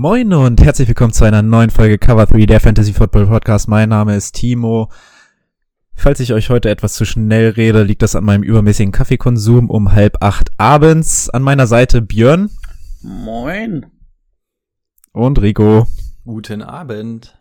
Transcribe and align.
Moin 0.00 0.32
und 0.32 0.62
herzlich 0.62 0.86
willkommen 0.86 1.12
zu 1.12 1.24
einer 1.24 1.42
neuen 1.42 1.70
Folge 1.70 1.98
Cover 1.98 2.24
3 2.24 2.46
der 2.46 2.60
Fantasy 2.60 2.92
Football 2.92 3.26
Podcast. 3.26 3.66
Mein 3.66 3.88
Name 3.88 4.14
ist 4.14 4.36
Timo. 4.36 4.92
Falls 5.92 6.20
ich 6.20 6.32
euch 6.32 6.50
heute 6.50 6.70
etwas 6.70 6.94
zu 6.94 7.04
schnell 7.04 7.48
rede, 7.48 7.82
liegt 7.82 8.02
das 8.02 8.14
an 8.14 8.22
meinem 8.22 8.44
übermäßigen 8.44 8.92
Kaffeekonsum 8.92 9.68
um 9.68 9.90
halb 9.90 10.22
acht 10.22 10.50
abends. 10.56 11.28
An 11.30 11.42
meiner 11.42 11.66
Seite 11.66 12.00
Björn. 12.00 12.48
Moin. 13.02 13.86
Und 15.10 15.42
Rico. 15.42 15.88
Guten 16.24 16.62
Abend. 16.62 17.36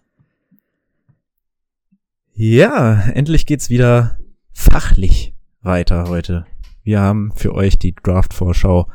Ja, 2.34 3.04
endlich 3.14 3.46
geht's 3.46 3.70
wieder 3.70 4.18
fachlich 4.52 5.36
weiter 5.62 6.06
heute. 6.08 6.48
Wir 6.82 7.02
haben 7.02 7.34
für 7.36 7.54
euch 7.54 7.78
die 7.78 7.94
Draft-Vorschau 7.94 8.90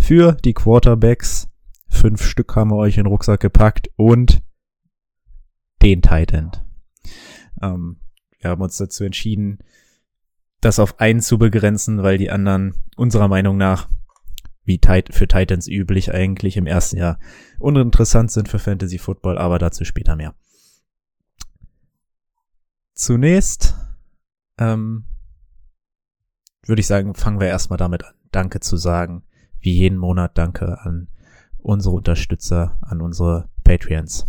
für 0.00 0.32
die 0.32 0.52
Quarterbacks. 0.52 1.46
Fünf 1.94 2.22
Stück 2.24 2.54
haben 2.56 2.70
wir 2.70 2.76
euch 2.76 2.98
in 2.98 3.04
den 3.04 3.10
Rucksack 3.10 3.40
gepackt 3.40 3.88
und 3.96 4.42
den 5.80 6.02
Titan. 6.02 6.50
Ähm, 7.62 8.00
wir 8.40 8.50
haben 8.50 8.60
uns 8.60 8.76
dazu 8.76 9.04
entschieden, 9.04 9.60
das 10.60 10.78
auf 10.78 10.98
einen 11.00 11.20
zu 11.20 11.38
begrenzen, 11.38 12.02
weil 12.02 12.18
die 12.18 12.30
anderen 12.30 12.74
unserer 12.96 13.28
Meinung 13.28 13.56
nach, 13.56 13.88
wie 14.64 14.80
für 15.10 15.28
Titans 15.28 15.68
üblich 15.68 16.12
eigentlich 16.12 16.56
im 16.56 16.66
ersten 16.66 16.96
Jahr, 16.96 17.18
uninteressant 17.58 18.30
sind 18.30 18.48
für 18.48 18.58
Fantasy 18.58 18.98
Football, 18.98 19.38
aber 19.38 19.58
dazu 19.58 19.84
später 19.84 20.16
mehr. 20.16 20.34
Zunächst 22.92 23.76
ähm, 24.58 25.04
würde 26.66 26.80
ich 26.80 26.86
sagen, 26.86 27.14
fangen 27.14 27.40
wir 27.40 27.48
erstmal 27.48 27.76
damit 27.76 28.04
an, 28.04 28.14
Danke 28.32 28.60
zu 28.60 28.76
sagen. 28.76 29.22
Wie 29.60 29.72
jeden 29.72 29.96
Monat 29.96 30.36
Danke 30.36 30.80
an 30.80 31.08
unsere 31.64 31.94
Unterstützer, 31.94 32.76
an 32.82 33.00
unsere 33.00 33.48
Patreons. 33.64 34.26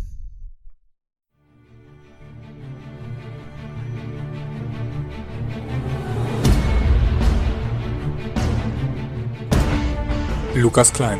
Lukas 10.56 10.94
Klein, 10.94 11.20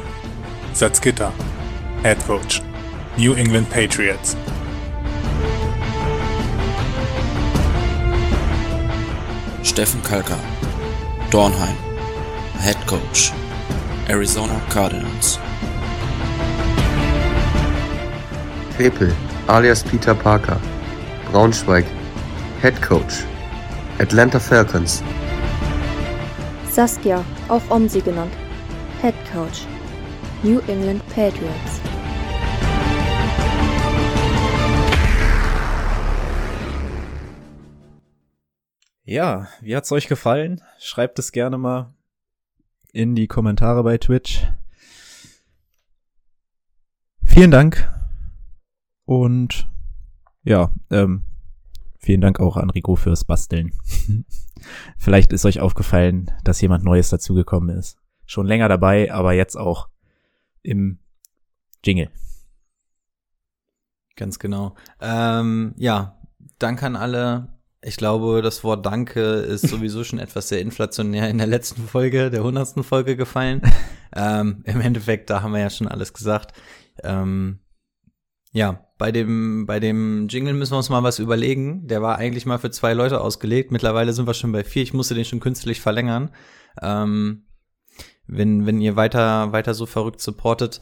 Salzgitter, 0.74 1.34
Head 2.02 2.26
Coach, 2.26 2.62
New 3.18 3.34
England 3.34 3.70
Patriots. 3.70 4.38
Steffen 9.62 10.02
Kalka, 10.04 10.38
Dornheim, 11.32 11.76
Head 12.60 12.78
Coach, 12.88 13.34
Arizona 14.08 14.62
Cardinals. 14.70 15.38
Krepel, 18.76 19.16
alias 19.48 19.86
Peter 19.86 20.14
Parker, 20.14 20.60
Braunschweig, 21.32 21.86
Head 22.60 22.82
Coach, 22.82 23.24
Atlanta 24.00 24.38
Falcons. 24.38 25.02
Saskia, 26.70 27.24
auch 27.48 27.62
Omsi 27.70 28.02
genannt, 28.02 28.34
Head 29.02 29.16
Coach, 29.32 29.66
New 30.44 30.60
England 30.68 31.02
Patriots. 31.08 31.80
Ja, 39.06 39.48
wie 39.62 39.74
hat's 39.74 39.94
euch 39.94 40.10
gefallen? 40.10 40.62
Schreibt 40.80 41.18
es 41.18 41.32
gerne 41.32 41.58
mal 41.58 41.94
in 42.92 43.16
die 43.16 43.28
Kommentare 43.28 43.84
bei 43.84 43.98
Twitch. 43.98 44.46
Vielen 47.24 47.52
Dank. 47.52 47.95
Und 49.06 49.70
ja, 50.44 50.72
ähm, 50.92 51.24
vielen 52.00 52.22
Dank 52.22 52.40
auch 52.40 52.58
an 52.58 52.70
Rico 52.70 52.96
fürs 52.96 53.24
Basteln. 53.24 53.72
Vielleicht 54.98 55.32
ist 55.34 55.46
euch 55.46 55.60
aufgefallen, 55.60 56.32
dass 56.44 56.62
jemand 56.62 56.84
Neues 56.84 57.10
dazugekommen 57.10 57.76
ist. 57.76 57.98
Schon 58.26 58.48
länger 58.48 58.68
dabei, 58.68 59.12
aber 59.12 59.34
jetzt 59.34 59.56
auch 59.56 59.90
im 60.64 61.00
Jingle. 61.84 62.10
Ganz 64.16 64.40
genau. 64.40 64.76
Ähm, 65.00 65.74
ja, 65.78 66.18
Danke 66.60 66.86
an 66.86 66.96
alle. 66.96 67.50
Ich 67.82 67.98
glaube, 67.98 68.42
das 68.42 68.64
Wort 68.64 68.86
Danke 68.86 69.22
ist 69.22 69.62
sowieso 69.68 70.04
schon 70.04 70.20
etwas 70.20 70.50
sehr 70.50 70.62
inflationär 70.62 71.30
in 71.30 71.38
der 71.38 71.48
letzten 71.48 71.88
Folge, 71.88 72.30
der 72.30 72.44
hundertsten 72.44 72.84
Folge 72.84 73.16
gefallen. 73.16 73.62
ähm, 74.16 74.64
Im 74.64 74.82
Endeffekt, 74.82 75.30
da 75.30 75.42
haben 75.42 75.54
wir 75.54 75.60
ja 75.60 75.70
schon 75.70 75.88
alles 75.88 76.14
gesagt. 76.14 76.54
Ähm, 77.04 77.60
ja, 78.56 78.88
bei 78.98 79.12
dem, 79.12 79.66
bei 79.66 79.82
dem 79.82 80.30
Jingle 80.30 80.54
müssen 80.54 80.72
wir 80.72 80.78
uns 80.78 80.90
mal 80.90 81.04
was 81.04 81.20
überlegen. 81.20 81.88
Der 81.88 82.02
war 82.02 82.18
eigentlich 82.18 82.46
mal 82.46 82.58
für 82.58 82.72
zwei 82.72 82.94
Leute 82.94 83.20
ausgelegt. 83.20 83.70
Mittlerweile 83.70 84.14
sind 84.14 84.28
wir 84.28 84.34
schon 84.34 84.54
bei 84.54 84.64
vier. 84.64 84.82
Ich 84.82 84.94
musste 84.94 85.14
den 85.14 85.26
schon 85.26 85.42
künstlich 85.42 85.82
verlängern. 85.82 86.32
Ähm, 86.82 87.44
wenn, 88.28 88.66
wenn 88.66 88.80
ihr 88.80 88.96
weiter, 88.96 89.52
weiter 89.52 89.74
so 89.74 89.86
verrückt 89.86 90.22
supportet, 90.22 90.80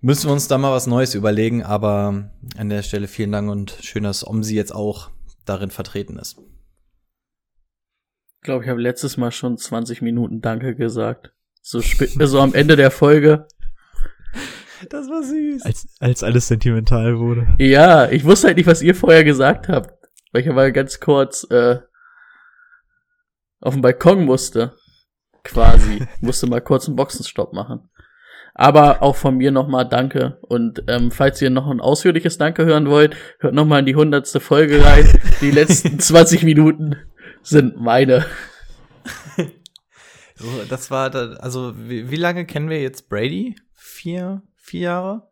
müssen 0.00 0.28
wir 0.28 0.32
uns 0.32 0.46
da 0.46 0.58
mal 0.58 0.70
was 0.70 0.86
Neues 0.86 1.16
überlegen. 1.16 1.64
Aber 1.64 2.30
an 2.56 2.68
der 2.68 2.84
Stelle 2.84 3.08
vielen 3.08 3.32
Dank 3.32 3.50
und 3.50 3.76
schön, 3.82 4.04
dass 4.04 4.24
Omsi 4.24 4.54
jetzt 4.54 4.72
auch 4.72 5.10
darin 5.44 5.70
vertreten 5.70 6.18
ist. 6.18 6.38
Ich 8.36 8.44
glaube, 8.44 8.62
ich 8.62 8.70
habe 8.70 8.80
letztes 8.80 9.16
Mal 9.16 9.32
schon 9.32 9.58
20 9.58 10.02
Minuten 10.02 10.40
Danke 10.40 10.76
gesagt. 10.76 11.32
So, 11.62 11.80
so 11.80 12.38
am 12.38 12.54
Ende 12.54 12.76
der 12.76 12.92
Folge. 12.92 13.48
Das 14.90 15.08
war 15.08 15.22
süß. 15.22 15.62
Als, 15.62 15.86
als 16.00 16.22
alles 16.22 16.48
sentimental 16.48 17.18
wurde. 17.18 17.54
Ja, 17.58 18.10
ich 18.10 18.24
wusste 18.24 18.48
halt 18.48 18.56
nicht, 18.56 18.66
was 18.66 18.82
ihr 18.82 18.94
vorher 18.94 19.24
gesagt 19.24 19.68
habt. 19.68 19.92
Weil 20.32 20.42
ich 20.42 20.48
aber 20.48 20.70
ganz 20.70 21.00
kurz 21.00 21.44
äh, 21.50 21.80
auf 23.60 23.74
dem 23.74 23.82
Balkon 23.82 24.24
musste. 24.24 24.74
Quasi. 25.44 26.06
musste 26.20 26.46
mal 26.46 26.60
kurz 26.60 26.86
einen 26.86 26.96
Boxenstopp 26.96 27.52
machen. 27.52 27.88
Aber 28.54 29.02
auch 29.02 29.16
von 29.16 29.36
mir 29.36 29.50
nochmal 29.50 29.88
Danke. 29.88 30.38
Und 30.42 30.84
ähm, 30.88 31.10
falls 31.10 31.40
ihr 31.40 31.50
noch 31.50 31.68
ein 31.68 31.80
ausführliches 31.80 32.38
Danke 32.38 32.64
hören 32.64 32.88
wollt, 32.88 33.16
hört 33.40 33.54
nochmal 33.54 33.80
in 33.80 33.86
die 33.86 33.96
hundertste 33.96 34.40
Folge 34.40 34.84
rein. 34.84 35.06
Die 35.40 35.50
letzten 35.52 35.98
20 35.98 36.44
Minuten 36.44 36.96
sind 37.42 37.80
meine. 37.80 38.26
So, 40.34 40.48
das 40.68 40.90
war, 40.90 41.08
da, 41.08 41.34
also 41.34 41.74
wie, 41.76 42.10
wie 42.10 42.16
lange 42.16 42.46
kennen 42.46 42.68
wir 42.68 42.80
jetzt 42.80 43.08
Brady? 43.08 43.54
Vier, 43.74 44.42
vier 44.62 44.80
Jahre? 44.80 45.28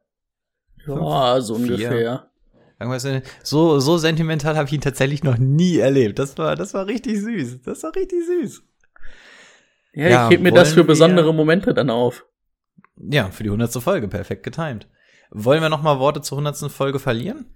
Ja, 0.87 1.41
so 1.41 1.55
ungefähr. 1.55 2.31
So, 3.43 3.79
so 3.79 3.99
sentimental 3.99 4.57
habe 4.57 4.67
ich 4.67 4.73
ihn 4.73 4.81
tatsächlich 4.81 5.23
noch 5.23 5.39
nie 5.39 5.79
erlebt. 5.79 6.19
Das 6.19 6.37
war, 6.39 6.57
das 6.57 6.75
war 6.75 6.87
richtig 6.87 7.21
süß. 7.21 7.63
Das 7.63 7.83
war 7.83 7.95
richtig 7.95 8.25
süß. 8.27 8.63
Ja, 9.93 10.09
ja 10.09 10.25
ich 10.27 10.33
heb 10.33 10.41
mir 10.41 10.53
das 10.53 10.73
für 10.73 10.85
besondere 10.85 11.35
Momente 11.35 11.75
dann 11.75 11.91
auf. 11.91 12.25
Ja, 12.97 13.31
für 13.31 13.43
die 13.43 13.51
hundertste 13.51 13.81
Folge, 13.81 14.09
perfekt 14.09 14.43
getimed. 14.43 14.89
Wollen 15.31 15.63
wir 15.63 15.69
noch 15.69 15.83
mal 15.83 15.99
Worte 15.99 16.23
zur 16.23 16.39
hundertsten 16.39 16.71
Folge 16.71 16.99
verlieren? 16.99 17.47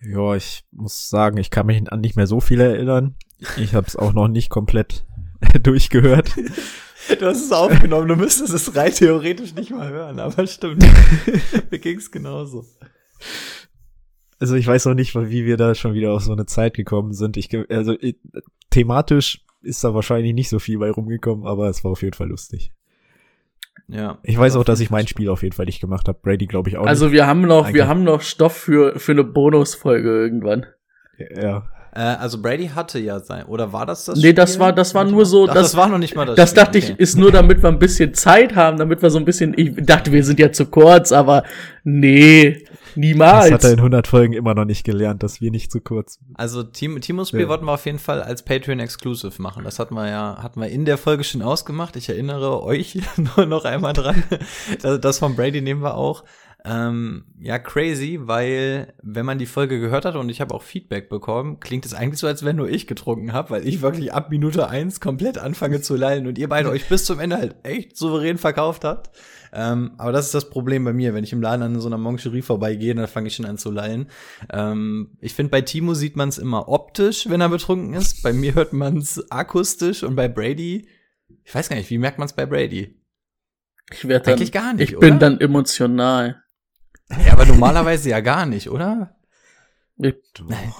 Ja, 0.00 0.34
ich 0.34 0.64
muss 0.70 1.08
sagen, 1.08 1.38
ich 1.38 1.50
kann 1.50 1.66
mich 1.66 1.90
an 1.90 2.00
nicht 2.00 2.16
mehr 2.16 2.26
so 2.26 2.40
viel 2.40 2.60
erinnern. 2.60 3.16
Ich 3.56 3.74
habe 3.74 3.86
es 3.86 3.96
auch 3.96 4.12
noch 4.12 4.28
nicht 4.28 4.50
komplett 4.50 5.04
durchgehört. 5.62 6.30
Du 7.08 7.26
hast 7.26 7.44
es 7.44 7.52
aufgenommen, 7.52 8.08
du 8.08 8.16
müsstest 8.16 8.52
es 8.52 8.74
rein 8.74 8.92
theoretisch 8.92 9.54
nicht 9.54 9.70
mal 9.70 9.88
hören, 9.88 10.18
aber 10.18 10.46
stimmt. 10.46 10.84
Mir 11.70 11.78
ging's 11.78 12.10
genauso. 12.10 12.64
Also 14.38 14.54
ich 14.54 14.66
weiß 14.66 14.86
auch 14.88 14.94
nicht, 14.94 15.14
wie 15.14 15.46
wir 15.46 15.56
da 15.56 15.74
schon 15.74 15.94
wieder 15.94 16.12
auf 16.12 16.22
so 16.22 16.32
eine 16.32 16.46
Zeit 16.46 16.74
gekommen 16.74 17.12
sind. 17.12 17.36
Ich, 17.36 17.48
also 17.70 17.94
ich, 18.00 18.16
thematisch 18.70 19.44
ist 19.62 19.82
da 19.82 19.94
wahrscheinlich 19.94 20.34
nicht 20.34 20.48
so 20.48 20.58
viel 20.58 20.78
bei 20.78 20.90
rumgekommen, 20.90 21.46
aber 21.46 21.68
es 21.68 21.84
war 21.84 21.92
auf 21.92 22.02
jeden 22.02 22.14
Fall 22.14 22.28
lustig. 22.28 22.72
Ja. 23.88 24.18
Ich 24.22 24.36
weiß 24.36 24.56
auch, 24.56 24.64
dass 24.64 24.80
ich 24.80 24.90
mein 24.90 25.06
Spiel 25.06 25.28
auf 25.28 25.42
jeden 25.42 25.54
Fall 25.54 25.66
nicht 25.66 25.80
gemacht 25.80 26.08
habe. 26.08 26.18
Brady 26.20 26.46
glaube 26.46 26.68
ich 26.68 26.76
auch. 26.76 26.86
Also 26.86 27.06
nicht. 27.06 27.14
wir 27.14 27.26
haben 27.26 27.42
noch, 27.42 27.66
Eigentlich. 27.66 27.74
wir 27.74 27.88
haben 27.88 28.04
noch 28.04 28.20
Stoff 28.20 28.56
für 28.56 28.98
für 28.98 29.12
eine 29.12 29.24
Bonusfolge 29.24 30.08
irgendwann. 30.08 30.66
Ja. 31.18 31.68
Äh, 31.96 32.16
also 32.18 32.42
Brady 32.42 32.68
hatte 32.68 32.98
ja 32.98 33.20
sein, 33.20 33.46
oder 33.46 33.72
war 33.72 33.86
das 33.86 34.04
das? 34.04 34.18
Nee, 34.18 34.34
das 34.34 34.50
Spiel? 34.50 34.60
war, 34.60 34.72
das 34.74 34.94
war 34.94 35.04
nur 35.04 35.24
so, 35.24 35.46
Ach, 35.48 35.54
das, 35.54 35.72
das 35.72 35.76
war 35.76 35.88
noch 35.88 35.96
nicht 35.96 36.14
mal 36.14 36.26
das. 36.26 36.36
Das 36.36 36.50
Spiel, 36.50 36.62
dachte 36.62 36.78
ich, 36.78 36.84
okay. 36.92 37.02
ist 37.02 37.16
nur 37.16 37.32
damit 37.32 37.62
wir 37.62 37.70
ein 37.70 37.78
bisschen 37.78 38.12
Zeit 38.12 38.54
haben, 38.54 38.76
damit 38.76 39.00
wir 39.00 39.08
so 39.08 39.18
ein 39.18 39.24
bisschen, 39.24 39.54
ich 39.56 39.74
dachte, 39.76 40.12
wir 40.12 40.22
sind 40.22 40.38
ja 40.38 40.52
zu 40.52 40.66
kurz, 40.66 41.10
aber 41.10 41.44
nee, 41.84 42.64
niemals. 42.96 43.46
Das 43.46 43.54
hat 43.54 43.64
er 43.64 43.72
in 43.72 43.78
100 43.78 44.06
Folgen 44.06 44.34
immer 44.34 44.54
noch 44.54 44.66
nicht 44.66 44.84
gelernt, 44.84 45.22
dass 45.22 45.40
wir 45.40 45.50
nicht 45.50 45.72
zu 45.72 45.80
kurz. 45.80 46.18
Also 46.34 46.62
Team, 46.62 47.00
Timos 47.00 47.28
Spiel 47.28 47.40
Ja. 47.40 47.48
wollten 47.48 47.64
wir 47.64 47.72
auf 47.72 47.86
jeden 47.86 47.98
Fall 47.98 48.22
als 48.22 48.42
Patreon 48.42 48.78
Exclusive 48.78 49.40
machen. 49.40 49.64
Das 49.64 49.78
hatten 49.78 49.94
wir 49.94 50.06
ja, 50.08 50.38
hatten 50.42 50.60
wir 50.60 50.68
in 50.68 50.84
der 50.84 50.98
Folge 50.98 51.24
schon 51.24 51.40
ausgemacht. 51.40 51.96
Ich 51.96 52.10
erinnere 52.10 52.62
euch 52.62 52.98
nur 53.36 53.46
noch 53.46 53.64
einmal 53.64 53.94
dran. 53.94 54.22
Das, 54.82 55.00
das 55.00 55.18
von 55.18 55.34
Brady 55.34 55.62
nehmen 55.62 55.82
wir 55.82 55.94
auch. 55.94 56.24
Ähm, 56.68 57.26
ja, 57.38 57.60
crazy, 57.60 58.18
weil 58.22 58.92
wenn 59.00 59.24
man 59.24 59.38
die 59.38 59.46
Folge 59.46 59.78
gehört 59.78 60.04
hat 60.04 60.16
und 60.16 60.28
ich 60.28 60.40
habe 60.40 60.52
auch 60.52 60.62
Feedback 60.62 61.08
bekommen, 61.08 61.60
klingt 61.60 61.86
es 61.86 61.94
eigentlich 61.94 62.18
so, 62.18 62.26
als 62.26 62.44
wenn 62.44 62.56
nur 62.56 62.68
ich 62.68 62.88
getrunken 62.88 63.32
habe, 63.32 63.50
weil 63.50 63.68
ich 63.68 63.82
wirklich 63.82 64.12
ab 64.12 64.30
Minute 64.30 64.68
eins 64.68 65.00
komplett 65.00 65.38
anfange 65.38 65.80
zu 65.80 65.94
lallen 65.94 66.26
und 66.26 66.38
ihr 66.38 66.48
beide 66.48 66.68
euch 66.70 66.88
bis 66.88 67.04
zum 67.04 67.20
Ende 67.20 67.36
halt 67.36 67.54
echt 67.62 67.96
souverän 67.96 68.36
verkauft 68.36 68.82
habt. 68.82 69.16
Ähm, 69.52 69.92
aber 69.96 70.10
das 70.10 70.26
ist 70.26 70.34
das 70.34 70.50
Problem 70.50 70.84
bei 70.84 70.92
mir, 70.92 71.14
wenn 71.14 71.22
ich 71.22 71.32
im 71.32 71.40
Laden 71.40 71.62
an 71.62 71.80
so 71.80 71.86
einer 71.86 71.98
Moncherie 71.98 72.42
vorbeigehe, 72.42 72.96
dann 72.96 73.06
fange 73.06 73.28
ich 73.28 73.36
schon 73.36 73.46
an 73.46 73.58
zu 73.58 73.70
lallen. 73.70 74.10
Ähm, 74.52 75.16
ich 75.20 75.34
finde, 75.34 75.50
bei 75.50 75.60
Timo 75.60 75.94
sieht 75.94 76.16
man 76.16 76.28
es 76.28 76.38
immer 76.38 76.68
optisch, 76.68 77.28
wenn 77.28 77.40
er 77.40 77.48
betrunken 77.48 77.94
ist. 77.94 78.24
Bei 78.24 78.32
mir 78.32 78.56
hört 78.56 78.72
man 78.72 78.96
es 78.96 79.30
akustisch 79.30 80.02
und 80.02 80.16
bei 80.16 80.26
Brady, 80.26 80.88
ich 81.44 81.54
weiß 81.54 81.68
gar 81.68 81.76
nicht, 81.76 81.90
wie 81.90 81.98
merkt 81.98 82.18
man 82.18 82.26
es 82.26 82.32
bei 82.32 82.44
Brady? 82.44 82.96
ich 83.92 84.08
werde 84.08 84.32
Eigentlich 84.32 84.52
gar 84.52 84.74
nicht, 84.74 84.92
ich 84.92 84.98
bin 84.98 85.14
oder? 85.14 85.18
dann 85.18 85.40
emotional. 85.40 86.42
Ja, 87.24 87.32
aber 87.32 87.46
normalerweise 87.46 88.10
ja 88.10 88.20
gar 88.20 88.46
nicht, 88.46 88.70
oder? 88.70 89.14
Ich, 89.98 90.14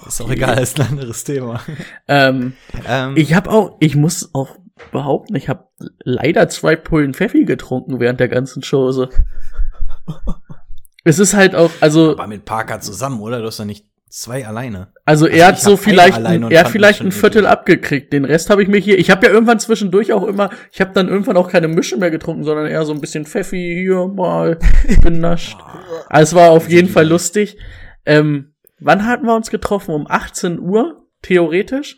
Ist 0.05 0.21
auch 0.21 0.29
egal, 0.29 0.59
ist 0.59 0.79
ein 0.79 0.87
anderes 0.89 1.23
Thema. 1.23 1.61
ähm, 2.07 2.53
Ähm, 2.85 3.15
ich 3.17 3.33
habe 3.33 3.49
auch, 3.49 3.77
ich 3.79 3.95
muss 3.95 4.33
auch 4.35 4.57
behaupten, 4.91 5.35
ich 5.35 5.49
habe 5.49 5.67
leider 6.03 6.49
zwei 6.49 6.75
Pullen 6.75 7.13
Pfeffi 7.13 7.45
getrunken 7.45 7.99
während 7.99 8.19
der 8.19 8.27
ganzen 8.27 8.61
Chose. 8.61 9.09
es 11.03 11.17
ist 11.17 11.33
halt 11.33 11.55
auch, 11.55 11.71
also, 11.81 12.11
aber 12.11 12.27
mit 12.27 12.45
Parker 12.45 12.79
zusammen, 12.79 13.19
oder? 13.21 13.39
Du 13.39 13.47
hast 13.47 13.59
doch 13.59 13.65
nicht 13.65 13.85
zwei 14.09 14.47
alleine. 14.47 14.93
also 15.05 15.25
Also 15.25 15.27
er 15.27 15.47
hat 15.47 15.59
so 15.59 15.77
vielleicht, 15.77 16.17
und 16.17 16.51
er 16.51 16.61
hat 16.61 16.69
vielleicht 16.69 17.01
ein 17.01 17.11
Viertel 17.11 17.39
eklig. 17.39 17.51
abgekriegt. 17.51 18.13
Den 18.13 18.25
Rest 18.25 18.49
habe 18.49 18.63
ich 18.63 18.69
mir 18.69 18.79
hier, 18.79 18.97
ich 18.97 19.09
habe 19.09 19.25
ja 19.25 19.31
irgendwann 19.31 19.59
zwischendurch 19.59 20.13
auch 20.13 20.23
immer, 20.23 20.49
ich 20.71 20.81
habe 20.81 20.93
dann 20.93 21.07
irgendwann 21.09 21.37
auch 21.37 21.49
keine 21.49 21.67
Mische 21.67 21.97
mehr 21.97 22.11
getrunken, 22.11 22.43
sondern 22.43 22.67
eher 22.67 22.85
so 22.85 22.93
ein 22.93 23.01
bisschen 23.01 23.25
Pfeffi 23.25 23.81
hier 23.83 24.07
mal 24.07 24.57
genascht. 25.01 25.57
Also 26.09 26.37
es 26.37 26.41
war 26.41 26.51
auf 26.51 26.69
jeden 26.69 26.87
Fall 26.87 27.05
lustig. 27.05 27.57
Ähm, 28.05 28.53
wann 28.79 29.05
hatten 29.05 29.25
wir 29.25 29.35
uns 29.35 29.49
getroffen? 29.49 29.93
Um 29.93 30.05
18 30.07 30.59
Uhr, 30.59 31.05
theoretisch. 31.21 31.97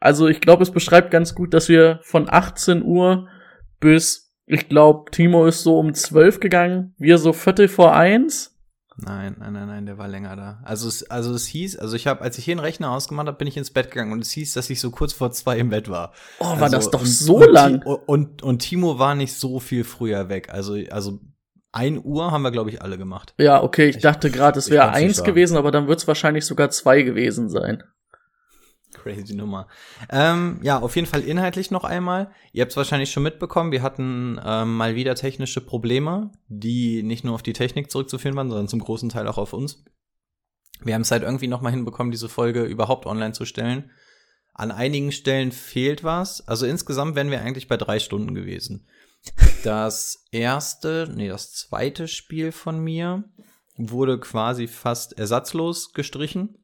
Also 0.00 0.28
ich 0.28 0.40
glaube, 0.40 0.62
es 0.62 0.70
beschreibt 0.70 1.10
ganz 1.10 1.34
gut, 1.34 1.54
dass 1.54 1.68
wir 1.68 2.00
von 2.02 2.26
18 2.28 2.82
Uhr 2.82 3.28
bis, 3.80 4.34
ich 4.46 4.68
glaube, 4.68 5.10
Timo 5.10 5.46
ist 5.46 5.62
so 5.62 5.78
um 5.78 5.94
12 5.94 6.40
gegangen, 6.40 6.94
wir 6.98 7.18
so 7.18 7.32
Viertel 7.32 7.68
vor 7.68 7.94
eins. 7.94 8.55
Nein, 8.98 9.36
nein, 9.38 9.52
nein, 9.52 9.66
nein, 9.68 9.86
der 9.86 9.98
war 9.98 10.08
länger 10.08 10.36
da. 10.36 10.60
Also 10.64 10.88
es, 10.88 11.10
also 11.10 11.34
es 11.34 11.46
hieß, 11.46 11.76
also 11.78 11.96
ich 11.96 12.06
habe, 12.06 12.22
als 12.22 12.38
ich 12.38 12.46
hier 12.46 12.52
einen 12.52 12.60
Rechner 12.60 12.90
ausgemacht 12.90 13.26
habe, 13.26 13.36
bin 13.36 13.46
ich 13.46 13.56
ins 13.58 13.70
Bett 13.70 13.90
gegangen 13.90 14.12
und 14.12 14.20
es 14.22 14.30
hieß, 14.30 14.54
dass 14.54 14.70
ich 14.70 14.80
so 14.80 14.90
kurz 14.90 15.12
vor 15.12 15.30
zwei 15.32 15.58
im 15.58 15.68
Bett 15.68 15.90
war. 15.90 16.12
Oh, 16.38 16.44
war 16.46 16.62
Also, 16.62 16.76
das 16.76 16.90
doch 16.90 17.00
und- 17.00 17.06
so 17.06 17.36
und, 17.36 17.52
lang. 17.52 17.80
Ti- 17.82 17.96
Und, 18.06 18.42
und 18.42 18.58
Timo 18.60 18.98
war 18.98 19.14
nicht 19.14 19.34
so 19.34 19.60
viel 19.60 19.84
früher 19.84 20.30
weg. 20.30 20.48
Also, 20.50 20.76
also 20.90 21.20
ein 21.72 22.00
Uhr 22.02 22.30
haben 22.32 22.40
wir, 22.40 22.50
glaube 22.52 22.70
ich, 22.70 22.80
alle 22.80 22.96
gemacht. 22.96 23.34
Ja, 23.36 23.62
okay, 23.62 23.88
ich 23.90 23.98
dachte 23.98 24.30
gerade, 24.30 24.58
es 24.58 24.68
ich 24.68 24.72
wäre 24.72 24.88
eins 24.92 25.22
gewesen, 25.22 25.58
aber 25.58 25.70
dann 25.70 25.88
wird 25.88 25.98
es 26.00 26.08
wahrscheinlich 26.08 26.46
sogar 26.46 26.70
zwei 26.70 27.02
gewesen 27.02 27.50
sein. 27.50 27.82
Crazy 29.06 29.34
Nummer. 29.34 29.68
Ähm, 30.10 30.58
ja, 30.62 30.80
auf 30.80 30.96
jeden 30.96 31.06
Fall 31.06 31.22
inhaltlich 31.22 31.70
noch 31.70 31.84
einmal. 31.84 32.32
Ihr 32.52 32.62
habt 32.62 32.72
es 32.72 32.76
wahrscheinlich 32.76 33.12
schon 33.12 33.22
mitbekommen, 33.22 33.70
wir 33.70 33.82
hatten 33.82 34.40
ähm, 34.44 34.76
mal 34.76 34.96
wieder 34.96 35.14
technische 35.14 35.60
Probleme, 35.60 36.32
die 36.48 37.02
nicht 37.02 37.24
nur 37.24 37.34
auf 37.34 37.42
die 37.42 37.52
Technik 37.52 37.90
zurückzuführen 37.90 38.36
waren, 38.36 38.48
sondern 38.48 38.68
zum 38.68 38.80
großen 38.80 39.08
Teil 39.08 39.28
auch 39.28 39.38
auf 39.38 39.52
uns. 39.52 39.84
Wir 40.82 40.94
haben 40.94 41.02
es 41.02 41.10
halt 41.10 41.22
irgendwie 41.22 41.46
noch 41.46 41.60
mal 41.60 41.70
hinbekommen, 41.70 42.10
diese 42.10 42.28
Folge 42.28 42.64
überhaupt 42.64 43.06
online 43.06 43.32
zu 43.32 43.44
stellen. 43.44 43.90
An 44.52 44.72
einigen 44.72 45.12
Stellen 45.12 45.52
fehlt 45.52 46.02
was. 46.02 46.46
Also 46.48 46.66
insgesamt 46.66 47.14
wären 47.14 47.30
wir 47.30 47.40
eigentlich 47.40 47.68
bei 47.68 47.76
drei 47.76 48.00
Stunden 48.00 48.34
gewesen. 48.34 48.88
Das 49.64 50.26
erste, 50.32 51.12
nee, 51.14 51.28
das 51.28 51.52
zweite 51.52 52.08
Spiel 52.08 52.52
von 52.52 52.78
mir 52.78 53.24
wurde 53.76 54.18
quasi 54.18 54.66
fast 54.66 55.18
ersatzlos 55.18 55.92
gestrichen 55.92 56.56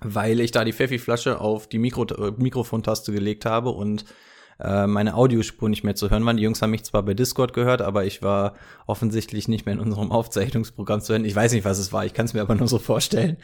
weil 0.00 0.40
ich 0.40 0.52
da 0.52 0.64
die 0.64 0.72
Pfeffi-Flasche 0.72 1.40
auf 1.40 1.68
die 1.68 1.78
Mikro 1.78 2.04
äh, 2.04 2.32
Mikrofontaste 2.36 3.12
gelegt 3.12 3.44
habe 3.44 3.70
und 3.70 4.04
äh, 4.60 4.86
meine 4.86 5.14
Audiospur 5.14 5.68
nicht 5.68 5.84
mehr 5.84 5.94
zu 5.94 6.10
hören 6.10 6.24
waren. 6.26 6.36
Die 6.36 6.42
Jungs 6.42 6.62
haben 6.62 6.70
mich 6.70 6.84
zwar 6.84 7.02
bei 7.02 7.14
Discord 7.14 7.52
gehört, 7.52 7.82
aber 7.82 8.04
ich 8.04 8.22
war 8.22 8.54
offensichtlich 8.86 9.48
nicht 9.48 9.66
mehr 9.66 9.74
in 9.74 9.80
unserem 9.80 10.10
Aufzeichnungsprogramm 10.12 11.00
zu 11.00 11.12
hören. 11.12 11.24
Ich 11.24 11.36
weiß 11.36 11.52
nicht, 11.52 11.64
was 11.64 11.78
es 11.78 11.92
war, 11.92 12.04
ich 12.04 12.14
kann 12.14 12.26
es 12.26 12.34
mir 12.34 12.42
aber 12.42 12.54
nur 12.54 12.68
so 12.68 12.78
vorstellen. 12.78 13.36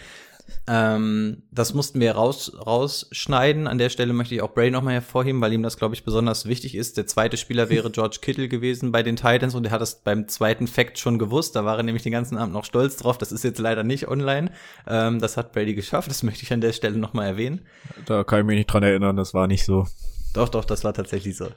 Ähm, 0.67 1.43
das 1.51 1.75
mussten 1.75 2.01
wir 2.01 2.13
raus, 2.13 2.53
rausschneiden. 2.55 3.67
An 3.67 3.79
der 3.79 3.91
Stelle 3.91 4.13
möchte 4.13 4.35
ich 4.35 4.43
auch 4.43 4.55
Bray 4.55 4.71
nochmal 4.71 4.95
hervorheben, 4.95 5.41
weil 5.41 5.53
ihm 5.53 5.63
das, 5.63 5.77
glaube 5.77 5.95
ich, 5.95 6.05
besonders 6.05 6.47
wichtig 6.47 6.75
ist. 6.75 6.97
Der 6.97 7.07
zweite 7.07 7.37
Spieler 7.37 7.69
wäre 7.69 7.91
George 7.91 8.19
Kittle 8.21 8.49
gewesen 8.49 8.93
bei 8.93 9.03
den 9.03 9.17
Titans 9.17 9.55
und 9.55 9.67
er 9.67 9.73
hat 9.73 9.81
das 9.81 10.03
beim 10.03 10.29
zweiten 10.29 10.67
Fact 10.67 10.99
schon 10.99 11.19
gewusst. 11.19 11.57
Da 11.57 11.65
war 11.65 11.77
er 11.77 11.83
nämlich 11.83 12.03
den 12.03 12.13
ganzen 12.13 12.39
Abend 12.39 12.55
noch 12.55 12.65
stolz 12.65 12.97
drauf. 12.97 13.19
Das 13.19 13.33
ist 13.33 13.45
jetzt 13.45 13.59
leider 13.59 13.85
nicht 13.85 14.09
online. 14.09 14.51
Ähm, 14.87 15.21
das 15.21 15.37
hat 15.37 15.53
Brady 15.53 15.75
geschafft. 15.75 16.09
Das 16.09 16.23
möchte 16.23 16.43
ich 16.43 16.53
an 16.53 16.61
der 16.61 16.73
Stelle 16.73 16.99
nochmal 16.99 17.27
erwähnen. 17.27 17.67
Da 18.07 18.25
kann 18.25 18.41
ich 18.41 18.47
mich 18.47 18.57
nicht 18.57 18.73
dran 18.73 18.83
erinnern, 18.83 19.17
das 19.17 19.35
war 19.35 19.47
nicht 19.47 19.65
so. 19.65 19.87
Doch, 20.35 20.49
doch, 20.49 20.65
das 20.65 20.85
war 20.85 20.95
tatsächlich 20.95 21.37
so. 21.37 21.49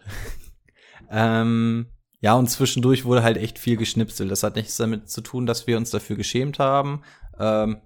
ähm, 1.12 1.88
ja, 2.19 2.33
und 2.33 2.50
zwischendurch 2.50 3.06
wurde 3.06 3.24
halt 3.24 3.38
echt 3.38 3.60
viel 3.60 3.78
geschnipselt. 3.78 4.31
Das 4.31 4.44
hat 4.44 4.56
nichts 4.56 4.78
damit 4.78 5.10
zu 5.10 5.22
tun, 5.22 5.45
dass 5.45 5.68
wir 5.68 5.78
uns 5.78 5.92
dafür 5.92 6.16
geschämt 6.16 6.60
haben. 6.60 7.04
Ähm, 7.40 7.78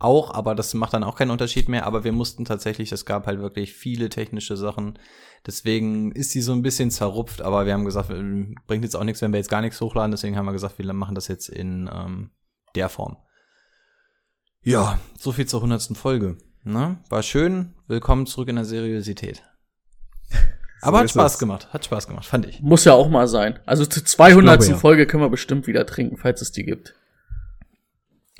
auch, 0.00 0.34
aber 0.34 0.54
das 0.54 0.74
macht 0.74 0.94
dann 0.94 1.04
auch 1.04 1.16
keinen 1.16 1.30
Unterschied 1.30 1.68
mehr. 1.68 1.86
Aber 1.86 2.04
wir 2.04 2.12
mussten 2.12 2.44
tatsächlich, 2.44 2.90
es 2.90 3.04
gab 3.04 3.26
halt 3.26 3.40
wirklich 3.40 3.72
viele 3.74 4.08
technische 4.08 4.56
Sachen. 4.56 4.98
Deswegen 5.46 6.12
ist 6.12 6.30
sie 6.30 6.40
so 6.40 6.52
ein 6.52 6.62
bisschen 6.62 6.90
zerrupft, 6.90 7.42
aber 7.42 7.66
wir 7.66 7.72
haben 7.72 7.84
gesagt, 7.84 8.10
äh, 8.10 8.54
bringt 8.66 8.84
jetzt 8.84 8.96
auch 8.96 9.04
nichts, 9.04 9.22
wenn 9.22 9.32
wir 9.32 9.38
jetzt 9.38 9.50
gar 9.50 9.60
nichts 9.60 9.80
hochladen. 9.80 10.10
Deswegen 10.10 10.36
haben 10.36 10.46
wir 10.46 10.52
gesagt, 10.52 10.78
wir 10.78 10.92
machen 10.92 11.14
das 11.14 11.28
jetzt 11.28 11.48
in 11.48 11.88
ähm, 11.92 12.30
der 12.74 12.88
Form. 12.88 13.16
Ja, 14.62 14.98
so 15.18 15.32
viel 15.32 15.46
zur 15.46 15.62
hundertsten 15.62 15.96
Folge. 15.96 16.36
Ne? 16.64 16.98
War 17.08 17.22
schön. 17.22 17.74
Willkommen 17.86 18.26
zurück 18.26 18.48
in 18.48 18.56
der 18.56 18.64
Seriosität. 18.64 19.42
Aber 20.82 21.00
hat 21.00 21.10
Spaß 21.10 21.34
es. 21.34 21.38
gemacht. 21.38 21.72
Hat 21.72 21.84
Spaß 21.84 22.06
gemacht, 22.06 22.26
fand 22.26 22.46
ich. 22.46 22.60
Muss 22.60 22.84
ja 22.84 22.92
auch 22.92 23.08
mal 23.08 23.28
sein. 23.28 23.58
Also 23.66 23.86
zur 23.86 24.04
200. 24.04 24.54
Ich 24.54 24.66
glaube, 24.66 24.72
ja. 24.72 24.78
Folge 24.78 25.06
können 25.06 25.22
wir 25.22 25.30
bestimmt 25.30 25.66
wieder 25.66 25.86
trinken, 25.86 26.16
falls 26.16 26.42
es 26.42 26.52
die 26.52 26.64
gibt. 26.64 26.94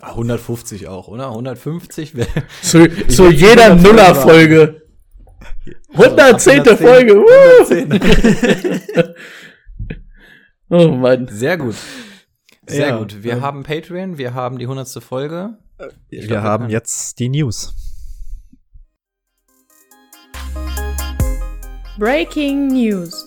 Ah, 0.00 0.10
150 0.12 0.88
auch, 0.88 1.08
oder? 1.08 1.28
150 1.28 2.14
wäre. 2.16 2.28
Zu, 2.62 2.88
zu 3.08 3.30
jeder 3.30 3.72
100 3.72 3.82
Nuller-Folge. 3.82 4.82
110. 5.92 6.60
Also 6.60 6.72
ab 6.72 6.80
110. 6.80 6.86
Folge. 6.86 7.14
Woo! 7.16 7.64
110. 7.74 9.14
oh 10.70 10.88
Mann. 10.96 11.28
Sehr 11.30 11.56
gut. 11.58 11.74
Sehr 12.66 12.88
Ja, 12.88 12.98
gut. 12.98 13.22
Wir 13.22 13.32
ähm, 13.34 13.40
haben 13.42 13.62
Patreon, 13.62 14.16
wir 14.16 14.32
haben 14.34 14.58
die 14.58 14.64
100. 14.64 14.88
Folge. 15.02 15.58
Ich 16.08 16.22
wir 16.22 16.28
glaub, 16.28 16.42
haben 16.42 16.62
können- 16.64 16.72
jetzt 16.72 17.18
die 17.18 17.28
News. 17.28 17.74
Breaking 21.98 22.68
News. 22.68 23.26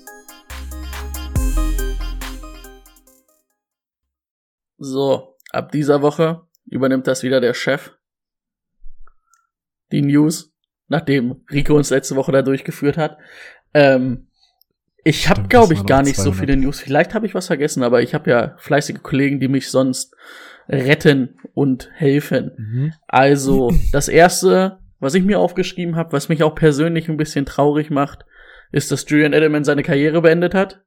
So, 4.77 5.36
ab 5.51 5.72
dieser 5.72 6.01
Woche 6.01 6.42
übernimmt 6.74 7.08
das 7.08 7.24
wieder 7.24 7.39
der 7.39 7.53
Chef. 7.53 7.92
Die 9.92 10.01
News, 10.01 10.53
nachdem 10.88 11.44
Rico 11.51 11.75
uns 11.75 11.89
letzte 11.89 12.15
Woche 12.15 12.32
da 12.32 12.42
durchgeführt 12.42 12.98
hat. 12.98 13.18
Ähm, 13.74 14.27
ich 15.03 15.30
habe, 15.30 15.48
glaube 15.48 15.74
ich, 15.74 15.86
gar 15.86 16.01
nicht 16.01 16.15
so 16.15 16.32
200. 16.32 16.39
viele 16.39 16.58
News. 16.58 16.80
Vielleicht 16.80 17.13
habe 17.13 17.25
ich 17.25 17.36
was 17.36 17.48
vergessen, 17.48 17.84
aber 17.84 18.01
ich 18.01 18.13
habe 18.13 18.30
ja 18.30 18.56
fleißige 18.58 19.03
Kollegen, 19.03 19.39
die 19.39 19.50
mich 19.50 19.70
sonst 19.70 20.15
retten 20.70 21.38
und 21.53 21.89
helfen. 21.94 22.94
Also, 23.08 23.72
das 23.92 24.08
erste, 24.08 24.80
was 25.00 25.13
ich 25.13 25.24
mir 25.24 25.39
aufgeschrieben 25.39 25.98
habe, 25.98 26.13
was 26.13 26.30
mich 26.30 26.42
auch 26.42 26.56
persönlich 26.56 27.10
ein 27.10 27.18
bisschen 27.18 27.46
traurig 27.46 27.89
macht, 27.89 28.25
ist, 28.72 28.92
dass 28.92 29.08
Julian 29.08 29.34
Edelman 29.34 29.65
seine 29.65 29.84
Karriere 29.84 30.22
beendet 30.22 30.56
hat. 30.56 30.82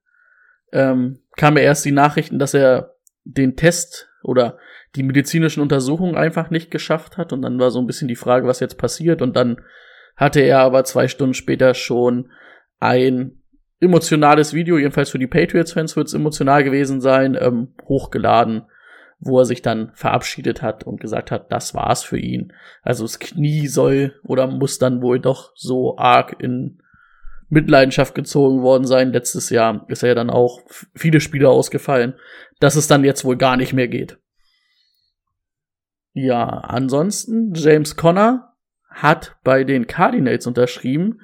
Ähm, 0.73 1.21
kam 1.37 1.55
mir 1.55 1.61
erst 1.61 1.85
die 1.85 1.93
Nachrichten, 1.93 2.39
dass 2.39 2.55
er 2.55 2.97
den 3.25 3.55
Test 3.55 4.09
oder 4.23 4.59
die 4.97 5.03
medizinischen 5.03 5.61
Untersuchungen 5.61 6.17
einfach 6.17 6.51
nicht 6.51 6.71
geschafft 6.71 7.17
hat. 7.17 7.33
Und 7.33 7.43
dann 7.43 7.59
war 7.59 7.71
so 7.71 7.79
ein 7.79 7.87
bisschen 7.87 8.09
die 8.09 8.17
Frage, 8.17 8.47
was 8.47 8.61
jetzt 8.61 8.79
passiert. 8.79 9.23
Und 9.23 9.37
dann 9.37 9.59
hatte 10.17 10.41
er 10.41 10.61
aber 10.61 10.85
zwei 10.85 11.09
Stunden 11.09 11.35
später 11.35 11.75
schon 11.75 12.31
ein 12.81 13.43
emotionales 13.81 14.55
Video, 14.55 14.79
jedenfalls 14.79 15.11
für 15.11 15.19
die 15.19 15.27
Patriots-Fans 15.27 15.97
wird 15.97 16.09
es 16.09 16.15
emotional 16.15 16.65
gewesen 16.65 17.01
sein, 17.01 17.37
ähm, 17.39 17.75
hochgeladen, 17.87 18.63
wo 19.19 19.39
er 19.39 19.45
sich 19.45 19.63
dann 19.63 19.93
verabschiedet 19.95 20.63
hat 20.63 20.85
und 20.85 21.01
gesagt 21.01 21.31
hat, 21.31 21.53
das 21.53 21.75
war's 21.75 22.03
für 22.03 22.19
ihn. 22.19 22.53
Also 22.83 23.05
das 23.05 23.19
Knie 23.19 23.67
soll 23.67 24.15
oder 24.25 24.47
muss 24.47 24.79
dann 24.79 25.03
wohl 25.03 25.21
doch 25.21 25.53
so 25.55 25.97
arg 25.99 26.37
in 26.39 26.79
Mitleidenschaft 27.49 28.15
gezogen 28.15 28.63
worden 28.63 28.87
sein. 28.87 29.13
Letztes 29.13 29.51
Jahr 29.51 29.85
ist 29.89 30.03
er 30.03 30.11
ja 30.11 30.15
dann 30.15 30.31
auch 30.31 30.61
viele 30.95 31.21
Spiele 31.21 31.49
ausgefallen, 31.49 32.15
dass 32.61 32.77
es 32.77 32.89
dann 32.89 33.05
jetzt 33.05 33.25
wohl 33.25 33.37
gar 33.37 33.57
nicht 33.57 33.73
mehr 33.73 33.89
geht. 33.89 34.19
Ja, 36.19 36.47
ansonsten, 36.47 37.53
James 37.53 37.95
Conner 37.95 38.55
hat 38.89 39.37
bei 39.45 39.65
den 39.65 39.87
Cardinals 39.87 40.47
unterschrieben. 40.47 41.21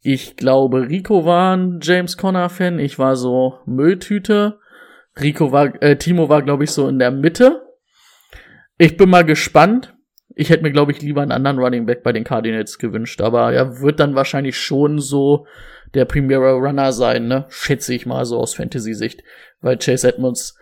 Ich 0.00 0.34
glaube, 0.34 0.88
Rico 0.88 1.24
war 1.24 1.56
ein 1.56 1.78
James 1.80 2.16
Conner-Fan. 2.16 2.80
Ich 2.80 2.98
war 2.98 3.14
so 3.14 3.60
Mülltüte. 3.66 4.58
Rico 5.16 5.52
war, 5.52 5.80
äh, 5.80 5.96
Timo 5.96 6.28
war, 6.28 6.42
glaube 6.42 6.64
ich, 6.64 6.72
so 6.72 6.88
in 6.88 6.98
der 6.98 7.12
Mitte. 7.12 7.62
Ich 8.78 8.96
bin 8.96 9.10
mal 9.10 9.24
gespannt. 9.24 9.94
Ich 10.34 10.50
hätte 10.50 10.64
mir, 10.64 10.72
glaube 10.72 10.90
ich, 10.90 11.00
lieber 11.00 11.22
einen 11.22 11.30
anderen 11.30 11.60
Running 11.60 11.86
Back 11.86 12.02
bei 12.02 12.12
den 12.12 12.24
Cardinals 12.24 12.78
gewünscht, 12.78 13.20
aber 13.20 13.52
er 13.52 13.80
wird 13.80 14.00
dann 14.00 14.16
wahrscheinlich 14.16 14.58
schon 14.58 14.98
so 14.98 15.46
der 15.94 16.04
Premier 16.04 16.38
Runner 16.38 16.90
sein, 16.92 17.28
ne? 17.28 17.46
Schätze 17.48 17.94
ich 17.94 18.06
mal 18.06 18.24
so 18.24 18.40
aus 18.40 18.54
Fantasy-Sicht. 18.54 19.22
Weil 19.60 19.78
Chase 19.78 20.08
Edmonds 20.08 20.58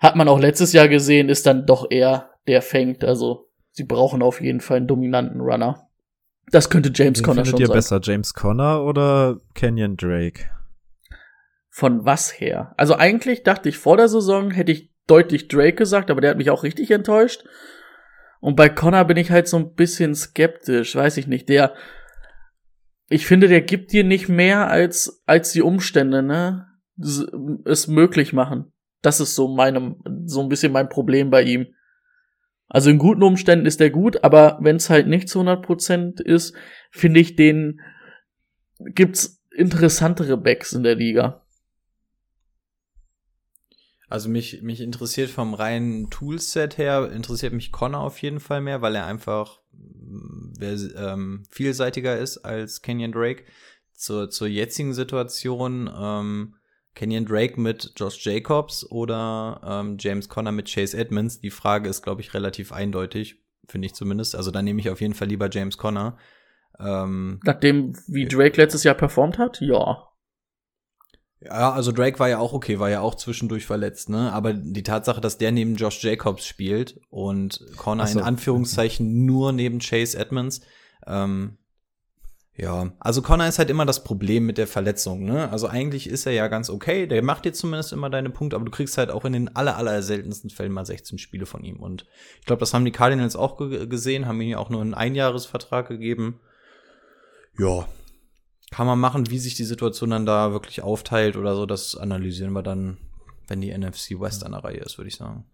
hat 0.00 0.16
man 0.16 0.26
auch 0.26 0.40
letztes 0.40 0.72
Jahr 0.72 0.88
gesehen, 0.88 1.28
ist 1.28 1.46
dann 1.46 1.64
doch 1.64 1.88
eher 1.88 2.30
der 2.48 2.62
fängt. 2.62 3.04
Also 3.04 3.48
sie 3.70 3.84
brauchen 3.84 4.22
auf 4.22 4.40
jeden 4.40 4.60
Fall 4.60 4.78
einen 4.78 4.88
dominanten 4.88 5.40
Runner. 5.40 5.88
Das 6.50 6.70
könnte 6.70 6.90
James 6.94 7.18
Wen 7.18 7.24
Conner 7.24 7.44
schon 7.44 7.60
ihr 7.60 7.66
sein. 7.66 7.74
besser, 7.74 8.00
James 8.02 8.34
Conner 8.34 8.82
oder 8.82 9.38
Kenyon 9.54 9.96
Drake? 9.96 10.50
Von 11.70 12.04
was 12.04 12.40
her? 12.40 12.74
Also 12.76 12.96
eigentlich 12.96 13.42
dachte 13.42 13.68
ich 13.68 13.78
vor 13.78 13.96
der 13.96 14.08
Saison 14.08 14.50
hätte 14.50 14.72
ich 14.72 14.90
deutlich 15.06 15.48
Drake 15.48 15.74
gesagt, 15.74 16.10
aber 16.10 16.20
der 16.20 16.30
hat 16.30 16.38
mich 16.38 16.50
auch 16.50 16.62
richtig 16.62 16.90
enttäuscht. 16.90 17.44
Und 18.40 18.56
bei 18.56 18.68
Connor 18.68 19.04
bin 19.04 19.16
ich 19.16 19.30
halt 19.30 19.48
so 19.48 19.56
ein 19.56 19.74
bisschen 19.74 20.14
skeptisch, 20.14 20.94
weiß 20.94 21.16
ich 21.16 21.26
nicht. 21.26 21.48
Der, 21.48 21.74
ich 23.08 23.26
finde, 23.26 23.48
der 23.48 23.60
gibt 23.60 23.92
dir 23.92 24.04
nicht 24.04 24.28
mehr 24.28 24.68
als, 24.68 25.22
als 25.26 25.52
die 25.52 25.62
Umstände, 25.62 26.22
ne, 26.22 26.66
es 27.64 27.88
möglich 27.88 28.32
machen. 28.32 28.72
Das 29.02 29.20
ist 29.20 29.34
so 29.34 29.48
meinem, 29.48 30.02
so 30.26 30.40
ein 30.40 30.48
bisschen 30.48 30.72
mein 30.72 30.88
Problem 30.88 31.30
bei 31.30 31.42
ihm. 31.42 31.66
Also 32.68 32.90
in 32.90 32.98
guten 32.98 33.22
Umständen 33.22 33.66
ist 33.66 33.80
der 33.80 33.90
gut, 33.90 34.22
aber 34.24 34.58
wenn 34.60 34.76
es 34.76 34.90
halt 34.90 35.06
nicht 35.06 35.28
zu 35.28 35.40
100% 35.40 36.20
ist, 36.20 36.54
finde 36.90 37.20
ich 37.20 37.34
den, 37.34 37.80
gibt's 38.78 39.42
interessantere 39.50 40.36
Backs 40.36 40.72
in 40.72 40.82
der 40.82 40.94
Liga. 40.94 41.42
Also 44.08 44.28
mich, 44.28 44.62
mich 44.62 44.80
interessiert 44.80 45.28
vom 45.28 45.54
reinen 45.54 46.08
Toolset 46.08 46.78
her, 46.78 47.10
interessiert 47.12 47.52
mich 47.52 47.72
Connor 47.72 48.00
auf 48.00 48.22
jeden 48.22 48.40
Fall 48.40 48.60
mehr, 48.60 48.80
weil 48.80 48.94
er 48.94 49.06
einfach 49.06 49.60
mm, 49.72 50.62
ähm, 50.96 51.42
vielseitiger 51.50 52.18
ist 52.18 52.38
als 52.38 52.80
Kenyon 52.80 53.12
Drake. 53.12 53.44
Zur, 53.92 54.30
zur 54.30 54.46
jetzigen 54.46 54.94
Situation 54.94 55.90
ähm, 55.92 56.54
Kenyon 56.98 57.26
Drake 57.26 57.60
mit 57.60 57.92
Josh 57.96 58.26
Jacobs 58.26 58.84
oder 58.90 59.60
ähm, 59.64 59.98
James 60.00 60.28
Conner 60.28 60.50
mit 60.50 60.68
Chase 60.68 60.98
Edmonds. 60.98 61.40
Die 61.40 61.50
Frage 61.50 61.88
ist, 61.88 62.02
glaube 62.02 62.22
ich, 62.22 62.34
relativ 62.34 62.72
eindeutig, 62.72 63.36
finde 63.68 63.86
ich 63.86 63.94
zumindest. 63.94 64.34
Also 64.34 64.50
da 64.50 64.62
nehme 64.62 64.80
ich 64.80 64.90
auf 64.90 65.00
jeden 65.00 65.14
Fall 65.14 65.28
lieber 65.28 65.48
James 65.48 65.78
Conner. 65.78 66.18
Ähm, 66.80 67.38
Nachdem, 67.44 67.92
wie 68.08 68.26
Drake 68.26 68.60
letztes 68.60 68.82
Jahr 68.82 68.96
performt 68.96 69.38
hat, 69.38 69.60
ja. 69.60 70.08
Ja, 71.40 71.70
also 71.70 71.92
Drake 71.92 72.18
war 72.18 72.28
ja 72.28 72.40
auch 72.40 72.52
okay, 72.52 72.80
war 72.80 72.90
ja 72.90 73.00
auch 73.00 73.14
zwischendurch 73.14 73.64
verletzt, 73.64 74.08
ne? 74.08 74.32
Aber 74.32 74.52
die 74.52 74.82
Tatsache, 74.82 75.20
dass 75.20 75.38
der 75.38 75.52
neben 75.52 75.76
Josh 75.76 76.02
Jacobs 76.02 76.46
spielt 76.46 77.00
und 77.10 77.64
Connor 77.76 78.08
so. 78.08 78.18
in 78.18 78.24
Anführungszeichen 78.24 79.24
nur 79.24 79.52
neben 79.52 79.78
Chase 79.78 80.18
Edmonds, 80.18 80.62
ähm, 81.06 81.58
ja, 82.60 82.92
also 82.98 83.22
Connor 83.22 83.46
ist 83.46 83.60
halt 83.60 83.70
immer 83.70 83.86
das 83.86 84.02
Problem 84.02 84.44
mit 84.44 84.58
der 84.58 84.66
Verletzung, 84.66 85.24
ne? 85.24 85.48
Also 85.52 85.68
eigentlich 85.68 86.08
ist 86.08 86.26
er 86.26 86.32
ja 86.32 86.48
ganz 86.48 86.68
okay, 86.70 87.06
der 87.06 87.22
macht 87.22 87.44
dir 87.44 87.52
zumindest 87.52 87.92
immer 87.92 88.10
deine 88.10 88.30
Punkte, 88.30 88.56
aber 88.56 88.64
du 88.64 88.72
kriegst 88.72 88.98
halt 88.98 89.10
auch 89.12 89.24
in 89.24 89.32
den 89.32 89.54
aller, 89.54 89.76
aller 89.76 90.02
seltensten 90.02 90.50
Fällen 90.50 90.72
mal 90.72 90.84
16 90.84 91.18
Spiele 91.18 91.46
von 91.46 91.62
ihm. 91.62 91.78
Und 91.78 92.04
ich 92.40 92.46
glaube, 92.46 92.58
das 92.60 92.74
haben 92.74 92.84
die 92.84 92.90
Cardinals 92.90 93.36
auch 93.36 93.58
ge 93.58 93.86
gesehen, 93.86 94.26
haben 94.26 94.40
ihm 94.40 94.48
ja 94.50 94.58
auch 94.58 94.70
nur 94.70 94.80
einen 94.80 94.94
Einjahresvertrag 94.94 95.86
gegeben. 95.86 96.40
Ja, 97.56 97.88
kann 98.70 98.86
man 98.86 98.98
machen, 98.98 99.30
wie 99.30 99.38
sich 99.38 99.54
die 99.54 99.64
Situation 99.64 100.10
dann 100.10 100.26
da 100.26 100.52
wirklich 100.52 100.82
aufteilt 100.82 101.36
oder 101.36 101.54
so, 101.54 101.64
das 101.64 101.96
analysieren 101.96 102.52
wir 102.52 102.62
dann, 102.62 102.98
wenn 103.46 103.60
die 103.60 103.70
NFC 103.76 104.20
West 104.20 104.44
an 104.44 104.52
der 104.52 104.64
Reihe 104.64 104.78
ist, 104.78 104.98
würde 104.98 105.08
ich 105.08 105.16
sagen. 105.16 105.44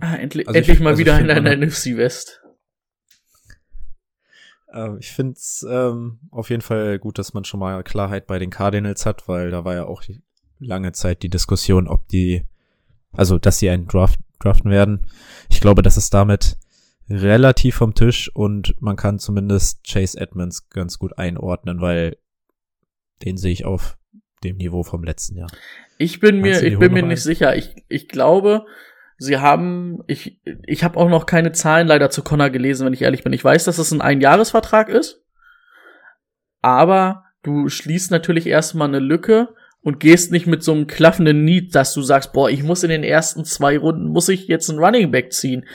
Ah, 0.00 0.16
endlich, 0.16 0.46
Also 0.48 0.58
ich- 0.58 0.68
endlich 0.68 0.82
mal 0.82 0.90
also 0.90 1.00
ich 1.00 1.06
wieder 1.06 1.18
in 1.18 1.30
einer 1.30 1.52
NFC 1.56 1.96
West. 1.96 2.41
Äh, 4.72 4.98
ich 4.98 5.12
finde 5.12 5.34
es 5.34 5.66
ähm, 5.68 6.18
auf 6.30 6.50
jeden 6.50 6.62
Fall 6.62 6.98
gut, 6.98 7.18
dass 7.18 7.34
man 7.34 7.44
schon 7.44 7.60
mal 7.60 7.82
Klarheit 7.82 8.26
bei 8.26 8.38
den 8.38 8.50
Cardinals 8.50 9.06
hat, 9.06 9.28
weil 9.28 9.50
da 9.50 9.64
war 9.64 9.74
ja 9.74 9.84
auch 9.84 10.02
lange 10.58 10.92
Zeit 10.92 11.22
die 11.22 11.28
Diskussion, 11.28 11.88
ob 11.88 12.08
die, 12.08 12.44
also 13.12 13.38
dass 13.38 13.58
sie 13.58 13.70
einen 13.70 13.86
Draft, 13.86 14.18
draften 14.38 14.70
werden. 14.70 15.06
Ich 15.50 15.60
glaube, 15.60 15.82
das 15.82 15.96
ist 15.96 16.14
damit 16.14 16.56
relativ 17.08 17.76
vom 17.76 17.94
Tisch 17.94 18.30
und 18.34 18.74
man 18.80 18.96
kann 18.96 19.18
zumindest 19.18 19.84
Chase 19.84 20.18
Edmonds 20.18 20.70
ganz 20.70 20.98
gut 20.98 21.18
einordnen, 21.18 21.80
weil 21.80 22.16
den 23.24 23.36
sehe 23.36 23.52
ich 23.52 23.64
auf 23.64 23.98
dem 24.42 24.56
Niveau 24.56 24.82
vom 24.82 25.04
letzten 25.04 25.36
Jahr. 25.36 25.50
Ich 25.98 26.20
bin 26.20 26.40
Meinst 26.40 26.62
mir, 26.62 26.68
ich 26.68 26.78
bin 26.78 26.92
mir 26.92 27.02
nicht 27.02 27.22
sicher. 27.22 27.56
Ich, 27.56 27.76
ich 27.88 28.08
glaube, 28.08 28.66
sie 29.22 29.38
haben, 29.38 30.00
ich, 30.06 30.40
ich 30.66 30.84
habe 30.84 30.98
auch 30.98 31.08
noch 31.08 31.26
keine 31.26 31.52
Zahlen 31.52 31.86
leider 31.86 32.10
zu 32.10 32.22
Connor 32.22 32.50
gelesen, 32.50 32.86
wenn 32.86 32.92
ich 32.92 33.02
ehrlich 33.02 33.22
bin. 33.22 33.32
Ich 33.32 33.44
weiß, 33.44 33.64
dass 33.64 33.78
es 33.78 33.92
ein 33.92 34.00
Einjahresvertrag 34.00 34.88
ist, 34.88 35.22
aber 36.60 37.24
du 37.42 37.68
schließt 37.68 38.10
natürlich 38.10 38.46
erstmal 38.46 38.88
eine 38.88 38.98
Lücke 38.98 39.54
und 39.82 40.00
gehst 40.00 40.32
nicht 40.32 40.46
mit 40.46 40.62
so 40.62 40.72
einem 40.72 40.86
klaffenden 40.86 41.44
Need, 41.44 41.74
dass 41.74 41.94
du 41.94 42.02
sagst, 42.02 42.32
boah, 42.32 42.48
ich 42.50 42.62
muss 42.62 42.82
in 42.82 42.90
den 42.90 43.04
ersten 43.04 43.44
zwei 43.44 43.78
Runden, 43.78 44.08
muss 44.08 44.28
ich 44.28 44.46
jetzt 44.46 44.70
einen 44.70 44.78
Running 44.78 45.10
Back 45.10 45.32
ziehen. 45.32 45.66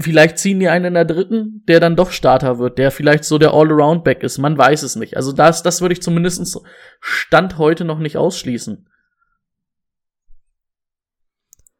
Vielleicht 0.00 0.38
ziehen 0.38 0.58
die 0.58 0.68
einen 0.68 0.86
in 0.86 0.94
der 0.94 1.04
dritten, 1.04 1.62
der 1.68 1.78
dann 1.78 1.94
doch 1.94 2.10
Starter 2.10 2.58
wird, 2.58 2.78
der 2.78 2.90
vielleicht 2.90 3.24
so 3.24 3.38
der 3.38 3.54
All-Around-Back 3.54 4.24
ist. 4.24 4.38
Man 4.38 4.58
weiß 4.58 4.82
es 4.82 4.96
nicht. 4.96 5.16
Also 5.16 5.32
das, 5.32 5.62
das 5.62 5.80
würde 5.80 5.92
ich 5.92 6.02
zumindest 6.02 6.60
Stand 7.00 7.58
heute 7.58 7.84
noch 7.84 8.00
nicht 8.00 8.16
ausschließen. 8.16 8.88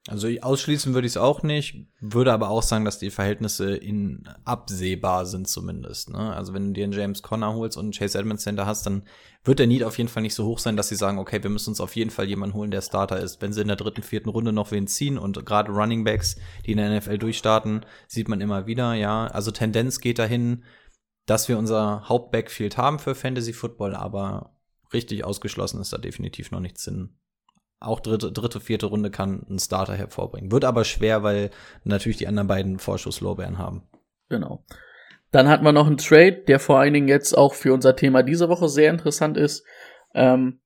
Also 0.09 0.29
ausschließen 0.29 0.95
würde 0.95 1.07
ich 1.07 1.13
es 1.13 1.17
auch 1.19 1.43
nicht, 1.43 1.87
würde 2.01 2.33
aber 2.33 2.49
auch 2.49 2.63
sagen, 2.63 2.87
dass 2.87 2.99
die 2.99 3.11
Verhältnisse 3.11 3.77
in 3.77 4.27
absehbar 4.45 5.27
sind 5.27 5.47
zumindest. 5.47 6.09
Ne? 6.09 6.35
Also 6.35 6.55
wenn 6.55 6.69
du 6.69 6.73
dir 6.73 6.85
einen 6.85 6.95
James 6.95 7.23
Conner 7.23 7.53
holst 7.55 7.77
und 7.77 7.85
einen 7.85 7.93
Chase 7.93 8.19
Edmonds 8.19 8.45
Center 8.45 8.65
hast, 8.65 8.87
dann 8.87 9.05
wird 9.45 9.59
der 9.59 9.67
Need 9.67 9.85
auf 9.85 9.99
jeden 9.99 10.09
Fall 10.09 10.23
nicht 10.23 10.35
so 10.35 10.47
hoch 10.47 10.59
sein, 10.59 10.79
dass 10.79 10.89
sie 10.89 10.97
sagen, 10.97 11.19
okay, 11.19 11.43
wir 11.43 11.51
müssen 11.51 11.71
uns 11.71 11.83
auf 11.83 11.97
jeden 11.97 12.11
Fall 12.11 12.27
jemanden 12.27 12.57
holen, 12.57 12.71
der 12.71 12.81
Starter 12.81 13.21
ist. 13.21 13.43
Wenn 13.43 13.53
sie 13.53 13.61
in 13.61 13.69
der 13.69 13.77
dritten, 13.77 14.03
vierten 14.03 14.31
Runde 14.31 14.55
noch 14.55 14.71
wen 14.71 14.87
ziehen 14.87 15.19
und 15.19 15.45
gerade 15.45 15.71
Running 15.71 16.03
Backs, 16.03 16.37
die 16.65 16.73
in 16.73 16.79
der 16.79 16.99
NFL 16.99 17.19
durchstarten, 17.19 17.85
sieht 18.09 18.29
man 18.29 18.41
immer 18.41 18.67
wieder, 18.67 18.95
ja. 18.95 19.27
Also 19.27 19.51
Tendenz 19.51 20.01
geht 20.01 20.19
dahin, 20.19 20.65
dass 21.27 21.49
wir 21.49 21.59
unser 21.59 22.09
Hauptbackfield 22.09 22.79
haben 22.79 22.99
für 23.01 23.15
Fantasy 23.15 23.53
Football, 23.53 23.95
aber 23.95 24.57
richtig 24.95 25.25
ausgeschlossen 25.25 25.81
ist 25.81 25.93
da 25.93 25.99
definitiv 25.99 26.51
noch 26.53 26.61
nichts 26.61 26.85
hin 26.85 27.20
auch 27.81 28.01
dritte, 28.01 28.31
dritte, 28.31 28.61
vierte 28.61 28.87
Runde 28.87 29.11
kann 29.11 29.45
ein 29.49 29.59
Starter 29.59 29.95
hervorbringen. 29.95 30.53
Wird 30.53 30.65
aber 30.65 30.85
schwer, 30.85 31.23
weil 31.23 31.51
natürlich 31.85 32.19
die 32.19 32.29
anderen 32.29 32.47
beiden 32.47 32.79
Vorschusslorbeeren 32.79 33.59
haben. 33.59 33.83
Genau. 34.29 34.65
Dann 35.33 35.49
hat 35.49 35.63
man 35.63 35.75
noch 35.75 35.87
einen 35.87 35.97
Trade, 35.97 36.43
der 36.47 36.61
vor 36.61 36.79
allen 36.79 36.93
Dingen 36.93 37.09
jetzt 37.09 37.37
auch 37.37 37.55
für 37.55 37.73
unser 37.73 37.97
Thema 37.97 38.23
diese 38.23 38.49
Woche 38.49 38.69
sehr 38.69 38.91
interessant 38.91 39.37
ist. 39.37 39.65
Ähm, 40.15 40.61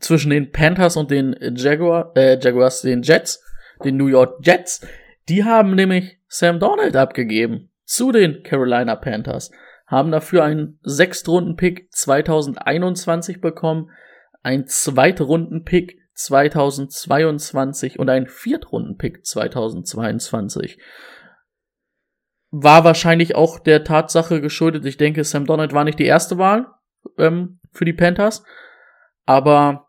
zwischen 0.00 0.30
den 0.30 0.50
Panthers 0.50 0.96
und 0.96 1.10
den 1.10 1.36
Jaguar, 1.54 2.12
äh, 2.16 2.38
Jaguars, 2.40 2.82
den 2.82 3.02
Jets, 3.02 3.42
den 3.84 3.96
New 3.96 4.06
York 4.06 4.38
Jets. 4.44 4.86
Die 5.28 5.44
haben 5.44 5.74
nämlich 5.74 6.18
Sam 6.26 6.58
Donald 6.58 6.96
abgegeben 6.96 7.70
zu 7.84 8.12
den 8.12 8.42
Carolina 8.42 8.96
Panthers. 8.96 9.50
Haben 9.86 10.10
dafür 10.10 10.44
einen 10.44 10.78
Sechstrunden-Pick 10.82 11.92
2021 11.92 13.40
bekommen, 13.40 13.90
ein 14.42 14.66
Zweitrunden-Pick 14.66 15.98
2022 16.20 17.98
und 17.98 18.10
ein 18.10 18.26
Viertrunden-Pick 18.26 19.24
2022 19.24 20.78
war 22.50 22.84
wahrscheinlich 22.84 23.36
auch 23.36 23.58
der 23.58 23.84
Tatsache 23.84 24.40
geschuldet. 24.40 24.84
Ich 24.84 24.96
denke, 24.96 25.24
Sam 25.24 25.46
Donald 25.46 25.72
war 25.72 25.84
nicht 25.84 25.98
die 25.98 26.06
erste 26.06 26.36
Wahl 26.36 26.66
ähm, 27.16 27.60
für 27.72 27.84
die 27.84 27.92
Panthers, 27.92 28.44
aber 29.24 29.86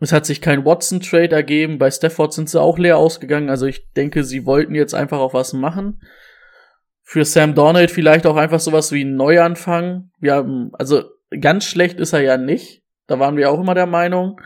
es 0.00 0.12
hat 0.12 0.26
sich 0.26 0.40
kein 0.40 0.64
Watson-Trade 0.64 1.34
ergeben. 1.34 1.78
Bei 1.78 1.90
Stafford 1.90 2.32
sind 2.32 2.48
sie 2.48 2.60
auch 2.60 2.78
leer 2.78 2.98
ausgegangen. 2.98 3.50
Also 3.50 3.66
ich 3.66 3.92
denke, 3.92 4.24
sie 4.24 4.46
wollten 4.46 4.74
jetzt 4.74 4.94
einfach 4.94 5.18
auch 5.18 5.34
was 5.34 5.52
machen. 5.52 6.00
Für 7.02 7.24
Sam 7.24 7.54
Donald 7.54 7.90
vielleicht 7.90 8.26
auch 8.26 8.36
einfach 8.36 8.60
sowas 8.60 8.92
wie 8.92 9.04
ein 9.04 9.16
Neuanfang. 9.16 10.10
Wir 10.18 10.34
haben, 10.34 10.70
also 10.74 11.04
ganz 11.40 11.64
schlecht 11.64 12.00
ist 12.00 12.12
er 12.12 12.20
ja 12.20 12.36
nicht. 12.36 12.82
Da 13.06 13.18
waren 13.18 13.36
wir 13.36 13.50
auch 13.50 13.60
immer 13.60 13.74
der 13.74 13.86
Meinung. 13.86 14.40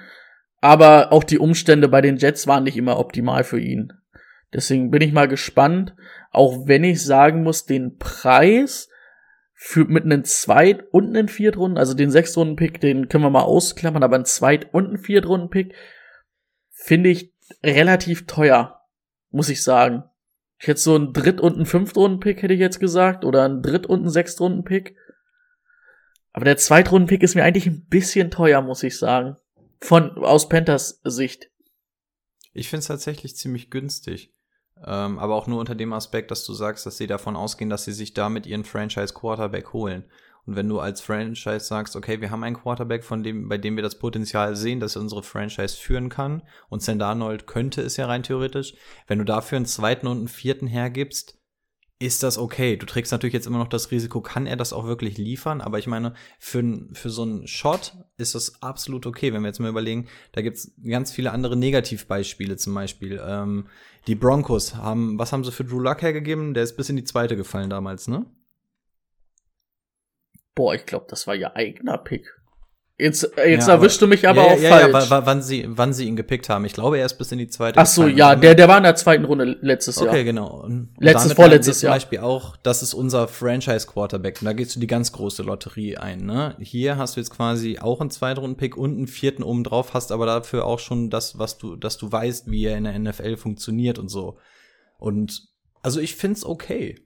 Aber 0.63 1.13
auch 1.13 1.25
die 1.25 1.41
Umstände 1.41 1.89
bei 1.89 2.01
den 2.01 2.19
Jets 2.19 2.47
waren 2.47 2.63
nicht 2.63 2.77
immer 2.77 3.01
optimal 3.01 3.43
für 3.43 3.59
ihn. 3.59 3.93
Deswegen 4.55 4.93
bin 4.93 5.03
ich 5.03 5.13
mal 5.13 5.27
gespannt, 5.27 5.95
auch 6.31 6.69
wenn 6.69 6.85
ich 6.85 7.03
sagen 7.05 7.43
muss, 7.43 7.67
den 7.67 7.99
Preis 7.99 8.89
für 9.55 9.87
mit 9.87 10.05
einem 10.05 10.23
Zweit- 10.23 10.85
und 10.93 11.09
einem 11.09 11.27
Viertrunden, 11.27 11.79
also 11.79 11.95
den 11.95 12.13
Sechstrunden-Pick, 12.13 12.81
den 12.81 13.09
können 13.09 13.25
wir 13.25 13.31
mal 13.31 13.43
ausklammern, 13.43 14.05
aber 14.05 14.17
ein 14.17 14.25
Zweit- 14.25 14.73
und 14.73 14.93
ein 14.93 14.99
Viertrunden-Pick 14.99 15.75
finde 16.71 17.09
ich 17.09 17.33
relativ 17.65 18.27
teuer, 18.27 18.83
muss 19.31 19.49
ich 19.49 19.65
sagen. 19.65 20.05
Ich 20.61 20.69
hätte 20.69 20.81
so 20.81 20.95
einen 20.95 21.13
Dritt- 21.13 21.41
und 21.41 21.57
einen 21.57 21.67
Fünftrunden-Pick, 21.67 22.41
hätte 22.41 22.55
ich 22.55 22.61
jetzt 22.61 22.79
gesagt, 22.79 23.25
oder 23.25 23.45
einen 23.45 23.63
Dritt- 23.63 23.87
und 23.87 24.03
einen 24.03 24.11
Sechstrunden-Pick. 24.11 24.95
Aber 26.33 26.45
der 26.45 26.57
Zweitrunden-Pick 26.57 27.25
ist 27.25 27.35
mir 27.35 27.43
eigentlich 27.43 27.67
ein 27.67 27.87
bisschen 27.87 28.31
teuer, 28.31 28.63
muss 28.63 28.85
ich 28.85 28.97
sagen. 28.97 29.37
Von, 29.83 30.17
aus 30.19 30.49
Panthers 30.49 31.01
Sicht. 31.03 31.51
Ich 32.53 32.69
finde 32.69 32.81
es 32.81 32.87
tatsächlich 32.87 33.35
ziemlich 33.37 33.69
günstig. 33.69 34.33
Ähm, 34.85 35.19
aber 35.19 35.35
auch 35.35 35.49
nur 35.49 35.59
unter 35.59 35.75
dem 35.75 35.93
Aspekt, 35.93 36.31
dass 36.31 36.45
du 36.45 36.55
sagst, 36.55 36.87
dass 36.87 36.99
sie 36.99 37.09
davon 37.09 37.35
ausgehen, 37.35 37.69
dass 37.69 37.85
sie 37.85 37.93
sich 37.93 38.15
damit 38.15 38.47
ihren 38.47 38.65
Franchise 38.65 39.13
Quarterback 39.13 39.73
holen. 39.73 40.05
Und 40.47 40.55
wenn 40.55 40.69
du 40.69 40.79
als 40.79 41.01
Franchise 41.01 41.61
sagst, 41.61 41.97
okay, 41.97 42.21
wir 42.21 42.31
haben 42.31 42.45
einen 42.45 42.61
Quarterback, 42.61 43.03
von 43.03 43.25
dem, 43.25 43.49
bei 43.49 43.59
dem 43.59 43.75
wir 43.75 43.83
das 43.83 43.99
Potenzial 43.99 44.55
sehen, 44.55 44.79
dass 44.79 44.97
er 44.97 45.03
unsere 45.03 45.25
Franchise 45.25 45.77
führen 45.77 46.09
kann, 46.09 46.43
und 46.69 46.83
Sam 46.83 47.01
Darnold 47.01 47.49
könnte 47.49 47.83
es 47.83 47.97
ja 47.97 48.07
rein 48.07 48.23
theoretisch, 48.23 48.75
wenn 49.09 49.19
du 49.19 49.25
dafür 49.25 49.57
einen 49.57 49.67
zweiten 49.67 50.07
und 50.07 50.19
einen 50.19 50.29
vierten 50.29 50.69
hergibst, 50.69 51.42
ist 52.03 52.25
das 52.25 52.37
okay. 52.37 52.77
Du 52.77 52.85
trägst 52.85 53.13
natürlich 53.13 53.33
jetzt 53.33 53.47
immer 53.47 53.59
noch 53.59 53.69
das 53.69 53.93
Risiko, 53.93 54.21
kann 54.21 54.47
er 54.47 54.57
das 54.57 54.73
auch 54.73 54.87
wirklich 54.87 55.19
liefern? 55.19 55.61
Aber 55.61 55.79
ich 55.79 55.87
meine, 55.87 56.15
für, 56.41 56.63
für 56.93 57.11
so 57.11 57.23
einen 57.23 57.47
Shot 57.47 57.95
ist 58.17 58.35
das 58.35 58.61
absolut 58.61 59.07
okay. 59.07 59.33
Wenn 59.33 59.43
wir 59.43 59.49
jetzt 59.49 59.61
mal 59.61 59.69
überlegen, 59.69 60.09
da 60.33 60.43
gibt's 60.43 60.73
ganz 60.85 61.13
viele 61.13 61.31
andere 61.31 61.57
Negativbeispiele 61.57 62.57
zum 62.57 62.75
Beispiel. 62.75 63.23
Ähm, 63.25 63.69
die 64.09 64.17
Broncos 64.17 64.75
haben, 64.75 65.17
was 65.17 65.33
haben 65.33 65.45
sie 65.45 65.53
für 65.53 65.65
Drew 65.65 65.79
Luck 65.79 66.03
hergegeben? 66.03 66.55
Der 66.55 66.65
ist 66.65 66.77
bis 66.77 66.89
in 66.89 66.97
die 66.97 67.05
zweite 67.05 67.37
gefallen 67.37 67.71
damals, 67.71 68.09
ne? 68.09 68.27
Boah, 70.57 70.75
ich 70.75 70.85
glaube, 70.85 71.07
das 71.09 71.29
war 71.29 71.37
ihr 71.37 71.55
eigener 71.55 71.99
Pick. 71.99 72.42
Jetzt, 72.99 73.37
äh, 73.39 73.51
jetzt 73.51 73.69
Ja, 73.69 73.75
erwischst 73.75 74.01
du 74.03 74.07
mich 74.07 74.29
aber 74.29 74.43
ja, 74.43 74.53
auch 74.53 74.61
ja, 74.61 74.69
falsch. 74.69 75.11
Ja, 75.11 75.27
wann 75.27 75.43
sie, 75.43 75.65
wann 75.67 75.93
sie 75.93 76.07
ihn 76.07 76.15
gepickt 76.15 76.49
haben. 76.49 76.65
Ich 76.65 76.75
glaube, 76.75 76.99
er 76.99 77.07
ist 77.07 77.15
bis 77.15 77.33
in 77.33 77.39
die 77.39 77.49
zweite. 77.49 77.81
Ach 77.81 77.87
so, 77.87 78.07
ja, 78.07 78.37
der, 78.37 78.55
der 78.55 78.69
war 78.69 78.77
in 78.77 78.85
der 78.85 78.95
zweiten 78.95 79.25
Runde 79.25 79.57
letztes 79.61 79.97
Jahr. 79.97 80.09
Okay, 80.09 80.25
genau. 80.25 80.63
Und 80.63 80.91
Letztes, 80.99 81.33
vorletztes 81.33 81.83
Jahr. 81.83 81.93
Zum 81.93 81.97
Beispiel 81.97 82.19
auch, 82.21 82.57
das 82.59 82.83
ist 82.83 82.95
unser 82.95 83.29
Franchise-Quarterback. 83.29 84.43
Und 84.43 84.45
da 84.45 84.53
gehst 84.53 84.77
du 84.77 84.81
die 84.81 84.87
ganz 84.87 85.11
große 85.13 85.43
Lotterie 85.43 85.97
ein. 85.97 86.27
Ne? 86.27 86.55
Hier 86.61 86.99
hast 86.99 87.17
du 87.17 87.21
jetzt 87.21 87.31
quasi 87.31 87.79
auch 87.81 88.01
einen 88.01 88.11
Zweitrunden-Pick 88.11 88.77
und 88.77 88.97
einen 88.97 89.09
vierten 89.09 89.43
oben 89.43 89.65
drauf, 89.65 89.95
hast 89.95 90.13
aber 90.13 90.27
dafür 90.27 90.67
auch 90.67 90.79
schon 90.79 91.09
das, 91.09 91.39
was 91.39 91.59
du, 91.59 91.77
dass 91.77 91.97
du 91.97 92.13
weißt, 92.13 92.51
wie 92.51 92.67
er 92.67 92.77
in 92.77 92.85
der 92.85 92.99
NFL 92.99 93.37
funktioniert 93.37 93.99
und 93.99 94.11
so. 94.11 94.39
Und 94.99 95.49
also 95.83 95.99
ich 95.99 96.15
find's 96.15 96.45
okay. 96.45 97.01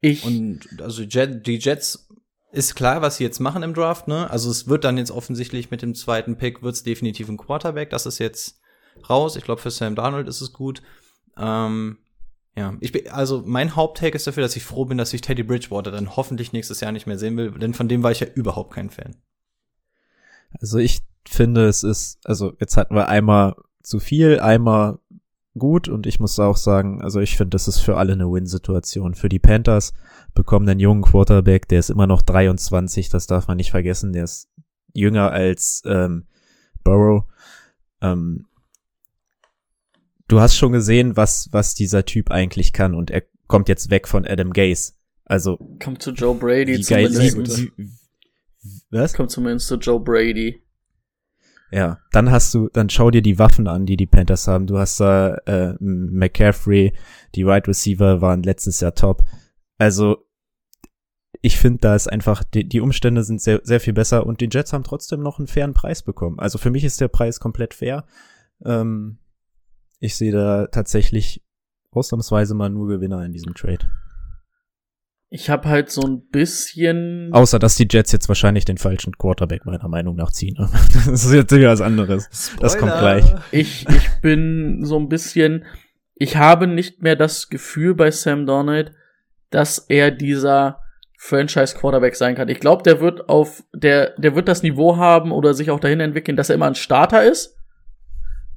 Ich 0.00 0.24
und 0.24 0.60
also 0.80 1.04
die 1.04 1.58
Jets 1.58 2.07
ist 2.50 2.74
klar, 2.74 3.02
was 3.02 3.16
sie 3.16 3.24
jetzt 3.24 3.40
machen 3.40 3.62
im 3.62 3.74
Draft, 3.74 4.08
ne? 4.08 4.30
Also 4.30 4.50
es 4.50 4.68
wird 4.68 4.84
dann 4.84 4.98
jetzt 4.98 5.10
offensichtlich 5.10 5.70
mit 5.70 5.82
dem 5.82 5.94
zweiten 5.94 6.36
Pick 6.36 6.62
wird's 6.62 6.82
definitiv 6.82 7.28
ein 7.28 7.36
Quarterback. 7.36 7.90
Das 7.90 8.06
ist 8.06 8.18
jetzt 8.18 8.60
raus. 9.08 9.36
Ich 9.36 9.44
glaube, 9.44 9.60
für 9.60 9.70
Sam 9.70 9.94
Darnold 9.94 10.28
ist 10.28 10.40
es 10.40 10.52
gut. 10.52 10.82
Ähm, 11.36 11.98
ja, 12.56 12.76
ich 12.80 12.90
bin, 12.90 13.08
also 13.10 13.42
mein 13.46 13.76
Haupttake 13.76 14.16
ist 14.16 14.26
dafür, 14.26 14.42
dass 14.42 14.56
ich 14.56 14.64
froh 14.64 14.84
bin, 14.84 14.98
dass 14.98 15.12
ich 15.12 15.20
Teddy 15.20 15.44
Bridgewater 15.44 15.90
dann 15.90 16.16
hoffentlich 16.16 16.52
nächstes 16.52 16.80
Jahr 16.80 16.90
nicht 16.90 17.06
mehr 17.06 17.18
sehen 17.18 17.36
will, 17.36 17.52
denn 17.52 17.74
von 17.74 17.88
dem 17.88 18.02
war 18.02 18.10
ich 18.10 18.20
ja 18.20 18.26
überhaupt 18.26 18.74
kein 18.74 18.90
Fan. 18.90 19.14
Also 20.60 20.78
ich 20.78 21.00
finde, 21.28 21.68
es 21.68 21.84
ist, 21.84 22.18
also 22.24 22.54
jetzt 22.58 22.76
hatten 22.76 22.96
wir 22.96 23.08
einmal 23.08 23.54
zu 23.82 24.00
viel, 24.00 24.40
einmal 24.40 24.98
gut 25.58 25.88
und 25.88 26.06
ich 26.06 26.20
muss 26.20 26.38
auch 26.38 26.56
sagen, 26.56 27.02
also 27.02 27.20
ich 27.20 27.36
finde, 27.36 27.50
das 27.50 27.68
ist 27.68 27.78
für 27.78 27.96
alle 27.96 28.12
eine 28.12 28.30
Win-Situation. 28.30 29.14
Für 29.14 29.28
die 29.28 29.38
Panthers 29.38 29.92
bekommen 30.34 30.68
einen 30.68 30.80
jungen 30.80 31.02
Quarterback, 31.02 31.68
der 31.68 31.80
ist 31.80 31.90
immer 31.90 32.06
noch 32.06 32.22
23, 32.22 33.08
das 33.08 33.26
darf 33.26 33.48
man 33.48 33.56
nicht 33.56 33.70
vergessen, 33.70 34.12
der 34.12 34.24
ist 34.24 34.48
jünger 34.94 35.30
als 35.32 35.82
ähm, 35.86 36.26
Burrow. 36.84 37.24
Ähm, 38.00 38.46
du 40.28 40.40
hast 40.40 40.56
schon 40.56 40.72
gesehen, 40.72 41.16
was, 41.16 41.48
was 41.52 41.74
dieser 41.74 42.04
Typ 42.04 42.30
eigentlich 42.30 42.72
kann 42.72 42.94
und 42.94 43.10
er 43.10 43.22
kommt 43.46 43.68
jetzt 43.68 43.90
weg 43.90 44.06
von 44.06 44.26
Adam 44.26 44.52
Gase. 44.52 44.92
Also 45.24 45.58
kommt 45.82 46.02
zu 46.02 46.12
Joe 46.12 46.34
Brady 46.34 46.78
wie 46.78 46.82
geil, 46.82 47.12
zumindest. 47.12 47.58
wie, 47.76 47.90
was? 48.90 49.12
Kommt 49.14 49.30
zumindest 49.30 49.68
zu 49.68 49.76
Joe 49.76 50.00
Brady. 50.00 50.62
Ja, 51.70 51.98
dann 52.12 52.30
hast 52.30 52.54
du, 52.54 52.68
dann 52.72 52.88
schau 52.88 53.10
dir 53.10 53.20
die 53.20 53.38
Waffen 53.38 53.68
an, 53.68 53.84
die 53.84 53.96
die 53.96 54.06
Panthers 54.06 54.48
haben. 54.48 54.66
Du 54.66 54.78
hast 54.78 55.00
da 55.00 55.34
äh, 55.46 55.74
McCaffrey, 55.80 56.94
die 57.34 57.42
Wide 57.42 57.50
right 57.50 57.68
Receiver 57.68 58.20
waren 58.22 58.42
letztes 58.42 58.80
Jahr 58.80 58.94
top. 58.94 59.22
Also 59.76 60.24
ich 61.42 61.58
finde, 61.58 61.80
da 61.80 61.94
ist 61.94 62.08
einfach 62.08 62.42
die, 62.42 62.68
die 62.68 62.80
Umstände 62.80 63.22
sind 63.22 63.40
sehr 63.40 63.60
sehr 63.62 63.80
viel 63.80 63.92
besser 63.92 64.26
und 64.26 64.40
die 64.40 64.48
Jets 64.50 64.72
haben 64.72 64.82
trotzdem 64.82 65.20
noch 65.20 65.38
einen 65.38 65.46
fairen 65.46 65.74
Preis 65.74 66.02
bekommen. 66.02 66.38
Also 66.38 66.58
für 66.58 66.70
mich 66.70 66.84
ist 66.84 67.00
der 67.00 67.08
Preis 67.08 67.38
komplett 67.38 67.74
fair. 67.74 68.06
Ähm, 68.64 69.18
ich 70.00 70.16
sehe 70.16 70.32
da 70.32 70.66
tatsächlich 70.68 71.44
ausnahmsweise 71.90 72.54
mal 72.54 72.70
nur 72.70 72.88
Gewinner 72.88 73.24
in 73.24 73.32
diesem 73.32 73.54
Trade. 73.54 73.90
Ich 75.30 75.50
habe 75.50 75.68
halt 75.68 75.90
so 75.90 76.00
ein 76.02 76.26
bisschen. 76.28 77.30
Außer, 77.32 77.58
dass 77.58 77.76
die 77.76 77.86
Jets 77.88 78.12
jetzt 78.12 78.28
wahrscheinlich 78.28 78.64
den 78.64 78.78
falschen 78.78 79.18
Quarterback 79.18 79.66
meiner 79.66 79.88
Meinung 79.88 80.16
nach 80.16 80.32
ziehen. 80.32 80.56
Das 81.06 81.24
ist 81.24 81.32
jetzt 81.32 81.54
wieder 81.54 81.70
was 81.70 81.80
anderes. 81.80 82.28
Spoiler. 82.32 82.62
Das 82.62 82.78
kommt 82.78 82.92
gleich. 82.98 83.24
Ich, 83.50 83.86
ich 83.88 84.20
bin 84.22 84.84
so 84.84 84.98
ein 84.98 85.08
bisschen. 85.08 85.64
Ich 86.14 86.36
habe 86.36 86.66
nicht 86.66 87.02
mehr 87.02 87.14
das 87.14 87.48
Gefühl 87.48 87.94
bei 87.94 88.10
Sam 88.10 88.46
Donald, 88.46 88.92
dass 89.50 89.78
er 89.78 90.10
dieser 90.10 90.80
Franchise 91.18 91.76
Quarterback 91.76 92.16
sein 92.16 92.34
kann. 92.34 92.48
Ich 92.48 92.60
glaube, 92.60 92.82
der 92.82 93.00
wird 93.00 93.28
auf 93.28 93.64
der 93.74 94.14
der 94.18 94.34
wird 94.34 94.48
das 94.48 94.62
Niveau 94.62 94.96
haben 94.96 95.30
oder 95.30 95.52
sich 95.52 95.70
auch 95.70 95.80
dahin 95.80 96.00
entwickeln, 96.00 96.36
dass 96.36 96.48
er 96.48 96.54
immer 96.54 96.66
ein 96.66 96.74
Starter 96.74 97.22
ist. 97.24 97.56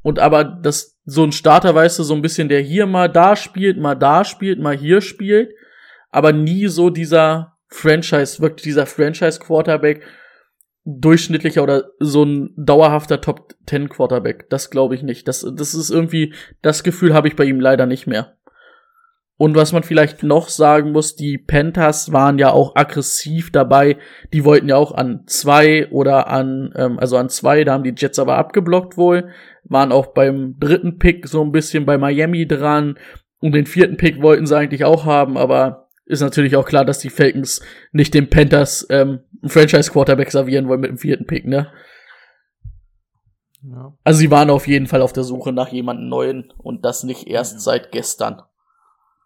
Und 0.04 0.20
aber 0.20 0.44
das 0.44 1.00
so 1.06 1.24
ein 1.24 1.32
Starter, 1.34 1.76
weißt 1.76 2.00
du, 2.00 2.04
so 2.04 2.14
ein 2.14 2.22
bisschen 2.22 2.50
der 2.50 2.62
hier 2.62 2.86
mal 2.86 3.10
da 3.10 3.36
spielt, 3.36 3.78
mal 3.78 3.96
da 3.96 4.24
spielt, 4.24 4.60
mal 4.60 4.78
hier 4.78 5.02
spielt 5.02 5.52
aber 6.12 6.34
nie 6.34 6.68
so 6.68 6.90
dieser 6.90 7.58
Franchise, 7.68 8.42
wirklich 8.42 8.64
dieser 8.64 8.86
Franchise-Quarterback, 8.86 10.04
durchschnittlicher 10.84 11.64
oder 11.64 11.92
so 12.00 12.24
ein 12.24 12.54
dauerhafter 12.58 13.22
Top 13.22 13.54
10 13.68 13.90
Quarterback. 13.90 14.50
Das 14.50 14.70
glaube 14.70 14.96
ich 14.96 15.04
nicht. 15.04 15.28
Das, 15.28 15.46
das 15.56 15.74
ist 15.74 15.90
irgendwie, 15.90 16.34
das 16.62 16.84
Gefühl 16.84 17.14
habe 17.14 17.28
ich 17.28 17.36
bei 17.36 17.46
ihm 17.46 17.60
leider 17.60 17.86
nicht 17.86 18.08
mehr. 18.08 18.38
Und 19.38 19.56
was 19.56 19.74
man 19.74 19.82
vielleicht 19.82 20.22
noch 20.22 20.50
sagen 20.50 20.92
muss, 20.92 21.16
die 21.16 21.40
Panthers 21.40 22.14
waren 22.14 22.38
ja 22.38 22.52
auch 22.52 22.76
aggressiv 22.76 23.52
dabei. 23.52 23.98
Die 24.34 24.46
wollten 24.46 24.70
ja 24.70 24.76
auch 24.76 24.92
an 24.92 25.24
zwei 25.26 25.90
oder 25.90 26.28
an, 26.28 26.72
ähm, 26.76 27.00
also 27.00 27.18
an 27.18 27.30
zwei, 27.30 27.64
da 27.64 27.74
haben 27.74 27.84
die 27.84 27.96
Jets 27.98 28.20
aber 28.20 28.38
abgeblockt 28.38 28.98
wohl. 28.98 29.30
Waren 29.64 29.92
auch 29.92 30.14
beim 30.14 30.58
dritten 30.60 31.00
Pick 31.00 31.28
so 31.28 31.44
ein 31.44 31.52
bisschen 31.52 31.88
bei 31.88 31.98
Miami 31.98 32.46
dran. 32.46 33.00
Und 33.40 33.54
den 33.54 33.66
vierten 33.66 33.98
Pick 33.98 34.22
wollten 34.22 34.46
sie 34.46 34.56
eigentlich 34.56 34.86
auch 34.86 35.06
haben, 35.06 35.38
aber 35.38 35.81
ist 36.12 36.22
natürlich 36.22 36.56
auch 36.56 36.66
klar, 36.66 36.86
dass 36.86 37.00
die 37.00 37.10
Falcons 37.10 37.62
nicht 37.92 38.14
den 38.14 38.30
Panthers 38.30 38.86
ähm, 38.90 39.22
einen 39.42 39.50
Franchise-Quarterback 39.50 40.30
servieren 40.30 40.68
wollen 40.68 40.82
mit 40.82 40.92
dem 40.92 40.98
vierten 40.98 41.26
Pick, 41.26 41.46
ne? 41.46 41.72
Ja. 43.64 43.96
Also 44.04 44.20
sie 44.20 44.32
waren 44.32 44.50
auf 44.50 44.68
jeden 44.68 44.88
Fall 44.88 45.02
auf 45.02 45.14
der 45.14 45.24
Suche 45.24 45.54
nach 45.54 45.70
jemandem 45.70 46.10
Neuen 46.10 46.52
und 46.58 46.84
das 46.84 47.04
nicht 47.04 47.28
erst 47.28 47.54
ja. 47.54 47.60
seit 47.60 47.92
gestern. 47.92 48.42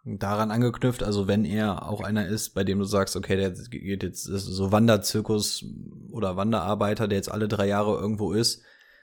Daran 0.03 0.51
angeknüpft, 0.51 1.01
also 1.01 1.27
wenn 1.27 1.45
er 1.45 1.89
auch 1.89 2.01
einer 2.01 2.27
ist, 2.27 2.53
bei 2.53 2.63
dem 2.63 2.77
du 2.77 2.85
sagst, 2.85 3.15
okay, 3.15 3.37
der 3.37 3.51
geht 3.51 4.03
jetzt 4.03 4.23
so 4.23 4.71
Wanderzirkus 4.71 5.65
oder 6.11 6.37
Wanderarbeiter, 6.37 7.07
der 7.07 7.17
jetzt 7.17 7.31
alle 7.31 7.47
drei 7.47 7.67
Jahre 7.67 7.97
irgendwo 7.97 8.33
ist, 8.33 8.61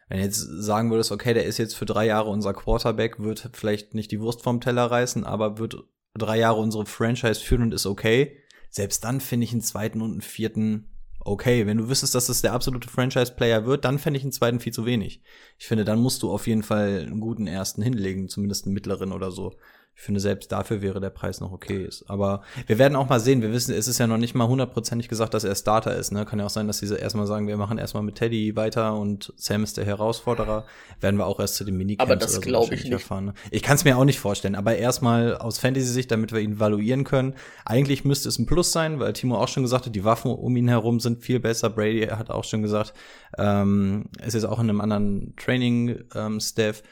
wenn 0.09 0.19
du 0.19 0.25
jetzt 0.25 0.39
sagen 0.39 0.91
würdest, 0.91 1.11
okay, 1.11 1.35
der 1.35 1.47
ist 1.47 1.59
jetzt 1.59 1.75
für 1.75 1.87
drei 1.87 2.07
Jahre 2.07 2.31
unser 2.31 2.53
Quarterback, 2.55 3.19
wird 3.19 3.51
vielleicht 3.55 3.95
nicht 3.95 4.13
die 4.13 4.21
Wurst 4.21 4.43
vom 4.43 4.61
Teller 4.61 4.85
reißen, 4.85 5.25
aber 5.25 5.59
wird 5.59 5.77
drei 6.15 6.39
Jahre 6.39 6.61
unsere 6.61 6.87
Franchise 6.87 7.41
führen 7.41 7.63
und 7.63 7.75
ist 7.75 7.87
okay. 7.87 8.39
Selbst 8.71 9.05
dann 9.05 9.21
finde 9.21 9.45
ich 9.45 9.53
einen 9.53 9.61
zweiten 9.61 10.01
und 10.01 10.13
einen 10.13 10.21
vierten 10.23 10.89
okay. 11.21 11.67
Wenn 11.67 11.79
du 11.79 11.89
wüsstest, 11.89 12.15
dass 12.15 12.27
das 12.27 12.43
der 12.43 12.53
absolute 12.53 12.89
Franchise-Player 12.89 13.67
wird, 13.67 13.85
dann 13.85 13.99
fände 13.99 14.19
ich 14.19 14.25
einen 14.25 14.33
zweiten 14.33 14.61
viel 14.61 14.73
zu 14.73 14.87
wenig. 14.87 15.23
Ich 15.59 15.67
finde, 15.67 15.85
dann 15.85 16.01
musst 16.01 16.23
du 16.23 16.31
auf 16.31 16.47
jeden 16.47 16.63
Fall 16.63 17.01
einen 17.01 17.21
guten 17.21 17.47
ersten 17.47 17.83
hinlegen, 17.83 18.29
zumindest 18.29 18.67
einen 18.67 18.75
mittleren 18.75 19.13
oder 19.13 19.31
so. 19.31 19.55
Ich 19.95 20.01
finde, 20.03 20.21
selbst 20.21 20.51
dafür 20.51 20.83
wäre 20.83 21.01
der 21.01 21.11
Preis 21.11 21.41
noch 21.41 21.53
okay 21.53 21.85
ist. 21.85 22.09
Aber 22.09 22.43
wir 22.67 22.79
werden 22.79 22.97
auch 22.97 23.09
mal 23.09 23.21
sehen. 23.21 23.43
Wir 23.43 23.53
wissen, 23.53 23.73
es 23.75 23.87
ist 23.87 23.99
ja 23.99 24.07
noch 24.07 24.17
nicht 24.17 24.35
mal 24.35 24.49
hundertprozentig 24.49 25.09
gesagt, 25.09 25.33
dass 25.35 25.45
er 25.45 25.55
Starter 25.55 25.95
ist. 25.95 26.11
Ne? 26.11 26.25
Kann 26.25 26.39
ja 26.41 26.47
auch 26.47 26.51
sein, 26.51 26.67
dass 26.67 26.81
diese 26.81 26.97
erstmal 26.97 27.27
sagen, 27.27 27.47
wir 27.47 27.57
machen 27.57 27.79
erstmal 27.79 28.03
mit 28.03 28.17
Teddy 28.17 28.57
weiter 28.57 28.97
und 28.97 29.33
Sam 29.37 29.63
ist 29.63 29.77
der 29.77 29.85
Herausforderer. 29.85 30.65
Werden 31.01 31.19
wir 31.19 31.27
auch 31.27 31.39
erst 31.39 31.55
zu 31.57 31.65
den 31.65 31.77
Minicamps 31.77 32.11
Aber 32.11 32.17
das 32.17 32.41
glaube 32.41 32.75
ich 32.75 32.85
nicht. 32.85 32.93
erfahren. 32.93 33.27
Ne? 33.27 33.35
Ich 33.51 33.63
kann 33.63 33.77
es 33.77 33.85
mir 33.85 33.97
auch 33.97 34.05
nicht 34.05 34.19
vorstellen. 34.19 34.55
Aber 34.55 34.75
erstmal 34.77 35.37
aus 35.37 35.59
Fantasy-Sicht, 35.59 36.11
damit 36.11 36.33
wir 36.33 36.41
ihn 36.41 36.55
evaluieren 36.55 37.05
können. 37.05 37.35
Eigentlich 37.65 38.05
müsste 38.05 38.29
es 38.29 38.39
ein 38.39 38.47
Plus 38.47 38.73
sein, 38.73 38.99
weil 38.99 39.13
Timo 39.13 39.37
auch 39.37 39.49
schon 39.49 39.63
gesagt 39.63 39.87
hat, 39.87 39.95
die 39.95 40.05
Waffen 40.05 40.33
um 40.33 40.57
ihn 40.57 40.69
herum 40.69 40.99
sind 41.01 41.23
viel 41.23 41.39
besser. 41.39 41.71
Brady 41.71 42.07
hat 42.07 42.31
auch 42.31 42.45
schon 42.45 42.63
gesagt, 42.63 42.95
ähm, 43.39 44.07
ist 44.25 44.35
jetzt 44.35 44.45
auch 44.47 44.59
in 44.59 44.69
einem 44.69 44.81
anderen 44.81 45.35
Training-Staff. 45.37 46.83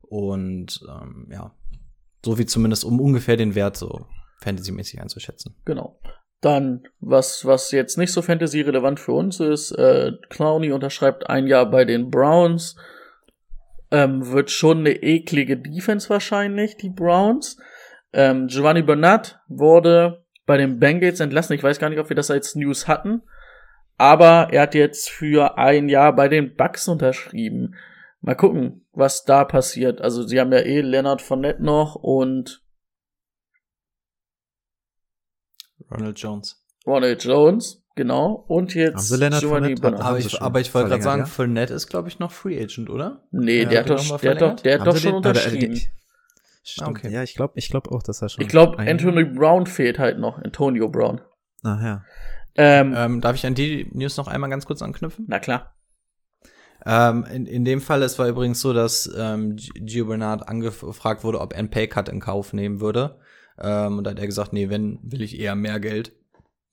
und 0.00 0.80
ähm, 0.88 1.28
ja, 1.30 1.52
So 2.24 2.38
wie 2.38 2.46
zumindest, 2.46 2.84
um 2.84 3.00
ungefähr 3.00 3.36
den 3.36 3.54
Wert 3.54 3.76
so 3.76 4.06
fantasymäßig 4.40 5.00
einzuschätzen. 5.00 5.56
Genau. 5.64 5.98
Dann, 6.40 6.86
was, 7.00 7.44
was 7.44 7.70
jetzt 7.72 7.96
nicht 7.96 8.12
so 8.12 8.20
fantasy-relevant 8.22 9.00
für 9.00 9.12
uns 9.12 9.40
ist, 9.40 9.72
äh, 9.72 10.12
Clowney 10.28 10.72
unterschreibt 10.72 11.28
ein 11.30 11.46
Jahr 11.46 11.70
bei 11.70 11.84
den 11.84 12.10
Browns. 12.10 12.76
Ähm, 13.90 14.30
wird 14.30 14.50
schon 14.50 14.78
eine 14.78 15.02
eklige 15.02 15.56
Defense 15.56 16.10
wahrscheinlich, 16.10 16.76
die 16.76 16.90
Browns. 16.90 17.58
Ähm, 18.12 18.48
Giovanni 18.48 18.82
Bernard 18.82 19.40
wurde 19.48 20.24
bei 20.44 20.56
den 20.56 20.78
Bengals 20.78 21.20
entlassen. 21.20 21.54
Ich 21.54 21.62
weiß 21.62 21.78
gar 21.78 21.88
nicht, 21.88 21.98
ob 21.98 22.08
wir 22.08 22.16
das 22.16 22.30
als 22.30 22.54
News 22.54 22.86
hatten. 22.86 23.22
Aber 23.98 24.48
er 24.52 24.62
hat 24.62 24.74
jetzt 24.74 25.08
für 25.08 25.56
ein 25.56 25.88
Jahr 25.88 26.14
bei 26.14 26.28
den 26.28 26.54
Bucks 26.54 26.86
unterschrieben. 26.88 27.74
Mal 28.26 28.34
gucken, 28.34 28.84
was 28.92 29.24
da 29.24 29.44
passiert. 29.44 30.00
Also 30.02 30.24
sie 30.26 30.40
haben 30.40 30.52
ja 30.52 30.58
eh 30.58 30.80
Leonard 30.80 31.22
Fournette 31.22 31.62
noch 31.62 31.94
und 31.94 32.60
Ronald 35.90 36.18
Jones. 36.18 36.64
Ronald 36.86 37.22
Jones, 37.22 37.84
genau. 37.94 38.44
Und 38.48 38.74
jetzt 38.74 38.94
Haben 38.94 39.02
sie 39.02 39.16
Leonard 39.16 39.40
Giovanni? 39.42 39.74
Bernard. 39.76 40.02
Aber 40.02 40.18
ich, 40.18 40.42
aber 40.42 40.60
ich 40.60 40.74
wollte 40.74 40.88
gerade 40.88 41.02
sagen, 41.02 41.26
verlängert, 41.26 41.28
Fournette 41.68 41.74
ist, 41.74 41.86
glaube 41.86 42.08
ich, 42.08 42.18
noch 42.18 42.32
Free 42.32 42.60
Agent, 42.60 42.90
oder? 42.90 43.22
Nee, 43.30 43.62
Ja, 43.62 43.68
der, 43.68 43.80
hat 43.80 43.90
doch, 43.90 44.20
der, 44.20 44.30
hat 44.32 44.40
doch, 44.42 44.56
der 44.56 44.78
hat 44.80 44.86
doch 44.86 44.96
schon 44.96 45.02
den- 45.10 45.14
unterschrieben. 45.14 45.74
die- 45.74 45.88
Stimmt, 46.64 46.88
okay. 46.98 47.12
ja, 47.12 47.22
ich 47.22 47.36
glaube 47.36 47.52
ich 47.56 47.68
glaub 47.68 47.92
auch, 47.92 48.02
dass 48.02 48.22
er 48.22 48.28
schon. 48.28 48.42
ich 48.42 48.48
glaube, 48.48 48.76
Anthony 48.80 49.24
Brown 49.24 49.66
fehlt 49.66 50.00
halt 50.00 50.18
noch. 50.18 50.38
Antonio 50.38 50.88
Brown. 50.88 51.20
Ach 51.62 51.80
ja. 51.80 52.04
Ähm, 52.56 52.92
Ähm, 52.96 53.20
darf 53.20 53.36
ich 53.36 53.46
an 53.46 53.54
die 53.54 53.88
News 53.92 54.16
noch 54.16 54.26
einmal 54.26 54.50
ganz 54.50 54.66
kurz 54.66 54.82
anknüpfen? 54.82 55.26
na 55.28 55.38
klar. 55.38 55.75
Ähm, 56.86 57.24
in, 57.24 57.46
in 57.46 57.64
dem 57.64 57.80
Fall, 57.80 58.02
es 58.02 58.18
war 58.18 58.28
übrigens 58.28 58.60
so, 58.60 58.72
dass 58.72 59.10
ähm, 59.16 59.56
Gio 59.56 60.06
Bernard 60.06 60.48
angefragt 60.48 61.24
wurde, 61.24 61.40
ob 61.40 61.52
er 61.52 61.58
einen 61.58 61.70
Paycut 61.70 62.08
in 62.08 62.20
Kauf 62.20 62.52
nehmen 62.52 62.80
würde. 62.80 63.18
Ähm, 63.58 63.98
und 63.98 64.04
da 64.04 64.12
hat 64.12 64.18
er 64.18 64.26
gesagt, 64.26 64.52
nee, 64.52 64.68
wenn, 64.68 65.00
will 65.02 65.22
ich 65.22 65.38
eher 65.38 65.56
mehr 65.56 65.80
Geld. 65.80 66.12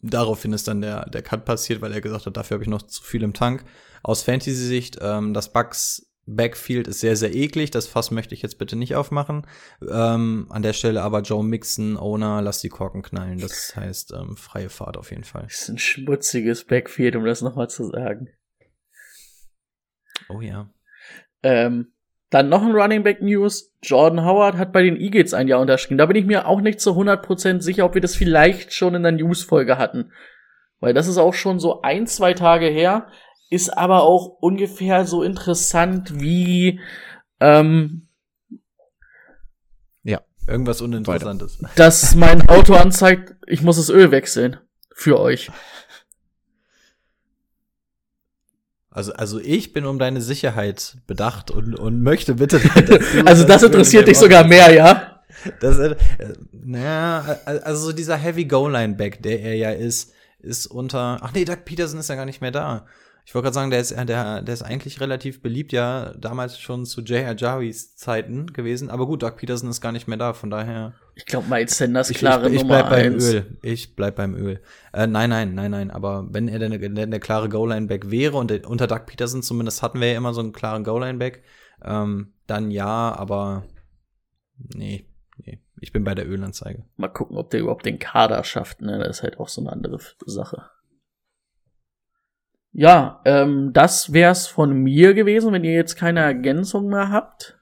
Daraufhin 0.01 0.53
ist 0.53 0.67
dann 0.67 0.81
der, 0.81 1.09
der 1.09 1.21
Cut 1.21 1.45
passiert, 1.45 1.81
weil 1.81 1.93
er 1.93 2.01
gesagt 2.01 2.25
hat, 2.25 2.37
dafür 2.37 2.55
habe 2.55 2.63
ich 2.63 2.69
noch 2.69 2.83
zu 2.83 3.01
viel 3.01 3.23
im 3.23 3.33
Tank. 3.33 3.63
Aus 4.03 4.21
Fantasy-Sicht, 4.21 4.99
ähm, 5.01 5.33
das 5.33 5.51
Bucks 5.51 6.09
Backfield 6.25 6.87
ist 6.87 6.99
sehr, 6.99 7.15
sehr 7.15 7.33
eklig. 7.35 7.71
Das 7.71 7.87
Fass 7.87 8.11
möchte 8.11 8.33
ich 8.33 8.41
jetzt 8.41 8.57
bitte 8.57 8.75
nicht 8.75 8.95
aufmachen. 8.95 9.45
Ähm, 9.89 10.47
an 10.49 10.61
der 10.61 10.73
Stelle 10.73 11.01
aber 11.01 11.21
Joe 11.21 11.43
Mixon, 11.43 11.97
Owner, 11.97 12.41
lass 12.41 12.59
die 12.59 12.69
Korken 12.69 13.01
knallen. 13.01 13.39
Das 13.39 13.75
heißt, 13.75 14.13
ähm, 14.13 14.37
freie 14.37 14.69
Fahrt 14.69 14.97
auf 14.97 15.11
jeden 15.11 15.23
Fall. 15.25 15.43
Das 15.43 15.63
ist 15.63 15.69
ein 15.69 15.77
schmutziges 15.77 16.65
Backfield, 16.65 17.15
um 17.15 17.25
das 17.25 17.41
nochmal 17.41 17.69
zu 17.69 17.85
sagen. 17.89 18.29
Oh 20.29 20.41
ja. 20.41 20.69
Ähm, 21.43 21.93
dann 22.29 22.49
noch 22.49 22.63
ein 22.63 22.71
Running 22.71 23.03
Back 23.03 23.21
News. 23.21 23.73
Jordan 23.83 24.25
Howard 24.25 24.57
hat 24.57 24.71
bei 24.71 24.81
den 24.83 24.99
Eagles 24.99 25.33
ein 25.33 25.47
Jahr 25.47 25.59
unterschrieben. 25.59 25.97
Da 25.97 26.05
bin 26.05 26.15
ich 26.15 26.25
mir 26.25 26.47
auch 26.47 26.61
nicht 26.61 26.79
zu 26.79 26.91
100% 26.91 27.61
sicher, 27.61 27.85
ob 27.85 27.93
wir 27.93 28.01
das 28.01 28.15
vielleicht 28.15 28.73
schon 28.73 28.95
in 28.95 29.03
der 29.03 29.11
News-Folge 29.11 29.77
hatten. 29.77 30.11
Weil 30.79 30.93
das 30.93 31.07
ist 31.07 31.17
auch 31.17 31.33
schon 31.33 31.59
so 31.59 31.81
ein, 31.81 32.07
zwei 32.07 32.33
Tage 32.33 32.67
her. 32.67 33.07
Ist 33.49 33.77
aber 33.77 34.03
auch 34.03 34.37
ungefähr 34.39 35.05
so 35.05 35.21
interessant 35.21 36.19
wie, 36.19 36.79
ähm, 37.39 38.07
Irgendwas 40.47 40.81
Uninteressantes. 40.81 41.59
dass 41.75 42.15
mein 42.15 42.47
Auto 42.49 42.73
anzeigt, 42.73 43.35
ich 43.47 43.61
muss 43.61 43.77
das 43.77 43.89
Öl 43.89 44.11
wechseln. 44.11 44.57
Für 44.93 45.19
euch. 45.19 45.49
Also, 48.93 49.11
also 49.13 49.39
ich 49.39 49.73
bin 49.73 49.85
um 49.85 49.97
deine 49.97 50.21
Sicherheit 50.21 50.97
bedacht 51.07 51.49
und, 51.49 51.73
und 51.77 52.01
möchte 52.01 52.35
bitte. 52.35 52.61
Also 53.25 53.43
das 53.43 53.63
interessiert 53.63 54.07
dich 54.07 54.19
sogar 54.19 54.45
mehr, 54.45 54.71
ja? 54.71 55.19
Das, 55.59 55.79
äh, 55.79 55.95
naja, 56.51 57.39
also 57.45 57.87
so 57.87 57.91
dieser 57.91 58.17
Heavy 58.17 58.45
Goal-Line-Back, 58.45 59.23
der 59.23 59.41
er 59.41 59.55
ja 59.55 59.71
ist, 59.71 60.13
ist 60.39 60.67
unter. 60.67 61.17
Ach 61.21 61.33
nee, 61.33 61.43
Doug 61.43 61.65
Peterson 61.65 61.99
ist 61.99 62.09
ja 62.09 62.15
gar 62.15 62.25
nicht 62.25 62.41
mehr 62.41 62.51
da. 62.51 62.85
Ich 63.25 63.33
wollte 63.33 63.45
gerade 63.45 63.55
sagen, 63.55 63.71
der 63.71 63.79
ist, 63.79 63.91
der, 63.91 64.41
der 64.41 64.53
ist 64.53 64.61
eigentlich 64.61 64.99
relativ 65.01 65.41
beliebt, 65.41 65.71
ja, 65.71 66.13
damals 66.17 66.59
schon 66.59 66.85
zu 66.85 67.01
Jay 67.01 67.25
Ajaris 67.25 67.95
Zeiten 67.95 68.53
gewesen. 68.53 68.91
Aber 68.91 69.07
gut, 69.07 69.23
Doug 69.23 69.37
Peterson 69.37 69.69
ist 69.69 69.81
gar 69.81 69.91
nicht 69.91 70.07
mehr 70.07 70.17
da, 70.17 70.33
von 70.33 70.51
daher. 70.51 70.93
Ich 71.15 71.25
glaube, 71.25 71.47
Miles 71.47 71.77
Sanders 71.77 72.09
Ich, 72.09 72.17
klare 72.17 72.47
ich, 72.47 72.55
ich 72.55 72.61
Nummer 72.61 72.79
bleib 72.79 72.89
beim 72.89 73.13
eins. 73.13 73.33
Öl. 73.33 73.57
Ich 73.61 73.95
bleib 73.95 74.15
beim 74.15 74.35
Öl. 74.35 74.61
Äh, 74.93 75.07
nein, 75.07 75.29
nein, 75.29 75.53
nein, 75.53 75.71
nein. 75.71 75.91
Aber 75.91 76.27
wenn 76.31 76.47
er 76.47 76.59
denn, 76.59 76.95
denn 76.95 77.11
der 77.11 77.19
klare 77.19 77.49
Goal-Line-Back 77.49 78.09
wäre 78.09 78.37
und 78.37 78.49
der, 78.49 78.67
unter 78.67 78.87
Doug 78.87 79.05
Peterson 79.05 79.43
zumindest 79.43 79.83
hatten 79.83 80.01
wir 80.01 80.11
ja 80.11 80.17
immer 80.17 80.33
so 80.33 80.41
einen 80.41 80.53
klaren 80.53 80.83
Goal-Line-Back, 80.83 81.43
ähm, 81.83 82.33
dann 82.47 82.71
ja, 82.71 83.15
aber 83.15 83.63
nee, 84.75 85.05
nee. 85.37 85.59
Ich 85.79 85.91
bin 85.91 86.03
bei 86.03 86.15
der 86.15 86.29
Ölanzeige. 86.29 86.85
Mal 86.95 87.09
gucken, 87.09 87.37
ob 87.37 87.49
der 87.49 87.59
überhaupt 87.59 87.85
den 87.85 87.99
Kader 87.99 88.43
schafft, 88.43 88.81
ne? 88.81 88.99
Das 88.99 89.17
ist 89.17 89.23
halt 89.23 89.39
auch 89.39 89.49
so 89.49 89.61
eine 89.61 89.71
andere 89.71 89.99
Sache. 90.25 90.69
Ja, 92.71 93.21
ähm, 93.25 93.71
das 93.73 94.13
wär's 94.13 94.47
von 94.47 94.73
mir 94.73 95.13
gewesen, 95.13 95.53
wenn 95.53 95.63
ihr 95.63 95.73
jetzt 95.73 95.95
keine 95.95 96.21
Ergänzung 96.21 96.87
mehr 96.87 97.09
habt. 97.09 97.59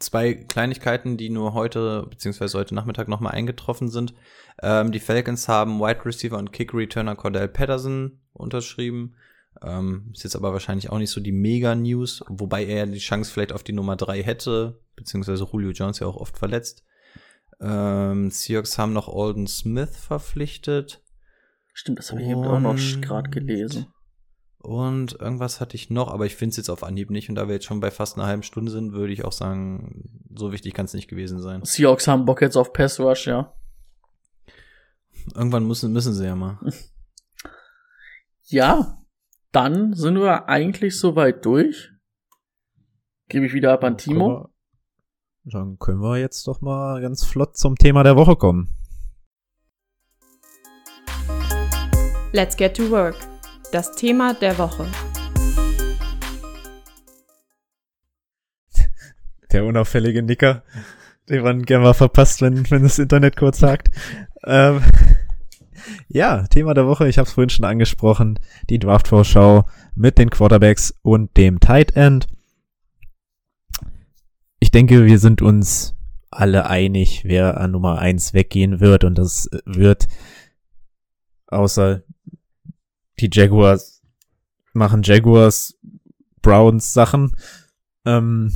Zwei 0.00 0.34
Kleinigkeiten, 0.34 1.18
die 1.18 1.28
nur 1.28 1.52
heute, 1.52 2.06
beziehungsweise 2.08 2.58
heute 2.58 2.74
Nachmittag 2.74 3.06
nochmal 3.06 3.34
eingetroffen 3.34 3.90
sind. 3.90 4.14
Ähm, 4.62 4.92
die 4.92 4.98
Falcons 4.98 5.46
haben 5.46 5.78
Wide 5.78 6.04
Receiver 6.06 6.38
und 6.38 6.52
Kick 6.52 6.72
Returner 6.72 7.16
Cordell 7.16 7.48
Patterson 7.48 8.18
unterschrieben. 8.32 9.14
Ähm, 9.62 10.10
ist 10.14 10.24
jetzt 10.24 10.36
aber 10.36 10.52
wahrscheinlich 10.52 10.90
auch 10.90 10.98
nicht 10.98 11.10
so 11.10 11.20
die 11.20 11.32
Mega-News, 11.32 12.24
wobei 12.28 12.64
er 12.64 12.78
ja 12.78 12.86
die 12.86 12.98
Chance 12.98 13.30
vielleicht 13.30 13.52
auf 13.52 13.62
die 13.62 13.74
Nummer 13.74 13.96
drei 13.96 14.22
hätte, 14.22 14.80
beziehungsweise 14.96 15.44
Julio 15.44 15.70
Jones 15.72 15.98
ja 15.98 16.06
auch 16.06 16.16
oft 16.16 16.38
verletzt. 16.38 16.84
Ähm, 17.60 18.30
Seahawks 18.30 18.78
haben 18.78 18.94
noch 18.94 19.08
Alden 19.08 19.46
Smith 19.46 19.94
verpflichtet. 19.96 21.02
Stimmt, 21.74 21.98
das 21.98 22.10
habe 22.10 22.22
ich 22.22 22.28
eben 22.28 22.44
auch 22.44 22.60
noch 22.60 22.78
gerade 23.02 23.28
gelesen. 23.28 23.86
Und 24.62 25.14
irgendwas 25.20 25.58
hatte 25.60 25.74
ich 25.74 25.88
noch, 25.88 26.08
aber 26.12 26.26
ich 26.26 26.36
finde 26.36 26.50
es 26.50 26.56
jetzt 26.58 26.68
auf 26.68 26.84
Anhieb 26.84 27.10
nicht. 27.10 27.28
Und 27.30 27.34
da 27.36 27.48
wir 27.48 27.54
jetzt 27.54 27.64
schon 27.64 27.80
bei 27.80 27.90
fast 27.90 28.16
einer 28.18 28.26
halben 28.26 28.42
Stunde 28.42 28.70
sind, 28.70 28.92
würde 28.92 29.12
ich 29.12 29.24
auch 29.24 29.32
sagen, 29.32 30.26
so 30.34 30.52
wichtig 30.52 30.74
kann 30.74 30.84
es 30.84 30.92
nicht 30.92 31.08
gewesen 31.08 31.40
sein. 31.40 31.64
Seahawks 31.64 32.06
haben 32.06 32.26
Bock 32.26 32.42
jetzt 32.42 32.56
auf 32.56 32.72
Pass 32.74 33.00
Rush, 33.00 33.26
ja. 33.26 33.54
Irgendwann 35.34 35.66
müssen, 35.66 35.92
müssen 35.92 36.12
sie 36.14 36.24
ja 36.26 36.36
mal. 36.36 36.58
Ja, 38.52 38.98
dann 39.52 39.94
sind 39.94 40.16
wir 40.16 40.48
eigentlich 40.48 40.98
soweit 40.98 41.44
durch. 41.44 41.92
Gebe 43.28 43.46
ich 43.46 43.52
wieder 43.54 43.72
ab 43.72 43.84
an 43.84 43.96
Timo. 43.96 44.26
Können 44.26 44.50
wir- 45.44 45.52
Dann 45.52 45.78
können 45.78 46.00
wir 46.02 46.18
jetzt 46.18 46.48
doch 46.48 46.60
mal 46.60 47.00
ganz 47.00 47.24
flott 47.24 47.56
zum 47.56 47.76
Thema 47.76 48.02
der 48.02 48.16
Woche 48.16 48.34
kommen. 48.34 48.74
Let's 52.32 52.56
get 52.56 52.76
to 52.76 52.90
work. 52.90 53.14
Das 53.72 53.92
Thema 53.92 54.34
der 54.34 54.58
Woche. 54.58 54.88
Der 59.52 59.64
unauffällige 59.64 60.24
Nicker, 60.24 60.64
den 61.28 61.42
man 61.44 61.62
gerne 61.62 61.84
mal 61.84 61.94
verpasst, 61.94 62.42
wenn, 62.42 62.68
wenn 62.70 62.82
das 62.82 62.98
Internet 62.98 63.36
kurz 63.36 63.60
sagt. 63.60 63.90
Ähm, 64.44 64.82
ja, 66.08 66.48
Thema 66.48 66.74
der 66.74 66.88
Woche, 66.88 67.08
ich 67.08 67.18
habe 67.18 67.28
es 67.28 67.34
vorhin 67.34 67.50
schon 67.50 67.64
angesprochen, 67.64 68.40
die 68.68 68.80
Draft-Vorschau 68.80 69.66
mit 69.94 70.18
den 70.18 70.30
Quarterbacks 70.30 70.92
und 71.02 71.36
dem 71.36 71.60
Tight 71.60 71.94
End. 71.94 72.26
Ich 74.58 74.72
denke, 74.72 75.04
wir 75.04 75.20
sind 75.20 75.42
uns 75.42 75.94
alle 76.28 76.66
einig, 76.66 77.22
wer 77.24 77.60
an 77.60 77.70
Nummer 77.70 78.00
eins 78.00 78.34
weggehen 78.34 78.80
wird 78.80 79.04
und 79.04 79.16
das 79.16 79.48
wird 79.64 80.08
außer 81.46 82.02
die 83.20 83.30
Jaguars 83.32 84.02
machen 84.72 85.02
Jaguars 85.02 85.78
Browns 86.42 86.92
Sachen. 86.92 87.32
Ähm, 88.04 88.52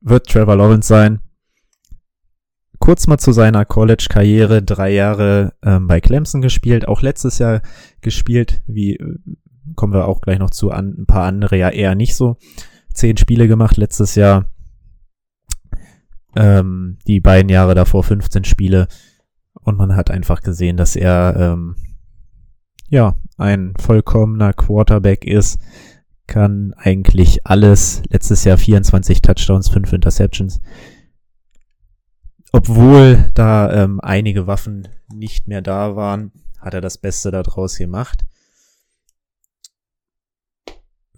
wird 0.00 0.28
Trevor 0.28 0.56
Lawrence 0.56 0.88
sein. 0.88 1.20
Kurz 2.78 3.06
mal 3.06 3.18
zu 3.18 3.32
seiner 3.32 3.66
College-Karriere, 3.66 4.62
drei 4.62 4.92
Jahre 4.92 5.52
ähm, 5.62 5.86
bei 5.86 6.00
Clemson 6.00 6.40
gespielt, 6.40 6.88
auch 6.88 7.02
letztes 7.02 7.38
Jahr 7.38 7.60
gespielt, 8.00 8.62
wie 8.66 8.96
äh, 8.96 9.18
kommen 9.76 9.92
wir 9.92 10.08
auch 10.08 10.22
gleich 10.22 10.38
noch 10.38 10.50
zu 10.50 10.70
an, 10.70 10.94
ein 10.98 11.06
paar 11.06 11.24
andere 11.24 11.56
ja 11.56 11.68
eher 11.68 11.94
nicht 11.94 12.16
so. 12.16 12.36
Zehn 12.94 13.16
Spiele 13.16 13.48
gemacht 13.48 13.76
letztes 13.76 14.14
Jahr. 14.14 14.50
Ähm, 16.34 16.98
die 17.06 17.20
beiden 17.20 17.48
Jahre 17.50 17.74
davor 17.74 18.02
15 18.02 18.44
Spiele. 18.44 18.88
Und 19.52 19.76
man 19.76 19.94
hat 19.94 20.10
einfach 20.10 20.40
gesehen, 20.40 20.76
dass 20.76 20.96
er 20.96 21.36
ähm, 21.36 21.76
ja 22.90 23.16
ein 23.38 23.74
vollkommener 23.78 24.52
Quarterback 24.52 25.24
ist 25.24 25.58
kann 26.26 26.74
eigentlich 26.76 27.44
alles. 27.44 28.02
Letztes 28.08 28.44
Jahr 28.44 28.56
24 28.56 29.20
Touchdowns, 29.20 29.68
5 29.68 29.92
Interceptions. 29.94 30.60
Obwohl 32.52 33.30
da 33.34 33.72
ähm, 33.72 34.00
einige 34.00 34.46
Waffen 34.46 34.86
nicht 35.12 35.48
mehr 35.48 35.60
da 35.60 35.96
waren, 35.96 36.30
hat 36.60 36.74
er 36.74 36.80
das 36.80 36.98
Beste 36.98 37.32
daraus 37.32 37.78
gemacht. 37.78 38.24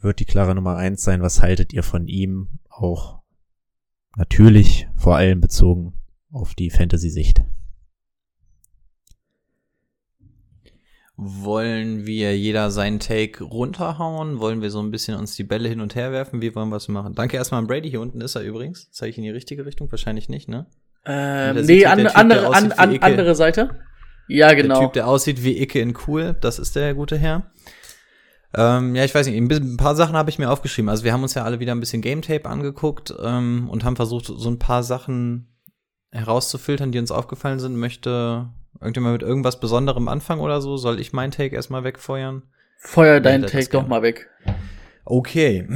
Wird 0.01 0.21
die 0.21 0.25
klare 0.25 0.55
Nummer 0.55 0.77
eins 0.77 1.03
sein. 1.03 1.21
Was 1.21 1.43
haltet 1.43 1.75
ihr 1.75 1.83
von 1.83 2.09
ihm? 2.09 2.49
Auch 2.71 3.23
Natürlich 4.17 4.89
vor 4.95 5.17
allem 5.17 5.41
bezogen 5.41 5.95
auf 6.31 6.55
die 6.55 6.71
Fantasy-Sicht. 6.71 7.43
Wollen 11.25 12.07
wir 12.07 12.37
jeder 12.37 12.71
seinen 12.71 12.99
Take 12.99 13.45
runterhauen? 13.45 14.41
Wollen 14.41 14.61
wir 14.61 14.71
so 14.71 14.81
ein 14.81 14.91
bisschen 14.91 15.17
uns 15.17 15.37
die 15.37 15.45
Bälle 15.45 15.69
hin 15.69 15.81
und 15.81 15.95
her 15.95 16.11
werfen? 16.11 16.43
Wie 16.43 16.55
wollen 16.55 16.69
wir 16.69 16.77
es 16.77 16.89
machen? 16.89 17.15
Danke 17.15 17.37
erstmal 17.37 17.61
an 17.61 17.67
Brady. 17.67 17.91
Hier 17.91 18.01
unten 18.01 18.21
ist 18.21 18.35
er 18.35 18.43
übrigens. 18.43 18.91
Zeige 18.91 19.11
ich 19.11 19.19
in 19.19 19.25
die 19.25 19.31
richtige 19.31 19.65
Richtung? 19.65 19.91
Wahrscheinlich 19.91 20.29
nicht, 20.29 20.49
ne? 20.49 20.67
Ähm, 21.05 21.65
nee, 21.65 21.81
der 21.81 21.93
an, 21.93 21.99
Typ, 21.99 22.09
der 22.09 22.17
andere, 22.17 22.55
an, 22.55 22.73
an, 22.73 22.99
andere 22.99 23.35
Seite. 23.35 23.71
Ja, 24.29 24.53
genau. 24.55 24.79
Der 24.79 24.87
Typ, 24.87 24.93
der 24.95 25.09
aussieht 25.09 25.43
wie 25.45 25.61
Icke 25.61 25.81
in 25.81 25.97
cool, 26.07 26.35
das 26.41 26.59
ist 26.59 26.77
der 26.77 26.95
gute 26.95 27.17
Herr. 27.19 27.51
Ähm, 28.55 28.95
ja, 28.95 29.05
ich 29.05 29.15
weiß 29.15 29.27
nicht, 29.27 29.37
ein, 29.37 29.49
bisschen, 29.49 29.75
ein 29.75 29.77
paar 29.77 29.97
Sachen 29.97 30.17
habe 30.17 30.31
ich 30.31 30.39
mir 30.39 30.51
aufgeschrieben. 30.51 30.89
Also 30.89 31.05
wir 31.05 31.13
haben 31.13 31.23
uns 31.23 31.35
ja 31.35 31.45
alle 31.45 31.61
wieder 31.61 31.73
ein 31.73 31.81
bisschen 31.81 32.03
Game 32.03 32.23
Tape 32.23 32.49
angeguckt 32.49 33.15
ähm, 33.23 33.69
und 33.71 33.85
haben 33.85 33.97
versucht, 33.97 34.27
so 34.27 34.51
ein 34.51 34.59
paar 34.59 34.83
Sachen 34.83 35.49
herauszufiltern, 36.11 36.93
die 36.93 36.99
uns 36.99 37.11
aufgefallen 37.11 37.61
sind. 37.61 37.77
Möchte 37.77 38.51
irgendjemand 38.81 39.15
mit 39.15 39.23
irgendwas 39.23 39.61
Besonderem 39.61 40.09
anfangen 40.09 40.41
oder 40.41 40.61
so? 40.61 40.77
Soll 40.77 41.01
ich 41.01 41.13
meinen 41.13 41.31
Take 41.33 41.55
erstmal 41.55 41.85
wegfeuern? 41.85 42.43
Feuer 42.79 43.21
deinen 43.21 43.47
Take 43.47 43.69
doch 43.71 43.87
mal 43.87 44.03
weg. 44.03 44.29
Okay, 45.05 45.67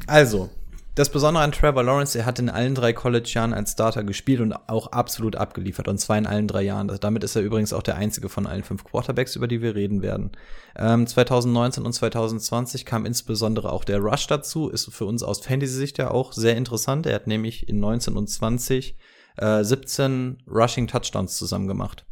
also, 0.06 0.50
das 0.94 1.10
Besondere 1.10 1.44
an 1.44 1.52
Trevor 1.52 1.82
Lawrence, 1.82 2.18
er 2.18 2.26
hat 2.26 2.38
in 2.38 2.50
allen 2.50 2.74
drei 2.74 2.92
College-Jahren 2.92 3.54
als 3.54 3.72
Starter 3.72 4.04
gespielt 4.04 4.40
und 4.40 4.52
auch 4.68 4.88
absolut 4.88 5.36
abgeliefert. 5.36 5.88
Und 5.88 5.98
zwar 5.98 6.18
in 6.18 6.26
allen 6.26 6.48
drei 6.48 6.62
Jahren. 6.62 6.88
Das- 6.88 7.00
Damit 7.00 7.24
ist 7.24 7.36
er 7.36 7.42
übrigens 7.42 7.72
auch 7.72 7.82
der 7.82 7.96
einzige 7.96 8.28
von 8.28 8.46
allen 8.46 8.64
fünf 8.64 8.84
Quarterbacks, 8.84 9.36
über 9.36 9.46
die 9.48 9.62
wir 9.62 9.74
reden 9.74 10.02
werden. 10.02 10.32
Ähm, 10.76 11.06
2019 11.06 11.84
und 11.86 11.92
2020 11.92 12.84
kam 12.84 13.06
insbesondere 13.06 13.70
auch 13.72 13.84
der 13.84 13.98
Rush 14.00 14.26
dazu. 14.26 14.68
Ist 14.68 14.92
für 14.92 15.04
uns 15.06 15.22
aus 15.22 15.40
Fantasy-Sicht 15.40 15.96
ja 15.98 16.10
auch 16.10 16.32
sehr 16.32 16.56
interessant. 16.56 17.06
Er 17.06 17.14
hat 17.14 17.26
nämlich 17.26 17.68
in 17.68 17.80
19 17.80 18.16
und 18.16 18.28
20 18.28 18.96
äh, 19.36 19.62
17 19.64 20.42
Rushing 20.50 20.86
Touchdowns 20.88 21.36
zusammen 21.36 21.68
gemacht. 21.68 22.04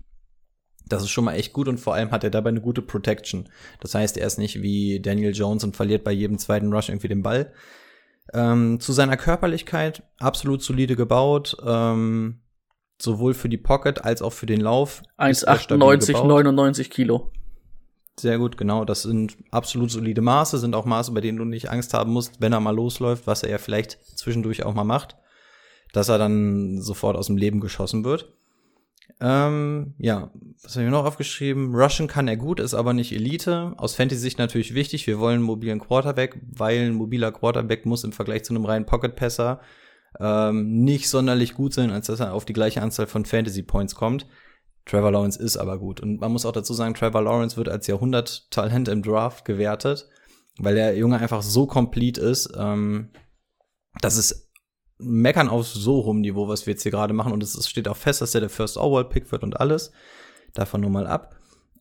Das 0.89 1.03
ist 1.03 1.11
schon 1.11 1.25
mal 1.25 1.35
echt 1.35 1.53
gut 1.53 1.69
und 1.69 1.79
vor 1.79 1.95
allem 1.95 2.11
hat 2.11 2.25
er 2.25 2.31
dabei 2.31 2.51
eine 2.51 2.61
gute 2.61 2.83
Protection. 2.83 3.49
Das 3.81 3.95
heißt, 3.95 4.17
er 4.17 4.27
ist 4.27 4.39
nicht 4.39 4.63
wie 4.63 5.01
Daniel 5.01 5.35
Jones 5.35 5.65
und 5.65 5.77
verliert 5.77 6.05
bei 6.05 6.13
jedem 6.13 6.39
zweiten 6.39 6.73
Rush 6.73 6.89
irgendwie 6.89 7.09
den 7.09 7.23
Ball. 7.23 7.53
Ähm, 8.33 8.79
zu 8.81 8.93
seiner 8.93 9.17
Körperlichkeit 9.17 10.03
absolut 10.19 10.63
solide 10.63 10.97
gebaut, 10.97 11.57
ähm, 11.65 12.41
sowohl 13.01 13.35
für 13.35 13.49
die 13.49 13.57
Pocket 13.57 14.05
als 14.05 14.23
auch 14.23 14.33
für 14.33 14.47
den 14.47 14.61
Lauf. 14.61 15.03
ist 15.29 15.45
er 15.45 15.59
stabil 15.59 15.83
1,98, 15.83 16.07
gebaut. 16.07 16.27
99 16.27 16.91
Kilo. 16.91 17.33
Sehr 18.19 18.39
gut, 18.39 18.57
genau. 18.57 18.85
Das 18.85 19.03
sind 19.03 19.37
absolut 19.51 19.91
solide 19.91 20.21
Maße, 20.21 20.59
sind 20.59 20.75
auch 20.75 20.85
Maße, 20.85 21.13
bei 21.13 21.21
denen 21.21 21.39
du 21.39 21.45
nicht 21.45 21.71
Angst 21.71 21.95
haben 21.95 22.13
musst, 22.13 22.41
wenn 22.41 22.53
er 22.53 22.61
mal 22.61 22.75
losläuft, 22.75 23.27
was 23.27 23.43
er 23.43 23.51
ja 23.51 23.59
vielleicht 23.59 23.99
zwischendurch 24.19 24.65
auch 24.65 24.75
mal 24.75 24.85
macht, 24.85 25.17
dass 25.93 26.09
er 26.09 26.19
dann 26.19 26.81
sofort 26.81 27.17
aus 27.17 27.29
dem 27.29 27.37
Leben 27.37 27.61
geschossen 27.61 28.05
wird. 28.05 28.33
Ähm, 29.21 29.95
ja, 29.99 30.31
was 30.63 30.77
habe 30.77 30.85
ich 30.85 30.91
noch 30.91 31.05
aufgeschrieben? 31.05 31.75
Rushen 31.75 32.07
kann 32.07 32.29
er 32.29 32.37
gut, 32.37 32.61
ist 32.61 32.75
aber 32.75 32.93
nicht 32.93 33.13
Elite. 33.13 33.75
Aus 33.77 33.95
Fantasy-Sicht 33.95 34.39
natürlich 34.39 34.75
wichtig. 34.75 35.07
Wir 35.07 35.19
wollen 35.19 35.37
einen 35.37 35.43
mobilen 35.43 35.81
Quarterback, 35.81 36.41
weil 36.53 36.87
ein 36.87 36.95
mobiler 36.95 37.33
Quarterback 37.33 37.85
muss 37.85 38.05
im 38.05 38.13
Vergleich 38.13 38.45
zu 38.45 38.55
einem 38.55 38.65
reinen 38.65 38.87
Pocket-Passer 38.87 39.61
ähm, 40.21 40.85
nicht 40.85 41.09
sonderlich 41.09 41.55
gut 41.55 41.75
sein, 41.75 41.91
als 41.91 42.07
dass 42.07 42.21
er 42.21 42.33
auf 42.33 42.45
die 42.45 42.53
gleiche 42.53 42.83
Anzahl 42.83 43.07
von 43.07 43.25
Fantasy-Points 43.25 43.95
kommt. 43.95 44.27
Trevor 44.85 45.13
Lawrence 45.13 45.39
ist 45.39 45.57
aber 45.57 45.79
gut. 45.79 46.01
Und 46.01 46.21
man 46.21 46.33
muss 46.33 46.47
auch 46.47 46.53
dazu 46.53 46.73
sagen, 46.73 46.95
Trevor 46.95 47.23
Lawrence 47.23 47.57
wird 47.57 47.69
als 47.69 47.87
Jahrhundert-Talent 47.87 48.89
im 48.89 49.03
Draft 49.03 49.45
gewertet, 49.45 50.09
weil 50.59 50.75
der 50.75 50.97
Junge 50.97 51.19
einfach 51.19 51.43
so 51.43 51.67
complete 51.67 52.21
ist. 52.21 52.51
Ähm, 52.57 53.11
das 54.01 54.17
ist 54.17 54.48
meckern 54.99 55.49
auf 55.49 55.67
so 55.67 56.05
hohem 56.05 56.21
Niveau, 56.21 56.49
was 56.49 56.67
wir 56.67 56.73
jetzt 56.73 56.83
hier 56.83 56.93
gerade 56.93 57.15
machen. 57.15 57.33
Und 57.33 57.43
es 57.43 57.69
steht 57.69 57.89
auch 57.89 57.97
fest, 57.97 58.21
dass 58.21 58.35
er 58.35 58.41
der 58.41 58.51
First 58.51 58.77
Overall 58.77 59.09
Pick 59.09 59.31
wird 59.33 59.43
und 59.43 59.61
alles. 59.61 59.93
Davon 60.55 60.81
nur 60.81 60.91
mal 60.91 61.07
ab. 61.07 61.37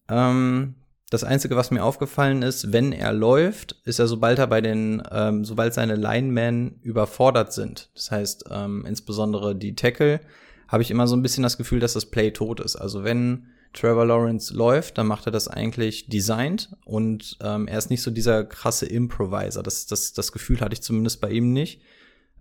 Ähm, 0.10 0.76
das 1.10 1.24
Einzige, 1.24 1.56
was 1.56 1.72
mir 1.72 1.84
aufgefallen 1.84 2.42
ist, 2.42 2.74
wenn 2.74 2.92
er 2.92 3.14
läuft, 3.14 3.78
ist 3.86 4.00
er, 4.00 4.08
sobald 4.08 4.40
er 4.40 4.48
bei 4.48 4.60
den, 4.60 5.02
ähm, 5.10 5.46
sobald 5.46 5.74
seine 5.74 5.96
Linemen 5.96 6.80
überfordert 6.82 7.54
sind, 7.54 7.90
das 7.96 8.12
heißt 8.12 8.46
ähm, 8.52 8.86
insbesondere 8.86 9.56
die 9.56 9.76
Tackle, 9.76 10.20
habe 10.68 10.84
ich 10.84 10.92
immer 10.92 11.08
so 11.08 11.16
ein 11.16 11.22
bisschen 11.22 11.44
das 11.44 11.58
Gefühl, 11.58 11.80
dass 11.80 11.94
das 11.94 12.08
Play 12.08 12.32
tot 12.32 12.60
ist. 12.60 12.76
Also 12.76 13.06
wenn 13.06 13.48
Trevor 13.72 14.06
Lawrence 14.06 14.54
läuft, 14.54 14.98
dann 14.98 15.08
macht 15.08 15.26
er 15.28 15.32
das 15.32 15.48
eigentlich 15.48 16.10
designed 16.10 16.76
und 16.84 17.38
ähm, 17.42 17.70
er 17.70 17.78
ist 17.78 17.90
nicht 17.90 18.02
so 18.02 18.12
dieser 18.12 18.44
krasse 18.44 18.86
Improviser. 18.86 19.64
Das, 19.64 19.86
das, 19.86 20.12
das 20.12 20.34
Gefühl 20.34 20.60
hatte 20.60 20.74
ich 20.74 20.82
zumindest 20.82 21.22
bei 21.22 21.30
ihm 21.30 21.54
nicht. 21.54 21.82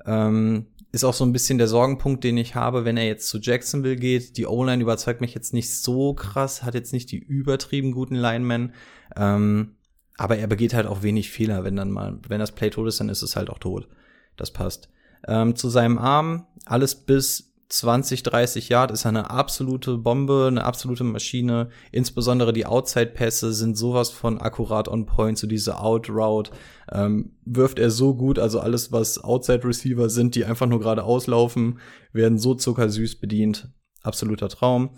Ähm, 0.04 0.66
ist 0.92 1.04
auch 1.04 1.14
so 1.14 1.24
ein 1.24 1.32
bisschen 1.32 1.58
der 1.58 1.68
Sorgenpunkt, 1.68 2.24
den 2.24 2.36
ich 2.36 2.54
habe, 2.54 2.84
wenn 2.84 2.96
er 2.96 3.06
jetzt 3.06 3.28
zu 3.28 3.38
Jacksonville 3.38 3.96
geht. 3.96 4.36
Die 4.36 4.46
O-Line 4.46 4.82
überzeugt 4.82 5.20
mich 5.20 5.34
jetzt 5.34 5.52
nicht 5.52 5.74
so 5.74 6.14
krass, 6.14 6.62
hat 6.62 6.74
jetzt 6.74 6.92
nicht 6.92 7.10
die 7.12 7.18
übertrieben 7.18 7.92
guten 7.92 8.14
Linemen. 8.14 8.72
Ähm, 9.14 9.76
aber 10.16 10.38
er 10.38 10.46
begeht 10.46 10.74
halt 10.74 10.86
auch 10.86 11.02
wenig 11.02 11.30
Fehler, 11.30 11.64
wenn 11.64 11.76
dann 11.76 11.90
mal, 11.90 12.18
wenn 12.28 12.40
das 12.40 12.52
Play 12.52 12.70
tot 12.70 12.88
ist, 12.88 13.00
dann 13.00 13.08
ist 13.08 13.22
es 13.22 13.36
halt 13.36 13.50
auch 13.50 13.58
tot. 13.58 13.88
Das 14.36 14.50
passt. 14.50 14.88
Ähm, 15.28 15.56
zu 15.56 15.68
seinem 15.68 15.98
Arm, 15.98 16.46
alles 16.64 16.94
bis 16.94 17.52
20, 17.68 18.22
30 18.22 18.68
Yard 18.68 18.92
ist 18.92 19.06
eine 19.06 19.30
absolute 19.30 19.98
Bombe, 19.98 20.46
eine 20.48 20.64
absolute 20.64 21.02
Maschine. 21.02 21.68
Insbesondere 21.90 22.52
die 22.52 22.66
Outside-Pässe 22.66 23.52
sind 23.52 23.76
sowas 23.76 24.10
von 24.10 24.40
akkurat 24.40 24.86
on 24.88 25.06
point, 25.06 25.36
so 25.36 25.46
diese 25.46 25.80
Out-Route. 25.80 26.52
Ähm, 26.92 27.32
wirft 27.44 27.78
er 27.80 27.90
so 27.90 28.14
gut, 28.14 28.38
also 28.38 28.60
alles, 28.60 28.92
was 28.92 29.22
Outside-Receiver 29.22 30.08
sind, 30.08 30.36
die 30.36 30.44
einfach 30.44 30.66
nur 30.66 30.78
gerade 30.78 31.02
auslaufen, 31.02 31.80
werden 32.12 32.38
so 32.38 32.54
zuckersüß 32.54 33.18
bedient. 33.18 33.68
Absoluter 34.02 34.48
Traum. 34.48 34.90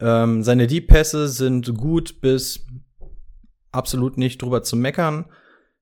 Ähm, 0.00 0.44
seine 0.44 0.68
Deep-Pässe 0.68 1.26
sind 1.26 1.76
gut 1.76 2.20
bis 2.20 2.64
absolut 3.72 4.18
nicht 4.18 4.40
drüber 4.40 4.62
zu 4.62 4.76
meckern. 4.76 5.26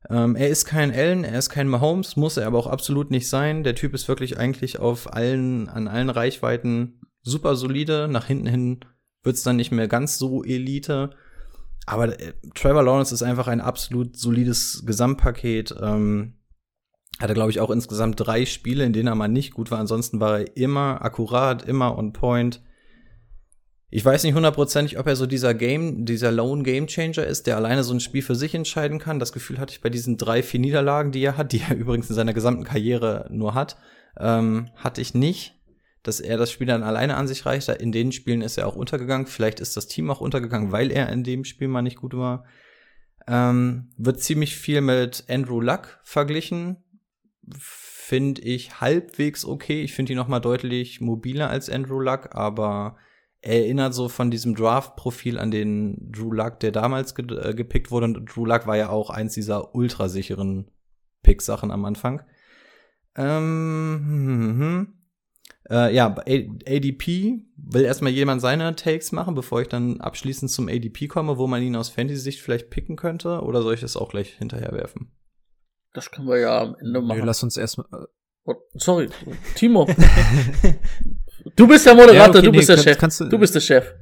Ähm, 0.09 0.37
er 0.37 0.49
ist 0.49 0.65
kein 0.65 0.93
Allen, 0.93 1.25
er 1.25 1.39
ist 1.39 1.51
kein 1.51 1.69
Mahomes, 1.69 2.17
muss 2.17 2.37
er 2.37 2.47
aber 2.47 2.59
auch 2.59 2.67
absolut 2.67 3.11
nicht 3.11 3.29
sein. 3.29 3.65
Der 3.65 3.75
Typ 3.75 3.95
ist 3.95 4.09
wirklich 4.09 4.39
eigentlich 4.39 4.79
auf 4.79 5.13
allen, 5.13 5.69
an 5.69 5.89
allen 5.89 6.11
Reichweiten 6.11 7.01
super 7.23 7.57
solide. 7.57 8.09
Nach 8.09 8.27
hinten 8.27 8.47
hin 8.47 8.81
wird's 9.23 9.43
dann 9.43 9.57
nicht 9.57 9.73
mehr 9.73 9.89
ganz 9.89 10.19
so 10.19 10.45
Elite. 10.45 11.11
Aber 11.87 12.21
äh, 12.21 12.35
Trevor 12.55 12.83
Lawrence 12.83 13.13
ist 13.13 13.23
einfach 13.23 13.49
ein 13.49 13.61
absolut 13.61 14.17
solides 14.17 14.85
Gesamtpaket. 14.87 15.75
Ähm, 15.81 16.35
hatte, 17.19 17.35
glaube 17.35 17.51
ich, 17.51 17.61
auch 17.61 17.71
insgesamt 17.71 18.21
drei 18.21 18.45
Spiele, 18.45 18.85
in 18.85 18.93
denen 18.93 19.09
er 19.09 19.15
mal 19.15 19.29
nicht 19.29 19.55
gut 19.55 19.71
war. 19.71 19.79
Ansonsten 19.79 20.21
war 20.21 20.41
er 20.41 20.57
immer 20.57 21.03
akkurat, 21.03 21.67
immer 21.67 21.97
on 21.97 22.13
point. 22.13 22.63
Ich 23.89 24.05
weiß 24.05 24.25
nicht 24.25 24.35
hundertprozentig, 24.35 24.99
ob 24.99 25.07
er 25.07 25.15
so 25.15 25.27
dieser 25.27 25.55
Game, 25.55 26.05
dieser 26.05 26.33
Lone 26.33 26.65
Game 26.65 26.89
Changer 26.89 27.25
ist, 27.25 27.47
der 27.47 27.57
alleine 27.57 27.85
so 27.85 27.95
ein 27.95 28.01
Spiel 28.01 28.23
für 28.23 28.35
sich 28.35 28.55
entscheiden 28.55 28.99
kann. 28.99 29.21
Das 29.21 29.33
Gefühl 29.33 29.59
hatte 29.59 29.73
ich 29.73 29.81
bei 29.81 29.91
diesen 29.91 30.17
drei, 30.17 30.43
vier 30.43 30.59
Niederlagen, 30.59 31.13
die 31.13 31.23
er 31.23 31.37
hat, 31.37 31.53
die 31.53 31.61
er 31.61 31.77
übrigens 31.77 32.09
in 32.11 32.17
seiner 32.17 32.35
gesamten 32.35 32.65
Karriere 32.65 33.29
nur 33.31 33.55
hat, 33.55 33.77
ähm, 34.19 34.71
hatte 34.75 35.01
ich 35.01 35.15
nicht, 35.15 35.55
dass 36.03 36.19
er 36.19 36.37
das 36.37 36.51
Spiel 36.51 36.67
dann 36.67 36.83
alleine 36.83 37.17
an 37.17 37.29
sich 37.29 37.47
reicht. 37.47 37.69
In 37.69 37.93
den 37.93 38.11
Spielen 38.11 38.43
ist 38.43 38.59
er 38.59 38.67
auch 38.67 38.77
untergegangen. 38.77 39.29
Vielleicht 39.29 39.61
ist 39.61 39.77
das 39.77 39.87
Team 39.87 40.11
auch 40.11 40.21
untergegangen, 40.21 40.73
weil 40.73 40.91
er 40.91 41.09
in 41.11 41.23
dem 41.23 41.45
Spiel 41.45 41.69
mal 41.69 41.83
nicht 41.83 41.99
gut 41.99 42.15
war. 42.15 42.45
Ähm, 43.29 43.91
wird 43.97 44.21
ziemlich 44.21 44.57
viel 44.57 44.81
mit 44.81 45.25
Andrew 45.29 45.61
Luck 45.61 46.01
verglichen. 46.03 46.85
Finde 47.57 48.41
ich 48.43 48.81
halbwegs 48.81 49.45
okay. 49.45 49.83
Ich 49.83 49.95
finde 49.95 50.13
ihn 50.13 50.17
noch 50.17 50.29
mal 50.29 50.41
deutlich 50.41 51.01
mobiler 51.01 51.51
als 51.51 51.71
Andrew 51.71 52.01
Luck, 52.01 52.31
aber 52.33 52.97
er 52.97 52.97
erinnert 53.43 53.95
so 53.95 54.09
von 54.09 54.31
diesem 54.31 54.55
Draft-Profil 54.55 55.39
an 55.39 55.51
den 55.51 56.11
Drew 56.13 56.33
Luck, 56.33 56.61
der 56.61 56.73
damals 56.73 57.15
ge 57.15 57.27
äh, 57.37 57.55
gepickt 57.55 57.91
wurde. 57.91 58.07
Und 58.07 58.27
Drew 58.27 58.45
Luck 58.45 58.67
war 58.67 58.77
ja 58.77 58.89
auch 58.89 59.11
eins 59.11 59.35
dieser 59.35 59.75
ultrasicheren 59.75 60.71
Pick-Sachen 61.23 61.71
am 61.71 61.85
Anfang. 61.85 62.23
Ähm, 63.17 64.01
hm, 64.05 64.61
hm. 64.61 64.93
Äh, 65.69 65.95
ja, 65.95 66.15
ADP 66.15 67.43
will 67.57 67.85
erstmal 67.85 68.13
jemand 68.13 68.41
seine 68.41 68.77
Takes 68.77 69.11
machen, 69.11 69.35
bevor 69.35 69.63
ich 69.63 69.69
dann 69.69 70.01
abschließend 70.01 70.51
zum 70.51 70.69
ADP 70.69 71.09
komme, 71.09 71.39
wo 71.39 71.47
man 71.47 71.63
ihn 71.63 71.75
aus 71.77 71.89
Fantasy-Sicht 71.89 72.41
vielleicht 72.41 72.71
picken 72.71 72.97
könnte. 72.97 73.41
Oder 73.43 73.63
soll 73.63 73.75
ich 73.75 73.81
das 73.81 73.97
auch 73.97 74.11
gleich 74.11 74.35
hinterher 74.35 74.73
werfen? 74.73 75.13
Das 75.93 76.11
können 76.11 76.29
wir 76.29 76.39
ja 76.39 76.61
am 76.61 76.77
Ende 76.79 77.01
machen. 77.01 77.19
Nee, 77.19 77.25
lass 77.25 77.43
uns 77.43 77.57
erstmal. 77.57 77.87
Oh, 78.45 78.55
sorry, 78.75 79.09
Timo. 79.55 79.89
du 81.57 81.67
bist 81.67 81.87
der 81.87 81.95
Moderator, 81.95 82.15
Ja, 82.23 82.29
okay, 82.29 82.43
du 82.43 82.53
bist 82.53 82.69
nee, 82.69 82.75
der 82.75 82.77
kannst- 82.77 82.85
Chef. 82.85 82.99
kannst 82.99 83.21
du- 83.21 83.25
du 83.29 83.39
bist 83.39 83.55
der 83.55 83.61
Chef. 83.61 83.93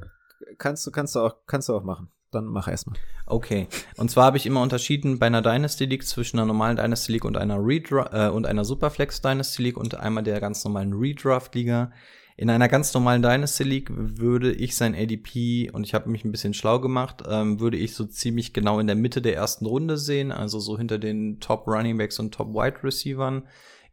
Kannst 0.59 0.87
du, 0.87 0.90
kannst 0.90 1.14
du 1.14 1.21
auch, 1.21 1.35
kannst 1.47 1.69
du 1.69 1.75
auch 1.75 1.83
machen. 1.85 2.09
Dann 2.31 2.47
mach 2.47 2.67
erstmal. 2.69 2.99
Okay. 3.27 3.69
Und 3.97 4.11
zwar 4.11 4.25
habe 4.27 4.37
ich 4.37 4.45
immer 4.47 4.61
unterschieden 4.61 5.19
bei 5.21 5.27
einer 5.27 5.40
Dynasty 5.43 5.85
League 5.87 6.05
zwischen 6.05 6.38
einer 6.38 6.47
normalen 6.47 6.77
Dynasty 6.77 7.12
League 7.12 7.25
und 7.25 7.37
einer 7.37 7.59
Redra 7.59 8.27
äh, 8.29 8.31
und 8.31 8.45
einer 8.47 8.64
Superflex 8.64 9.23
Dynasty 9.23 9.62
League 9.62 9.77
und 9.77 9.95
einmal 9.95 10.25
der 10.25 10.40
ganz 10.40 10.64
normalen 10.64 10.93
Redraft 10.93 11.55
Liga. 11.55 11.93
In 12.37 12.51
einer 12.51 12.67
ganz 12.69 12.93
normalen 12.93 13.23
Dynasty 13.23 13.62
League 13.62 13.88
würde 13.93 14.51
ich 14.53 14.75
sein 14.75 14.97
ADP, 14.97 15.71
und 15.73 15.85
ich 15.85 15.95
habe 15.95 16.11
mich 16.11 16.25
ein 16.25 16.33
bisschen 16.33 16.55
schlau 16.55 16.81
gemacht, 16.81 17.23
ähm, 17.29 17.61
würde 17.61 17.77
ich 17.77 17.95
so 17.95 18.05
ziemlich 18.05 18.53
genau 18.53 18.81
in 18.81 18.88
der 18.88 18.97
Mitte 18.97 19.23
der 19.23 19.37
ersten 19.37 19.67
Runde 19.67 19.97
sehen, 19.97 20.33
also 20.33 20.59
so 20.59 20.77
hinter 20.77 20.99
den 20.99 21.38
Top 21.38 21.69
Running 21.69 21.97
Backs 21.97 22.19
und 22.19 22.35
Top 22.35 22.49
Wide 22.53 22.83
Receivern, 22.83 23.47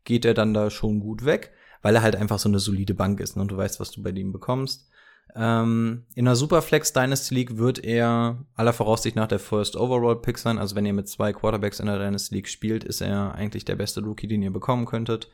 geht 0.06 0.26
er 0.26 0.34
dann 0.34 0.56
da 0.56 0.72
schon 0.72 1.00
gut 1.00 1.24
weg. 1.26 1.52
Weil 1.82 1.96
er 1.96 2.02
halt 2.02 2.16
einfach 2.16 2.40
so 2.40 2.50
eine 2.50 2.60
solide 2.60 2.94
Bank 2.94 3.20
ist 3.20 3.36
ne, 3.36 3.42
und 3.42 3.52
du 3.52 3.58
weißt, 3.58 3.80
was 3.80 3.92
du 3.92 4.02
bei 4.04 4.12
ihm 4.12 4.32
bekommst. 4.32 4.88
Ähm, 5.36 6.04
in 6.16 6.28
einer 6.28 6.36
Superflex 6.36 6.94
Dynasty 6.94 7.36
League 7.36 7.58
wird 7.58 7.84
er 7.84 8.44
aller 8.56 8.74
Voraussicht 8.74 9.16
nach 9.16 9.28
der 9.28 9.40
First 9.40 9.76
Overall 9.78 10.18
Pick 10.18 10.38
sein. 10.38 10.58
Also 10.58 10.76
wenn 10.76 10.86
ihr 10.86 10.94
mit 10.94 11.08
zwei 11.08 11.32
Quarterbacks 11.32 11.80
in 11.80 11.86
der 11.86 12.00
Dynasty 12.00 12.36
League 12.36 12.50
spielt, 12.50 12.84
ist 12.84 13.02
er 13.02 13.34
eigentlich 13.36 13.66
der 13.66 13.76
beste 13.76 14.02
Rookie, 14.02 14.28
den 14.28 14.42
ihr 14.42 14.52
bekommen 14.52 14.86
könntet. 14.86 15.30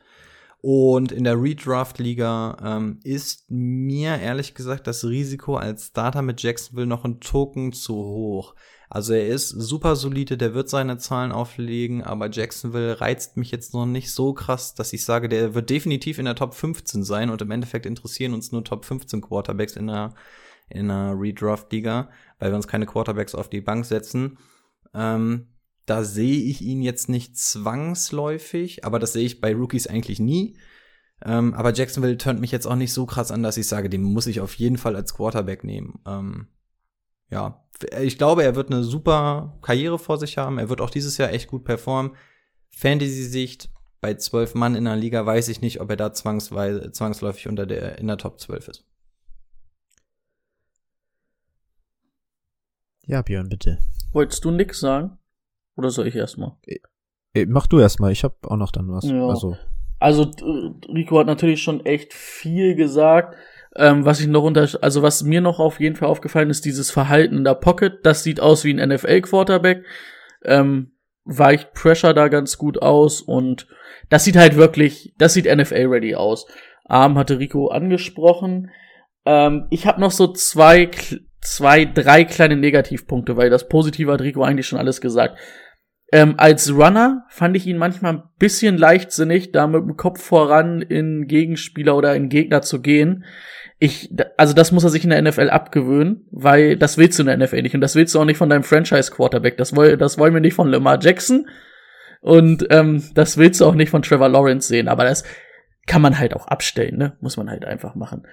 Und 0.60 1.12
in 1.12 1.24
der 1.24 1.40
Redraft-Liga 1.40 2.56
ähm, 2.64 3.00
ist 3.04 3.48
mir 3.48 4.18
ehrlich 4.18 4.54
gesagt 4.54 4.86
das 4.86 5.04
Risiko 5.04 5.56
als 5.56 5.86
Starter 5.88 6.22
mit 6.22 6.42
Jacksonville 6.42 6.86
noch 6.86 7.04
ein 7.04 7.20
Token 7.20 7.72
zu 7.72 7.94
hoch. 7.94 8.54
Also 8.90 9.12
er 9.12 9.26
ist 9.26 9.50
super 9.50 9.96
solide, 9.96 10.38
der 10.38 10.54
wird 10.54 10.70
seine 10.70 10.96
Zahlen 10.96 11.30
auflegen, 11.30 12.02
aber 12.02 12.30
Jacksonville 12.30 13.00
reizt 13.00 13.36
mich 13.36 13.50
jetzt 13.50 13.74
noch 13.74 13.84
nicht 13.84 14.12
so 14.12 14.32
krass, 14.32 14.74
dass 14.74 14.94
ich 14.94 15.04
sage, 15.04 15.28
der 15.28 15.54
wird 15.54 15.68
definitiv 15.68 16.18
in 16.18 16.24
der 16.24 16.34
Top 16.34 16.54
15 16.54 17.04
sein 17.04 17.28
und 17.28 17.42
im 17.42 17.50
Endeffekt 17.50 17.84
interessieren 17.84 18.32
uns 18.32 18.50
nur 18.50 18.64
Top 18.64 18.86
15 18.86 19.20
Quarterbacks 19.20 19.76
in 19.76 19.88
der, 19.88 20.14
in 20.70 20.88
der 20.88 21.14
Redraft-Liga, 21.18 22.08
weil 22.38 22.50
wir 22.50 22.56
uns 22.56 22.66
keine 22.66 22.86
Quarterbacks 22.86 23.34
auf 23.34 23.50
die 23.50 23.60
Bank 23.60 23.84
setzen. 23.84 24.38
Ähm, 24.94 25.48
da 25.84 26.02
sehe 26.02 26.40
ich 26.42 26.62
ihn 26.62 26.80
jetzt 26.80 27.10
nicht 27.10 27.36
zwangsläufig, 27.36 28.84
aber 28.86 28.98
das 28.98 29.12
sehe 29.12 29.26
ich 29.26 29.40
bei 29.42 29.54
Rookies 29.54 29.86
eigentlich 29.86 30.18
nie. 30.18 30.56
Ähm, 31.24 31.52
aber 31.52 31.74
Jacksonville 31.74 32.16
turnt 32.16 32.40
mich 32.40 32.52
jetzt 32.52 32.66
auch 32.66 32.76
nicht 32.76 32.92
so 32.92 33.04
krass 33.04 33.30
an, 33.30 33.42
dass 33.42 33.56
ich 33.58 33.66
sage, 33.66 33.90
den 33.90 34.02
muss 34.02 34.26
ich 34.26 34.40
auf 34.40 34.54
jeden 34.54 34.78
Fall 34.78 34.96
als 34.96 35.14
Quarterback 35.14 35.64
nehmen. 35.64 36.00
Ähm, 36.06 36.48
ja, 37.30 37.64
ich 38.00 38.18
glaube, 38.18 38.42
er 38.42 38.56
wird 38.56 38.72
eine 38.72 38.82
super 38.82 39.58
Karriere 39.62 39.98
vor 39.98 40.18
sich 40.18 40.36
haben. 40.38 40.58
Er 40.58 40.68
wird 40.68 40.80
auch 40.80 40.90
dieses 40.90 41.16
Jahr 41.18 41.32
echt 41.32 41.48
gut 41.48 41.64
performen. 41.64 42.16
Fantasy-Sicht 42.70 43.70
bei 44.00 44.14
zwölf 44.14 44.54
Mann 44.54 44.74
in 44.74 44.84
der 44.84 44.96
Liga 44.96 45.24
weiß 45.24 45.48
ich 45.48 45.60
nicht, 45.60 45.80
ob 45.80 45.90
er 45.90 45.96
da 45.96 46.12
zwangsweise, 46.12 46.92
zwangsläufig 46.92 47.48
unter 47.48 47.66
der, 47.66 47.98
in 47.98 48.06
der 48.06 48.18
Top 48.18 48.40
12 48.40 48.68
ist. 48.68 48.84
Ja, 53.06 53.22
Björn, 53.22 53.48
bitte. 53.48 53.78
Wolltest 54.12 54.44
du 54.44 54.50
nix 54.50 54.80
sagen? 54.80 55.18
Oder 55.76 55.90
soll 55.90 56.06
ich 56.06 56.14
erstmal? 56.14 56.56
Äh, 57.34 57.46
Mach 57.46 57.66
du 57.66 57.78
erstmal, 57.78 58.12
ich 58.12 58.24
habe 58.24 58.36
auch 58.42 58.56
noch 58.56 58.70
dann 58.70 58.90
was. 58.90 59.04
Ja. 59.04 59.26
Also, 59.26 59.56
Also 59.98 60.24
äh, 60.24 60.92
Rico 60.92 61.18
hat 61.18 61.26
natürlich 61.26 61.62
schon 61.62 61.84
echt 61.86 62.12
viel 62.12 62.74
gesagt. 62.74 63.36
Ähm, 63.78 64.04
was 64.04 64.18
ich 64.20 64.26
noch 64.26 64.42
unter, 64.42 64.68
also 64.82 65.02
was 65.02 65.22
mir 65.22 65.40
noch 65.40 65.60
auf 65.60 65.78
jeden 65.78 65.94
Fall 65.94 66.08
aufgefallen 66.08 66.50
ist, 66.50 66.64
dieses 66.64 66.90
Verhalten 66.90 67.36
in 67.36 67.44
der 67.44 67.54
Pocket, 67.54 68.04
das 68.04 68.24
sieht 68.24 68.40
aus 68.40 68.64
wie 68.64 68.74
ein 68.74 68.88
NFL-Quarterback. 68.88 69.84
Ähm, 70.44 70.92
weicht 71.24 71.74
Pressure 71.74 72.12
da 72.12 72.28
ganz 72.28 72.58
gut 72.58 72.82
aus 72.82 73.20
und 73.20 73.68
das 74.08 74.24
sieht 74.24 74.36
halt 74.36 74.56
wirklich, 74.56 75.14
das 75.18 75.34
sieht 75.34 75.44
NFL-ready 75.44 76.16
aus. 76.16 76.46
Arm 76.86 77.16
hatte 77.16 77.38
Rico 77.38 77.68
angesprochen. 77.68 78.70
Ähm, 79.24 79.66
ich 79.70 79.86
habe 79.86 80.00
noch 80.00 80.10
so 80.10 80.32
zwei, 80.32 80.90
zwei, 81.40 81.84
drei 81.84 82.24
kleine 82.24 82.56
Negativpunkte, 82.56 83.36
weil 83.36 83.50
das 83.50 83.68
Positive 83.68 84.12
hat 84.12 84.22
Rico 84.22 84.42
eigentlich 84.42 84.66
schon 84.66 84.78
alles 84.78 85.00
gesagt. 85.00 85.38
Ähm, 86.10 86.34
als 86.38 86.72
Runner 86.72 87.26
fand 87.28 87.54
ich 87.56 87.66
ihn 87.66 87.76
manchmal 87.76 88.14
ein 88.14 88.22
bisschen 88.38 88.78
leichtsinnig, 88.78 89.52
da 89.52 89.66
mit 89.66 89.82
dem 89.82 89.96
Kopf 89.96 90.22
voran 90.22 90.80
in 90.80 91.26
Gegenspieler 91.26 91.94
oder 91.94 92.16
in 92.16 92.30
Gegner 92.30 92.62
zu 92.62 92.80
gehen. 92.80 93.24
Ich, 93.80 94.10
also 94.36 94.54
das 94.54 94.72
muss 94.72 94.82
er 94.82 94.90
sich 94.90 95.04
in 95.04 95.10
der 95.10 95.22
NFL 95.22 95.50
abgewöhnen, 95.50 96.26
weil 96.32 96.76
das 96.76 96.98
willst 96.98 97.18
du 97.18 97.22
in 97.22 97.28
der 97.28 97.36
NFL 97.36 97.62
nicht 97.62 97.74
und 97.74 97.80
das 97.80 97.94
willst 97.94 98.14
du 98.14 98.20
auch 98.20 98.24
nicht 98.24 98.38
von 98.38 98.50
deinem 98.50 98.64
Franchise-Quarterback. 98.64 99.56
Das, 99.56 99.76
woll, 99.76 99.96
das 99.96 100.18
wollen 100.18 100.34
wir 100.34 100.40
nicht 100.40 100.54
von 100.54 100.68
Lamar 100.68 100.98
Jackson 101.00 101.46
und 102.20 102.66
ähm, 102.70 103.04
das 103.14 103.38
willst 103.38 103.60
du 103.60 103.66
auch 103.66 103.74
nicht 103.74 103.90
von 103.90 104.02
Trevor 104.02 104.28
Lawrence 104.28 104.68
sehen. 104.68 104.88
Aber 104.88 105.04
das 105.04 105.22
kann 105.86 106.02
man 106.02 106.18
halt 106.18 106.34
auch 106.34 106.48
abstellen, 106.48 106.98
ne? 106.98 107.16
Muss 107.20 107.36
man 107.36 107.48
halt 107.48 107.64
einfach 107.64 107.94
machen. 107.94 108.26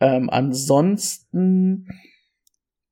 Ähm, 0.00 0.30
ansonsten, 0.30 1.86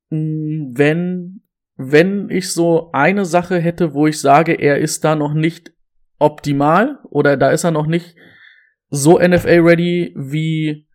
mh, 0.09 0.77
wenn 0.77 1.41
wenn 1.77 2.29
ich 2.31 2.51
so 2.51 2.89
eine 2.91 3.23
Sache 3.25 3.59
hätte, 3.59 3.93
wo 3.93 4.07
ich 4.07 4.19
sage, 4.19 4.53
er 4.53 4.79
ist 4.79 5.03
da 5.03 5.15
noch 5.15 5.35
nicht 5.35 5.73
optimal 6.17 6.97
oder 7.03 7.37
da 7.37 7.51
ist 7.51 7.63
er 7.63 7.71
noch 7.71 7.85
nicht 7.85 8.15
so 8.89 9.19
NFL-ready 9.19 10.15
wie 10.17 10.86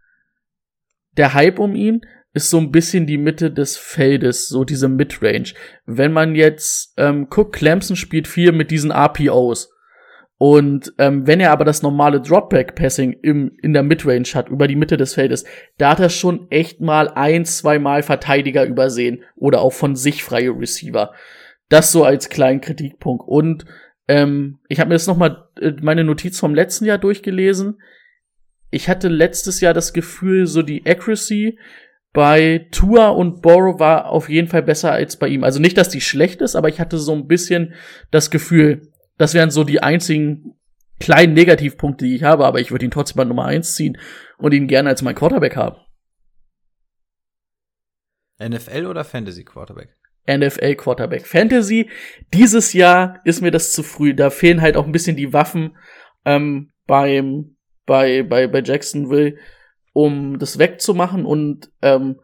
der 1.17 1.35
Hype 1.35 1.59
um 1.59 1.75
ihn, 1.75 2.03
ist 2.35 2.51
so 2.51 2.59
ein 2.59 2.71
bisschen 2.71 3.07
die 3.07 3.19
Mitte 3.19 3.51
des 3.51 3.77
Feldes, 3.77 4.49
so 4.49 4.65
diese 4.65 4.89
Midrange. 4.89 5.53
Wenn 5.85 6.13
man 6.13 6.35
jetzt 6.35 6.95
ähm, 6.97 7.29
guckt, 7.29 7.55
Clemson 7.55 7.97
spielt 7.97 8.27
viel 8.27 8.53
mit 8.53 8.71
diesen 8.71 8.91
RPOs. 8.91 9.71
Und 10.39 10.93
ähm, 10.99 11.27
wenn 11.27 11.39
er 11.39 11.53
aber 11.53 11.65
das 11.65 11.83
normale 11.83 12.21
Dropback-Passing 12.21 13.13
im, 13.23 13.53
in 13.63 13.73
der 13.73 13.85
Midrange 13.85 14.35
hat, 14.35 14.49
über 14.49 14.67
die 14.67 14.75
Mitte 14.75 14.97
des 14.97 15.15
Feldes, 15.15 15.45
da 15.79 15.91
hat 15.91 16.01
er 16.01 16.09
schon 16.09 16.51
echt 16.51 16.81
mal 16.81 17.09
ein, 17.11 17.45
zwei 17.45 17.79
Mal 17.79 18.03
Verteidiger 18.03 18.65
übersehen 18.65 19.23
oder 19.37 19.61
auch 19.61 19.73
von 19.73 19.95
sich 19.95 20.25
freie 20.25 20.51
Receiver. 20.51 21.13
Das 21.69 21.93
so 21.93 22.03
als 22.03 22.29
kleinen 22.29 22.61
Kritikpunkt. 22.61 23.23
Und 23.25 23.67
ähm, 24.09 24.59
ich 24.69 24.81
habe 24.81 24.89
mir 24.89 24.97
jetzt 24.97 25.07
noch 25.07 25.17
mal 25.17 25.49
äh, 25.61 25.73
meine 25.81 26.03
Notiz 26.03 26.41
vom 26.41 26.55
letzten 26.55 26.87
Jahr 26.87 26.99
durchgelesen. 26.99 27.81
Ich 28.73 28.89
hatte 28.89 29.09
letztes 29.09 29.61
Jahr 29.61 29.75
das 29.75 29.93
Gefühl, 29.93 30.47
so 30.47 30.63
die 30.63 30.85
Accuracy 30.87 31.59
bei 32.13 32.67
Tua 32.73 33.09
und 33.09 33.41
Borrow 33.41 33.79
war 33.79 34.07
auf 34.07 34.29
jeden 34.29 34.49
Fall 34.49 34.63
besser 34.63 34.91
als 34.91 35.17
bei 35.17 35.29
ihm. 35.29 35.45
Also 35.45 35.61
nicht, 35.61 35.77
dass 35.77 35.89
die 35.89 36.01
schlecht 36.01 36.41
ist, 36.41 36.57
aber 36.57 36.69
ich 36.69 36.81
hatte 36.81 36.99
so 36.99 37.13
ein 37.13 37.27
bisschen 37.27 37.75
das 38.11 38.31
Gefühl, 38.31 38.91
das 39.19 39.35
wären 39.35 39.51
so 39.51 39.63
die 39.63 39.83
einzigen 39.83 40.55
kleinen 40.99 41.35
Negativpunkte, 41.35 42.07
die 42.07 42.17
ich 42.17 42.23
habe, 42.23 42.47
aber 42.47 42.61
ich 42.61 42.71
würde 42.71 42.85
ihn 42.85 42.91
trotzdem 42.91 43.19
mal 43.19 43.25
Nummer 43.25 43.45
eins 43.45 43.75
ziehen 43.75 43.99
und 44.39 44.53
ihn 44.53 44.69
gerne 44.69 44.89
als 44.89 45.03
mein 45.03 45.15
Quarterback 45.15 45.57
haben. 45.57 45.77
NFL 48.43 48.87
oder 48.87 49.05
Fantasy 49.05 49.45
Quarterback? 49.45 49.97
NFL 50.27 50.77
Quarterback. 50.77 51.27
Fantasy, 51.27 51.91
dieses 52.33 52.73
Jahr 52.73 53.21
ist 53.25 53.43
mir 53.43 53.51
das 53.51 53.73
zu 53.73 53.83
früh. 53.83 54.15
Da 54.15 54.31
fehlen 54.31 54.63
halt 54.63 54.77
auch 54.77 54.87
ein 54.87 54.93
bisschen 54.93 55.17
die 55.17 55.33
Waffen 55.33 55.77
ähm, 56.25 56.71
beim, 56.87 57.57
bei, 57.87 58.23
bei, 58.23 58.47
bei 58.47 58.63
Jacksonville, 58.63 59.37
um 59.93 60.39
das 60.39 60.59
wegzumachen. 60.59 61.25
Und 61.25 61.71
ähm, 61.83 62.21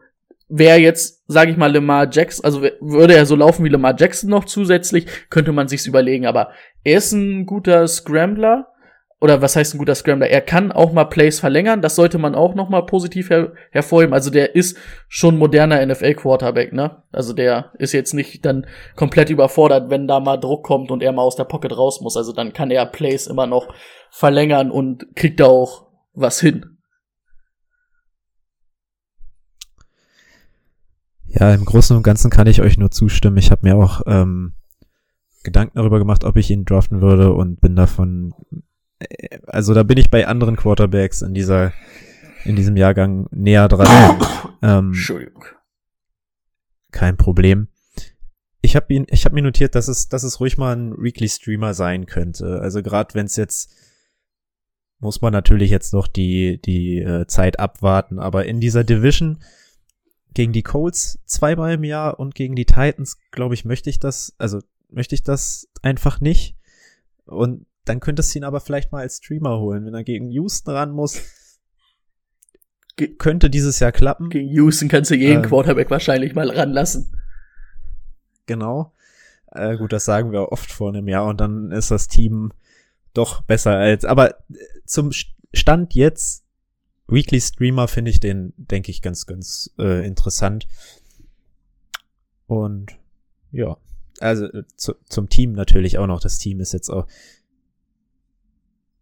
wäre 0.47 0.79
jetzt, 0.79 1.23
sage 1.27 1.51
ich 1.51 1.57
mal, 1.57 1.73
Lamar 1.73 2.09
Jackson, 2.11 2.43
also 2.43 2.61
würde 2.61 3.15
er 3.15 3.25
so 3.25 3.35
laufen 3.35 3.63
wie 3.63 3.69
Lamar 3.69 3.95
Jackson 3.97 4.29
noch 4.29 4.45
zusätzlich, 4.45 5.05
könnte 5.29 5.51
man 5.51 5.67
sich's 5.67 5.85
überlegen. 5.85 6.25
Aber 6.25 6.51
er 6.83 6.97
ist 6.97 7.11
ein 7.11 7.45
guter 7.45 7.87
Scrambler. 7.87 8.67
Oder 9.21 9.41
was 9.41 9.55
heißt 9.55 9.75
ein 9.75 9.79
guter 9.79 9.95
Scrambler? 9.95 10.29
Er 10.29 10.39
kann 10.39 10.71
auch 10.71 10.93
mal 10.93 11.03
Plays 11.03 11.41
verlängern. 11.41 11.81
Das 11.81 11.95
sollte 11.95 12.17
man 12.17 12.35
auch 12.35 12.55
noch 12.55 12.69
mal 12.69 12.85
positiv 12.85 13.29
her 13.29 13.51
hervorheben. 13.71 14.13
Also 14.13 14.29
der 14.29 14.55
ist 14.55 14.77
schon 15.09 15.37
moderner 15.37 15.85
NFL-Quarterback, 15.85 16.71
ne? 16.71 17.03
Also 17.11 17.33
der 17.33 17.73
ist 17.79 17.91
jetzt 17.91 18.13
nicht 18.13 18.45
dann 18.45 18.65
komplett 18.95 19.29
überfordert, 19.29 19.89
wenn 19.89 20.07
da 20.07 20.21
mal 20.21 20.37
Druck 20.37 20.63
kommt 20.63 20.89
und 20.89 21.03
er 21.03 21.11
mal 21.11 21.23
aus 21.23 21.35
der 21.35 21.43
Pocket 21.43 21.77
raus 21.77 21.99
muss. 21.99 22.15
Also 22.15 22.31
dann 22.31 22.53
kann 22.53 22.71
er 22.71 22.85
Plays 22.85 23.27
immer 23.27 23.45
noch 23.45 23.73
verlängern 24.09 24.71
und 24.71 25.05
kriegt 25.15 25.41
da 25.41 25.47
auch 25.47 25.87
was 26.13 26.39
hin. 26.39 26.77
Ja, 31.27 31.53
im 31.53 31.65
Großen 31.65 31.95
und 31.95 32.03
Ganzen 32.03 32.31
kann 32.31 32.47
ich 32.47 32.61
euch 32.61 32.77
nur 32.77 32.89
zustimmen. 32.89 33.37
Ich 33.37 33.51
habe 33.51 33.67
mir 33.67 33.75
auch 33.75 34.01
ähm, 34.07 34.53
Gedanken 35.43 35.77
darüber 35.77 35.99
gemacht, 35.99 36.23
ob 36.23 36.37
ich 36.37 36.49
ihn 36.49 36.65
draften 36.65 37.01
würde 37.01 37.33
und 37.33 37.61
bin 37.61 37.75
davon, 37.75 38.33
also 39.47 39.73
da 39.73 39.83
bin 39.83 39.97
ich 39.97 40.09
bei 40.09 40.27
anderen 40.27 40.55
Quarterbacks 40.55 41.21
in 41.21 41.33
dieser, 41.33 41.73
in 42.45 42.55
diesem 42.55 42.77
Jahrgang 42.77 43.27
näher 43.31 43.67
dran. 43.67 44.19
ähm, 44.61 44.87
Entschuldigung. 44.87 45.45
kein 46.91 47.17
Problem. 47.17 47.67
Ich 48.61 48.75
habe 48.75 48.93
ihn, 48.93 49.05
ich 49.09 49.25
habe 49.25 49.35
mir 49.35 49.41
notiert, 49.41 49.75
dass 49.75 49.87
es, 49.87 50.09
dass 50.09 50.23
es 50.23 50.39
ruhig 50.39 50.57
mal 50.57 50.75
ein 50.75 51.01
Weekly 51.01 51.29
Streamer 51.29 51.73
sein 51.73 52.05
könnte. 52.05 52.59
Also 52.61 52.83
gerade 52.83 53.15
wenn 53.15 53.25
es 53.25 53.35
jetzt 53.35 53.73
muss 54.99 55.21
man 55.21 55.31
natürlich 55.31 55.71
jetzt 55.71 55.93
noch 55.93 56.07
die 56.07 56.61
die 56.61 56.99
äh, 56.99 57.25
Zeit 57.27 57.59
abwarten, 57.59 58.19
aber 58.19 58.45
in 58.45 58.59
dieser 58.59 58.83
Division 58.83 59.39
gegen 60.33 60.53
die 60.53 60.63
Colts 60.63 61.19
zweimal 61.25 61.73
im 61.73 61.83
Jahr 61.83 62.19
und 62.19 62.35
gegen 62.35 62.55
die 62.55 62.65
Titans, 62.65 63.17
glaube 63.31 63.55
ich, 63.55 63.65
möchte 63.65 63.89
ich 63.89 63.99
das, 63.99 64.35
also 64.37 64.61
möchte 64.89 65.15
ich 65.15 65.23
das 65.23 65.67
einfach 65.81 66.21
nicht. 66.21 66.55
Und 67.25 67.65
dann 67.89 67.99
könntest 67.99 68.33
du 68.33 68.39
ihn 68.39 68.45
aber 68.45 68.59
vielleicht 68.61 68.91
mal 68.91 69.01
als 69.01 69.17
Streamer 69.17 69.59
holen, 69.59 69.85
wenn 69.85 69.93
er 69.93 70.03
gegen 70.03 70.29
Houston 70.29 70.71
ran 70.71 70.91
muss. 70.91 71.21
Ge- 72.95 73.15
Könnte 73.15 73.49
dieses 73.49 73.79
Jahr 73.79 73.91
klappen. 73.91 74.29
Gegen 74.29 74.49
Houston 74.49 74.87
kannst 74.89 75.11
du 75.11 75.15
jeden 75.15 75.43
Ähm. 75.43 75.49
Quarterback 75.49 75.89
wahrscheinlich 75.89 76.35
mal 76.35 76.49
ranlassen. 76.49 77.15
Genau. 78.45 78.93
Äh, 79.51 79.77
gut, 79.77 79.93
das 79.93 80.05
sagen 80.05 80.31
wir 80.31 80.51
oft 80.51 80.71
vor 80.71 80.89
einem 80.89 81.07
Jahr 81.07 81.25
und 81.25 81.41
dann 81.41 81.71
ist 81.71 81.91
das 81.91 82.07
Team 82.07 82.51
doch 83.13 83.41
besser 83.41 83.71
als. 83.77 84.05
Aber 84.05 84.39
äh, 84.49 84.55
zum 84.85 85.09
St- 85.09 85.33
Stand 85.53 85.95
jetzt, 85.95 86.43
Weekly 87.07 87.41
Streamer 87.41 87.87
finde 87.87 88.11
ich 88.11 88.19
den, 88.19 88.53
denke 88.57 88.91
ich, 88.91 89.01
ganz, 89.01 89.25
ganz 89.25 89.71
äh, 89.79 90.05
interessant. 90.05 90.67
Und 92.45 92.97
ja, 93.51 93.77
also 94.19 94.45
äh, 94.45 94.63
zu, 94.75 94.93
zum 95.07 95.29
Team 95.29 95.53
natürlich 95.53 95.97
auch 95.97 96.07
noch. 96.07 96.19
Das 96.19 96.37
Team 96.37 96.59
ist 96.59 96.73
jetzt 96.73 96.89
auch. 96.89 97.07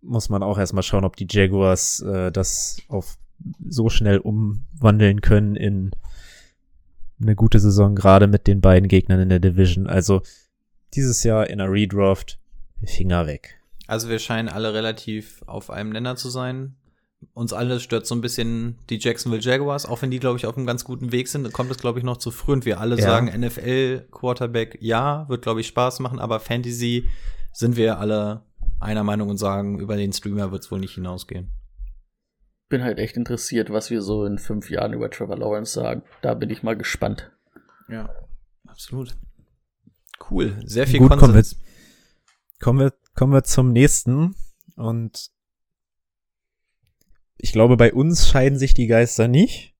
Muss 0.02 0.30
man 0.30 0.44
auch 0.44 0.58
erstmal 0.58 0.84
schauen, 0.84 1.06
ob 1.06 1.16
die 1.16 1.28
Jaguars 1.30 2.02
äh, 2.02 2.32
das 2.32 2.82
auf 2.88 3.18
so 3.68 3.90
schnell 3.90 4.18
umwandeln 4.20 5.22
können 5.22 5.56
in 5.56 5.92
eine 7.22 7.36
gute 7.36 7.60
Saison, 7.60 7.96
gerade 7.96 8.28
mit 8.28 8.48
den 8.48 8.62
beiden 8.62 8.88
Gegnern 8.88 9.20
in 9.20 9.30
der 9.30 9.40
Division. 9.40 9.88
Also 9.88 10.22
dieses 10.94 11.24
Jahr 11.24 11.50
in 11.50 11.60
einer 11.60 11.72
Redraft, 11.72 12.40
Finger 12.84 13.26
weg. 13.26 13.60
Also 13.88 14.10
wir 14.10 14.20
scheinen 14.20 14.50
alle 14.50 14.74
relativ 14.74 15.42
auf 15.48 15.70
einem 15.72 15.90
Nenner 15.92 16.16
zu 16.16 16.30
sein. 16.30 16.76
Uns 17.34 17.54
alle 17.54 17.80
stört 17.80 18.06
so 18.06 18.14
ein 18.14 18.22
bisschen 18.22 18.78
die 18.92 19.00
Jacksonville 19.00 19.42
Jaguars, 19.42 19.88
auch 19.88 20.02
wenn 20.04 20.12
die, 20.12 20.20
glaube 20.20 20.38
ich, 20.38 20.46
auf 20.46 20.56
einem 20.56 20.68
ganz 20.68 20.84
guten 20.84 21.12
Weg 21.12 21.28
sind, 21.28 21.52
kommt 21.54 21.72
es, 21.72 21.78
glaube 21.80 21.98
ich, 21.98 22.06
noch 22.06 22.18
zu 22.18 22.30
früh 22.30 22.54
und 22.54 22.66
wir 22.66 22.80
alle 22.80 22.96
Ja. 22.98 23.02
sagen 23.02 23.28
NFL-Quarterback, 23.40 24.78
ja, 24.82 25.28
wird, 25.30 25.42
glaube 25.42 25.62
ich, 25.62 25.68
Spaß 25.68 26.00
machen, 26.00 26.20
aber 26.20 26.40
Fantasy 26.40 27.06
sind 27.54 27.76
wir 27.76 28.00
alle 28.00 28.44
einer 28.80 29.04
Meinung 29.04 29.30
und 29.30 29.38
sagen, 29.38 29.80
über 29.80 29.98
den 29.98 30.14
Streamer 30.14 30.52
wird 30.52 30.64
es 30.64 30.72
wohl 30.72 30.80
nicht 30.80 30.96
hinausgehen. 30.96 31.52
Bin 32.70 32.84
halt 32.84 33.00
echt 33.00 33.16
interessiert, 33.16 33.72
was 33.72 33.90
wir 33.90 34.02
so 34.02 34.26
in 34.26 34.38
fünf 34.38 34.70
Jahren 34.70 34.94
über 34.94 35.10
Trevor 35.10 35.38
Lawrence 35.38 35.74
sagen. 35.74 36.04
Da 36.22 36.34
bin 36.34 36.50
ich 36.50 36.64
mal 36.64 36.76
gespannt. 36.76 37.32
Ja, 37.88 38.10
absolut. 38.68 39.16
Cool, 40.30 40.62
sehr 40.66 40.88
viel 40.88 41.00
Gut, 41.00 41.18
kommen 41.18 41.34
wir, 41.34 41.46
kommen 42.60 42.80
wir, 42.80 42.94
kommen 43.14 43.34
wir 43.34 43.44
zum 43.44 43.72
nächsten 43.72 44.36
und 44.76 45.32
ich 47.38 47.52
glaube, 47.52 47.78
bei 47.78 47.94
uns 47.94 48.28
scheiden 48.28 48.58
sich 48.58 48.74
die 48.74 48.88
Geister 48.88 49.28
nicht, 49.28 49.76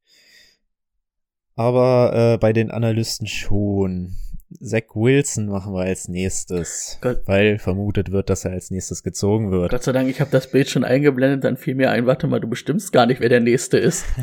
aber 1.56 2.34
äh, 2.34 2.38
bei 2.38 2.54
den 2.54 2.72
Analysten 2.72 3.28
schon. 3.28 4.16
Zach 4.50 4.96
Wilson 4.96 5.48
machen 5.48 5.74
wir 5.74 5.82
als 5.82 6.08
nächstes, 6.08 6.98
Gott. 7.02 7.22
weil 7.26 7.60
vermutet 7.60 8.12
wird, 8.12 8.30
dass 8.30 8.46
er 8.46 8.52
als 8.52 8.72
nächstes 8.72 9.04
gezogen 9.04 9.52
wird. 9.52 9.72
Gott 9.72 9.84
sei 9.84 9.92
Dank, 9.92 10.10
ich 10.10 10.22
habe 10.22 10.32
das 10.32 10.50
Bild 10.50 10.70
schon 10.70 10.86
eingeblendet, 10.86 11.44
dann 11.44 11.58
fiel 11.58 11.76
mir 11.76 11.92
ein, 11.92 12.06
warte 12.06 12.28
mal, 12.28 12.40
du 12.40 12.48
bestimmst 12.48 12.94
gar 12.94 13.06
nicht, 13.06 13.20
wer 13.20 13.30
der 13.30 13.42
Nächste 13.42 13.78
ist. 13.78 14.06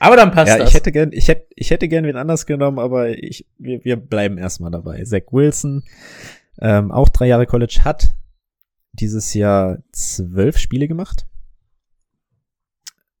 Aber 0.00 0.16
dann 0.16 0.32
passt 0.32 0.48
ja, 0.48 0.58
das. 0.58 0.70
ich 0.70 0.74
hätte 0.74 0.90
gern, 0.90 1.12
ich 1.12 1.28
hätte, 1.28 1.46
ich 1.54 1.70
hätte 1.70 1.86
gern 1.86 2.04
wen 2.04 2.16
anders 2.16 2.46
genommen, 2.46 2.80
aber 2.80 3.10
ich, 3.10 3.46
wir, 3.58 3.84
wir 3.84 3.96
bleiben 3.96 4.36
erstmal 4.36 4.72
dabei. 4.72 5.04
Zach 5.04 5.30
Wilson, 5.30 5.84
ähm, 6.60 6.90
auch 6.90 7.08
drei 7.08 7.26
Jahre 7.26 7.46
College, 7.46 7.82
hat 7.84 8.14
dieses 8.92 9.32
Jahr 9.34 9.78
zwölf 9.92 10.58
Spiele 10.58 10.88
gemacht. 10.88 11.26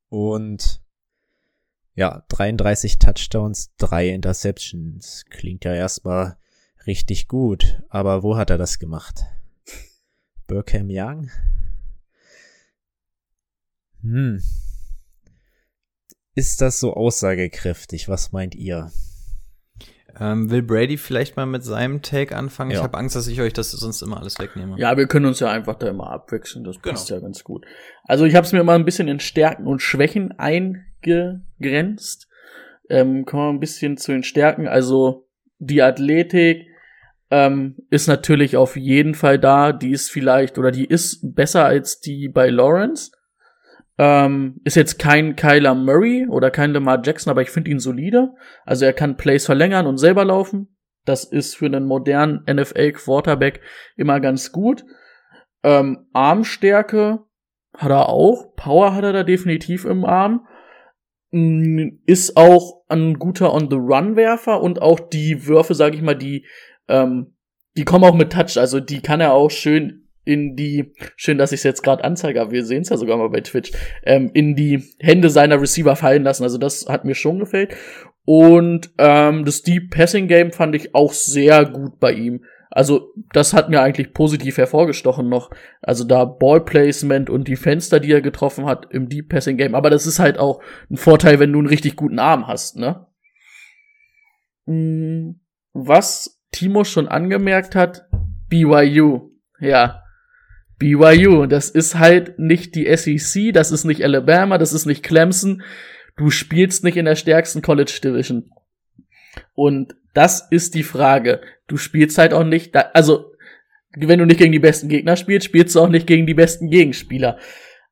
Und 0.08 0.82
ja, 1.96 2.24
33 2.28 2.98
Touchdowns, 2.98 3.74
drei 3.78 4.10
Interceptions. 4.10 5.24
Klingt 5.30 5.64
ja 5.64 5.74
erstmal 5.74 6.36
richtig 6.86 7.26
gut. 7.26 7.82
Aber 7.88 8.22
wo 8.22 8.36
hat 8.36 8.50
er 8.50 8.58
das 8.58 8.78
gemacht? 8.78 9.22
Burkham 10.46 10.86
Young? 10.90 11.30
Hm. 14.02 14.40
Ist 16.34 16.60
das 16.60 16.78
so 16.78 16.94
aussagekräftig? 16.94 18.08
Was 18.08 18.30
meint 18.30 18.54
ihr? 18.54 18.92
Ähm, 20.18 20.50
will 20.50 20.62
Brady 20.62 20.96
vielleicht 20.96 21.36
mal 21.36 21.46
mit 21.46 21.64
seinem 21.64 22.02
Take 22.02 22.36
anfangen? 22.36 22.70
Ich 22.70 22.76
Ja. 22.76 22.82
habe 22.82 22.96
Angst, 22.96 23.16
dass 23.16 23.26
ich 23.26 23.40
euch 23.40 23.52
das 23.52 23.70
sonst 23.70 24.00
immer 24.02 24.18
alles 24.18 24.38
wegnehme. 24.38 24.78
Ja, 24.78 24.96
wir 24.96 25.06
können 25.06 25.26
uns 25.26 25.40
ja 25.40 25.50
einfach 25.50 25.74
da 25.74 25.88
immer 25.88 26.10
abwechseln, 26.10 26.64
das 26.64 26.78
passt 26.78 27.10
ja 27.10 27.20
ganz 27.20 27.42
gut. 27.44 27.66
Also 28.04 28.24
ich 28.24 28.34
habe 28.34 28.46
es 28.46 28.52
mir 28.52 28.64
mal 28.64 28.76
ein 28.76 28.84
bisschen 28.84 29.08
in 29.08 29.20
Stärken 29.20 29.66
und 29.66 29.80
Schwächen 29.82 30.38
eingegrenzt. 31.06 32.28
Ähm, 32.88 33.24
kommen 33.24 33.42
wir 33.42 33.52
ein 33.52 33.60
bisschen 33.60 33.96
zu 33.96 34.12
den 34.12 34.22
Stärken. 34.22 34.68
Also 34.68 35.28
die 35.58 35.82
Athletik 35.82 36.66
ähm, 37.30 37.76
ist 37.90 38.06
natürlich 38.06 38.56
auf 38.56 38.76
jeden 38.76 39.14
Fall 39.14 39.38
da. 39.38 39.72
Die 39.72 39.90
ist 39.90 40.10
vielleicht 40.10 40.58
oder 40.58 40.70
die 40.70 40.84
ist 40.84 41.34
besser 41.34 41.64
als 41.64 42.00
die 42.00 42.28
bei 42.28 42.48
Lawrence. 42.48 43.10
Ähm, 43.98 44.60
ist 44.64 44.76
jetzt 44.76 44.98
kein 44.98 45.36
Kyler 45.36 45.74
Murray 45.74 46.26
oder 46.28 46.50
kein 46.50 46.72
Lamar 46.72 47.00
Jackson, 47.02 47.30
aber 47.30 47.42
ich 47.42 47.50
finde 47.50 47.70
ihn 47.70 47.78
solide. 47.78 48.34
Also 48.64 48.84
er 48.84 48.92
kann 48.92 49.16
Plays 49.16 49.46
verlängern 49.46 49.86
und 49.86 49.98
selber 49.98 50.24
laufen. 50.24 50.76
Das 51.06 51.24
ist 51.24 51.56
für 51.56 51.66
einen 51.66 51.86
modernen 51.86 52.44
NFL-Quarterback 52.50 53.60
immer 53.96 54.20
ganz 54.20 54.52
gut. 54.52 54.84
Ähm, 55.62 56.08
Armstärke 56.12 57.20
hat 57.76 57.90
er 57.90 58.08
auch. 58.08 58.54
Power 58.56 58.94
hat 58.94 59.04
er 59.04 59.12
da 59.12 59.22
definitiv 59.22 59.84
im 59.84 60.04
Arm. 60.04 60.46
Mm, 61.30 61.98
Ist 62.06 62.36
auch 62.36 62.82
ein 62.88 63.18
guter 63.18 63.52
On-the-Run-Werfer 63.52 64.60
und 64.60 64.80
auch 64.80 65.00
die 65.00 65.46
Würfe, 65.46 65.74
sage 65.74 65.96
ich 65.96 66.02
mal, 66.02 66.14
die, 66.14 66.46
ähm, 66.88 67.34
die 67.76 67.84
kommen 67.84 68.04
auch 68.04 68.14
mit 68.14 68.32
Touch. 68.32 68.56
Also 68.58 68.80
die 68.80 69.00
kann 69.00 69.20
er 69.20 69.32
auch 69.32 69.50
schön 69.50 70.08
in 70.24 70.56
die, 70.56 70.92
schön, 71.16 71.38
dass 71.38 71.52
ich 71.52 71.60
es 71.60 71.64
jetzt 71.64 71.82
gerade 71.82 72.02
anzeige, 72.02 72.40
aber 72.40 72.50
wir 72.50 72.64
sehen 72.64 72.82
es 72.82 72.88
ja 72.88 72.96
sogar 72.96 73.16
mal 73.16 73.30
bei 73.30 73.40
Twitch, 73.40 73.70
ähm, 74.04 74.30
in 74.34 74.56
die 74.56 74.82
Hände 74.98 75.30
seiner 75.30 75.60
Receiver 75.60 75.94
fallen 75.94 76.24
lassen. 76.24 76.42
Also 76.42 76.58
das 76.58 76.86
hat 76.88 77.04
mir 77.04 77.14
schon 77.14 77.38
gefällt. 77.38 77.76
Und 78.24 78.90
ähm, 78.98 79.44
das 79.44 79.62
Deep 79.62 79.90
Passing 79.90 80.26
Game 80.26 80.50
fand 80.50 80.74
ich 80.74 80.94
auch 80.96 81.12
sehr 81.12 81.64
gut 81.64 82.00
bei 82.00 82.12
ihm. 82.12 82.44
Also 82.70 83.12
das 83.32 83.52
hat 83.52 83.70
mir 83.70 83.80
eigentlich 83.80 84.12
positiv 84.12 84.58
hervorgestochen 84.58 85.28
noch. 85.28 85.50
Also 85.82 86.04
da 86.04 86.24
Ball 86.24 86.64
Placement 86.64 87.30
und 87.30 87.48
die 87.48 87.56
Fenster, 87.56 88.00
die 88.00 88.12
er 88.12 88.20
getroffen 88.20 88.66
hat 88.66 88.88
im 88.90 89.08
Deep 89.08 89.28
Passing 89.28 89.56
Game. 89.56 89.74
Aber 89.74 89.90
das 89.90 90.06
ist 90.06 90.18
halt 90.18 90.38
auch 90.38 90.60
ein 90.90 90.96
Vorteil, 90.96 91.38
wenn 91.38 91.52
du 91.52 91.58
einen 91.58 91.68
richtig 91.68 91.96
guten 91.96 92.18
Arm 92.18 92.46
hast, 92.46 92.76
ne? 92.76 93.06
Mm, 94.66 95.40
Was 95.72 96.40
Timo 96.50 96.84
schon 96.84 97.08
angemerkt 97.08 97.74
hat, 97.74 98.08
BYU. 98.48 99.30
Ja. 99.60 100.02
BYU, 100.78 101.46
das 101.46 101.70
ist 101.70 101.98
halt 101.98 102.38
nicht 102.38 102.74
die 102.74 102.94
SEC, 102.94 103.52
das 103.52 103.72
ist 103.72 103.84
nicht 103.84 104.04
Alabama, 104.04 104.58
das 104.58 104.72
ist 104.72 104.86
nicht 104.86 105.02
Clemson. 105.02 105.62
Du 106.16 106.30
spielst 106.30 106.84
nicht 106.84 106.96
in 106.96 107.04
der 107.04 107.16
stärksten 107.16 107.62
College 107.62 108.00
Division. 108.02 108.50
Und 109.54 109.94
das 110.14 110.48
ist 110.50 110.74
die 110.74 110.82
Frage. 110.82 111.40
Du 111.66 111.76
spielst 111.76 112.18
halt 112.18 112.32
auch 112.32 112.44
nicht, 112.44 112.74
da, 112.74 112.90
also, 112.94 113.32
wenn 113.96 114.18
du 114.18 114.26
nicht 114.26 114.38
gegen 114.38 114.52
die 114.52 114.58
besten 114.58 114.88
Gegner 114.88 115.16
spielst, 115.16 115.46
spielst 115.46 115.74
du 115.74 115.80
auch 115.80 115.88
nicht 115.88 116.06
gegen 116.06 116.26
die 116.26 116.34
besten 116.34 116.70
Gegenspieler. 116.70 117.38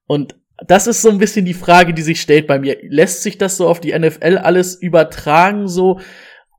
Und 0.07 0.37
das 0.67 0.87
ist 0.87 1.03
so 1.03 1.11
ein 1.11 1.19
bisschen 1.19 1.45
die 1.45 1.55
Frage, 1.55 1.95
die 1.95 2.03
sich 2.03 2.21
stellt 2.21 2.47
bei 2.47 2.59
mir. 2.59 2.79
Lässt 2.83 3.23
sich 3.23 3.39
das 3.39 3.57
so 3.57 3.69
auf 3.69 3.81
die 3.81 3.99
NFL 3.99 4.39
alles 4.39 4.75
übertragen, 4.75 5.69
so 5.69 6.01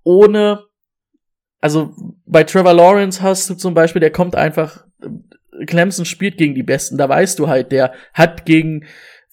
ohne, 0.03 0.63
also 1.61 1.93
bei 2.25 2.43
Trevor 2.43 2.73
Lawrence 2.73 3.21
hast 3.21 3.49
du 3.49 3.55
zum 3.55 3.73
Beispiel, 3.73 4.01
der 4.01 4.11
kommt 4.11 4.35
einfach, 4.35 4.85
Clemson 5.65 6.05
spielt 6.05 6.37
gegen 6.37 6.55
die 6.55 6.63
Besten, 6.63 6.97
da 6.97 7.07
weißt 7.07 7.39
du 7.39 7.47
halt, 7.47 7.71
der 7.71 7.93
hat 8.13 8.45
gegen 8.45 8.85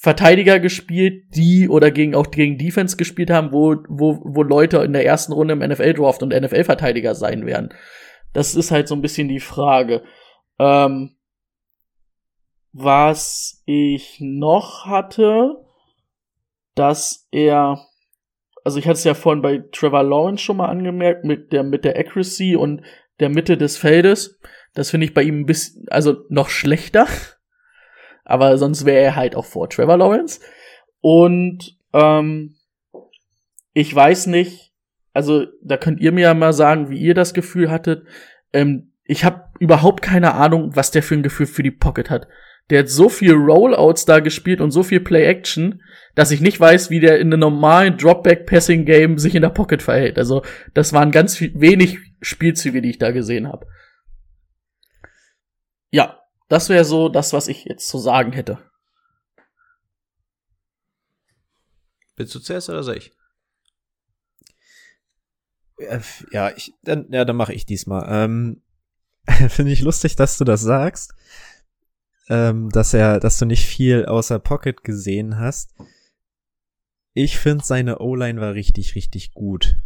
Verteidiger 0.03 0.59
gespielt, 0.59 1.26
die 1.36 1.68
oder 1.68 1.92
gegen 1.92 2.16
auch 2.16 2.32
gegen 2.32 2.59
Defense 2.59 2.96
gespielt 2.96 3.30
haben, 3.30 3.53
wo, 3.53 3.76
wo, 3.88 4.20
wo 4.24 4.42
Leute 4.42 4.78
in 4.78 4.92
der 4.92 5.07
ersten 5.07 5.32
Runde 5.32 5.55
im 5.55 5.61
NFL-Draft 5.61 6.24
und 6.24 6.34
NFL-Verteidiger 6.34 7.14
sein 7.14 7.46
werden. 7.46 7.72
Das 8.32 8.57
ist 8.57 8.72
halt 8.72 8.88
so 8.88 8.96
ein 8.96 9.00
bisschen 9.00 9.28
die 9.28 9.38
Frage. 9.38 10.03
Ähm, 10.59 11.14
was 12.72 13.62
ich 13.64 14.16
noch 14.18 14.86
hatte, 14.86 15.55
dass 16.74 17.28
er, 17.30 17.86
also 18.64 18.80
ich 18.80 18.86
hatte 18.86 18.94
es 18.94 19.05
ja 19.05 19.14
vorhin 19.14 19.42
bei 19.42 19.62
Trevor 19.70 20.03
Lawrence 20.03 20.42
schon 20.42 20.57
mal 20.57 20.68
angemerkt, 20.68 21.24
mit 21.24 21.53
der, 21.53 21.62
mit 21.62 21.84
der 21.84 21.96
Accuracy 21.96 22.57
und 22.57 22.82
der 23.20 23.28
Mitte 23.28 23.57
des 23.57 23.76
Feldes. 23.76 24.40
Das 24.74 24.90
finde 24.90 25.07
ich 25.07 25.14
bei 25.14 25.22
ihm 25.22 25.42
ein 25.42 25.46
bisschen, 25.46 25.86
also 25.90 26.24
noch 26.28 26.48
schlechter. 26.48 27.07
Aber 28.25 28.57
sonst 28.59 28.85
wäre 28.85 29.03
er 29.03 29.16
halt 29.16 29.35
auch 29.35 29.45
vor 29.45 29.68
Trevor 29.68 29.97
Lawrence. 29.97 30.41
Und 31.01 31.77
ähm, 31.93 32.57
ich 33.73 33.95
weiß 33.95 34.27
nicht, 34.29 34.73
also 35.12 35.47
da 35.62 35.77
könnt 35.77 36.01
ihr 36.01 36.12
mir 36.12 36.23
ja 36.23 36.35
mal 36.35 36.53
sagen, 36.53 36.91
wie 36.91 36.99
ihr 36.99 37.14
das 37.14 37.35
Gefühl 37.35 37.70
hattet. 37.70 38.07
Ähm, 38.53 38.93
ich 39.05 39.25
habe 39.25 39.45
überhaupt 39.59 40.03
keine 40.03 40.35
Ahnung, 40.35 40.75
was 40.75 40.91
der 40.91 41.03
für 41.03 41.14
ein 41.14 41.23
Gefühl 41.23 41.47
für 41.47 41.62
die 41.62 41.70
Pocket 41.70 42.09
hat. 42.09 42.29
Der 42.70 42.81
hat 42.81 42.89
so 42.89 43.09
viel 43.09 43.35
Rollouts 43.35 44.05
da 44.05 44.20
gespielt 44.20 44.61
und 44.61 44.70
so 44.70 44.83
viel 44.83 45.01
Play-Action, 45.01 45.83
dass 46.14 46.31
ich 46.31 46.41
nicht 46.41 46.61
weiß, 46.61 46.91
wie 46.91 47.01
der 47.01 47.18
in 47.18 47.33
einem 47.33 47.41
normalen 47.41 47.97
Dropback-Passing-Game 47.97 49.18
sich 49.18 49.35
in 49.35 49.43
der 49.43 49.51
Pocket 49.51 49.83
verhält. 49.83 50.16
Also 50.16 50.43
das 50.73 50.93
waren 50.93 51.11
ganz 51.11 51.37
viel, 51.37 51.53
wenig 51.55 51.99
Spielzüge, 52.20 52.81
die 52.81 52.91
ich 52.91 52.99
da 52.99 53.11
gesehen 53.11 53.49
habe. 53.49 53.66
Ja, 55.91 56.22
das 56.53 56.68
wäre 56.68 56.84
so 56.84 57.09
das, 57.09 57.32
was 57.32 57.48
ich 57.48 57.64
jetzt 57.64 57.88
zu 57.88 57.96
sagen 57.96 58.32
hätte. 58.32 58.59
Willst 62.16 62.34
du 62.34 62.40
zuerst 62.40 62.68
oder 62.68 62.82
soll 62.82 62.98
ich? 62.98 63.12
Äh, 65.78 66.00
Ja, 66.30 66.55
ich, 66.55 66.74
dann, 66.82 67.11
ja, 67.11 67.24
dann 67.24 67.36
mache 67.36 67.55
ich 67.55 67.64
diesmal. 67.64 68.07
Ähm, 68.07 68.61
Finde 69.48 69.72
ich 69.72 69.80
lustig, 69.80 70.14
dass 70.16 70.36
du 70.36 70.44
das 70.44 70.61
sagst. 70.61 71.14
Ähm, 72.28 72.68
dass 72.68 72.92
er, 72.92 73.18
dass 73.18 73.38
du 73.38 73.46
nicht 73.46 73.64
viel 73.64 74.05
außer 74.05 74.38
Pocket 74.38 74.84
gesehen 74.84 75.38
hast. 75.38 75.74
Ich 77.14 77.38
finde, 77.38 77.64
seine 77.64 78.00
O-Line 78.00 78.42
war 78.42 78.53
richtig, 78.53 78.94
richtig 78.94 79.32
gut. 79.32 79.78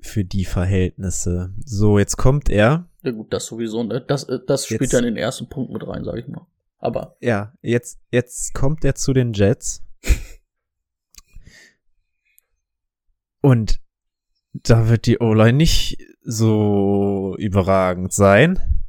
Für 0.00 0.24
die 0.24 0.44
Verhältnisse. 0.44 1.52
So, 1.64 1.98
jetzt 1.98 2.16
kommt 2.16 2.48
er 2.48 2.88
Ja 3.02 3.10
gut, 3.10 3.32
das 3.32 3.46
sowieso, 3.46 3.82
ne? 3.82 4.00
Das, 4.00 4.24
äh, 4.24 4.38
das 4.46 4.64
spielt 4.66 4.82
Jetzt- 4.82 4.92
dann 4.94 5.04
in 5.04 5.14
den 5.14 5.22
ersten 5.22 5.48
Punkt 5.48 5.72
mit 5.72 5.86
rein, 5.86 6.04
sag 6.04 6.16
ich 6.18 6.28
mal. 6.28 6.46
Aber 6.78 7.16
Ja, 7.20 7.52
jetzt, 7.62 8.00
jetzt 8.10 8.54
kommt 8.54 8.84
er 8.84 8.94
zu 8.94 9.12
den 9.12 9.32
Jets. 9.32 9.82
Und 13.40 13.80
da 14.52 14.88
wird 14.88 15.06
die 15.06 15.18
O-Line 15.18 15.54
nicht 15.56 15.98
so 16.22 17.34
überragend 17.38 18.12
sein. 18.12 18.84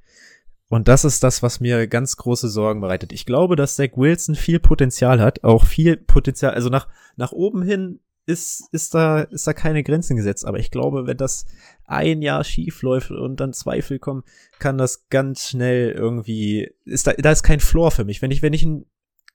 Und 0.67 0.87
das 0.87 1.05
ist 1.05 1.23
das, 1.23 1.43
was 1.43 1.59
mir 1.59 1.87
ganz 1.87 2.17
große 2.17 2.49
Sorgen 2.49 2.81
bereitet. 2.81 3.13
Ich 3.13 3.25
glaube, 3.25 3.55
dass 3.55 3.75
Zach 3.75 3.91
Wilson 3.95 4.35
viel 4.35 4.59
Potenzial 4.59 5.21
hat, 5.21 5.43
auch 5.43 5.65
viel 5.65 5.97
Potenzial, 5.97 6.53
also 6.53 6.69
nach, 6.69 6.87
nach 7.15 7.31
oben 7.31 7.61
hin 7.61 7.99
ist, 8.25 8.69
ist 8.71 8.93
da, 8.93 9.21
ist 9.21 9.47
da 9.47 9.53
keine 9.53 9.83
Grenzen 9.83 10.15
gesetzt. 10.15 10.45
Aber 10.45 10.59
ich 10.59 10.71
glaube, 10.71 11.07
wenn 11.07 11.17
das 11.17 11.45
ein 11.85 12.21
Jahr 12.21 12.43
schief 12.43 12.81
läuft 12.81 13.11
und 13.11 13.39
dann 13.39 13.53
Zweifel 13.53 13.99
kommen, 13.99 14.23
kann 14.59 14.77
das 14.77 15.09
ganz 15.09 15.47
schnell 15.47 15.91
irgendwie, 15.91 16.71
ist 16.85 17.07
da, 17.07 17.13
da 17.13 17.31
ist 17.31 17.43
kein 17.43 17.59
Floor 17.59 17.91
für 17.91 18.05
mich. 18.05 18.21
Wenn 18.21 18.31
ich, 18.31 18.41
wenn 18.41 18.53
ich 18.53 18.63
ein, 18.63 18.85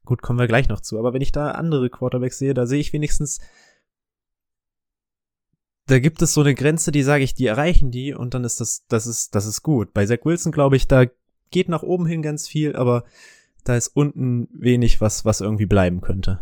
gut, 0.04 0.22
kommen 0.22 0.38
wir 0.38 0.46
gleich 0.46 0.68
noch 0.68 0.80
zu, 0.80 0.98
aber 0.98 1.12
wenn 1.12 1.22
ich 1.22 1.32
da 1.32 1.50
andere 1.52 1.90
Quarterbacks 1.90 2.38
sehe, 2.38 2.54
da 2.54 2.66
sehe 2.66 2.80
ich 2.80 2.92
wenigstens, 2.92 3.40
da 5.86 5.98
gibt 5.98 6.20
es 6.22 6.34
so 6.34 6.40
eine 6.40 6.54
Grenze, 6.54 6.92
die 6.92 7.02
sage 7.02 7.24
ich, 7.24 7.34
die 7.34 7.46
erreichen 7.46 7.90
die 7.90 8.14
und 8.14 8.34
dann 8.34 8.44
ist 8.44 8.60
das, 8.60 8.86
das 8.88 9.06
ist, 9.06 9.34
das 9.34 9.46
ist 9.46 9.62
gut. 9.62 9.92
Bei 9.92 10.06
Zach 10.06 10.18
Wilson 10.24 10.52
glaube 10.52 10.76
ich, 10.76 10.86
da 10.86 11.04
geht 11.50 11.68
nach 11.68 11.82
oben 11.82 12.06
hin 12.06 12.22
ganz 12.22 12.46
viel, 12.46 12.76
aber 12.76 13.04
da 13.64 13.76
ist 13.76 13.88
unten 13.88 14.48
wenig, 14.52 15.00
was, 15.00 15.24
was 15.24 15.40
irgendwie 15.40 15.66
bleiben 15.66 16.00
könnte. 16.00 16.40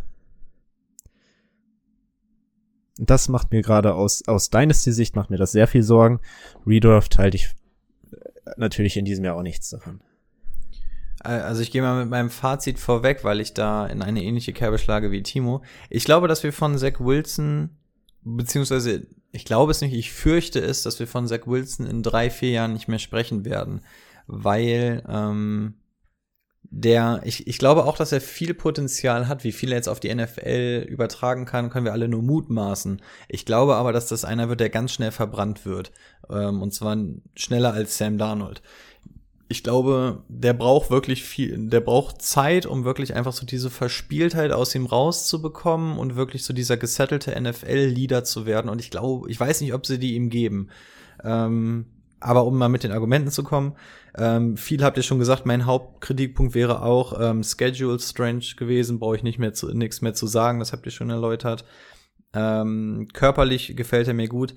Das 2.99 3.29
macht 3.29 3.53
mir 3.53 3.63
gerade 3.63 3.95
aus, 3.95 4.27
aus 4.27 4.51
Dynasty-Sicht 4.51 5.17
macht 5.17 5.31
mir 5.31 5.37
das 5.37 5.53
sehr 5.53 5.67
viel 5.67 5.83
Sorgen. 5.83 6.21
Redraft 6.67 7.19
halte 7.19 7.37
ich 7.37 7.51
äh, 8.13 8.51
natürlich 8.57 8.97
in 8.97 9.05
diesem 9.05 9.25
Jahr 9.25 9.37
auch 9.37 9.43
nichts 9.43 9.71
davon. 9.71 10.01
Also 11.21 11.61
ich 11.61 11.73
gehe 11.73 11.83
mal 11.83 11.99
mit 11.99 12.11
meinem 12.11 12.31
Fazit 12.31 12.79
vorweg, 12.79 13.25
weil 13.25 13.41
ich 13.41 13.53
da 13.53 13.87
in 13.87 14.01
eine 14.01 14.23
ähnliche 14.23 14.53
Kerbe 14.53 14.79
schlage 14.79 15.11
wie 15.11 15.23
Timo. 15.23 15.63
Ich 15.91 16.05
glaube, 16.05 16.29
dass 16.29 16.45
wir 16.45 16.53
von 16.53 16.79
Zach 16.79 17.01
Wilson, 17.01 17.71
beziehungsweise 18.23 19.07
ich 19.33 19.45
glaube 19.45 19.73
es 19.73 19.81
nicht, 19.81 19.93
ich 19.93 20.13
fürchte 20.13 20.61
es, 20.61 20.83
dass 20.83 21.01
wir 21.01 21.09
von 21.09 21.27
Zach 21.27 21.47
Wilson 21.47 21.87
in 21.87 22.03
drei, 22.03 22.31
vier 22.31 22.51
Jahren 22.51 22.75
nicht 22.75 22.87
mehr 22.87 23.01
sprechen 23.01 23.45
werden. 23.45 23.81
Weil 24.29 25.03
ähm, 25.09 25.75
der, 26.71 27.21
ich, 27.25 27.47
ich 27.47 27.59
glaube 27.59 27.85
auch, 27.85 27.97
dass 27.97 28.13
er 28.13 28.21
viel 28.21 28.55
Potenzial 28.55 29.29
hat. 29.29 29.45
Wie 29.45 29.53
viel 29.53 29.71
er 29.71 29.77
jetzt 29.77 29.89
auf 29.89 30.01
die 30.01 30.15
NFL 30.15 30.87
übertragen 30.89 31.45
kann, 31.45 31.71
können 31.71 31.85
wir 31.85 31.93
alle 31.93 32.09
nur 32.09 32.23
mutmaßen. 32.23 33.01
Ich 33.29 33.47
glaube 33.47 33.77
aber, 33.77 33.93
dass 33.93 34.09
das 34.09 34.25
einer 34.25 34.49
wird, 34.49 34.61
der 34.61 34.71
ganz 34.71 34.93
schnell 34.93 35.13
verbrannt 35.13 35.65
wird. 35.65 35.93
Ähm, 36.31 36.63
und 36.63 36.73
zwar 36.73 36.97
schneller 37.35 37.73
als 37.73 37.99
Sam 37.99 38.19
Darnold 38.19 38.63
ich 39.49 39.63
glaube, 39.63 40.25
der 40.29 40.55
braucht 40.55 40.91
wirklich 40.91 41.23
viel, 41.23 41.69
der 41.69 41.81
braucht 41.81 42.21
Zeit, 42.21 42.67
um 42.67 42.85
wirklich 42.85 43.15
einfach 43.15 43.33
so 43.33 43.47
diese 43.47 43.71
Verspieltheit 43.71 44.51
aus 44.51 44.75
ihm 44.75 44.87
rauszubekommen 44.87 45.99
und 45.99 46.17
wirklich 46.17 46.45
so 46.45 46.53
dieser 46.53 46.77
gesettelte 46.77 47.41
NFL-Leader 47.41 48.25
zu 48.25 48.45
werden. 48.45 48.69
Und 48.69 48.81
ich 48.81 48.91
glaube, 48.91 49.31
ich 49.31 49.39
weiß 49.39 49.61
nicht, 49.61 49.73
ob 49.73 49.87
sie 49.87 49.99
die 49.99 50.17
ihm 50.17 50.31
geben. 50.31 50.69
Ähm, 51.23 51.87
aber 52.27 52.45
um 52.45 52.59
mal 52.59 52.69
mit 52.69 52.83
den 52.83 52.93
Argumenten 52.93 53.31
zu 53.31 53.43
kommen, 53.43 53.77
ähm, 54.17 54.57
viel 54.57 54.83
habt 54.83 54.97
ihr 54.97 55.03
schon 55.03 55.19
gesagt, 55.19 55.47
mein 55.47 55.67
Hauptkritikpunkt 55.67 56.55
wäre 56.55 56.83
auch 56.83 57.19
ähm, 57.21 57.43
Schedule 57.43 57.99
Strange 57.99 58.45
gewesen, 58.57 58.99
brauche 58.99 59.17
ich 59.17 59.23
nicht 59.23 59.39
mehr 59.39 59.53
zu, 59.53 59.73
nichts 59.73 60.03
mehr 60.03 60.15
zu 60.15 60.27
sagen, 60.27 60.59
das 60.59 60.73
habt 60.73 60.87
ihr 60.87 60.93
schon 60.93 61.11
erläutert. 61.11 61.65
Ähm, 62.35 63.09
körperlich 63.13 63.77
gefällt 63.77 64.09
er 64.09 64.15
mir 64.15 64.29
gut 64.29 64.55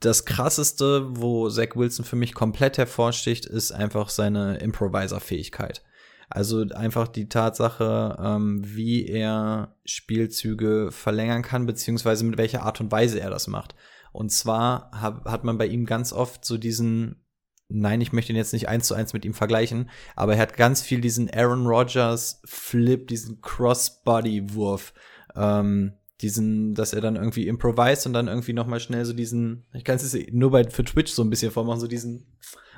das 0.00 0.24
krasseste, 0.24 1.06
wo 1.10 1.48
Zach 1.48 1.74
Wilson 1.76 2.04
für 2.04 2.16
mich 2.16 2.34
komplett 2.34 2.78
hervorsticht, 2.78 3.46
ist 3.46 3.72
einfach 3.72 4.08
seine 4.08 4.56
Improviser-Fähigkeit. 4.56 5.82
Also 6.28 6.64
einfach 6.74 7.08
die 7.08 7.28
Tatsache, 7.28 8.16
ähm, 8.20 8.62
wie 8.64 9.06
er 9.06 9.76
Spielzüge 9.84 10.88
verlängern 10.90 11.42
kann, 11.42 11.66
beziehungsweise 11.66 12.24
mit 12.24 12.38
welcher 12.38 12.62
Art 12.62 12.80
und 12.80 12.90
Weise 12.90 13.20
er 13.20 13.30
das 13.30 13.48
macht. 13.48 13.74
Und 14.12 14.30
zwar 14.30 14.90
hab, 14.92 15.24
hat 15.24 15.44
man 15.44 15.58
bei 15.58 15.66
ihm 15.66 15.86
ganz 15.86 16.12
oft 16.12 16.44
so 16.44 16.58
diesen, 16.58 17.24
nein, 17.68 18.00
ich 18.00 18.12
möchte 18.12 18.32
ihn 18.32 18.36
jetzt 18.36 18.52
nicht 18.52 18.68
eins 18.68 18.86
zu 18.86 18.94
eins 18.94 19.12
mit 19.12 19.24
ihm 19.24 19.34
vergleichen, 19.34 19.90
aber 20.14 20.34
er 20.34 20.40
hat 20.40 20.56
ganz 20.56 20.82
viel 20.82 21.00
diesen 21.00 21.30
Aaron 21.30 21.66
Rodgers 21.66 22.40
Flip, 22.44 23.06
diesen 23.08 23.40
Crossbody-Wurf. 23.40 24.92
Ähm, 25.34 25.94
diesen, 26.22 26.74
dass 26.74 26.92
er 26.92 27.00
dann 27.00 27.16
irgendwie 27.16 27.48
improvise 27.48 28.08
und 28.08 28.12
dann 28.12 28.28
irgendwie 28.28 28.52
noch 28.52 28.66
mal 28.66 28.80
schnell 28.80 29.04
so 29.04 29.12
diesen, 29.12 29.64
ich 29.74 29.84
kann 29.84 29.96
es 29.96 30.16
nur 30.30 30.52
bei 30.52 30.64
für 30.70 30.84
Twitch 30.84 31.12
so 31.12 31.22
ein 31.22 31.30
bisschen 31.30 31.50
vormachen, 31.50 31.80
so 31.80 31.88
diesen, 31.88 32.26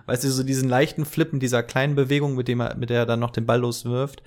weißt 0.07 0.25
du, 0.25 0.31
so 0.31 0.43
diesen 0.43 0.69
leichten 0.69 1.05
Flip 1.05 1.33
mit 1.33 1.43
dieser 1.43 1.63
kleinen 1.63 1.95
Bewegung, 1.95 2.35
mit 2.35 2.49
dem 2.49 2.61
er, 2.61 2.75
mit 2.77 2.91
der 2.91 3.01
er 3.01 3.07
dann 3.07 3.21
noch 3.21 3.31
den 3.31 3.47
Ball 3.47 3.61
loswirft. 3.61 4.23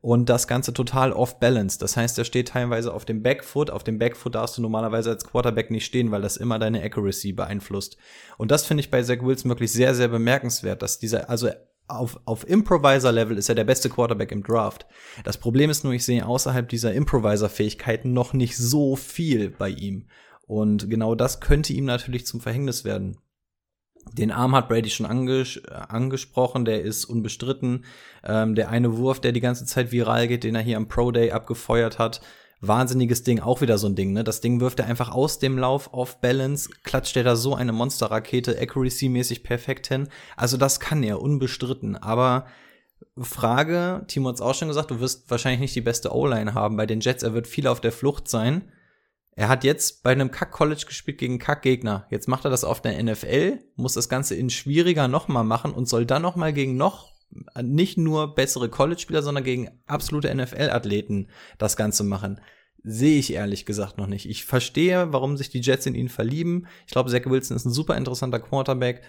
Und 0.00 0.28
das 0.28 0.46
Ganze 0.46 0.72
total 0.72 1.12
off 1.12 1.40
balance. 1.40 1.78
Das 1.78 1.96
heißt, 1.96 2.18
er 2.18 2.24
steht 2.24 2.48
teilweise 2.48 2.92
auf 2.92 3.04
dem 3.04 3.22
Backfoot. 3.22 3.70
Auf 3.70 3.84
dem 3.84 3.98
Backfoot 3.98 4.34
darfst 4.34 4.56
du 4.56 4.62
normalerweise 4.62 5.10
als 5.10 5.24
Quarterback 5.24 5.70
nicht 5.70 5.84
stehen, 5.84 6.10
weil 6.10 6.22
das 6.22 6.36
immer 6.36 6.58
deine 6.58 6.82
Accuracy 6.82 7.32
beeinflusst. 7.32 7.96
Und 8.36 8.50
das 8.50 8.64
finde 8.64 8.82
ich 8.82 8.90
bei 8.90 9.02
Zach 9.02 9.22
Wilson 9.22 9.50
wirklich 9.50 9.72
sehr, 9.72 9.94
sehr 9.94 10.08
bemerkenswert, 10.08 10.82
dass 10.82 10.98
dieser, 10.98 11.28
also 11.28 11.50
auf, 11.88 12.20
auf 12.26 12.48
Improviser-Level 12.48 13.38
ist 13.38 13.48
er 13.48 13.54
der 13.54 13.64
beste 13.64 13.88
Quarterback 13.88 14.30
im 14.30 14.42
Draft. 14.42 14.86
Das 15.24 15.38
Problem 15.38 15.70
ist 15.70 15.84
nur, 15.84 15.94
ich 15.94 16.04
sehe 16.04 16.26
außerhalb 16.26 16.68
dieser 16.68 16.92
Improviser-Fähigkeiten 16.92 18.12
noch 18.12 18.34
nicht 18.34 18.56
so 18.56 18.94
viel 18.94 19.50
bei 19.50 19.70
ihm. 19.70 20.06
Und 20.46 20.88
genau 20.88 21.14
das 21.14 21.40
könnte 21.40 21.72
ihm 21.72 21.84
natürlich 21.84 22.26
zum 22.26 22.40
Verhängnis 22.40 22.84
werden. 22.84 23.18
Den 24.12 24.30
Arm 24.30 24.54
hat 24.54 24.68
Brady 24.68 24.90
schon 24.90 25.06
anges 25.06 25.62
angesprochen, 25.66 26.64
der 26.64 26.82
ist 26.82 27.04
unbestritten. 27.04 27.84
Ähm, 28.24 28.54
der 28.54 28.70
eine 28.70 28.96
Wurf, 28.96 29.20
der 29.20 29.32
die 29.32 29.40
ganze 29.40 29.64
Zeit 29.64 29.92
viral 29.92 30.28
geht, 30.28 30.44
den 30.44 30.54
er 30.54 30.62
hier 30.62 30.76
am 30.76 30.88
Pro 30.88 31.10
Day 31.10 31.30
abgefeuert 31.30 31.98
hat, 31.98 32.20
wahnsinniges 32.60 33.22
Ding, 33.22 33.40
auch 33.40 33.60
wieder 33.60 33.78
so 33.78 33.86
ein 33.86 33.94
Ding, 33.94 34.12
ne? 34.12 34.24
Das 34.24 34.40
Ding 34.40 34.60
wirft 34.60 34.80
er 34.80 34.86
einfach 34.86 35.10
aus 35.10 35.38
dem 35.38 35.58
Lauf 35.58 35.92
off 35.92 36.20
Balance, 36.20 36.70
klatscht 36.82 37.16
er 37.16 37.24
da 37.24 37.36
so 37.36 37.54
eine 37.54 37.72
Monsterrakete 37.72 38.58
Accuracy-mäßig 38.58 39.44
perfekt 39.44 39.86
hin. 39.86 40.08
Also 40.36 40.56
das 40.56 40.80
kann 40.80 41.02
er, 41.02 41.22
unbestritten. 41.22 41.96
Aber 41.96 42.46
Frage, 43.20 44.04
Timo 44.08 44.28
hat's 44.28 44.40
auch 44.40 44.54
schon 44.54 44.68
gesagt, 44.68 44.90
du 44.90 45.00
wirst 45.00 45.30
wahrscheinlich 45.30 45.60
nicht 45.60 45.76
die 45.76 45.80
beste 45.80 46.14
O-Line 46.14 46.54
haben 46.54 46.76
bei 46.76 46.86
den 46.86 47.00
Jets, 47.00 47.22
er 47.22 47.34
wird 47.34 47.46
viel 47.46 47.66
auf 47.66 47.80
der 47.80 47.92
Flucht 47.92 48.28
sein. 48.28 48.72
Er 49.38 49.48
hat 49.48 49.62
jetzt 49.62 50.02
bei 50.02 50.10
einem 50.10 50.32
Kack-College 50.32 50.82
gespielt 50.88 51.18
gegen 51.18 51.38
Kack-Gegner. 51.38 52.08
Jetzt 52.10 52.26
macht 52.26 52.44
er 52.44 52.50
das 52.50 52.64
auf 52.64 52.82
der 52.82 53.00
NFL, 53.00 53.60
muss 53.76 53.94
das 53.94 54.08
Ganze 54.08 54.34
in 54.34 54.50
schwieriger 54.50 55.06
nochmal 55.06 55.44
machen 55.44 55.70
und 55.70 55.88
soll 55.88 56.06
dann 56.06 56.22
nochmal 56.22 56.52
gegen 56.52 56.76
noch 56.76 57.12
nicht 57.62 57.98
nur 57.98 58.34
bessere 58.34 58.68
College-Spieler, 58.68 59.22
sondern 59.22 59.44
gegen 59.44 59.70
absolute 59.86 60.34
NFL-Athleten 60.34 61.28
das 61.56 61.76
Ganze 61.76 62.02
machen. 62.02 62.40
Sehe 62.82 63.20
ich 63.20 63.32
ehrlich 63.32 63.64
gesagt 63.64 63.96
noch 63.96 64.08
nicht. 64.08 64.28
Ich 64.28 64.44
verstehe, 64.44 65.12
warum 65.12 65.36
sich 65.36 65.50
die 65.50 65.60
Jets 65.60 65.86
in 65.86 65.94
ihn 65.94 66.08
verlieben. 66.08 66.66
Ich 66.88 66.92
glaube, 66.92 67.08
Zach 67.08 67.24
Wilson 67.26 67.56
ist 67.56 67.64
ein 67.64 67.70
super 67.70 67.96
interessanter 67.96 68.40
Quarterback. 68.40 69.02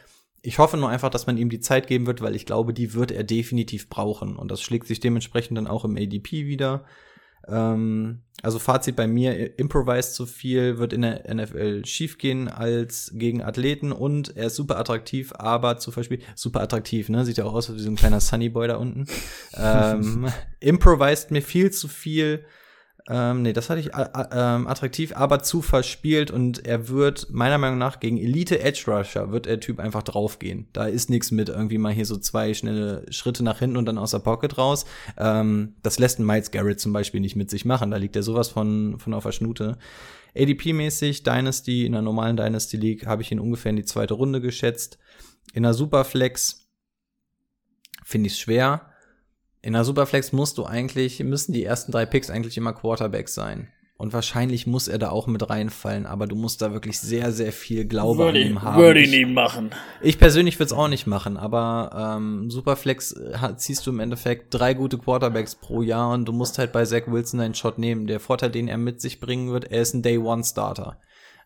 Ich 0.44 0.60
hoffe 0.60 0.78
nur 0.78 0.90
einfach, 0.90 1.10
dass 1.10 1.26
man 1.26 1.38
ihm 1.38 1.50
die 1.50 1.60
Zeit 1.60 1.88
geben 1.88 2.06
wird, 2.06 2.22
weil 2.22 2.36
ich 2.36 2.46
glaube, 2.46 2.76
die 2.76 2.94
wird 2.94 3.10
er 3.10 3.24
definitiv 3.24 3.90
brauchen. 3.90 4.36
Und 4.36 4.52
das 4.52 4.62
schlägt 4.62 4.86
sich 4.86 5.00
dementsprechend 5.00 5.58
dann 5.58 5.66
auch 5.66 5.86
im 5.86 5.98
ADP 5.98 6.46
wieder. 6.46 6.86
Ähm, 7.48 8.22
also 8.42 8.60
Fazit 8.60 8.96
bei 8.96 9.08
mir, 9.08 9.60
improvise 9.60 10.14
zu 10.14 10.26
viel, 10.26 10.78
wird 10.78 10.94
in 10.94 11.02
der 11.02 11.34
NFL 11.34 11.86
schiefgehen 11.86 12.48
als 12.48 13.12
gegen 13.16 13.42
Athleten 13.42 13.92
und 13.92 14.36
er 14.38 14.48
ist 14.48 14.56
super 14.56 14.78
attraktiv, 14.78 15.34
aber 15.36 15.78
zu 15.78 15.92
verspielen, 15.92 16.24
super 16.36 16.62
attraktiv, 16.62 17.10
ne? 17.10 17.26
Sieht 17.26 17.38
ja 17.38 17.46
auch 17.46 17.54
aus 17.54 17.74
wie 17.74 17.80
so 17.80 17.90
ein 17.90 17.96
kleiner 17.96 18.22
Sunnyboy 18.22 18.68
da 18.68 18.78
unten. 18.78 19.06
ähm, 19.54 20.28
improvised 20.60 21.32
mir 21.32 21.42
viel 21.42 21.72
zu 21.72 21.88
viel. 21.88 22.46
Ähm, 23.12 23.42
nee, 23.42 23.54
das 23.54 23.72
hatte 23.72 23.80
ich 23.80 23.94
äh, 23.96 24.08
ähm, 24.32 24.68
attraktiv, 24.68 25.14
aber 25.16 25.42
zu 25.42 25.64
verspielt 25.64 26.30
und 26.30 26.68
er 26.68 26.90
wird 26.90 27.32
meiner 27.32 27.58
Meinung 27.58 27.80
nach 27.80 28.00
gegen 28.00 28.20
Elite 28.20 28.60
Edge 28.60 28.84
Rusher 28.86 29.32
wird 29.32 29.48
der 29.48 29.60
Typ 29.60 29.80
einfach 29.80 30.04
draufgehen. 30.04 30.68
Da 30.74 30.86
ist 30.86 31.10
nichts 31.10 31.32
mit 31.32 31.50
irgendwie 31.50 31.80
mal 31.80 31.92
hier 31.92 32.06
so 32.06 32.18
zwei 32.18 32.54
schnelle 32.54 33.12
Schritte 33.12 33.44
nach 33.44 33.58
hinten 33.58 33.78
und 33.78 33.88
dann 33.88 33.98
aus 33.98 34.12
der 34.12 34.20
Pocket 34.20 34.56
raus. 34.60 34.86
Ähm, 35.18 35.74
das 35.82 35.98
lässt 35.98 36.20
ein 36.20 36.26
Miles 36.26 36.52
Garrett 36.52 36.80
zum 36.80 36.94
Beispiel 36.94 37.20
nicht 37.20 37.36
mit 37.36 37.50
sich 37.50 37.66
machen. 37.66 37.90
Da 37.90 37.98
liegt 37.98 38.16
er 38.16 38.22
sowas 38.22 38.50
von, 38.50 39.00
von 39.00 39.16
auf 39.16 39.24
der 39.24 39.32
Schnute. 39.32 39.80
ADP-mäßig, 40.36 41.24
Dynasty, 41.24 41.88
in 41.88 41.94
der 41.94 42.04
normalen 42.04 42.38
Dynasty 42.38 42.78
League 42.78 43.08
habe 43.08 43.24
ich 43.24 43.32
ihn 43.32 43.40
ungefähr 43.40 43.72
in 43.72 43.78
die 43.78 43.86
zweite 43.86 44.14
Runde 44.14 44.40
geschätzt. 44.40 45.00
In 45.54 45.64
der 45.64 45.74
Superflex 45.74 46.70
finde 48.04 48.28
ich 48.28 48.34
es 48.34 48.40
schwer. 48.40 48.92
In 49.62 49.74
der 49.74 49.84
Superflex 49.84 50.32
musst 50.32 50.58
du 50.58 50.66
eigentlich, 50.66 51.20
müssen 51.20 51.52
die 51.52 51.66
ersten 51.66 51.92
drei 51.92 52.06
Picks 52.06 52.30
eigentlich 52.30 52.58
immer 52.58 52.74
Quarterbacks 52.74 53.34
sein. 53.34 53.68
Und 53.98 54.14
wahrscheinlich 54.14 54.66
muss 54.66 54.88
er 54.88 54.98
da 54.98 55.10
auch 55.10 55.28
mit 55.28 55.50
reinfallen, 55.50 56.06
aber 56.06 56.26
du 56.26 56.38
musst 56.38 56.62
da 56.62 56.72
wirklich 56.72 56.98
sehr, 57.00 57.34
sehr 57.34 57.52
viel 57.52 57.84
Glaube 57.84 58.24
Würde 58.24 58.40
an 58.40 58.46
ihm 58.46 58.62
haben. 58.62 58.82
würde 58.82 59.02
ich 59.02 59.12
nie 59.12 59.26
machen. 59.26 59.72
Ich 60.02 60.18
persönlich 60.18 60.58
würde 60.58 60.68
es 60.68 60.72
auch 60.72 60.88
nicht 60.88 61.06
machen, 61.06 61.36
aber 61.36 62.16
ähm, 62.16 62.50
Superflex 62.50 63.12
äh, 63.12 63.38
hat, 63.40 63.60
ziehst 63.60 63.86
du 63.86 63.92
im 63.92 64.00
Endeffekt 64.00 64.54
drei 64.54 64.74
gute 64.74 64.98
Quarterbacks 64.98 65.56
pro 65.56 65.82
Jahr 65.82 66.14
und 66.14 66.24
du 66.24 66.32
musst 66.32 66.58
halt 66.58 66.72
bei 66.72 66.86
Zach 66.86 67.08
Wilson 67.08 67.42
einen 67.42 67.56
Shot 67.56 67.78
nehmen. 67.78 68.08
Der 68.08 68.22
Vorteil, 68.22 68.52
den 68.52 68.70
er 68.70 68.78
mit 68.78 69.02
sich 69.02 69.20
bringen 69.20 69.52
wird, 69.52 69.70
er 69.70 69.82
ist 69.82 69.94
ein 69.94 70.02
Day-One-Starter. 70.02 70.98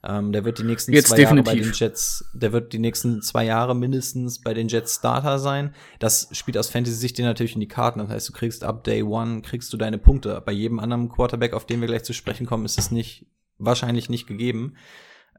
Ähm, 0.06 0.34
der 0.34 0.44
wird 0.44 0.60
die 0.60 0.64
nächsten 0.64 0.92
Jetzt 0.92 1.10
zwei 1.10 1.22
Jahre 1.22 1.36
bei 1.38 1.54
definitiv. 1.54 1.78
den 1.78 1.88
Jets, 1.88 2.30
der 2.34 2.52
wird 2.52 2.74
die 2.74 2.80
nächsten 2.80 3.22
zwei 3.22 3.46
Jahre 3.46 3.74
mindestens 3.74 4.42
bei 4.42 4.54
den 4.54 4.68
Jets 4.68 4.96
Starter 4.96 5.40
sein. 5.40 5.74
Das 6.00 6.28
spielt 6.34 6.58
aus 6.58 6.70
Fantasy-Sicht 6.70 7.18
dir 7.18 7.26
natürlich 7.26 7.54
in 7.54 7.62
die 7.62 7.68
Karten. 7.70 8.00
Das 8.00 8.10
heißt, 8.10 8.28
du 8.28 8.34
kriegst 8.34 8.66
ab 8.66 8.84
Day 8.84 9.02
One, 9.04 9.42
kriegst 9.42 9.72
du 9.72 9.78
deine 9.78 9.98
Punkte. 9.98 10.42
Bei 10.46 10.52
jedem 10.52 10.80
anderen 10.80 11.08
Quarterback, 11.08 11.54
auf 11.54 11.66
den 11.66 11.80
wir 11.80 11.88
gleich 11.88 12.04
zu 12.04 12.14
sprechen 12.14 12.46
kommen, 12.46 12.66
ist 12.66 12.78
es 12.78 12.92
nicht, 12.92 13.28
wahrscheinlich 13.58 14.10
nicht 14.10 14.28
gegeben. 14.28 14.76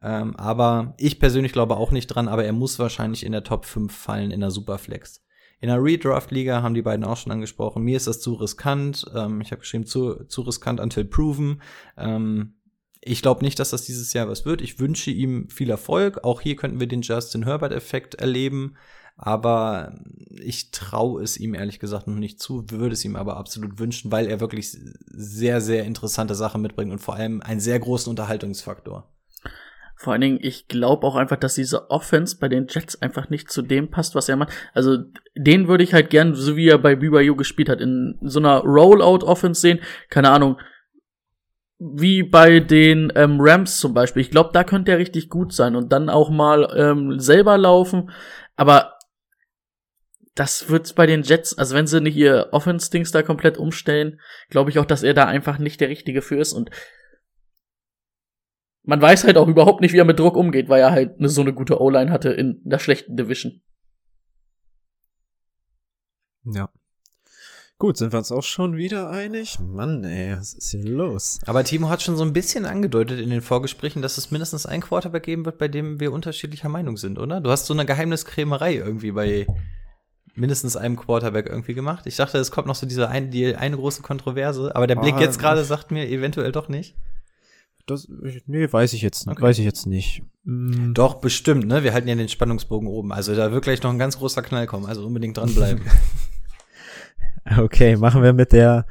Ähm, 0.03 0.35
aber 0.37 0.95
ich 0.97 1.21
persönlich 1.21 1.53
glaube 1.53 1.77
auch 1.77 1.91
nicht 1.91 2.07
dran, 2.07 2.29
aber 2.29 2.45
er 2.45 2.53
muss 2.53 2.79
wahrscheinlich 2.79 3.25
in 3.25 3.33
der 3.33 3.45
Top 3.45 3.67
5 3.67 3.95
fallen 3.95 4.31
in 4.31 4.41
der 4.41 4.51
Superflex. 4.51 5.23
In 5.61 5.69
der 5.69 5.83
Redraft-Liga 5.83 6.63
haben 6.63 6.75
die 6.75 6.83
beiden 6.83 7.05
auch 7.05 7.17
schon 7.17 7.33
angesprochen. 7.33 7.83
Mir 7.83 7.97
ist 7.97 8.07
das 8.07 8.21
zu 8.21 8.35
riskant. 8.35 9.05
Ähm, 9.15 9.41
ich 9.41 9.51
habe 9.51 9.61
geschrieben, 9.61 9.87
zu, 9.87 10.25
zu 10.25 10.43
riskant 10.43 10.81
until 10.81 11.05
proven. 11.05 11.63
Ähm, 11.97 12.55
ich 13.07 13.21
glaube 13.21 13.45
nicht, 13.45 13.59
dass 13.59 13.71
das 13.71 13.83
dieses 13.83 14.13
Jahr 14.15 14.29
was 14.29 14.47
wird. 14.47 14.63
Ich 14.63 14.79
wünsche 14.81 15.11
ihm 15.11 15.49
viel 15.51 15.69
Erfolg. 15.69 16.25
Auch 16.25 16.41
hier 16.41 16.57
könnten 16.57 16.81
wir 16.81 16.87
den 16.87 17.03
Justin 17.03 17.45
Herbert-Effekt 17.45 18.15
erleben. 18.15 18.77
Aber 19.17 20.01
ich 20.31 20.71
traue 20.71 21.23
es 21.23 21.37
ihm 21.37 21.55
ehrlich 21.55 21.79
gesagt 21.79 22.09
noch 22.09 22.17
nicht 22.17 22.41
zu, 22.41 22.65
würde 22.71 22.95
es 22.95 23.05
ihm 23.05 23.15
aber 23.15 23.37
absolut 23.37 23.79
wünschen, 23.79 24.11
weil 24.11 24.27
er 24.27 24.41
wirklich 24.41 24.77
sehr, 25.07 25.61
sehr 25.61 25.85
interessante 25.85 26.35
Sachen 26.35 26.63
mitbringt 26.63 26.91
und 26.91 26.99
vor 26.99 27.15
allem 27.15 27.41
einen 27.41 27.61
sehr 27.61 27.79
großen 27.79 28.11
Unterhaltungsfaktor. 28.11 29.09
Vor 29.97 30.13
allen 30.13 30.23
Dingen, 30.23 30.39
ich 30.41 30.67
glaube 30.67 31.07
auch 31.07 31.15
einfach, 31.15 31.37
dass 31.37 31.55
diese 31.55 31.91
Offense 31.91 32.39
bei 32.41 32.49
den 32.49 32.67
Jets 32.69 33.01
einfach 33.01 33.31
nicht 33.31 33.51
zu 33.51 33.63
dem 33.63 33.91
passt, 33.91 34.17
was 34.17 34.29
er 34.29 34.37
macht. 34.37 34.53
Also, 34.73 34.99
den 35.37 35.69
würde 35.69 35.85
ich 35.85 35.95
halt 35.95 36.11
gern, 36.11 36.35
so 36.35 36.57
wie 36.57 36.69
er 36.69 36.79
bei 36.79 36.97
BYU 36.97 37.37
gespielt 37.37 37.69
hat, 37.69 37.81
in 37.81 38.19
so 38.21 38.41
einer 38.41 38.61
Rollout-Offense 38.61 39.61
sehen. 39.61 39.79
Keine 40.11 40.31
Ahnung. 40.31 40.57
Wie 41.79 42.23
bei 42.23 42.61
den 42.61 43.13
ähm, 43.17 43.39
Rams 43.41 43.79
zum 43.79 43.95
Beispiel. 43.95 44.23
Ich 44.23 44.31
glaube, 44.31 44.51
da 44.53 44.65
könnte 44.65 44.93
er 44.93 44.99
richtig 44.99 45.29
gut 45.29 45.53
sein 45.53 45.75
und 45.77 45.93
dann 45.93 46.09
auch 46.09 46.31
mal 46.31 46.73
ähm, 46.77 47.19
selber 47.19 47.59
laufen. 47.59 48.11
Aber 48.57 48.95
das 50.35 50.69
wird's 50.69 50.93
bei 50.93 51.07
den 51.07 51.23
Jets, 51.23 51.57
also 51.57 51.75
wenn 51.75 51.87
sie 51.87 52.01
nicht 52.01 52.17
ihr 52.17 52.49
Offense-Dings 52.53 53.13
da 53.13 53.23
komplett 53.23 53.57
umstellen, 53.57 54.21
glaube 54.51 54.71
ich 54.71 54.79
auch, 54.79 54.85
dass 54.85 55.03
er 55.03 55.15
da 55.15 55.27
einfach 55.27 55.59
nicht 55.59 55.81
der 55.81 55.89
Richtige 55.89 56.23
für 56.23 56.39
ist 56.39 56.53
und 56.53 56.71
man 58.83 59.01
weiß 59.01 59.25
halt 59.25 59.39
auch 59.39 59.49
überhaupt 59.49 59.81
nicht, 59.81 59.93
wie 59.93 59.99
er 59.99 60.05
mit 60.05 60.19
Druck 60.19 60.37
umgeht, 60.37 60.69
weil 60.69 60.81
er 60.81 60.91
halt 60.91 61.19
eine, 61.19 61.29
so 61.29 61.41
eine 61.41 61.55
gute 61.55 61.81
O-Line 61.81 62.11
hatte 62.11 62.31
in 62.31 62.61
der 62.65 62.79
schlechten 62.79 63.17
Division. 63.17 63.63
Ja. 66.45 66.69
Gut, 67.79 67.97
sind 67.99 68.13
wir 68.13 68.19
uns 68.19 68.31
auch 68.31 68.43
schon 68.45 68.77
wieder 68.77 69.11
einig? 69.11 69.59
Mann, 69.61 70.05
ey, 70.05 70.37
was 70.39 70.55
ist 70.55 70.71
hier 70.71 70.85
los? 70.85 71.41
Aber 71.45 71.65
Timo 71.65 71.89
hat 71.89 72.03
schon 72.03 72.17
so 72.17 72.23
ein 72.25 72.33
bisschen 72.33 72.67
angedeutet 72.67 73.19
in 73.21 73.31
den 73.31 73.43
Vorgesprächen, 73.43 74.01
dass 74.01 74.17
es 74.17 74.31
mindestens 74.31 74.65
einen 74.65 74.83
Quarterback 74.83 75.25
geben 75.25 75.45
wird, 75.45 75.59
bei 75.59 75.67
dem 75.69 75.99
wir 75.99 76.13
unterschiedlicher 76.13 76.69
Meinung 76.69 76.97
sind, 76.97 77.19
oder? 77.19 77.41
Du 77.41 77.51
hast 77.51 77.67
so 77.67 77.75
eine 77.75 77.85
Geheimniskrämerei 77.85 78.75
irgendwie 78.77 79.11
bei 79.11 79.47
mindestens 80.37 80.77
einem 80.77 80.97
Quarterback 80.97 81.47
irgendwie 81.47 81.75
gemacht. 81.75 82.07
Ich 82.07 82.17
dachte, 82.17 82.39
es 82.39 82.53
kommt 82.53 82.69
noch 82.69 82.75
so 82.77 82.87
diese 82.87 83.09
ein, 83.09 83.31
die 83.33 83.55
eine 83.57 83.77
große 83.77 84.03
Kontroverse, 84.03 84.75
aber 84.75 84.87
der 84.87 84.97
Blick 84.97 85.15
Ah, 85.15 85.21
jetzt 85.21 85.39
gerade 85.41 85.65
sagt 85.65 85.91
mir 85.91 86.09
eventuell 86.09 86.53
doch 86.53 86.69
nicht. 86.69 86.95
Das, 87.87 88.09
nee, 88.47 88.73
weiß 88.73 88.95
ich 88.95 89.03
jetzt, 89.03 89.29
Okay. 89.29 89.43
weiß 89.43 89.59
ich 89.59 89.65
jetzt 89.65 89.87
nicht. 89.87 90.23
Mm, 90.45 90.95
Doch, 90.95 91.17
bestimmt, 91.17 91.67
ne? 91.67 91.83
Wir 91.85 91.93
halten 91.93 92.09
ja 92.09 92.15
den 92.15 92.29
Spannungsbogen 92.31 92.89
oben. 92.89 93.13
Also 93.13 93.35
da 93.35 93.53
wird 93.53 93.65
gleich 93.65 93.83
noch 93.83 93.91
ein 93.91 93.99
ganz 93.99 94.17
großer 94.17 94.41
Knall 94.43 94.67
kommen. 94.67 94.87
Also 94.87 95.05
unbedingt 95.05 95.37
dranbleiben. 95.37 95.83
Okay, 97.59 97.97
machen 97.97 98.23
wir 98.23 98.33
mit 98.33 98.53
der 98.53 98.87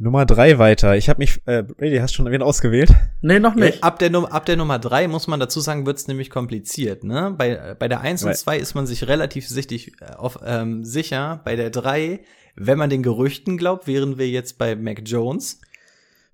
Nummer 0.00 0.26
drei 0.26 0.58
weiter. 0.58 0.96
Ich 0.96 1.08
habe 1.08 1.18
mich, 1.18 1.40
äh, 1.46 1.64
Brady, 1.64 1.98
hast 1.98 2.14
schon 2.14 2.30
wen 2.30 2.40
ausgewählt? 2.40 2.94
Nee, 3.20 3.40
noch 3.40 3.56
nicht. 3.56 3.82
ab, 3.82 3.98
der, 3.98 4.10
Num- 4.10 4.26
ab 4.26 4.46
der 4.46 4.56
Nummer 4.56 4.78
drei 4.78 5.08
muss 5.08 5.26
man 5.26 5.40
dazu 5.40 5.58
sagen, 5.58 5.86
wird's 5.86 6.06
nämlich 6.06 6.30
kompliziert. 6.30 7.02
Ne? 7.02 7.34
Bei, 7.36 7.74
bei 7.76 7.88
der 7.88 8.00
eins 8.00 8.22
und 8.22 8.34
zwei 8.36 8.58
ist 8.58 8.74
man 8.74 8.86
sich 8.86 9.08
relativ 9.08 9.48
sichtig, 9.48 10.00
äh, 10.00 10.14
auf, 10.14 10.38
ähm, 10.44 10.84
sicher. 10.84 11.40
Bei 11.44 11.56
der 11.56 11.70
drei, 11.70 12.20
wenn 12.54 12.78
man 12.78 12.90
den 12.90 13.02
Gerüchten 13.02 13.58
glaubt, 13.58 13.88
wären 13.88 14.18
wir 14.18 14.28
jetzt 14.28 14.56
bei 14.56 14.76
Mac 14.76 15.02
Jones. 15.04 15.60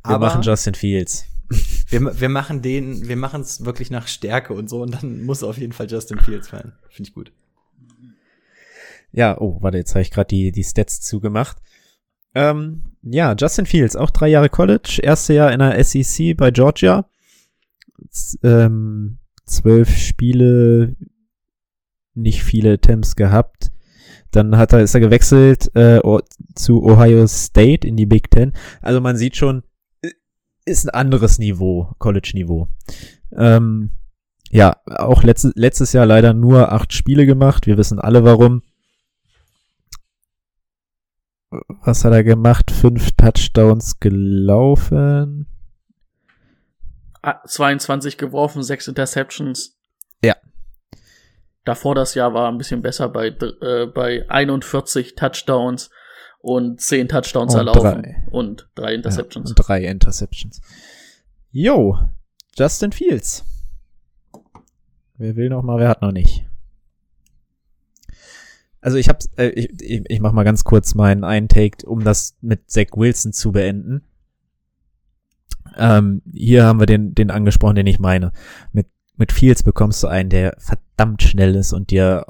Wir 0.07 0.19
machen 0.19 0.43
Justin 0.43 0.75
Fields. 0.75 1.25
wir, 1.89 2.21
wir 2.21 2.29
machen 2.29 2.61
den, 2.61 3.09
wir 3.09 3.17
machen 3.17 3.41
es 3.41 3.65
wirklich 3.65 3.91
nach 3.91 4.09
Stärke 4.09 4.53
und 4.53 4.69
so 4.69 4.83
und 4.83 4.91
dann 4.91 5.23
muss 5.23 5.43
auf 5.43 5.57
jeden 5.57 5.73
Fall 5.73 5.91
Justin 5.91 6.21
Fields 6.21 6.49
fallen. 6.49 6.73
Finde 6.91 7.09
ich 7.09 7.15
gut. 7.15 7.33
Ja, 9.15 9.41
oh, 9.41 9.59
warte, 9.61 9.79
jetzt 9.79 9.95
habe 9.95 10.03
ich 10.03 10.11
gerade 10.11 10.27
die, 10.27 10.51
die 10.51 10.65
Stats 10.65 11.01
zugemacht. 11.01 11.59
Ähm, 12.35 12.97
ja, 13.03 13.35
Justin 13.39 13.65
Fields, 13.65 13.95
auch 13.95 14.11
drei 14.11 14.29
Jahre 14.29 14.49
College, 14.49 14.99
erste 15.03 15.35
Jahr 15.35 15.53
in 15.53 15.61
der 15.61 15.83
SEC 15.85 16.37
bei 16.37 16.51
Georgia. 16.51 17.09
Z 18.11 18.41
ähm, 18.43 19.19
zwölf 19.47 19.97
Spiele, 19.97 20.97
nicht 22.15 22.43
viele 22.43 22.73
Attempts 22.73 23.15
gehabt. 23.15 23.71
Dann 24.33 24.57
hat 24.57 24.73
er, 24.73 24.81
ist 24.81 24.95
er 24.95 25.01
gewechselt 25.01 25.71
äh, 25.77 26.01
zu 26.57 26.83
Ohio 26.83 27.27
State 27.29 27.87
in 27.87 27.97
die 27.97 28.07
Big 28.07 28.33
Ten. 28.33 28.53
Also 28.83 29.01
man 29.01 29.17
sieht 29.17 29.37
schon, 29.37 29.63
ist 30.65 30.87
ein 30.87 30.91
anderes 30.91 31.39
Niveau, 31.39 31.93
College-Niveau. 31.99 32.69
Ähm, 33.37 33.91
ja, 34.51 34.77
auch 34.87 35.23
letzte, 35.23 35.53
letztes 35.55 35.93
Jahr 35.93 36.07
leider 36.07 36.35
nur 36.35 36.73
acht 36.73 36.93
Spiele 36.93 37.27
gemacht. 37.27 37.69
Wir 37.69 37.79
wissen 37.79 38.01
alle 38.01 38.25
warum. 38.25 38.63
Was 41.85 42.05
hat 42.05 42.13
er 42.13 42.25
gemacht? 42.25 42.71
Fünf 42.71 43.13
Touchdowns 43.13 44.01
gelaufen. 44.01 45.47
Ah, 47.23 47.41
22 47.47 48.19
geworfen, 48.19 48.63
6 48.63 48.89
Interceptions. 48.89 49.79
Ja. 50.23 50.37
Davor 51.65 51.95
das 51.95 52.15
Jahr 52.15 52.35
war 52.35 52.49
ein 52.51 52.59
bisschen 52.59 52.83
besser 52.83 53.09
bei, 53.09 53.29
äh, 53.29 53.87
bei 53.87 54.29
41 54.29 55.15
Touchdowns 55.15 55.91
und 56.41 56.81
10 56.81 57.09
Touchdowns 57.09 57.55
Und 57.55 57.59
erlaufen 57.61 58.03
drei. 58.03 58.27
und 58.31 58.69
3 58.75 58.95
Interceptions. 58.95 59.51
Ja, 59.51 59.55
und 59.57 59.69
drei 59.69 59.85
Interceptions. 59.85 60.61
Yo, 61.51 61.99
Justin 62.57 62.93
Fields. 62.93 63.45
Wer 65.17 65.37
will 65.37 65.49
noch 65.49 65.63
mal, 65.63 65.79
wer 65.79 65.89
hat 65.89 66.03
noch 66.03 66.13
nicht? 66.13 66.45
Also 68.85 68.99
ich 68.99 69.09
hab's, 69.09 69.31
äh, 69.39 69.47
ich, 69.47 69.81
ich, 69.81 70.03
ich 70.07 70.21
mach 70.21 70.33
mal 70.33 70.45
ganz 70.45 70.63
kurz 70.63 70.95
meinen 70.95 71.25
Eintake, 71.25 71.87
um 71.87 72.05
das 72.05 72.37
mit 72.43 72.71
Zach 72.71 72.89
Wilson 72.95 73.33
zu 73.33 73.51
beenden. 73.51 74.03
Ähm, 75.79 76.21
hier 76.31 76.65
haben 76.65 76.81
wir 76.81 76.87
den, 76.87 77.15
den 77.15 77.31
angesprochen, 77.31 77.77
den 77.77 77.87
ich 77.87 77.99
meine. 77.99 78.31
Mit, 78.73 78.89
mit 79.17 79.33
Fields 79.33 79.63
bekommst 79.63 80.03
du 80.03 80.09
einen, 80.09 80.29
der 80.29 80.55
verdammt 80.59 81.23
schnell 81.23 81.55
ist 81.55 81.73
und 81.73 81.91
dir 81.91 82.27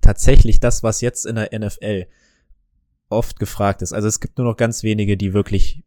tatsächlich 0.00 0.60
das, 0.60 0.84
was 0.84 1.00
jetzt 1.00 1.26
in 1.26 1.34
der 1.34 1.50
NFL 1.58 2.06
oft 3.08 3.40
gefragt 3.40 3.82
ist. 3.82 3.92
Also 3.92 4.06
es 4.06 4.20
gibt 4.20 4.38
nur 4.38 4.46
noch 4.46 4.56
ganz 4.56 4.84
wenige, 4.84 5.16
die 5.16 5.34
wirklich 5.34 5.82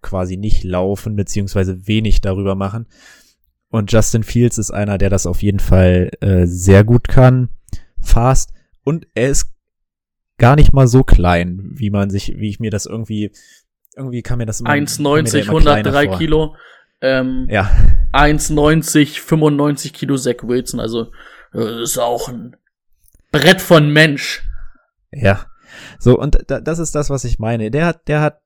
quasi 0.00 0.36
nicht 0.36 0.62
laufen, 0.62 1.16
beziehungsweise 1.16 1.88
wenig 1.88 2.20
darüber 2.20 2.54
machen. 2.54 2.86
Und 3.68 3.90
Justin 3.90 4.22
Fields 4.22 4.58
ist 4.58 4.70
einer, 4.70 4.96
der 4.96 5.10
das 5.10 5.26
auf 5.26 5.42
jeden 5.42 5.58
Fall 5.58 6.10
äh, 6.20 6.46
sehr 6.46 6.84
gut 6.84 7.08
kann. 7.08 7.48
Fast. 7.98 8.52
Und 8.84 9.06
er 9.14 9.30
ist 9.30 9.52
gar 10.38 10.56
nicht 10.56 10.72
mal 10.72 10.86
so 10.86 11.04
klein, 11.04 11.70
wie 11.72 11.90
man 11.90 12.10
sich, 12.10 12.34
wie 12.36 12.48
ich 12.48 12.60
mir 12.60 12.70
das 12.70 12.86
irgendwie, 12.86 13.32
irgendwie 13.96 14.22
kam 14.22 14.38
mir 14.38 14.46
das 14.46 14.60
immer. 14.60 14.70
kam 14.70 14.78
mir 14.78 14.84
der 14.86 14.94
1,90, 14.94 15.42
immer 15.48 15.60
kleiner 15.60 15.88
103 15.88 16.06
vor. 16.06 16.18
Kilo. 16.18 16.56
Ähm, 17.00 17.46
Ja, 17.50 17.70
1,90, 18.12 19.20
95 19.20 19.92
Kilo 19.92 20.16
Zach 20.16 20.42
Wilson. 20.42 20.80
Also, 20.80 21.10
äh, 21.54 21.82
ist 21.82 21.98
auch 21.98 22.28
ein 22.28 22.56
Brett 23.30 23.60
von 23.60 23.92
Mensch. 23.92 24.42
Ja. 25.10 25.46
So, 25.98 26.18
und 26.18 26.38
da, 26.46 26.60
das 26.60 26.78
ist 26.78 26.94
das, 26.94 27.10
was 27.10 27.24
ich 27.24 27.38
meine. 27.38 27.70
Der 27.70 27.86
hat, 27.86 28.08
der 28.08 28.20
hat 28.20 28.40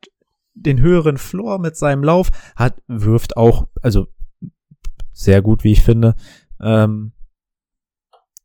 den 0.55 0.81
höheren 0.81 1.19
Floor 1.19 1.59
mit 1.59 1.77
seinem 1.77 2.03
Lauf, 2.03 2.31
hat, 2.55 2.81
wirft 2.87 3.37
auch, 3.37 3.69
also 3.83 4.07
sehr 5.13 5.43
gut, 5.43 5.65
wie 5.65 5.73
ich 5.73 5.83
finde. 5.83 6.15
Ähm, 6.61 7.13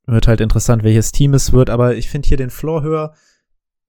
wird 0.06 0.28
halt 0.28 0.42
interessant, 0.42 0.84
welches 0.84 1.12
Team 1.12 1.34
es 1.34 1.54
wird, 1.54 1.70
aber 1.70 1.96
ich 1.96 2.10
finde 2.10 2.28
hier 2.28 2.38
den 2.38 2.50
Floor 2.50 2.84
höher. 2.84 3.14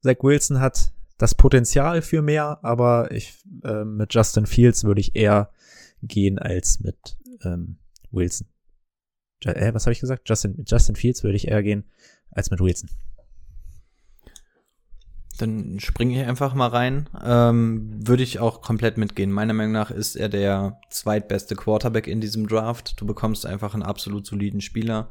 Zach 0.03 0.17
Wilson 0.23 0.61
hat 0.61 0.93
das 1.19 1.35
Potenzial 1.35 2.03
für 2.03 2.23
mehr, 2.23 2.59
aber 2.63 3.11
ich 3.13 3.35
äh, 3.65 3.85
mit 3.85 4.13
Justin 4.13 4.47
Fields 4.47 4.85
würde 4.85 5.01
ich 5.01 5.15
eher 5.15 5.51
gehen 6.03 6.39
als 6.39 6.81
mit 6.81 7.17
ähm, 7.45 7.79
Wilson. 8.11 8.49
Ju 9.43 9.53
äh, 9.53 9.75
was 9.75 9.87
habe 9.87 9.93
ich 9.93 10.01
gesagt? 10.01 10.29
Justin, 10.29 10.65
Justin 10.67 10.97
Fields 10.97 11.23
würde 11.23 11.37
ich 11.37 11.49
eher 11.49 11.63
gehen 11.63 11.85
als 12.31 12.51
mit 12.51 12.61
Wilson. 12.61 12.91
Dann 15.39 15.81
springe 15.81 16.21
ich 16.21 16.27
einfach 16.27 16.55
mal 16.55 16.69
rein. 16.69 17.09
Ähm, 17.25 18.07
würde 18.07 18.23
ich 18.23 18.39
auch 18.39 18.61
komplett 18.61 18.99
mitgehen. 18.99 19.33
Meiner 19.33 19.55
Meinung 19.55 19.73
nach 19.73 19.91
ist 19.91 20.15
er 20.15 20.29
der 20.29 20.79
zweitbeste 20.91 21.57
Quarterback 21.57 22.07
in 22.07 22.21
diesem 22.21 22.47
Draft. 22.47 23.01
Du 23.01 23.07
bekommst 23.07 23.47
einfach 23.47 23.75
einen 23.75 23.83
absolut 23.83 24.27
soliden 24.27 24.61
Spieler. 24.61 25.09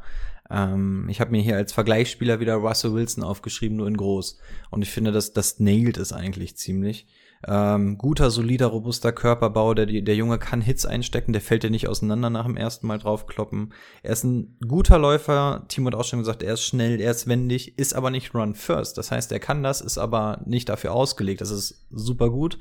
Ähm, 0.51 1.07
ich 1.09 1.21
habe 1.21 1.31
mir 1.31 1.41
hier 1.41 1.55
als 1.55 1.71
Vergleichsspieler 1.71 2.39
wieder 2.39 2.55
Russell 2.55 2.93
Wilson 2.93 3.23
aufgeschrieben, 3.23 3.77
nur 3.77 3.87
in 3.87 3.97
groß. 3.97 4.39
Und 4.69 4.81
ich 4.81 4.89
finde, 4.89 5.11
dass 5.11 5.33
das 5.33 5.59
nailt 5.59 5.97
es 5.97 6.11
eigentlich 6.11 6.57
ziemlich. 6.57 7.07
Ähm, 7.47 7.97
guter, 7.97 8.29
solider, 8.29 8.67
robuster 8.67 9.11
Körperbau. 9.11 9.73
Der, 9.73 9.85
der 9.85 10.15
Junge 10.15 10.37
kann 10.37 10.61
Hits 10.61 10.85
einstecken, 10.85 11.33
der 11.33 11.41
fällt 11.41 11.63
dir 11.63 11.71
nicht 11.71 11.87
auseinander 11.87 12.29
nach 12.29 12.45
dem 12.45 12.57
ersten 12.57 12.85
Mal 12.85 12.99
draufkloppen. 12.99 13.73
Er 14.03 14.13
ist 14.13 14.23
ein 14.23 14.57
guter 14.67 14.99
Läufer. 14.99 15.65
Timo 15.67 15.87
hat 15.87 15.95
auch 15.95 16.03
schon 16.03 16.19
gesagt, 16.19 16.43
er 16.43 16.53
ist 16.53 16.63
schnell, 16.63 16.99
er 16.99 17.11
ist 17.11 17.27
wendig, 17.27 17.79
ist 17.79 17.95
aber 17.95 18.11
nicht 18.11 18.35
Run 18.35 18.53
First. 18.53 18.97
Das 18.97 19.09
heißt, 19.09 19.31
er 19.31 19.39
kann 19.39 19.63
das, 19.63 19.81
ist 19.81 19.97
aber 19.97 20.41
nicht 20.45 20.69
dafür 20.69 20.93
ausgelegt. 20.93 21.41
Das 21.41 21.49
ist 21.49 21.85
super 21.89 22.29
gut. 22.29 22.59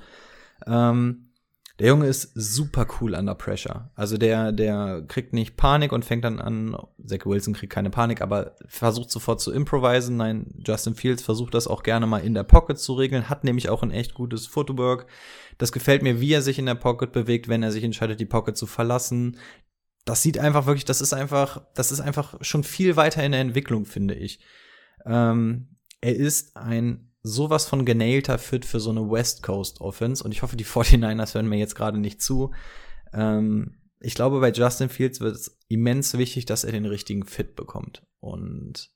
Ähm, 0.67 1.30
der 1.81 1.89
Junge 1.89 2.07
ist 2.07 2.33
super 2.35 2.87
cool 3.01 3.15
under 3.15 3.35
pressure. 3.35 3.91
Also 3.95 4.19
der, 4.19 4.53
der 4.53 5.03
kriegt 5.09 5.33
nicht 5.33 5.57
Panik 5.57 5.93
und 5.93 6.05
fängt 6.05 6.25
dann 6.25 6.39
an, 6.39 6.77
Zach 7.03 7.25
Wilson 7.25 7.55
kriegt 7.55 7.73
keine 7.73 7.89
Panik, 7.89 8.21
aber 8.21 8.55
versucht 8.67 9.11
sofort 9.11 9.41
zu 9.41 9.51
improvisen. 9.51 10.19
Nein, 10.19 10.55
Justin 10.63 10.95
Fields 10.95 11.23
versucht 11.23 11.55
das 11.55 11.67
auch 11.67 11.83
gerne 11.83 12.07
mal 12.07 12.19
in 12.19 12.35
der 12.35 12.43
Pocket 12.43 12.79
zu 12.79 12.93
regeln, 12.93 13.31
hat 13.31 13.45
nämlich 13.45 13.71
auch 13.71 13.83
ein 13.83 13.93
echt 13.93 14.13
gutes 14.13 14.47
Footwork. 14.47 15.07
Das 15.57 15.73
gefällt 15.73 16.03
mir, 16.03 16.21
wie 16.21 16.35
er 16.35 16.43
sich 16.43 16.59
in 16.59 16.67
der 16.67 16.75
Pocket 16.75 17.13
bewegt, 17.13 17.49
wenn 17.49 17.63
er 17.63 17.73
sich 17.73 17.83
entscheidet, 17.83 18.21
die 18.21 18.27
Pocket 18.27 18.59
zu 18.59 18.67
verlassen. 18.67 19.39
Das 20.05 20.23
sieht 20.23 20.39
einfach 20.39 20.67
wirklich, 20.67 20.85
das 20.85 21.01
ist 21.01 21.15
einfach, 21.15 21.63
das 21.75 21.93
ist 21.93 22.01
einfach 22.01 22.35
schon 22.43 22.63
viel 22.63 22.97
weiter 22.97 23.25
in 23.25 23.33
der 23.33 23.41
Entwicklung, 23.41 23.87
finde 23.87 24.15
ich. 24.15 24.41
Ähm, 25.07 25.77
er 26.03 26.15
ist 26.15 26.59
ein 26.59 27.10
sowas 27.23 27.67
von 27.67 27.85
genailter 27.85 28.39
Fit 28.39 28.65
für 28.65 28.81
so 28.81 28.91
eine 28.91 29.11
West 29.11 29.43
Coast 29.43 29.81
Offense 29.81 30.25
und 30.25 30.33
ich 30.33 30.43
hoffe, 30.43 30.57
die 30.57 30.65
49ers 30.67 31.35
hören 31.35 31.49
mir 31.49 31.59
jetzt 31.59 31.75
gerade 31.75 31.99
nicht 31.99 32.23
zu. 32.23 32.53
Ähm, 33.13 33.77
ich 34.01 34.15
glaube, 34.15 34.41
bei 34.41 34.51
Justin 34.51 34.89
Fields 34.89 35.21
wird 35.21 35.37
es 35.37 35.59
immens 35.69 36.17
wichtig, 36.17 36.47
dass 36.47 36.65
er 36.65 36.73
den 36.73 36.87
richtigen 36.87 37.27
Fit 37.27 37.55
bekommt. 37.55 38.03
Und 38.21 38.91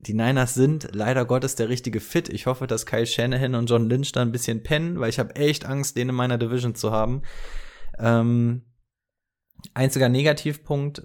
die 0.00 0.14
Niners 0.14 0.54
sind 0.54 0.88
leider 0.92 1.24
Gottes 1.24 1.54
der 1.54 1.68
richtige 1.68 2.00
Fit. 2.00 2.28
Ich 2.28 2.46
hoffe, 2.46 2.66
dass 2.66 2.86
Kyle 2.86 3.06
Shanahan 3.06 3.54
und 3.54 3.68
John 3.68 3.88
Lynch 3.88 4.12
da 4.12 4.22
ein 4.22 4.32
bisschen 4.32 4.62
pennen, 4.62 4.98
weil 4.98 5.10
ich 5.10 5.18
habe 5.18 5.36
echt 5.36 5.66
Angst, 5.66 5.96
den 5.96 6.08
in 6.08 6.14
meiner 6.14 6.38
Division 6.38 6.74
zu 6.74 6.90
haben. 6.90 7.22
Ähm, 7.98 8.62
einziger 9.74 10.08
Negativpunkt, 10.08 11.02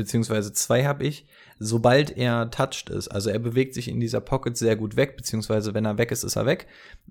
beziehungsweise 0.00 0.52
zwei 0.52 0.84
habe 0.84 1.04
ich 1.04 1.26
sobald 1.62 2.16
er 2.16 2.50
touched 2.50 2.88
ist, 2.88 3.08
also 3.08 3.28
er 3.28 3.38
bewegt 3.38 3.74
sich 3.74 3.86
in 3.86 4.00
dieser 4.00 4.22
Pocket 4.22 4.56
sehr 4.56 4.76
gut 4.76 4.96
weg, 4.96 5.14
beziehungsweise 5.16 5.74
wenn 5.74 5.84
er 5.84 5.98
weg 5.98 6.10
ist, 6.10 6.24
ist 6.24 6.36
er 6.36 6.46
weg. 6.46 6.66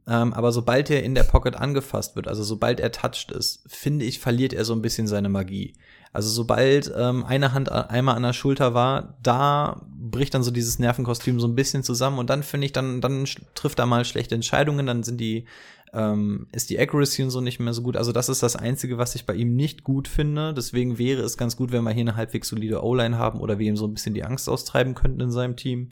Ähm, 0.08 0.34
aber 0.34 0.52
sobald 0.52 0.90
er 0.90 1.04
in 1.04 1.14
der 1.14 1.24
Pocket 1.24 1.56
angefasst 1.56 2.16
wird, 2.16 2.28
also 2.28 2.44
sobald 2.44 2.80
er 2.80 2.92
touched 2.92 3.32
ist, 3.32 3.62
finde 3.68 4.06
ich, 4.06 4.20
verliert 4.20 4.54
er 4.54 4.66
so 4.66 4.74
ein 4.74 4.82
bisschen 4.82 5.08
seine 5.08 5.30
Magie. 5.30 5.76
Also 6.12 6.30
sobald 6.30 6.92
ähm, 6.98 7.24
eine 7.24 7.54
Hand 7.54 7.72
einmal 7.72 8.16
an 8.16 8.24
der 8.24 8.34
Schulter 8.34 8.74
war, 8.74 9.20
da 9.22 9.86
bricht 9.88 10.34
dann 10.34 10.42
so 10.42 10.50
dieses 10.50 10.80
Nervenkostüm 10.80 11.40
so 11.40 11.48
ein 11.48 11.54
bisschen 11.54 11.84
zusammen 11.84 12.18
und 12.18 12.32
dann 12.32 12.42
finde 12.42 12.66
ich, 12.66 12.74
dann, 12.74 13.02
dann 13.02 13.26
trifft 13.54 13.78
er 13.78 13.86
mal 13.86 14.04
schlechte 14.04 14.34
Entscheidungen, 14.34 14.88
dann 14.88 15.04
sind 15.04 15.22
die 15.22 15.46
ähm, 15.94 16.48
ist 16.52 16.70
die 16.70 16.80
Accuracy 16.80 17.24
und 17.24 17.30
so 17.30 17.42
nicht 17.42 17.60
mehr 17.60 17.74
so 17.74 17.82
gut. 17.82 17.98
Also 17.98 18.12
das 18.12 18.30
ist 18.30 18.44
das 18.44 18.56
Einzige, 18.56 18.98
was 18.98 19.16
ich 19.16 19.26
bei 19.26 19.34
ihm 19.34 19.56
nicht 19.56 19.84
gut 19.84 20.08
finde. 20.08 20.54
Deswegen 20.54 20.98
wäre 20.98 21.22
es 21.22 21.38
ganz 21.38 21.56
gut, 21.56 21.72
wenn 21.72 21.84
wir 21.84 21.92
hier 21.92 22.02
eine 22.02 22.16
halbwegs 22.16 22.50
solide 22.50 22.84
O-Line 22.84 23.18
haben 23.18 23.40
oder 23.40 23.60
wir 23.60 23.68
ihm 23.68 23.78
so 23.78 23.86
ein 23.86 23.94
bisschen 23.94 24.14
die 24.14 24.24
Angst 24.24 24.50
austreiben 24.50 24.96
könnten 24.96 25.22
in 25.22 25.32
seinem 25.32 25.56
Team. 25.56 25.92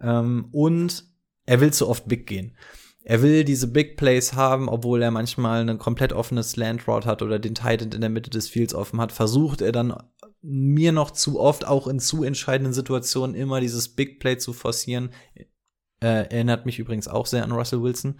Ähm, 0.00 0.48
und 0.52 1.04
er 1.46 1.60
will 1.60 1.72
zu 1.72 1.88
oft 1.88 2.08
big 2.08 2.26
gehen. 2.26 2.56
Er 3.02 3.22
will 3.22 3.44
diese 3.44 3.66
Big 3.66 3.96
Plays 3.96 4.34
haben, 4.34 4.68
obwohl 4.68 5.02
er 5.02 5.10
manchmal 5.10 5.62
eine 5.62 5.78
komplett 5.78 6.12
offene 6.12 6.42
Slant 6.42 6.86
Route 6.86 7.08
hat 7.08 7.22
oder 7.22 7.38
den 7.38 7.54
Titan 7.54 7.92
in 7.92 8.00
der 8.00 8.10
Mitte 8.10 8.30
des 8.30 8.48
Fields 8.48 8.74
offen 8.74 9.00
hat, 9.00 9.10
versucht 9.10 9.62
er 9.62 9.72
dann 9.72 9.94
mir 10.42 10.92
noch 10.92 11.10
zu 11.10 11.40
oft 11.40 11.66
auch 11.66 11.86
in 11.86 11.98
zu 11.98 12.24
entscheidenden 12.24 12.72
Situationen 12.72 13.34
immer 13.34 13.60
dieses 13.60 13.88
Big 13.88 14.20
Play 14.20 14.38
zu 14.38 14.52
forcieren. 14.52 15.10
Äh, 16.02 16.30
erinnert 16.30 16.64
mich 16.64 16.78
übrigens 16.78 17.08
auch 17.08 17.26
sehr 17.26 17.44
an 17.44 17.52
Russell 17.52 17.82
Wilson. 17.82 18.18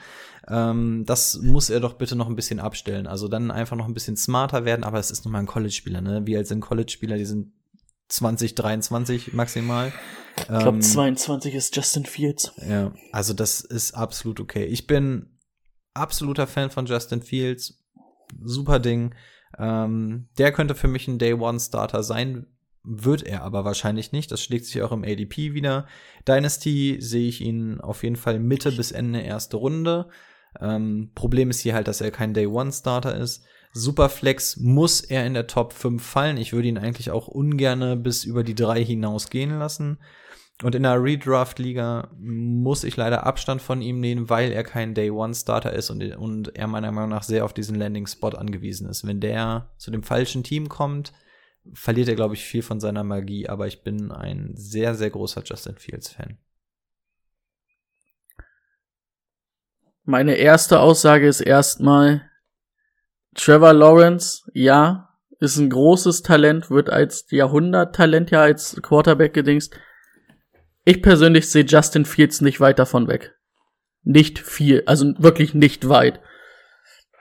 Ähm, 0.50 1.04
das 1.06 1.38
muss 1.38 1.70
er 1.70 1.80
doch 1.80 1.94
bitte 1.94 2.16
noch 2.16 2.28
ein 2.28 2.36
bisschen 2.36 2.58
abstellen. 2.58 3.06
Also 3.06 3.28
dann 3.28 3.50
einfach 3.50 3.76
noch 3.76 3.86
ein 3.86 3.94
bisschen 3.94 4.16
smarter 4.16 4.64
werden, 4.64 4.84
aber 4.84 4.98
es 4.98 5.10
ist 5.10 5.24
nun 5.24 5.32
mal 5.32 5.38
ein 5.38 5.46
College-Spieler, 5.46 6.00
ne? 6.00 6.26
Wir 6.26 6.38
als 6.38 6.48
sind 6.48 6.60
College-Spieler, 6.60 7.16
die 7.16 7.24
sind 7.24 7.52
20, 8.08 8.56
23 8.56 9.32
maximal. 9.32 9.92
Ich 10.36 10.46
glaube, 10.46 10.78
ähm, 10.78 10.82
22 10.82 11.54
ist 11.54 11.76
Justin 11.76 12.04
Fields. 12.04 12.52
Ja, 12.68 12.92
also 13.12 13.32
das 13.32 13.60
ist 13.60 13.94
absolut 13.94 14.40
okay. 14.40 14.64
Ich 14.64 14.86
bin 14.88 15.38
absoluter 15.94 16.46
Fan 16.46 16.70
von 16.70 16.86
Justin 16.86 17.22
Fields. 17.22 17.78
Super 18.42 18.80
Ding. 18.80 19.14
Ähm, 19.58 20.28
der 20.38 20.52
könnte 20.52 20.74
für 20.74 20.88
mich 20.88 21.06
ein 21.06 21.18
Day 21.18 21.34
One 21.34 21.60
Starter 21.60 22.02
sein, 22.02 22.46
wird 22.82 23.22
er 23.22 23.42
aber 23.42 23.64
wahrscheinlich 23.64 24.10
nicht. 24.12 24.32
Das 24.32 24.42
schlägt 24.42 24.64
sich 24.64 24.82
auch 24.82 24.92
im 24.92 25.04
ADP 25.04 25.54
wieder. 25.54 25.86
Dynasty 26.26 26.96
sehe 27.00 27.28
ich 27.28 27.40
ihn 27.40 27.80
auf 27.80 28.02
jeden 28.02 28.16
Fall 28.16 28.40
Mitte 28.40 28.72
bis 28.72 28.90
Ende 28.90 29.20
erste 29.20 29.56
Runde. 29.56 30.08
Ähm, 30.58 31.10
Problem 31.14 31.50
ist 31.50 31.60
hier 31.60 31.74
halt, 31.74 31.88
dass 31.88 32.00
er 32.00 32.10
kein 32.10 32.34
Day 32.34 32.46
One 32.46 32.72
Starter 32.72 33.16
ist. 33.16 33.44
Superflex 33.72 34.56
muss 34.56 35.00
er 35.00 35.26
in 35.26 35.34
der 35.34 35.46
Top 35.46 35.72
5 35.72 36.04
fallen. 36.04 36.36
Ich 36.36 36.52
würde 36.52 36.68
ihn 36.68 36.78
eigentlich 36.78 37.10
auch 37.10 37.28
ungerne 37.28 37.96
bis 37.96 38.24
über 38.24 38.42
die 38.42 38.54
3 38.54 38.84
hinaus 38.84 39.30
gehen 39.30 39.58
lassen. 39.58 39.98
Und 40.62 40.74
in 40.74 40.82
der 40.82 41.02
Redraft-Liga 41.02 42.10
muss 42.18 42.84
ich 42.84 42.96
leider 42.96 43.24
Abstand 43.24 43.62
von 43.62 43.80
ihm 43.80 44.00
nehmen, 44.00 44.28
weil 44.28 44.52
er 44.52 44.62
kein 44.62 44.94
Day 44.94 45.10
One 45.10 45.34
Starter 45.34 45.72
ist 45.72 45.88
und, 45.90 46.02
und 46.16 46.54
er 46.56 46.66
meiner 46.66 46.92
Meinung 46.92 47.10
nach 47.10 47.22
sehr 47.22 47.44
auf 47.44 47.54
diesen 47.54 47.76
Landing-Spot 47.76 48.30
angewiesen 48.30 48.88
ist. 48.88 49.06
Wenn 49.06 49.20
der 49.20 49.70
zu 49.78 49.90
dem 49.90 50.02
falschen 50.02 50.42
Team 50.42 50.68
kommt, 50.68 51.12
verliert 51.72 52.08
er, 52.08 52.14
glaube 52.14 52.34
ich, 52.34 52.44
viel 52.44 52.62
von 52.62 52.80
seiner 52.80 53.04
Magie, 53.04 53.48
aber 53.48 53.66
ich 53.66 53.82
bin 53.82 54.10
ein 54.10 54.50
sehr, 54.54 54.94
sehr 54.94 55.10
großer 55.10 55.42
Justin 55.44 55.76
Fields-Fan. 55.76 56.38
Meine 60.04 60.34
erste 60.34 60.80
Aussage 60.80 61.28
ist 61.28 61.40
erstmal, 61.40 62.22
Trevor 63.34 63.72
Lawrence, 63.72 64.42
ja, 64.54 65.10
ist 65.38 65.56
ein 65.56 65.70
großes 65.70 66.22
Talent, 66.22 66.70
wird 66.70 66.90
als 66.90 67.26
Jahrhunderttalent 67.30 68.30
ja 68.30 68.42
als 68.42 68.80
Quarterback 68.82 69.32
gedingst. 69.32 69.74
Ich 70.84 71.02
persönlich 71.02 71.50
sehe 71.50 71.64
Justin 71.64 72.04
Fields 72.04 72.40
nicht 72.40 72.60
weit 72.60 72.78
davon 72.78 73.08
weg. 73.08 73.36
Nicht 74.02 74.38
viel, 74.38 74.82
also 74.86 75.12
wirklich 75.18 75.54
nicht 75.54 75.88
weit. 75.88 76.20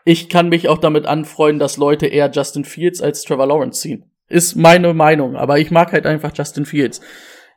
Ich 0.05 0.29
kann 0.29 0.49
mich 0.49 0.67
auch 0.69 0.79
damit 0.79 1.05
anfreunden, 1.05 1.59
dass 1.59 1.77
Leute 1.77 2.07
eher 2.07 2.31
Justin 2.31 2.65
Fields 2.65 3.01
als 3.01 3.23
Trevor 3.23 3.47
Lawrence 3.47 3.81
ziehen. 3.81 4.11
Ist 4.27 4.55
meine 4.55 4.93
Meinung, 4.93 5.35
aber 5.35 5.59
ich 5.59 5.71
mag 5.71 5.91
halt 5.91 6.05
einfach 6.05 6.31
Justin 6.33 6.65
Fields. 6.65 7.01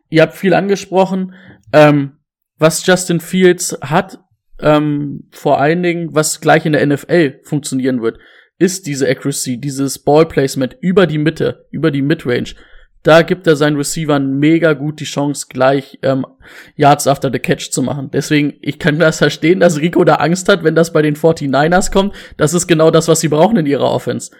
Ihr 0.09 0.23
habt 0.23 0.35
viel 0.35 0.55
angesprochen. 0.55 1.35
Ähm, 1.73 2.19
was 2.59 2.85
Justin 2.87 3.21
Fields 3.21 3.79
hat, 3.81 4.19
ähm, 4.63 5.25
vor 5.31 5.61
allen 5.61 5.83
Dingen, 5.83 6.15
was 6.15 6.41
gleich 6.41 6.65
in 6.67 6.73
der 6.73 6.87
NFL 6.87 7.41
funktionieren 7.43 8.03
wird, 8.03 8.19
ist 8.59 8.87
diese 8.87 9.09
Accuracy, 9.09 9.59
dieses 9.59 9.99
Ballplacement 9.99 10.77
über 10.81 11.07
die 11.07 11.19
Mitte, 11.19 11.67
über 11.71 11.91
die 11.91 12.03
Midrange. 12.03 12.55
Da 13.03 13.23
gibt 13.23 13.49
er 13.49 13.57
seinen 13.57 13.77
Receivern 13.77 14.39
mega 14.39 14.75
gut 14.75 15.01
die 15.01 15.05
Chance, 15.05 15.47
gleich 15.49 15.99
ähm, 16.03 16.25
Yards 16.77 17.09
after 17.09 17.31
the 17.33 17.41
Catch 17.41 17.73
zu 17.73 17.83
machen. 17.83 18.11
Deswegen, 18.13 18.55
ich 18.61 18.79
kann 18.79 19.01
das 19.01 19.19
verstehen, 19.19 19.59
dass 19.59 19.81
Rico 19.81 20.05
da 20.05 20.17
Angst 20.17 20.49
hat, 20.49 20.63
wenn 20.63 20.77
das 20.77 20.93
bei 20.93 21.03
den 21.03 21.17
49ers 21.17 21.91
kommt. 21.91 22.15
Das 22.37 22.55
ist 22.55 22.69
genau 22.69 22.93
das, 22.93 23.09
was 23.09 23.19
sie 23.19 23.29
brauchen 23.29 23.57
in 23.57 23.67
ihrer 23.67 23.91
Offense. 23.91 24.31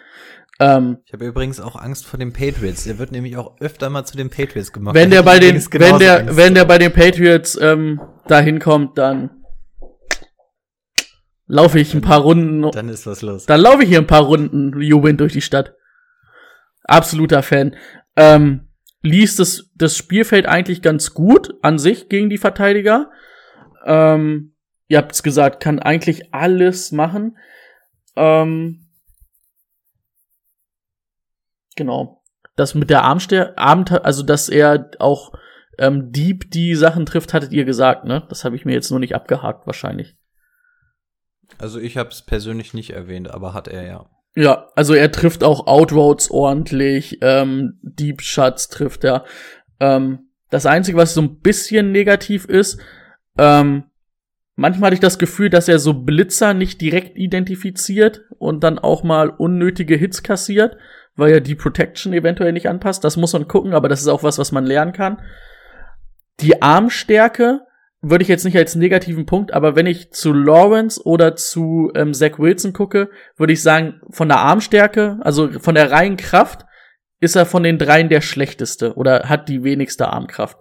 Ähm, 0.61 0.99
ich 1.05 1.13
habe 1.13 1.27
übrigens 1.27 1.59
auch 1.59 1.75
Angst 1.75 2.07
vor 2.07 2.21
den 2.21 2.33
Patriots. 2.33 2.85
Der 2.85 2.99
wird 2.99 3.11
nämlich 3.11 3.37
auch 3.37 3.61
öfter 3.61 3.91
mal 3.91 4.05
zu 4.05 4.17
den 4.17 4.31
Patriots 4.31 4.73
gemacht. 4.73 4.95
Wenn 4.95 5.11
der 5.11 5.25
bei 5.25 5.41
den, 5.41 5.57
wenn 5.57 5.99
der, 5.99 6.21
Angst. 6.21 6.37
wenn 6.37 6.55
der 6.55 6.65
bei 6.65 6.79
den 6.79 6.93
Patriots 6.93 7.59
ähm, 7.61 8.01
dahin 8.29 8.61
kommt, 8.61 8.97
dann 8.97 9.42
laufe 11.47 11.79
ich 11.79 11.95
ein 11.95 12.01
paar 12.01 12.21
Runden. 12.21 12.71
Dann 12.71 12.89
ist 12.89 13.07
was 13.07 13.23
los. 13.23 13.47
Dann 13.47 13.61
laufe 13.61 13.83
ich 13.83 13.89
hier 13.89 13.99
ein 13.99 14.07
paar 14.07 14.23
Runden 14.23 14.81
jubelnd 14.81 15.21
durch 15.21 15.33
die 15.33 15.43
Stadt. 15.43 15.75
Absoluter 16.85 17.43
Fan. 17.43 17.77
Ähm, 18.17 18.69
liest 19.03 19.39
das, 19.39 19.71
das 19.75 19.97
Spielfeld 19.97 20.47
eigentlich 20.47 20.83
ganz 20.83 21.15
gut 21.15 21.55
an 21.63 21.79
sich 21.79 22.09
gegen 22.09 22.31
die 22.31 22.39
Verteidiger. 22.39 23.11
Ähm, 23.85 24.55
ihr 24.89 24.99
habt's 24.99 25.23
gesagt, 25.23 25.63
kann 25.63 25.79
eigentlich 25.79 26.35
alles 26.35 26.93
machen. 26.93 27.37
Ähm, 28.17 28.83
Genau. 31.77 32.23
Das 32.57 32.75
mit 32.75 32.91
der 32.91 33.03
Armster 33.03 33.55
Arm, 33.57 33.85
also 34.03 34.23
dass 34.23 34.49
er 34.49 34.91
auch 34.99 35.33
ähm, 35.79 36.13
Dieb 36.13 36.51
die 36.51 36.75
Sachen 36.75 37.07
trifft, 37.07 37.33
hattet 37.33 37.53
ihr 37.53 37.65
gesagt, 37.65 38.05
ne? 38.05 38.25
Das 38.29 38.45
habe 38.45 38.57
ich 38.57 38.65
mir 38.65 38.73
jetzt 38.73 38.91
nur 38.91 39.01
nicht 39.01 39.15
abgehakt, 39.15 39.67
wahrscheinlich. 39.67 40.17
Also 41.59 41.79
ich 41.79 41.97
habe 41.97 42.11
es 42.11 42.23
persönlich 42.23 42.75
nicht 42.75 42.91
erwähnt, 42.91 43.31
aber 43.31 43.55
hat 43.55 43.69
er 43.69 43.87
ja. 43.87 44.07
Ja, 44.35 44.69
also 44.77 44.95
er 44.95 45.13
trifft 45.13 45.45
auch 45.45 45.67
Outroads 45.67 46.31
ordentlich, 46.31 47.19
ähm, 47.21 47.79
Deep 47.83 48.23
Shots 48.23 48.69
trifft 48.69 49.05
er. 49.05 49.25
Ähm, 49.79 50.31
das 50.49 50.65
Einzige, 50.65 50.97
was 50.97 51.15
so 51.15 51.21
ein 51.21 51.41
bisschen 51.41 51.93
negativ 51.93 52.47
ist, 52.47 52.81
ähm, 53.37 53.85
manchmal 54.57 54.89
hatte 54.89 54.95
ich 54.95 55.01
das 55.01 55.19
Gefühl, 55.19 55.51
dass 55.51 55.69
er 55.69 55.79
so 55.79 55.93
Blitzer 55.93 56.55
nicht 56.55 56.81
direkt 56.81 57.19
identifiziert 57.19 58.23
und 58.39 58.65
dann 58.65 58.79
auch 58.79 59.03
mal 59.03 59.29
unnötige 59.29 59.97
Hits 59.97 60.23
kassiert 60.23 60.77
weil 61.17 61.33
er 61.33 61.41
die 61.41 61.55
Protection 61.55 62.13
eventuell 62.13 62.53
nicht 62.53 62.69
anpasst. 62.69 63.05
Das 63.05 63.17
muss 63.17 63.33
man 63.33 63.49
gucken, 63.49 63.75
aber 63.75 63.89
das 63.89 64.01
ist 64.01 64.09
auch 64.09 64.23
was, 64.23 64.39
was 64.39 64.53
man 64.53 64.65
lernen 64.65 64.93
kann. 64.93 65.21
Die 66.41 66.63
Armstärke 66.63 67.61
würde 68.03 68.23
ich 68.23 68.29
jetzt 68.29 68.45
nicht 68.45 68.57
als 68.57 68.75
negativen 68.75 69.27
Punkt, 69.27 69.55
aber 69.55 69.77
wenn 69.77 69.87
ich 69.87 70.11
zu 70.11 70.33
Lawrence 70.33 71.01
oder 71.05 71.37
zu 71.37 71.93
ähm, 71.95 72.13
Zach 72.13 72.39
Wilson 72.39 72.73
gucke, 72.73 73.11
würde 73.37 73.53
ich 73.53 73.63
sagen, 73.63 74.01
von 74.11 74.29
der 74.29 74.39
Armstärke, 74.39 75.19
also 75.21 75.51
von 75.61 75.77
der 75.77 75.93
reinen 75.93 76.17
Kraft, 76.17 76.67
ist 77.21 77.37
er 77.37 77.47
von 77.47 77.63
den 77.63 77.79
dreien 77.79 78.09
der 78.09 78.21
schlechteste 78.21 78.95
oder 78.95 79.29
hat 79.29 79.49
die 79.49 79.63
wenigste 79.63 80.09
Armkraft. 80.09 80.59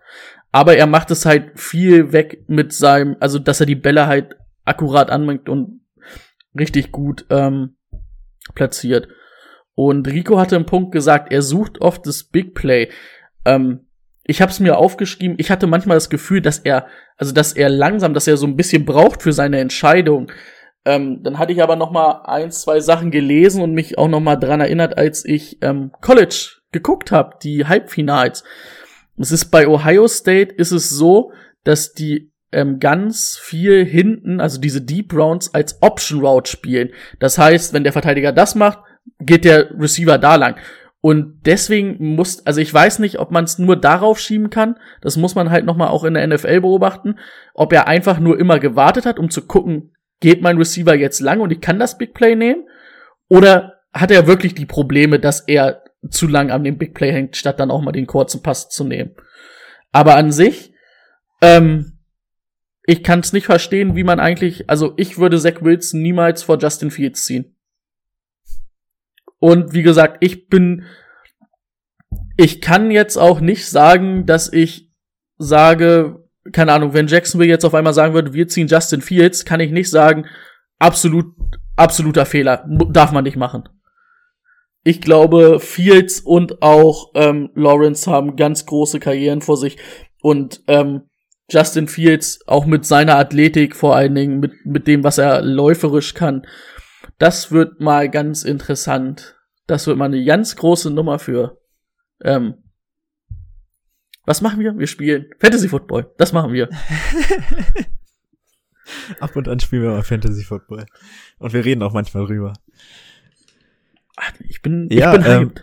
Aber 0.51 0.77
er 0.77 0.85
macht 0.85 1.09
es 1.09 1.25
halt 1.25 1.59
viel 1.59 2.11
weg 2.11 2.43
mit 2.47 2.73
seinem, 2.73 3.17
also 3.19 3.39
dass 3.39 3.59
er 3.59 3.65
die 3.65 3.75
Bälle 3.75 4.05
halt 4.05 4.35
akkurat 4.63 5.09
anbringt 5.09 5.49
und 5.49 5.81
richtig 6.57 6.91
gut 6.91 7.25
ähm, 7.31 7.75
platziert. 8.53 9.07
Und 9.73 10.07
Rico 10.07 10.37
hatte 10.37 10.55
einen 10.55 10.67
Punkt 10.67 10.91
gesagt, 10.91 11.31
er 11.33 11.41
sucht 11.41 11.81
oft 11.81 12.05
das 12.05 12.25
Big 12.25 12.53
Play. 12.53 12.89
Ähm, 13.45 13.87
ich 14.23 14.41
habe 14.41 14.51
es 14.51 14.59
mir 14.59 14.77
aufgeschrieben, 14.77 15.37
ich 15.39 15.51
hatte 15.51 15.67
manchmal 15.67 15.97
das 15.97 16.09
Gefühl, 16.09 16.41
dass 16.41 16.59
er, 16.59 16.87
also 17.17 17.33
dass 17.33 17.53
er 17.53 17.69
langsam, 17.69 18.13
dass 18.13 18.27
er 18.27 18.37
so 18.37 18.47
ein 18.47 18.55
bisschen 18.55 18.85
braucht 18.85 19.21
für 19.21 19.33
seine 19.33 19.59
Entscheidung. 19.59 20.31
Ähm, 20.85 21.21
dann 21.23 21.37
hatte 21.37 21.53
ich 21.53 21.61
aber 21.61 21.75
noch 21.75 21.91
mal 21.91 22.23
ein, 22.25 22.51
zwei 22.51 22.79
Sachen 22.79 23.11
gelesen 23.11 23.61
und 23.61 23.73
mich 23.73 23.97
auch 23.97 24.07
noch 24.07 24.19
mal 24.19 24.35
dran 24.35 24.61
erinnert, 24.61 24.97
als 24.97 25.25
ich 25.25 25.57
ähm, 25.61 25.91
College 26.01 26.61
geguckt 26.71 27.11
habe, 27.11 27.37
die 27.43 27.65
Halbfinals. 27.65 28.43
Es 29.17 29.31
ist 29.31 29.45
bei 29.45 29.67
Ohio 29.67 30.07
State 30.07 30.55
ist 30.55 30.71
es 30.71 30.89
so, 30.89 31.31
dass 31.63 31.93
die 31.93 32.31
ähm, 32.51 32.79
ganz 32.79 33.37
viel 33.37 33.85
hinten, 33.85 34.41
also 34.41 34.59
diese 34.59 34.81
Deep 34.81 35.13
Rounds 35.13 35.53
als 35.53 35.81
Option 35.81 36.25
Route 36.25 36.49
spielen. 36.49 36.89
Das 37.19 37.37
heißt, 37.37 37.73
wenn 37.73 37.83
der 37.83 37.93
Verteidiger 37.93 38.31
das 38.31 38.55
macht, 38.55 38.79
geht 39.19 39.45
der 39.45 39.71
Receiver 39.79 40.17
da 40.17 40.35
lang. 40.35 40.55
Und 41.01 41.47
deswegen 41.47 42.15
muss, 42.15 42.45
also 42.45 42.61
ich 42.61 42.71
weiß 42.71 42.99
nicht, 42.99 43.17
ob 43.19 43.31
man 43.31 43.43
es 43.43 43.57
nur 43.57 43.75
darauf 43.75 44.19
schieben 44.19 44.51
kann. 44.51 44.77
Das 45.01 45.17
muss 45.17 45.33
man 45.33 45.49
halt 45.49 45.65
noch 45.65 45.75
mal 45.75 45.87
auch 45.87 46.03
in 46.03 46.13
der 46.13 46.27
NFL 46.27 46.61
beobachten, 46.61 47.17
ob 47.55 47.73
er 47.73 47.87
einfach 47.87 48.19
nur 48.19 48.39
immer 48.39 48.59
gewartet 48.59 49.07
hat, 49.07 49.17
um 49.17 49.31
zu 49.31 49.47
gucken, 49.47 49.95
geht 50.19 50.43
mein 50.43 50.57
Receiver 50.57 50.93
jetzt 50.93 51.19
lang 51.19 51.41
und 51.41 51.51
ich 51.51 51.59
kann 51.59 51.79
das 51.79 51.97
Big 51.97 52.13
Play 52.13 52.35
nehmen, 52.35 52.65
oder 53.27 53.79
hat 53.93 54.11
er 54.11 54.27
wirklich 54.27 54.53
die 54.55 54.65
Probleme, 54.65 55.19
dass 55.19 55.39
er 55.41 55.83
zu 56.09 56.27
lang 56.27 56.51
an 56.51 56.63
dem 56.63 56.77
Big 56.77 56.93
Play 56.93 57.11
hängt, 57.11 57.37
statt 57.37 57.59
dann 57.59 57.71
auch 57.71 57.81
mal 57.81 57.91
den 57.91 58.07
kurzen 58.07 58.43
Pass 58.43 58.69
zu 58.69 58.83
nehmen. 58.83 59.15
Aber 59.91 60.15
an 60.15 60.31
sich, 60.31 60.73
ähm, 61.41 61.99
ich 62.85 63.03
kann 63.03 63.21
es 63.21 63.33
nicht 63.33 63.45
verstehen, 63.45 63.95
wie 63.95 64.03
man 64.03 64.19
eigentlich, 64.19 64.69
also 64.69 64.93
ich 64.97 65.17
würde 65.17 65.39
Zach 65.39 65.61
Wilson 65.61 66.01
niemals 66.01 66.43
vor 66.43 66.59
Justin 66.59 66.91
Fields 66.91 67.25
ziehen. 67.25 67.55
Und 69.41 69.73
wie 69.73 69.81
gesagt, 69.81 70.17
ich 70.19 70.47
bin, 70.49 70.83
ich 72.37 72.61
kann 72.61 72.91
jetzt 72.91 73.17
auch 73.17 73.41
nicht 73.41 73.67
sagen, 73.67 74.27
dass 74.27 74.53
ich 74.53 74.91
sage, 75.39 76.23
keine 76.51 76.73
Ahnung, 76.73 76.93
wenn 76.93 77.07
Jacksonville 77.07 77.49
jetzt 77.49 77.65
auf 77.65 77.73
einmal 77.73 77.95
sagen 77.95 78.13
würde, 78.13 78.33
wir 78.33 78.47
ziehen 78.47 78.67
Justin 78.67 79.01
Fields, 79.01 79.43
kann 79.43 79.59
ich 79.59 79.71
nicht 79.71 79.89
sagen, 79.89 80.27
absolut, 80.77 81.25
absoluter 81.75 82.27
Fehler, 82.27 82.63
darf 82.91 83.11
man 83.11 83.23
nicht 83.23 83.35
machen. 83.35 83.67
Ich 84.83 85.01
glaube, 85.01 85.59
Fields 85.59 86.19
und 86.19 86.61
auch 86.61 87.11
ähm, 87.15 87.49
Lawrence 87.55 88.09
haben 88.09 88.35
ganz 88.35 88.67
große 88.67 88.99
Karrieren 88.99 89.41
vor 89.41 89.57
sich 89.57 89.77
und 90.21 90.61
ähm, 90.67 91.09
Justin 91.49 91.87
Fields 91.87 92.41
auch 92.45 92.67
mit 92.67 92.85
seiner 92.85 93.17
Athletik 93.17 93.75
vor 93.75 93.95
allen 93.95 94.13
Dingen 94.13 94.39
mit 94.39 94.53
mit 94.65 94.87
dem, 94.87 95.03
was 95.03 95.17
er 95.17 95.41
läuferisch 95.41 96.13
kann, 96.13 96.45
das 97.21 97.51
wird 97.51 97.79
mal 97.79 98.09
ganz 98.09 98.41
interessant. 98.41 99.37
Das 99.67 99.85
wird 99.85 99.95
mal 99.95 100.05
eine 100.05 100.25
ganz 100.25 100.55
große 100.55 100.89
Nummer 100.89 101.19
für. 101.19 101.61
Ähm, 102.23 102.55
was 104.25 104.41
machen 104.41 104.59
wir? 104.59 104.75
Wir 104.75 104.87
spielen 104.87 105.27
Fantasy 105.39 105.69
Football. 105.69 106.11
Das 106.17 106.33
machen 106.33 106.51
wir. 106.51 106.67
Ab 109.19 109.35
und 109.35 109.47
an 109.47 109.59
spielen 109.59 109.83
wir 109.83 109.91
mal 109.91 110.01
Fantasy 110.01 110.43
Football. 110.43 110.87
Und 111.37 111.53
wir 111.53 111.63
reden 111.63 111.83
auch 111.83 111.93
manchmal 111.93 112.25
drüber. 112.25 112.53
Ich 114.39 114.63
bin, 114.63 114.89
ja, 114.91 115.15
ich 115.15 115.23
bin 115.23 115.31
ähm, 115.31 115.53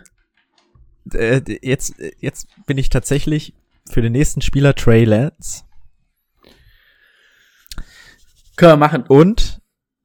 äh, 1.13 1.41
jetzt, 1.61 1.95
jetzt 2.21 2.47
bin 2.67 2.77
ich 2.77 2.87
tatsächlich 2.87 3.53
für 3.85 4.01
den 4.01 4.13
nächsten 4.13 4.41
Spieler 4.41 4.75
Trey 4.75 5.03
Lance. 5.03 5.65
Können 8.55 8.71
wir 8.71 8.77
machen. 8.77 9.03
Und, 9.03 9.58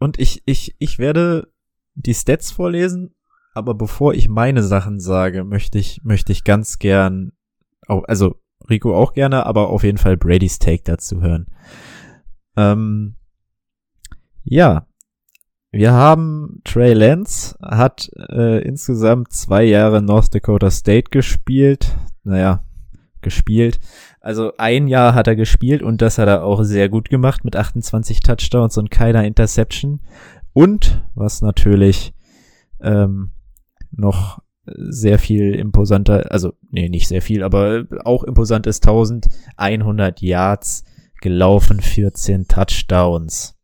und 0.04 0.18
ich, 0.18 0.42
ich, 0.44 0.76
ich 0.78 0.98
werde 0.98 1.50
die 1.94 2.12
Stats 2.12 2.50
vorlesen, 2.50 3.14
aber 3.54 3.72
bevor 3.72 4.12
ich 4.12 4.28
meine 4.28 4.62
Sachen 4.62 5.00
sage, 5.00 5.44
möchte 5.44 5.78
ich, 5.78 6.02
möchte 6.04 6.30
ich 6.30 6.44
ganz 6.44 6.78
gern, 6.78 7.32
also 7.86 8.38
Rico 8.68 8.94
auch 8.94 9.14
gerne, 9.14 9.46
aber 9.46 9.70
auf 9.70 9.82
jeden 9.82 9.96
Fall 9.96 10.18
Brady's 10.18 10.58
Take 10.58 10.82
dazu 10.84 11.22
hören. 11.22 11.46
Ähm, 12.54 13.14
ja, 14.42 14.86
wir 15.70 15.92
haben 15.92 16.60
Trey 16.64 16.92
Lance, 16.92 17.56
hat 17.62 18.10
äh, 18.28 18.62
insgesamt 18.62 19.32
zwei 19.32 19.64
Jahre 19.64 20.02
North 20.02 20.34
Dakota 20.34 20.70
State 20.70 21.08
gespielt. 21.10 21.96
Naja, 22.24 22.62
gespielt. 23.22 23.80
Also 24.24 24.52
ein 24.56 24.88
Jahr 24.88 25.12
hat 25.12 25.26
er 25.26 25.36
gespielt 25.36 25.82
und 25.82 26.00
das 26.00 26.16
hat 26.16 26.28
er 26.28 26.44
auch 26.44 26.62
sehr 26.62 26.88
gut 26.88 27.10
gemacht 27.10 27.44
mit 27.44 27.56
28 27.56 28.20
Touchdowns 28.20 28.78
und 28.78 28.90
keiner 28.90 29.22
Interception. 29.22 30.00
Und 30.54 31.04
was 31.14 31.42
natürlich 31.42 32.14
ähm, 32.80 33.32
noch 33.90 34.40
sehr 34.64 35.18
viel 35.18 35.54
imposanter, 35.54 36.32
also 36.32 36.54
nee, 36.70 36.88
nicht 36.88 37.06
sehr 37.06 37.20
viel, 37.20 37.42
aber 37.42 37.84
auch 38.06 38.24
imposant 38.24 38.66
ist 38.66 38.88
1100 38.88 40.22
Yards 40.22 40.84
gelaufen, 41.20 41.80
14 41.80 42.48
Touchdowns. 42.48 43.58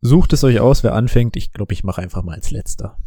Sucht 0.00 0.32
es 0.32 0.42
euch 0.42 0.58
aus, 0.58 0.82
wer 0.82 0.94
anfängt. 0.94 1.36
Ich 1.36 1.52
glaube, 1.52 1.74
ich 1.74 1.84
mache 1.84 2.02
einfach 2.02 2.24
mal 2.24 2.34
als 2.34 2.50
letzter. 2.50 2.98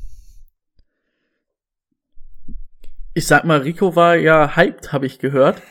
Ich 3.16 3.28
sag 3.28 3.46
mal, 3.46 3.62
Rico 3.62 3.96
war 3.96 4.18
ja 4.18 4.58
hyped, 4.58 4.92
habe 4.92 5.06
ich 5.06 5.20
gehört. 5.20 5.62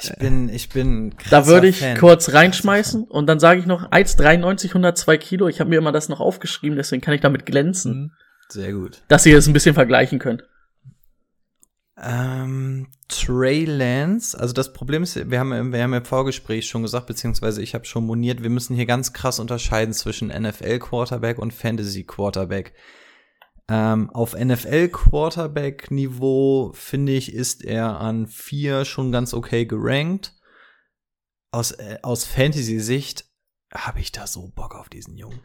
Ich 0.00 0.12
bin, 0.14 0.48
ich 0.48 0.68
bin. 0.68 1.12
Da 1.28 1.48
würde 1.48 1.66
ich 1.66 1.80
Fan. 1.80 1.98
kurz 1.98 2.32
reinschmeißen 2.32 3.02
und 3.02 3.26
dann 3.26 3.40
sage 3.40 3.58
ich 3.58 3.66
noch 3.66 3.90
1,93, 3.90 4.68
102 4.68 5.18
Kilo. 5.18 5.48
Ich 5.48 5.58
habe 5.58 5.70
mir 5.70 5.78
immer 5.78 5.90
das 5.90 6.08
noch 6.08 6.20
aufgeschrieben, 6.20 6.76
deswegen 6.76 7.02
kann 7.02 7.14
ich 7.14 7.20
damit 7.20 7.46
glänzen. 7.46 7.92
Mhm. 7.92 8.12
Sehr 8.48 8.72
gut. 8.72 9.02
Dass 9.08 9.26
ihr 9.26 9.36
es 9.36 9.48
ein 9.48 9.52
bisschen 9.52 9.74
vergleichen 9.74 10.20
könnt. 10.20 10.44
Ähm, 12.00 12.86
Trey 13.08 13.64
Lance, 13.64 14.38
also 14.38 14.54
das 14.54 14.72
Problem 14.72 15.02
ist, 15.02 15.30
wir 15.30 15.40
haben, 15.40 15.72
wir 15.72 15.82
haben 15.82 15.94
im 15.94 16.04
Vorgespräch 16.04 16.68
schon 16.68 16.82
gesagt, 16.82 17.08
beziehungsweise 17.08 17.60
ich 17.60 17.74
habe 17.74 17.86
schon 17.86 18.06
moniert, 18.06 18.44
wir 18.44 18.50
müssen 18.50 18.76
hier 18.76 18.86
ganz 18.86 19.12
krass 19.12 19.40
unterscheiden 19.40 19.92
zwischen 19.92 20.28
NFL 20.28 20.78
Quarterback 20.78 21.38
und 21.38 21.52
Fantasy 21.52 22.04
Quarterback. 22.04 22.72
Ähm, 23.70 24.08
auf 24.10 24.34
NFL 24.34 24.88
Quarterback 24.88 25.90
Niveau 25.90 26.72
finde 26.74 27.12
ich, 27.12 27.34
ist 27.34 27.64
er 27.64 28.00
an 28.00 28.26
vier 28.26 28.84
schon 28.84 29.12
ganz 29.12 29.34
okay 29.34 29.66
gerankt. 29.66 30.34
Aus, 31.50 31.72
äh, 31.72 31.98
aus 32.02 32.24
Fantasy 32.24 32.80
Sicht 32.80 33.26
habe 33.72 34.00
ich 34.00 34.12
da 34.12 34.26
so 34.26 34.48
Bock 34.54 34.74
auf 34.74 34.88
diesen 34.88 35.16
Jungen. 35.16 35.40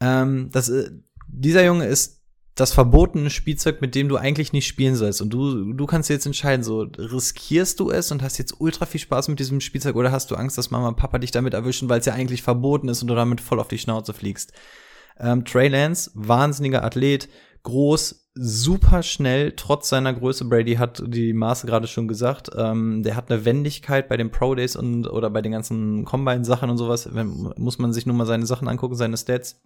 Ähm, 0.00 0.50
das, 0.52 0.68
äh, 0.68 0.90
dieser 1.28 1.64
Junge 1.64 1.86
ist 1.86 2.22
das 2.56 2.72
verbotene 2.72 3.28
Spielzeug, 3.28 3.82
mit 3.82 3.94
dem 3.94 4.08
du 4.08 4.16
eigentlich 4.16 4.52
nicht 4.52 4.66
spielen 4.66 4.96
sollst. 4.96 5.20
Und 5.20 5.30
du, 5.30 5.74
du 5.74 5.86
kannst 5.86 6.08
jetzt 6.08 6.24
entscheiden, 6.24 6.62
so 6.62 6.82
riskierst 6.96 7.78
du 7.80 7.90
es 7.90 8.10
und 8.10 8.22
hast 8.22 8.38
jetzt 8.38 8.60
ultra 8.60 8.86
viel 8.86 9.00
Spaß 9.00 9.28
mit 9.28 9.38
diesem 9.38 9.60
Spielzeug 9.60 9.94
oder 9.94 10.10
hast 10.10 10.30
du 10.30 10.36
Angst, 10.36 10.56
dass 10.56 10.70
Mama 10.70 10.88
und 10.88 10.96
Papa 10.96 11.18
dich 11.18 11.30
damit 11.30 11.52
erwischen, 11.52 11.90
weil 11.90 12.00
es 12.00 12.06
ja 12.06 12.14
eigentlich 12.14 12.42
verboten 12.42 12.88
ist 12.88 13.02
und 13.02 13.08
du 13.08 13.14
damit 13.14 13.42
voll 13.42 13.60
auf 13.60 13.68
die 13.68 13.78
Schnauze 13.78 14.14
fliegst. 14.14 14.52
Ähm, 15.18 15.44
Trey 15.44 15.68
Lance, 15.68 16.10
wahnsinniger 16.14 16.84
Athlet, 16.84 17.28
groß, 17.62 18.30
super 18.34 19.02
schnell, 19.02 19.52
trotz 19.56 19.88
seiner 19.88 20.12
Größe. 20.12 20.44
Brady 20.44 20.74
hat 20.74 21.02
die 21.06 21.32
Maße 21.32 21.66
gerade 21.66 21.86
schon 21.86 22.06
gesagt. 22.06 22.50
Ähm, 22.56 23.02
der 23.02 23.16
hat 23.16 23.30
eine 23.30 23.44
Wendigkeit 23.44 24.08
bei 24.08 24.16
den 24.16 24.30
Pro 24.30 24.54
Days 24.54 24.76
und 24.76 25.06
oder 25.06 25.30
bei 25.30 25.42
den 25.42 25.52
ganzen 25.52 26.04
Combine-Sachen 26.04 26.70
und 26.70 26.76
sowas. 26.76 27.14
Wenn, 27.14 27.52
muss 27.56 27.78
man 27.78 27.92
sich 27.92 28.06
nur 28.06 28.14
mal 28.14 28.26
seine 28.26 28.46
Sachen 28.46 28.68
angucken, 28.68 28.94
seine 28.94 29.16
Stats. 29.16 29.62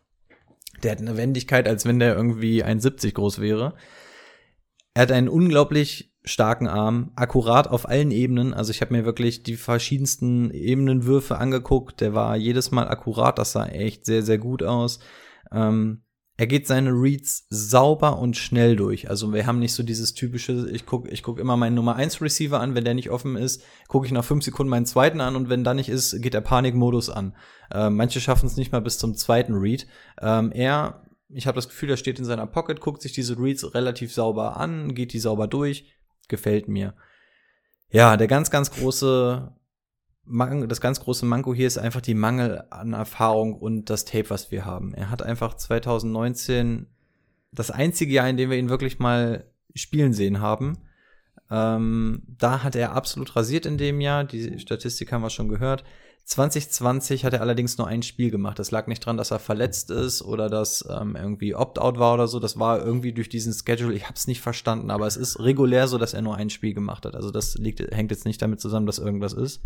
Der 0.82 0.92
hat 0.92 0.98
eine 1.00 1.16
Wendigkeit, 1.16 1.68
als 1.68 1.84
wenn 1.84 1.98
der 1.98 2.14
irgendwie 2.14 2.64
1,70 2.64 3.12
groß 3.12 3.40
wäre. 3.40 3.74
Er 4.94 5.02
hat 5.02 5.12
einen 5.12 5.28
unglaublich 5.28 6.14
starken 6.24 6.68
Arm, 6.68 7.12
akkurat 7.16 7.68
auf 7.68 7.88
allen 7.88 8.10
Ebenen. 8.10 8.54
Also 8.54 8.70
ich 8.70 8.80
habe 8.80 8.94
mir 8.94 9.04
wirklich 9.04 9.42
die 9.42 9.56
verschiedensten 9.56 10.50
Ebenenwürfe 10.50 11.38
angeguckt. 11.38 12.00
Der 12.00 12.14
war 12.14 12.36
jedes 12.36 12.70
Mal 12.70 12.88
akkurat, 12.88 13.38
das 13.38 13.52
sah 13.52 13.66
echt 13.66 14.06
sehr, 14.06 14.22
sehr 14.22 14.38
gut 14.38 14.62
aus. 14.62 15.00
Ähm, 15.52 16.02
er 16.40 16.46
geht 16.46 16.66
seine 16.66 16.92
Reads 16.92 17.46
sauber 17.50 18.18
und 18.18 18.34
schnell 18.34 18.74
durch. 18.74 19.10
Also 19.10 19.34
wir 19.34 19.46
haben 19.46 19.58
nicht 19.58 19.74
so 19.74 19.82
dieses 19.82 20.14
typische, 20.14 20.70
ich 20.70 20.86
gucke 20.86 21.10
ich 21.10 21.22
guck 21.22 21.38
immer 21.38 21.58
meinen 21.58 21.74
Nummer 21.74 21.96
1 21.96 22.22
Receiver 22.22 22.58
an, 22.58 22.74
wenn 22.74 22.84
der 22.84 22.94
nicht 22.94 23.10
offen 23.10 23.36
ist, 23.36 23.62
gucke 23.88 24.06
ich 24.06 24.12
nach 24.12 24.24
5 24.24 24.42
Sekunden 24.42 24.70
meinen 24.70 24.86
zweiten 24.86 25.20
an 25.20 25.36
und 25.36 25.50
wenn 25.50 25.64
da 25.64 25.74
nicht 25.74 25.90
ist, 25.90 26.22
geht 26.22 26.32
der 26.32 26.40
Panikmodus 26.40 27.10
an. 27.10 27.36
Äh, 27.70 27.90
manche 27.90 28.22
schaffen 28.22 28.46
es 28.46 28.56
nicht 28.56 28.72
mal 28.72 28.80
bis 28.80 28.96
zum 28.96 29.14
zweiten 29.16 29.52
Read. 29.52 29.86
Ähm, 30.18 30.50
er, 30.50 31.02
ich 31.28 31.46
habe 31.46 31.56
das 31.56 31.68
Gefühl, 31.68 31.90
er 31.90 31.98
steht 31.98 32.18
in 32.18 32.24
seiner 32.24 32.46
Pocket, 32.46 32.80
guckt 32.80 33.02
sich 33.02 33.12
diese 33.12 33.38
Reads 33.38 33.74
relativ 33.74 34.10
sauber 34.10 34.56
an, 34.56 34.94
geht 34.94 35.12
die 35.12 35.20
sauber 35.20 35.46
durch, 35.46 35.92
gefällt 36.28 36.68
mir. 36.68 36.94
Ja, 37.90 38.16
der 38.16 38.28
ganz, 38.28 38.50
ganz 38.50 38.70
große 38.70 39.52
das 40.26 40.80
ganz 40.80 41.00
große 41.00 41.26
Manko 41.26 41.54
hier 41.54 41.66
ist 41.66 41.78
einfach 41.78 42.00
die 42.00 42.14
Mangel 42.14 42.64
an 42.70 42.92
Erfahrung 42.92 43.54
und 43.54 43.90
das 43.90 44.04
Tape, 44.04 44.30
was 44.30 44.50
wir 44.50 44.64
haben. 44.64 44.94
Er 44.94 45.10
hat 45.10 45.22
einfach 45.22 45.54
2019 45.54 46.86
das 47.52 47.70
einzige 47.70 48.12
Jahr, 48.12 48.28
in 48.28 48.36
dem 48.36 48.50
wir 48.50 48.58
ihn 48.58 48.68
wirklich 48.68 48.98
mal 48.98 49.44
spielen 49.74 50.12
sehen 50.12 50.40
haben. 50.40 50.78
Ähm, 51.50 52.22
da 52.38 52.62
hat 52.62 52.76
er 52.76 52.92
absolut 52.92 53.34
rasiert 53.34 53.66
in 53.66 53.76
dem 53.76 54.00
Jahr. 54.00 54.24
Die 54.24 54.58
Statistik 54.58 55.10
haben 55.12 55.22
wir 55.22 55.30
schon 55.30 55.48
gehört. 55.48 55.84
2020 56.26 57.24
hat 57.24 57.32
er 57.32 57.40
allerdings 57.40 57.76
nur 57.76 57.88
ein 57.88 58.04
Spiel 58.04 58.30
gemacht. 58.30 58.60
Das 58.60 58.70
lag 58.70 58.86
nicht 58.86 59.04
dran, 59.04 59.16
dass 59.16 59.32
er 59.32 59.40
verletzt 59.40 59.90
ist 59.90 60.22
oder 60.22 60.48
dass 60.48 60.86
ähm, 60.88 61.16
irgendwie 61.16 61.56
Opt-out 61.56 61.98
war 61.98 62.14
oder 62.14 62.28
so. 62.28 62.38
Das 62.38 62.56
war 62.56 62.84
irgendwie 62.84 63.12
durch 63.12 63.28
diesen 63.28 63.52
Schedule. 63.52 63.94
Ich 63.94 64.04
habe 64.04 64.14
es 64.14 64.28
nicht 64.28 64.40
verstanden, 64.40 64.92
aber 64.92 65.08
es 65.08 65.16
ist 65.16 65.40
regulär 65.40 65.88
so, 65.88 65.98
dass 65.98 66.14
er 66.14 66.22
nur 66.22 66.36
ein 66.36 66.50
Spiel 66.50 66.72
gemacht 66.72 67.04
hat. 67.04 67.16
Also 67.16 67.32
das 67.32 67.56
liegt, 67.56 67.80
hängt 67.80 68.12
jetzt 68.12 68.26
nicht 68.26 68.40
damit 68.40 68.60
zusammen, 68.60 68.86
dass 68.86 69.00
irgendwas 69.00 69.32
ist. 69.32 69.60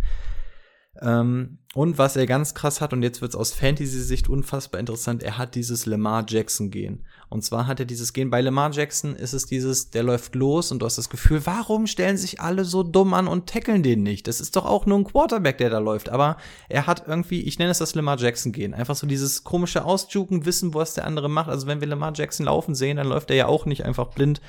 Ähm, 1.01 1.59
und 1.75 1.99
was 1.99 2.15
er 2.15 2.27
ganz 2.27 2.55
krass 2.55 2.81
hat, 2.81 2.93
und 2.93 3.03
jetzt 3.03 3.21
wird's 3.21 3.35
aus 3.35 3.53
Fantasy-Sicht 3.53 4.29
unfassbar 4.29 4.79
interessant, 4.79 5.25
er 5.25 5.39
hat 5.39 5.57
dieses 5.57 5.87
Lamar 5.87 6.25
Jackson-Gen. 6.27 7.03
Und 7.29 7.43
zwar 7.43 7.67
hat 7.67 7.81
er 7.81 7.87
dieses 7.87 8.13
Gen, 8.13 8.31
bei 8.31 8.41
Lamar 8.41 8.71
Jackson 8.71 9.17
ist 9.17 9.33
es 9.33 9.47
dieses, 9.47 9.91
der 9.91 10.05
läuft 10.05 10.37
los 10.37 10.71
und 10.71 10.79
du 10.79 10.87
hast 10.87 10.99
das 10.99 11.11
Gefühl, 11.11 11.45
warum 11.47 11.89
stellen 11.89 12.17
sich 12.17 12.41
alle 12.41 12.65
so 12.65 12.85
dumm 12.85 13.13
an 13.13 13.27
und 13.27 13.49
tackeln 13.49 13.83
den 13.83 14.05
nicht? 14.05 14.29
Das 14.29 14.41
ist 14.41 14.55
doch 14.55 14.67
auch 14.67 14.87
nur 14.87 14.99
ein 14.99 15.05
Quarterback, 15.05 15.59
der 15.59 15.71
da 15.71 15.79
läuft. 15.79 16.11
Aber 16.11 16.37
er 16.69 16.87
hat 16.87 17.09
irgendwie, 17.09 17.41
ich 17.41 17.59
nenne 17.59 17.73
es 17.73 17.79
das 17.79 17.97
Lamar 17.97 18.19
Jackson-Gen, 18.19 18.73
einfach 18.73 18.95
so 18.95 19.09
dieses 19.09 19.43
komische 19.43 19.85
Ausjuken, 19.85 20.47
wissen, 20.47 20.75
was 20.75 20.95
der 20.95 21.07
andere 21.07 21.29
macht. 21.29 21.49
Also 21.49 21.67
wenn 21.67 21.81
wir 21.81 21.89
Lamar 21.89 22.13
Jackson 22.15 22.47
laufen 22.47 22.77
sehen, 22.77 22.99
dann 22.99 23.09
läuft 23.09 23.31
er 23.31 23.37
ja 23.37 23.47
auch 23.47 23.67
nicht 23.67 23.85
einfach 23.85 24.15
blind 24.15 24.41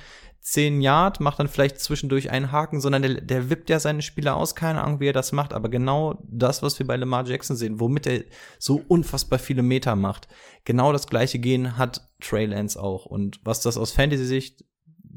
10 0.46 0.80
Yard, 0.80 1.22
macht 1.22 1.40
dann 1.40 1.48
vielleicht 1.48 1.80
zwischendurch 1.80 2.30
einen 2.30 2.52
Haken, 2.52 2.80
sondern 2.80 3.02
der, 3.02 3.20
der 3.20 3.50
wippt 3.50 3.68
ja 3.72 3.80
seine 3.80 4.04
Spieler 4.04 4.36
aus, 4.36 4.54
keine 4.54 4.84
Ahnung, 4.84 5.00
wie 5.00 5.08
er 5.08 5.14
das 5.14 5.32
macht, 5.32 5.54
aber 5.54 5.70
genau 5.70 6.24
das, 6.24 6.62
was 6.62 6.78
wir 6.78 6.86
bei 6.86 6.96
Lamar 6.96 7.26
Jackson 7.26 7.58
sehen, 7.58 7.80
womit 7.80 8.06
er 8.06 8.24
so 8.60 8.80
unfassbar 8.88 9.40
viele 9.40 9.64
Meter 9.64 9.96
macht, 9.96 10.28
genau 10.64 10.92
das 10.92 11.08
gleiche 11.08 11.40
Gehen 11.40 11.80
hat 11.80 12.08
Trey 12.22 12.46
Lance 12.46 12.80
auch. 12.80 13.08
Und 13.08 13.40
was 13.44 13.62
das 13.62 13.76
aus 13.76 13.92
Fantasy-Sicht 13.92 14.64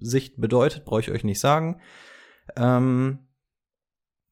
Sicht 0.00 0.40
bedeutet, 0.40 0.84
brauche 0.84 1.00
ich 1.00 1.10
euch 1.10 1.24
nicht 1.24 1.40
sagen. 1.40 1.80
Ähm, 2.56 3.18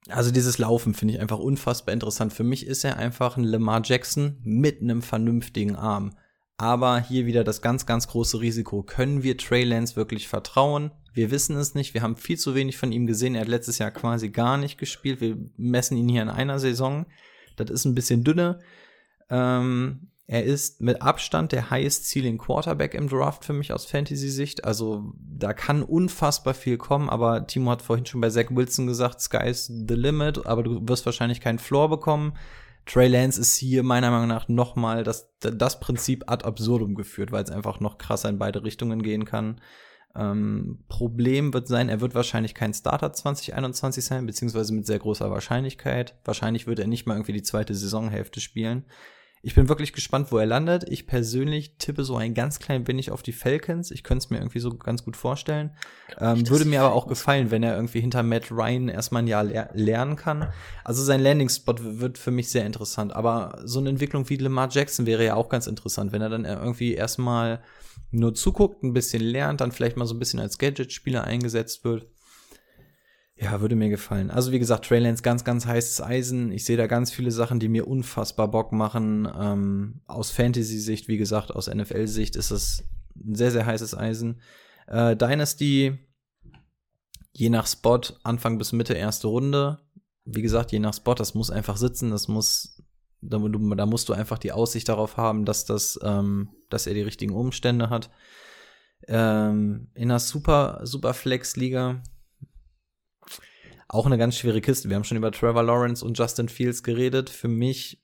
also 0.08 0.30
dieses 0.30 0.58
Laufen 0.58 0.94
finde 0.94 1.14
ich 1.14 1.20
einfach 1.20 1.38
unfassbar 1.38 1.92
interessant. 1.92 2.32
Für 2.32 2.44
mich 2.44 2.66
ist 2.66 2.84
er 2.84 2.96
einfach 2.96 3.36
ein 3.36 3.44
Lamar 3.44 3.82
Jackson 3.84 4.38
mit 4.42 4.80
einem 4.80 5.02
vernünftigen 5.02 5.76
Arm. 5.76 6.16
Aber 6.58 6.98
hier 7.00 7.26
wieder 7.26 7.44
das 7.44 7.60
ganz, 7.60 7.84
ganz 7.84 8.08
große 8.08 8.40
Risiko. 8.40 8.82
Können 8.82 9.22
wir 9.22 9.36
Trey 9.36 9.64
Lance 9.64 9.96
wirklich 9.96 10.26
vertrauen? 10.26 10.90
Wir 11.12 11.30
wissen 11.30 11.56
es 11.56 11.74
nicht. 11.74 11.92
Wir 11.94 12.02
haben 12.02 12.16
viel 12.16 12.38
zu 12.38 12.54
wenig 12.54 12.78
von 12.78 12.92
ihm 12.92 13.06
gesehen. 13.06 13.34
Er 13.34 13.42
hat 13.42 13.48
letztes 13.48 13.78
Jahr 13.78 13.90
quasi 13.90 14.30
gar 14.30 14.56
nicht 14.56 14.78
gespielt. 14.78 15.20
Wir 15.20 15.36
messen 15.56 15.96
ihn 15.96 16.08
hier 16.08 16.22
in 16.22 16.28
einer 16.28 16.58
Saison. 16.58 17.06
Das 17.56 17.70
ist 17.70 17.84
ein 17.84 17.94
bisschen 17.94 18.24
dünne. 18.24 18.60
Ähm, 19.28 20.08
er 20.28 20.44
ist 20.44 20.80
mit 20.80 21.02
Abstand 21.02 21.52
der 21.52 21.70
highest 21.70 22.08
ceiling 22.08 22.38
Quarterback 22.38 22.94
im 22.94 23.08
Draft 23.08 23.44
für 23.44 23.52
mich 23.52 23.72
aus 23.72 23.86
Fantasy-Sicht. 23.86 24.64
Also 24.64 25.12
da 25.18 25.52
kann 25.52 25.82
unfassbar 25.82 26.54
viel 26.54 26.78
kommen, 26.78 27.08
aber 27.08 27.46
Timo 27.46 27.70
hat 27.70 27.82
vorhin 27.82 28.06
schon 28.06 28.20
bei 28.20 28.30
Zach 28.30 28.46
Wilson 28.50 28.86
gesagt, 28.86 29.20
sky's 29.20 29.66
the 29.66 29.94
limit, 29.94 30.44
aber 30.44 30.64
du 30.64 30.80
wirst 30.88 31.06
wahrscheinlich 31.06 31.40
keinen 31.40 31.60
Floor 31.60 31.88
bekommen. 31.88 32.32
Trey 32.86 33.08
Lance 33.08 33.40
ist 33.40 33.56
hier 33.56 33.82
meiner 33.82 34.10
Meinung 34.10 34.28
nach 34.28 34.48
nochmal 34.48 35.02
das, 35.02 35.34
das 35.40 35.80
Prinzip 35.80 36.30
ad 36.30 36.44
absurdum 36.44 36.94
geführt, 36.94 37.32
weil 37.32 37.42
es 37.42 37.50
einfach 37.50 37.80
noch 37.80 37.98
krasser 37.98 38.28
in 38.28 38.38
beide 38.38 38.62
Richtungen 38.62 39.02
gehen 39.02 39.24
kann. 39.24 39.60
Ähm, 40.14 40.84
Problem 40.88 41.52
wird 41.52 41.68
sein, 41.68 41.88
er 41.88 42.00
wird 42.00 42.14
wahrscheinlich 42.14 42.54
kein 42.54 42.72
Starter 42.72 43.12
2021 43.12 44.04
sein, 44.04 44.24
beziehungsweise 44.24 44.72
mit 44.72 44.86
sehr 44.86 45.00
großer 45.00 45.30
Wahrscheinlichkeit. 45.30 46.16
Wahrscheinlich 46.24 46.66
wird 46.66 46.78
er 46.78 46.86
nicht 46.86 47.06
mal 47.06 47.14
irgendwie 47.14 47.32
die 47.32 47.42
zweite 47.42 47.74
Saisonhälfte 47.74 48.40
spielen. 48.40 48.86
Ich 49.46 49.54
bin 49.54 49.68
wirklich 49.68 49.92
gespannt, 49.92 50.32
wo 50.32 50.38
er 50.38 50.46
landet. 50.46 50.86
Ich 50.88 51.06
persönlich 51.06 51.76
tippe 51.78 52.02
so 52.02 52.16
ein 52.16 52.34
ganz 52.34 52.58
klein 52.58 52.88
wenig 52.88 53.12
auf 53.12 53.22
die 53.22 53.30
Falcons. 53.30 53.92
Ich 53.92 54.02
könnte 54.02 54.24
es 54.24 54.28
mir 54.30 54.38
irgendwie 54.38 54.58
so 54.58 54.70
ganz 54.70 55.04
gut 55.04 55.16
vorstellen. 55.16 55.70
Ähm, 56.18 56.50
würde 56.50 56.64
mir 56.64 56.82
aber 56.82 56.92
auch 56.92 57.06
gefallen, 57.06 57.52
wenn 57.52 57.62
er 57.62 57.76
irgendwie 57.76 58.00
hinter 58.00 58.24
Matt 58.24 58.50
Ryan 58.50 58.88
erstmal 58.88 59.22
ein 59.22 59.28
Jahr 59.28 59.44
ler 59.44 59.70
lernen 59.72 60.16
kann. 60.16 60.48
Also 60.82 61.04
sein 61.04 61.20
Landing-Spot 61.20 61.76
wird 61.78 62.18
für 62.18 62.32
mich 62.32 62.50
sehr 62.50 62.66
interessant. 62.66 63.14
Aber 63.14 63.60
so 63.64 63.78
eine 63.78 63.90
Entwicklung 63.90 64.28
wie 64.28 64.36
Lamar 64.36 64.68
Jackson 64.68 65.06
wäre 65.06 65.24
ja 65.24 65.36
auch 65.36 65.48
ganz 65.48 65.68
interessant, 65.68 66.10
wenn 66.10 66.22
er 66.22 66.28
dann 66.28 66.44
irgendwie 66.44 66.94
erstmal 66.94 67.62
nur 68.10 68.34
zuguckt, 68.34 68.82
ein 68.82 68.94
bisschen 68.94 69.22
lernt, 69.22 69.60
dann 69.60 69.70
vielleicht 69.70 69.96
mal 69.96 70.06
so 70.06 70.16
ein 70.16 70.18
bisschen 70.18 70.40
als 70.40 70.58
Gadget-Spieler 70.58 71.22
eingesetzt 71.22 71.84
wird. 71.84 72.08
Ja, 73.38 73.60
würde 73.60 73.76
mir 73.76 73.90
gefallen. 73.90 74.30
Also 74.30 74.50
wie 74.50 74.58
gesagt, 74.58 74.86
Trey 74.86 74.98
Lance 74.98 75.22
ganz, 75.22 75.44
ganz 75.44 75.66
heißes 75.66 76.00
Eisen. 76.00 76.50
Ich 76.52 76.64
sehe 76.64 76.78
da 76.78 76.86
ganz 76.86 77.12
viele 77.12 77.30
Sachen, 77.30 77.60
die 77.60 77.68
mir 77.68 77.86
unfassbar 77.86 78.50
Bock 78.50 78.72
machen. 78.72 79.28
Ähm, 79.38 80.00
aus 80.06 80.30
Fantasy-Sicht, 80.30 81.06
wie 81.08 81.18
gesagt, 81.18 81.54
aus 81.54 81.68
NFL-Sicht 81.68 82.34
ist 82.34 82.50
es 82.50 82.84
ein 83.14 83.34
sehr, 83.34 83.50
sehr 83.50 83.66
heißes 83.66 83.94
Eisen. 83.94 84.40
Äh, 84.86 85.16
Dynasty, 85.16 85.98
je 87.32 87.50
nach 87.50 87.66
Spot, 87.66 88.00
Anfang 88.22 88.56
bis 88.56 88.72
Mitte 88.72 88.94
erste 88.94 89.26
Runde. 89.26 89.80
Wie 90.24 90.42
gesagt, 90.42 90.72
je 90.72 90.78
nach 90.78 90.94
Spot, 90.94 91.14
das 91.14 91.34
muss 91.34 91.50
einfach 91.50 91.76
sitzen, 91.76 92.10
das 92.10 92.28
muss, 92.28 92.82
da, 93.20 93.38
da 93.38 93.86
musst 93.86 94.08
du 94.08 94.14
einfach 94.14 94.38
die 94.38 94.52
Aussicht 94.52 94.88
darauf 94.88 95.18
haben, 95.18 95.44
dass 95.44 95.66
das, 95.66 96.00
ähm, 96.02 96.48
dass 96.70 96.86
er 96.86 96.94
die 96.94 97.02
richtigen 97.02 97.34
Umstände 97.34 97.90
hat. 97.90 98.10
Ähm, 99.08 99.90
in 99.94 100.10
einer 100.10 100.20
Super, 100.20 100.80
Super 100.84 101.12
Flex-Liga 101.12 102.02
auch 103.88 104.06
eine 104.06 104.18
ganz 104.18 104.36
schwere 104.36 104.60
Kiste. 104.60 104.88
Wir 104.88 104.96
haben 104.96 105.04
schon 105.04 105.16
über 105.16 105.32
Trevor 105.32 105.62
Lawrence 105.62 106.04
und 106.04 106.18
Justin 106.18 106.48
Fields 106.48 106.82
geredet. 106.82 107.30
Für 107.30 107.48
mich 107.48 108.02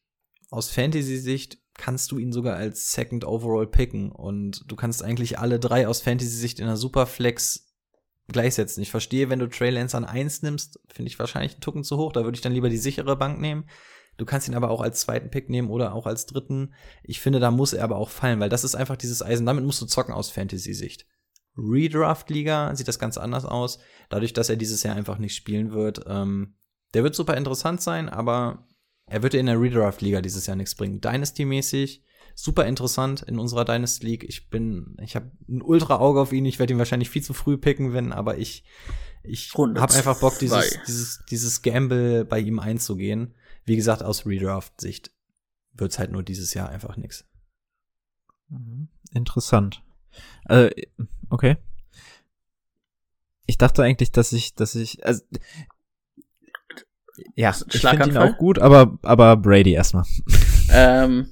aus 0.51 0.71
Fantasy-Sicht 0.71 1.59
kannst 1.75 2.13
du 2.13 2.19
ihn 2.19 2.33
sogar 2.33 2.57
als 2.57 2.93
Second 2.93 3.25
Overall 3.25 3.67
picken 3.67 4.13
und 4.13 4.71
du 4.71 4.77
kannst 4.77 5.03
eigentlich 5.03 5.39
alle 5.39 5.59
drei 5.59 5.89
aus 5.89 6.01
Fantasy-Sicht 6.03 6.61
in 6.61 6.67
einer 6.67 6.77
Superflex 6.77 7.73
gleichsetzen. 8.29 8.83
Ich 8.83 8.91
verstehe, 8.91 9.31
wenn 9.31 9.39
du 9.39 9.49
Trey 9.49 9.71
Lance 9.71 9.97
an 9.97 10.05
eins 10.05 10.43
nimmst, 10.43 10.79
finde 10.89 11.09
ich 11.09 11.19
wahrscheinlich 11.19 11.53
einen 11.53 11.61
Tucken 11.61 11.85
zu 11.85 11.97
hoch. 11.97 12.13
Da 12.13 12.25
würde 12.25 12.37
ich 12.37 12.43
dann 12.43 12.53
lieber 12.53 12.69
die 12.69 12.79
sichere 12.79 13.17
Bank 13.17 13.41
nehmen. 13.41 13.65
Du 14.19 14.27
kannst 14.27 14.47
ihn 14.47 14.55
aber 14.55 14.71
auch 14.71 14.83
als 14.83 15.01
zweiten 15.01 15.31
Pick 15.31 15.49
nehmen 15.49 15.71
oder 15.71 15.95
auch 15.95 16.07
als 16.07 16.27
dritten. 16.27 16.75
Ich 17.03 17.21
finde, 17.21 17.41
da 17.41 17.51
muss 17.51 17.73
er 17.73 17.85
aber 17.85 17.97
auch 17.97 18.11
fallen, 18.11 18.41
weil 18.41 18.51
das 18.51 18.63
ist 18.63 18.75
einfach 18.75 18.97
dieses 18.97 19.23
Eisen. 19.23 19.47
Damit 19.47 19.65
musst 19.65 19.81
du 19.81 19.87
zocken 19.87 20.15
aus 20.15 20.31
Fantasy-Sicht. 20.31 21.07
Redraft-Liga 21.57 22.75
sieht 22.75 22.89
das 22.89 22.99
ganz 22.99 23.19
anders 23.19 23.45
aus. 23.45 23.79
Dadurch, 24.09 24.33
dass 24.33 24.49
er 24.49 24.57
dieses 24.57 24.83
Jahr 24.83 24.97
einfach 24.97 25.19
nicht 25.19 25.35
spielen 25.35 25.73
wird. 25.73 26.05
Ähm, 26.07 26.55
der 26.95 27.05
wird 27.05 27.15
super 27.15 27.37
interessant 27.37 27.81
sein, 27.81 28.09
aber 28.09 28.67
er 29.07 29.23
wird 29.23 29.35
in 29.35 29.47
der 29.47 29.61
Redraft-Liga 29.61 30.21
dieses 30.23 30.47
Jahr 30.47 30.57
nichts 30.57 30.75
bringen. 30.75 31.01
Dynasty-mäßig 31.01 32.03
super 32.35 32.67
interessant 32.67 33.23
in 33.23 33.39
unserer 33.39 33.65
Dynasty 33.65 34.07
League. 34.07 34.25
Ich 34.25 34.49
bin, 34.49 34.97
ich 35.01 35.17
habe 35.17 35.31
ein 35.49 35.63
ultra 35.63 35.97
Auge 35.97 36.21
auf 36.21 36.33
ihn. 36.33 36.45
Ich 36.45 36.59
werde 36.59 36.73
ihn 36.73 36.79
wahrscheinlich 36.79 37.11
viel 37.11 37.23
zu 37.23 37.35
früh 37.35 37.57
picken, 37.57 37.93
wenn, 37.93 38.13
aber 38.13 38.39
ich, 38.39 38.65
ich 39.23 39.53
habe 39.55 39.95
einfach 39.95 40.21
Bock, 40.21 40.39
dieses, 40.39 40.79
dieses, 40.87 41.25
dieses 41.31 41.63
Gamble 41.63 42.25
bei 42.25 42.41
ihm 42.41 42.59
einzugehen. 42.59 43.35
Wie 43.65 43.77
gesagt, 43.77 44.03
aus 44.03 44.27
Redraft-Sicht 44.27 45.13
wird's 45.75 45.99
halt 45.99 46.11
nur 46.11 46.23
dieses 46.23 46.55
Jahr 46.55 46.69
einfach 46.69 46.97
nix. 46.97 47.25
Mhm. 48.49 48.89
Interessant. 49.13 49.83
Äh, 50.49 50.71
okay. 51.31 51.57
Ich 53.47 53.59
dachte 53.59 53.83
eigentlich, 53.83 54.13
dass 54.13 54.33
ich, 54.33 54.55
dass 54.55 54.75
ich, 54.75 55.05
also, 55.05 55.23
ja, 57.35 57.55
ich 57.73 57.83
finde 57.83 58.09
ihn 58.09 58.17
auch 58.17 58.37
gut, 58.37 58.59
aber, 58.59 58.99
aber 59.03 59.37
Brady 59.37 59.73
erstmal. 59.73 60.05
Ähm, 60.75 61.27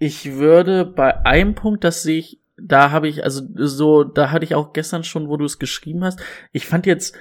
ich 0.00 0.32
würde 0.32 0.84
bei 0.84 1.24
einem 1.24 1.54
Punkt, 1.54 1.84
das 1.84 2.02
sehe 2.02 2.18
ich, 2.18 2.40
da 2.56 2.90
habe 2.90 3.06
ich, 3.06 3.22
also 3.22 3.42
so, 3.54 4.02
da 4.02 4.32
hatte 4.32 4.44
ich 4.44 4.56
auch 4.56 4.72
gestern 4.72 5.04
schon, 5.04 5.28
wo 5.28 5.36
du 5.36 5.44
es 5.44 5.60
geschrieben 5.60 6.02
hast. 6.02 6.20
Ich 6.50 6.66
fand 6.66 6.86
jetzt, 6.86 7.14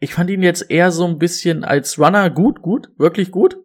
ich 0.00 0.12
fand 0.12 0.28
ihn 0.28 0.42
jetzt 0.42 0.70
eher 0.70 0.90
so 0.90 1.06
ein 1.06 1.18
bisschen 1.18 1.64
als 1.64 1.98
Runner 1.98 2.28
gut, 2.28 2.60
gut, 2.60 2.90
wirklich 2.98 3.30
gut. 3.30 3.56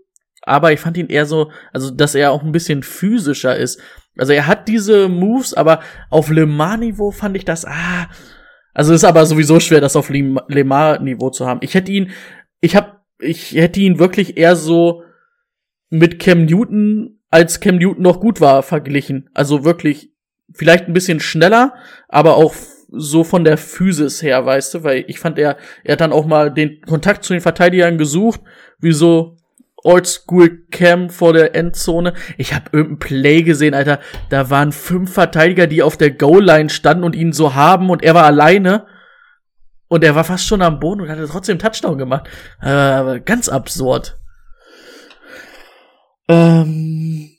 Aber 0.42 0.72
ich 0.74 0.80
fand 0.80 0.98
ihn 0.98 1.08
eher 1.08 1.26
so, 1.26 1.52
also 1.72 1.92
dass 1.92 2.16
er 2.16 2.32
auch 2.32 2.44
ein 2.44 2.52
bisschen 2.52 2.84
physischer 2.84 3.56
ist. 3.56 3.80
Also 4.18 4.34
er 4.34 4.48
hat 4.48 4.68
diese 4.68 5.08
Moves, 5.08 5.54
aber 5.54 5.82
auf 6.10 6.30
Lemar-Niveau 6.30 7.12
fand 7.12 7.38
ich 7.38 7.46
das, 7.46 7.66
ah. 7.66 8.10
Also 8.74 8.94
ist 8.94 9.04
aber 9.04 9.26
sowieso 9.26 9.60
schwer, 9.60 9.82
das 9.82 9.96
auf 9.96 10.10
Lemar-Niveau 10.10 11.30
zu 11.30 11.46
haben. 11.46 11.60
Ich 11.62 11.76
hätte 11.76 11.92
ihn, 11.92 12.12
ich 12.60 12.76
hab, 12.76 13.06
ich 13.20 13.54
hätte 13.54 13.80
ihn 13.80 14.00
wirklich 14.00 14.38
eher 14.38 14.56
so 14.56 15.04
mit 15.90 16.20
Cam 16.20 16.46
Newton, 16.46 17.20
als 17.30 17.60
Cam 17.60 17.78
Newton 17.78 18.02
noch 18.02 18.20
gut 18.20 18.42
war, 18.42 18.64
verglichen. 18.64 19.30
Also 19.34 19.64
wirklich, 19.64 20.14
vielleicht 20.54 20.88
ein 20.88 20.94
bisschen 20.94 21.20
schneller, 21.20 21.76
aber 22.08 22.36
auch 22.38 22.54
so 22.92 23.24
von 23.24 23.44
der 23.44 23.58
Physis 23.58 24.22
her, 24.22 24.46
weißt 24.46 24.74
du, 24.74 24.84
weil 24.84 25.06
ich 25.08 25.20
fand 25.20 25.38
er, 25.40 25.58
er 25.84 25.94
hat 25.94 26.02
dann 26.02 26.12
auch 26.12 26.26
mal 26.26 26.52
den 26.52 26.82
Kontakt 26.82 27.24
zu 27.24 27.34
den 27.34 27.42
Verteidigern 27.42 27.98
gesucht, 27.98 28.42
wie 28.80 28.92
so 28.92 29.38
Oldschool 29.84 30.66
Cam 30.72 31.10
vor 31.10 31.34
der 31.34 31.56
Endzone. 31.56 32.14
Ich 32.38 32.54
habe 32.54 32.66
irgendein 32.72 33.00
Play 33.00 33.44
gesehen, 33.44 33.74
Alter. 33.74 34.00
Da 34.30 34.50
waren 34.50 34.72
fünf 34.72 35.14
Verteidiger, 35.14 35.68
die 35.68 35.84
auf 35.84 35.98
der 35.98 36.12
Goal 36.12 36.44
Line 36.44 36.70
standen 36.70 37.04
und 37.04 37.16
ihn 37.16 37.34
so 37.34 37.56
haben 37.56 37.90
und 37.90 38.04
er 38.04 38.14
war 38.14 38.26
alleine. 38.26 38.86
Und 39.88 40.04
er 40.04 40.16
war 40.16 40.24
fast 40.24 40.48
schon 40.48 40.62
am 40.62 40.80
Boden 40.80 41.02
und 41.02 41.10
hatte 41.10 41.28
trotzdem 41.28 41.60
Touchdown 41.60 41.98
gemacht. 41.98 42.30
Äh, 42.62 43.20
ganz 43.20 43.50
absurd. 43.50 44.18
Ähm, 46.30 47.32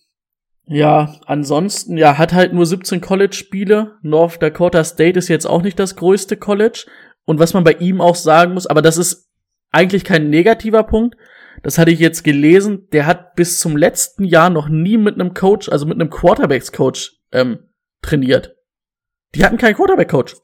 ja, 0.66 1.14
ansonsten, 1.24 1.96
ja, 1.96 2.18
hat 2.18 2.34
halt 2.34 2.52
nur 2.52 2.66
17 2.66 3.00
College-Spiele. 3.00 3.96
North 4.02 4.42
Dakota 4.42 4.84
State 4.84 5.18
ist 5.18 5.28
jetzt 5.28 5.46
auch 5.46 5.62
nicht 5.62 5.78
das 5.78 5.96
größte 5.96 6.36
College. 6.36 6.86
Und 7.24 7.38
was 7.38 7.54
man 7.54 7.64
bei 7.64 7.72
ihm 7.72 8.00
auch 8.00 8.16
sagen 8.16 8.54
muss, 8.54 8.66
aber 8.66 8.82
das 8.82 8.98
ist 8.98 9.30
eigentlich 9.70 10.04
kein 10.04 10.28
negativer 10.28 10.82
Punkt. 10.82 11.16
Das 11.62 11.78
hatte 11.78 11.90
ich 11.90 12.00
jetzt 12.00 12.24
gelesen. 12.24 12.88
Der 12.92 13.06
hat 13.06 13.34
bis 13.34 13.60
zum 13.60 13.76
letzten 13.76 14.24
Jahr 14.24 14.50
noch 14.50 14.68
nie 14.68 14.96
mit 14.96 15.14
einem 15.14 15.34
Coach, 15.34 15.68
also 15.68 15.86
mit 15.86 16.00
einem 16.00 16.10
Quarterbacks-Coach, 16.10 17.20
ähm, 17.32 17.70
trainiert. 18.02 18.56
Die 19.34 19.44
hatten 19.44 19.58
keinen 19.58 19.76
Quarterback-Coach. 19.76 20.36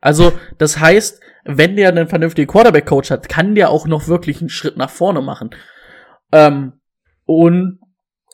Also, 0.00 0.32
das 0.58 0.78
heißt, 0.78 1.20
wenn 1.44 1.76
der 1.76 1.88
einen 1.88 2.08
vernünftigen 2.08 2.50
Quarterback-Coach 2.50 3.10
hat, 3.10 3.28
kann 3.28 3.54
der 3.54 3.70
auch 3.70 3.86
noch 3.86 4.08
wirklich 4.08 4.40
einen 4.40 4.48
Schritt 4.48 4.76
nach 4.76 4.90
vorne 4.90 5.22
machen. 5.22 5.50
Ähm, 6.32 6.80
und 7.24 7.80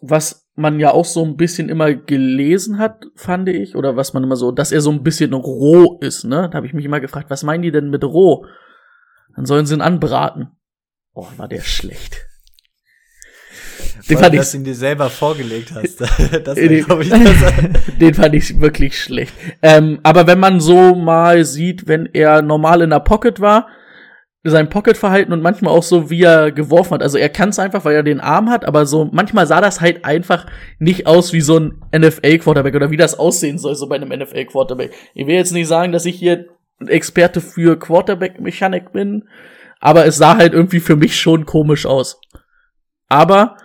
was 0.01 0.51
man 0.55 0.81
ja 0.81 0.91
auch 0.91 1.05
so 1.05 1.25
ein 1.25 1.37
bisschen 1.37 1.69
immer 1.69 1.95
gelesen 1.95 2.79
hat, 2.79 3.07
fand 3.15 3.49
ich, 3.49 3.77
oder 3.77 3.97
was 3.97 4.13
man 4.13 4.23
immer 4.23 4.37
so, 4.37 4.51
dass 4.51 4.73
er 4.73 4.81
so 4.81 4.91
ein 4.91 5.03
bisschen 5.03 5.33
roh 5.33 5.99
ist, 6.01 6.25
ne? 6.25 6.49
Da 6.51 6.57
habe 6.57 6.67
ich 6.67 6.75
mich 6.75 6.85
immer 6.85 7.01
gefragt, 7.01 7.31
was 7.31 7.43
meinen 7.43 7.63
die 7.63 7.71
denn 7.71 7.91
mit 7.91 8.05
roh? 8.05 8.47
Dann 9.35 9.47
sollen 9.47 9.65
sie 9.65 9.75
ihn 9.75 9.81
anbraten. 9.81 10.51
Oh, 11.15 11.27
war 11.37 11.49
der 11.49 11.61
schlecht. 11.61 12.27
Den 14.09 14.19
fand 14.19 14.35
ich, 14.35 14.41
dass 14.41 14.53
du 14.53 14.59
ihn 14.59 14.65
dir 14.65 14.75
selber 14.75 15.11
vorgelegt 15.11 15.73
hast. 15.75 16.01
das 16.45 16.55
den, 16.55 16.73
ich, 16.73 16.87
das 16.87 17.09
den 18.01 18.15
fand 18.15 18.35
ich 18.35 18.61
wirklich 18.61 18.99
schlecht. 18.99 19.35
Ähm, 19.61 20.01
aber 20.03 20.27
wenn 20.27 20.41
man 20.41 20.61
so 20.61 20.95
mal 20.95 21.45
sieht, 21.45 21.87
wenn 21.87 22.07
er 22.07 22.43
normal 22.43 22.83
in 22.83 22.91
der 22.91 23.01
Pocket 23.01 23.41
war, 23.41 23.69
sein 24.45 24.69
Pocket-Verhalten 24.69 25.33
und 25.33 25.41
manchmal 25.41 25.73
auch 25.73 25.85
so, 25.85 26.11
wie 26.11 26.23
er 26.23 26.51
geworfen 26.51 26.95
hat. 26.95 27.03
Also 27.03 27.17
er 27.17 27.29
kann 27.29 27.51
es 27.51 27.61
einfach, 27.61 27.85
weil 27.85 27.95
er 27.95 28.03
den 28.03 28.21
Arm 28.21 28.51
hat, 28.51 28.65
aber 28.65 28.87
so 28.87 29.09
manchmal 29.13 29.47
sah 29.47 29.61
das 29.61 29.81
halt 29.81 30.05
einfach 30.05 30.47
nicht 30.81 31.07
aus 31.07 31.33
wie 31.33 31.41
so 31.41 31.61
ein 31.61 31.81
NFL-Quarterback 31.97 32.75
oder 32.75 32.91
wie 32.91 32.97
das 32.97 33.17
aussehen 33.17 33.59
soll, 33.59 33.77
so 33.77 33.87
bei 33.89 33.95
einem 33.97 34.09
NFL-Quarterback. 34.09 34.93
Ich 35.15 35.29
will 35.29 35.37
jetzt 35.37 35.53
nicht 35.53 35.69
sagen, 35.69 35.93
dass 35.93 36.07
ich 36.07 36.17
hier 36.17 36.47
Experte 36.85 37.41
für 37.41 37.79
Quarterback-Mechanik 37.79 38.93
bin, 38.93 39.29
aber 39.83 40.07
es 40.07 40.17
sah 40.17 40.37
halt 40.37 40.53
irgendwie 40.53 40.79
für 40.79 40.95
mich 40.95 41.21
schon 41.21 41.45
komisch 41.45 41.87
aus. 41.87 42.21
Aber 43.09 43.57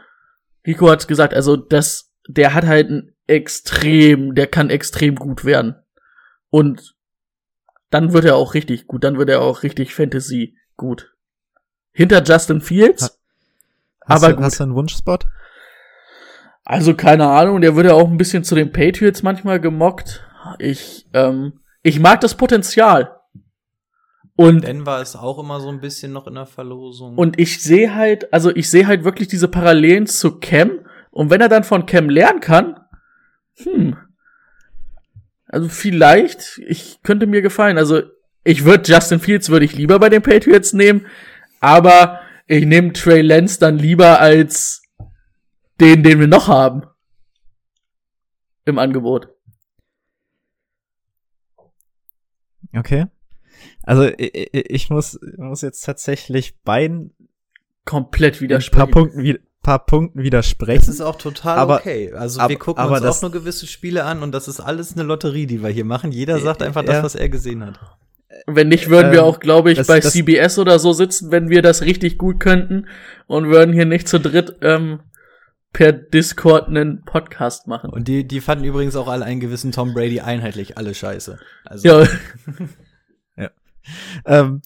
Rico 0.66 0.90
hat's 0.90 1.08
gesagt, 1.08 1.36
also 1.36 1.56
das, 1.56 2.12
der 2.28 2.56
hat 2.56 2.66
halt 2.66 2.90
ein 2.90 3.16
extrem, 3.28 4.34
der 4.34 4.48
kann 4.48 4.72
extrem 4.72 5.16
gut 5.16 5.46
werden. 5.46 5.76
Und 6.50 6.96
dann 7.92 8.14
wird 8.14 8.26
er 8.26 8.36
auch 8.36 8.56
richtig 8.56 8.88
gut, 8.88 9.04
dann 9.04 9.20
wird 9.20 9.30
er 9.30 9.42
auch 9.42 9.62
richtig 9.62 9.94
Fantasy 9.94 10.58
gut. 10.76 11.14
Hinter 11.92 12.24
Justin 12.24 12.62
Fields. 12.62 13.04
Ha 13.04 13.10
hast 14.08 14.24
aber 14.24 14.32
du, 14.32 14.38
gut. 14.38 14.46
Hast 14.46 14.60
du 14.60 14.64
einen 14.64 14.76
Wunschspot? 14.76 15.28
Also 16.66 16.96
keine 16.96 17.28
Ahnung, 17.28 17.62
der 17.62 17.76
wird 17.76 17.86
ja 17.86 17.94
auch 17.94 18.10
ein 18.10 18.18
bisschen 18.18 18.44
zu 18.44 18.56
den 18.56 18.72
Patriots 18.72 19.22
manchmal 19.22 19.60
gemockt. 19.60 20.26
Ich, 20.58 21.08
ähm, 21.14 21.60
ich 21.84 22.00
mag 22.00 22.22
das 22.22 22.34
Potenzial. 22.34 23.17
Und 24.38 24.64
Denver 24.64 25.02
ist 25.02 25.16
auch 25.16 25.40
immer 25.40 25.60
so 25.60 25.70
ein 25.70 25.82
bisschen 25.82 26.14
noch 26.14 26.28
in 26.28 26.36
der 26.36 26.46
Verlosung. 26.46 27.18
Und 27.18 27.40
ich 27.40 27.62
sehe 27.62 27.96
halt, 27.96 28.32
also 28.32 28.56
ich 28.56 28.70
sehe 28.70 28.86
halt 28.86 29.04
wirklich 29.04 29.28
diese 29.28 29.48
Parallelen 29.48 30.06
zu 30.06 30.40
Cam. 30.40 30.86
Und 31.10 31.32
wenn 31.32 31.42
er 31.42 31.50
dann 31.50 31.64
von 31.64 31.88
Cam 31.88 32.08
lernen 32.08 32.40
kann, 32.40 32.80
hm, 33.56 33.98
also 35.48 35.70
vielleicht, 35.70 36.62
ich 36.68 37.02
könnte 37.02 37.26
mir 37.26 37.42
gefallen. 37.42 37.80
Also 37.80 38.04
ich 38.44 38.64
würde 38.64 38.92
Justin 38.92 39.20
Fields 39.20 39.50
würde 39.50 39.66
ich 39.66 39.76
lieber 39.76 39.98
bei 39.98 40.10
den 40.10 40.22
Patriots 40.22 40.72
nehmen, 40.72 41.08
aber 41.60 42.20
ich 42.46 42.64
nehme 42.64 42.94
Trey 42.94 43.22
Lance 43.22 43.60
dann 43.60 43.80
lieber 43.80 44.20
als 44.20 44.84
den, 45.80 46.04
den 46.04 46.20
wir 46.20 46.28
noch 46.28 46.48
haben 46.48 46.84
im 48.66 48.78
Angebot. 48.78 49.30
Okay. 52.76 53.08
Also 53.88 54.04
ich, 54.18 54.50
ich 54.54 54.90
muss, 54.90 55.18
muss 55.38 55.62
jetzt 55.62 55.86
tatsächlich 55.86 56.60
beiden 56.64 57.14
komplett 57.86 58.42
widersprechen. 58.42 58.82
Ein 58.82 58.92
paar 58.92 59.02
Punkten, 59.02 59.40
paar 59.64 59.86
Punkten 59.86 60.24
widersprechen. 60.24 60.86
Das 60.86 60.90
ist 60.90 61.00
auch 61.00 61.16
total 61.16 61.58
aber, 61.58 61.78
okay. 61.78 62.12
Also 62.12 62.42
ab, 62.42 62.50
wir 62.50 62.60
gucken 62.60 62.84
uns 62.84 63.02
auch 63.02 63.22
nur 63.22 63.32
gewisse 63.32 63.66
Spiele 63.66 64.04
an 64.04 64.24
und 64.24 64.34
das 64.34 64.50
ist 64.50 64.60
alles 64.60 64.94
eine 64.94 65.04
Lotterie, 65.04 65.48
die 65.48 65.64
wir 65.64 65.70
hier 65.70 65.86
machen. 65.86 66.12
Jeder 66.12 66.38
sagt 66.40 66.62
einfach 66.64 66.84
das, 66.84 67.02
was 67.02 67.16
er 67.16 67.30
gesehen 67.30 67.66
hat. 67.66 67.80
Wenn 68.46 68.68
nicht, 68.68 68.90
würden 68.90 69.14
wir 69.14 69.20
ähm, 69.20 69.26
auch, 69.26 69.40
glaube 69.40 69.72
ich, 69.72 69.78
das, 69.78 69.88
bei 69.88 70.02
das, 70.02 70.12
CBS 70.12 70.60
oder 70.60 70.80
so 70.80 70.92
sitzen, 70.92 71.32
wenn 71.32 71.50
wir 71.50 71.62
das 71.62 71.82
richtig 71.84 72.18
gut 72.18 72.42
könnten 72.42 72.88
und 73.26 73.48
würden 73.48 73.74
hier 73.74 73.86
nicht 73.86 74.10
zu 74.10 74.20
dritt 74.20 74.58
ähm, 74.62 75.00
per 75.72 75.94
Discord 75.94 76.68
einen 76.68 77.06
Podcast 77.06 77.68
machen. 77.68 77.90
Und 77.90 78.10
die, 78.10 78.28
die 78.28 78.42
fanden 78.42 78.66
übrigens 78.66 78.98
auch 78.98 79.08
alle 79.08 79.24
einen 79.24 79.40
gewissen 79.40 79.72
Tom 79.72 79.94
Brady 79.94 80.20
einheitlich 80.20 80.78
alle 80.78 80.94
scheiße. 80.94 81.40
Also. 81.64 81.88
Ja. 81.88 82.08
Ähm, 84.26 84.62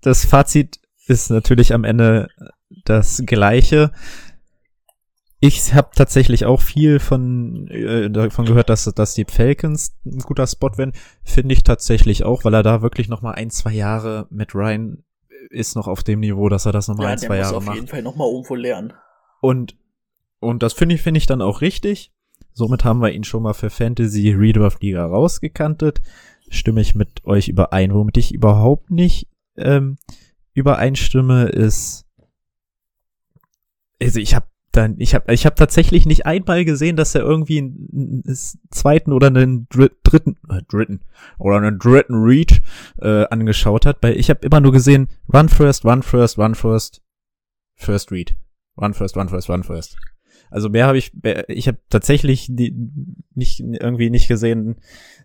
das 0.00 0.24
Fazit 0.24 0.80
ist 1.06 1.30
natürlich 1.30 1.72
am 1.72 1.84
Ende 1.84 2.28
das 2.84 3.22
gleiche. 3.24 3.92
Ich 5.40 5.72
habe 5.72 5.90
tatsächlich 5.94 6.46
auch 6.46 6.60
viel 6.60 6.98
von 6.98 7.68
äh, 7.68 8.10
davon 8.10 8.44
gehört, 8.44 8.70
dass 8.70 8.84
dass 8.84 9.14
die 9.14 9.24
Falcons 9.24 9.96
ein 10.04 10.18
guter 10.18 10.46
Spot 10.46 10.76
werden. 10.76 10.92
Finde 11.22 11.54
ich 11.54 11.62
tatsächlich 11.62 12.24
auch, 12.24 12.44
weil 12.44 12.54
er 12.54 12.64
da 12.64 12.82
wirklich 12.82 13.08
noch 13.08 13.22
mal 13.22 13.32
ein 13.32 13.50
zwei 13.50 13.72
Jahre 13.72 14.26
mit 14.30 14.54
Ryan 14.54 15.04
ist 15.50 15.76
noch 15.76 15.86
auf 15.86 16.02
dem 16.02 16.20
Niveau, 16.20 16.48
dass 16.48 16.66
er 16.66 16.72
das 16.72 16.88
noch 16.88 16.96
mal 16.96 17.04
ja, 17.04 17.10
ein 17.10 17.18
zwei 17.18 17.38
Jahre 17.38 17.54
macht. 17.54 17.54
Ja, 17.54 17.60
muss 17.60 17.68
auf 17.68 17.74
jeden 17.76 17.88
Fall 17.88 18.02
noch 18.02 18.16
mal 18.16 18.28
irgendwo 18.28 18.54
lernen. 18.56 18.92
Und 19.40 19.76
und 20.40 20.62
das 20.62 20.72
finde 20.72 20.96
ich 20.96 21.02
finde 21.02 21.18
ich 21.18 21.26
dann 21.26 21.42
auch 21.42 21.60
richtig. 21.60 22.12
Somit 22.52 22.84
haben 22.84 23.00
wir 23.00 23.12
ihn 23.12 23.24
schon 23.24 23.44
mal 23.44 23.54
für 23.54 23.70
Fantasy 23.70 24.32
Redraft 24.32 24.82
Liga 24.82 25.06
rausgekantet. 25.06 26.00
Stimme 26.50 26.80
ich 26.80 26.94
mit 26.94 27.24
euch 27.24 27.48
überein. 27.48 27.94
Womit 27.94 28.16
ich 28.16 28.32
überhaupt 28.32 28.90
nicht 28.90 29.28
ähm, 29.56 29.98
übereinstimme, 30.54 31.46
ist 31.46 32.08
also 34.00 34.20
ich 34.20 34.34
habe 34.34 34.46
dann, 34.72 34.96
ich 34.98 35.14
habe 35.14 35.32
ich 35.32 35.46
hab 35.46 35.56
tatsächlich 35.56 36.06
nicht 36.06 36.26
einmal 36.26 36.64
gesehen, 36.64 36.96
dass 36.96 37.14
er 37.14 37.22
irgendwie 37.22 37.58
einen, 37.58 38.22
einen 38.26 38.36
zweiten 38.70 39.12
oder 39.12 39.28
einen 39.28 39.66
dritten, 39.68 40.36
äh, 40.48 40.62
dritten 40.68 41.00
oder 41.38 41.56
einen 41.56 41.78
dritten 41.78 42.14
Read 42.14 42.60
äh, 43.00 43.24
angeschaut 43.28 43.86
hat, 43.86 43.98
weil 44.02 44.16
ich 44.16 44.30
habe 44.30 44.46
immer 44.46 44.60
nur 44.60 44.72
gesehen, 44.72 45.08
run 45.32 45.48
first, 45.48 45.84
run 45.84 46.02
first, 46.02 46.38
run 46.38 46.54
first, 46.54 47.02
first 47.74 48.12
read, 48.12 48.36
run 48.80 48.94
first, 48.94 49.16
run 49.16 49.28
first, 49.28 49.48
run 49.48 49.64
first. 49.64 49.96
Also 50.50 50.68
mehr 50.68 50.86
habe 50.86 50.98
ich, 50.98 51.12
ich 51.48 51.68
habe 51.68 51.78
tatsächlich 51.90 52.46
die, 52.50 52.74
nicht 53.34 53.60
irgendwie 53.60 54.10
nicht 54.10 54.28
gesehen. 54.28 54.76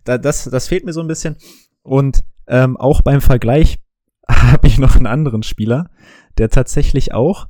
Da, 0.04 0.18
das, 0.18 0.44
das 0.44 0.68
fehlt 0.68 0.84
mir 0.84 0.92
so 0.92 1.00
ein 1.00 1.08
bisschen. 1.08 1.36
Und 1.82 2.24
ähm, 2.46 2.76
auch 2.76 3.00
beim 3.00 3.20
Vergleich 3.20 3.78
habe 4.28 4.66
ich 4.66 4.78
noch 4.78 4.96
einen 4.96 5.06
anderen 5.06 5.42
Spieler, 5.42 5.90
der 6.38 6.48
tatsächlich 6.48 7.12
auch 7.12 7.48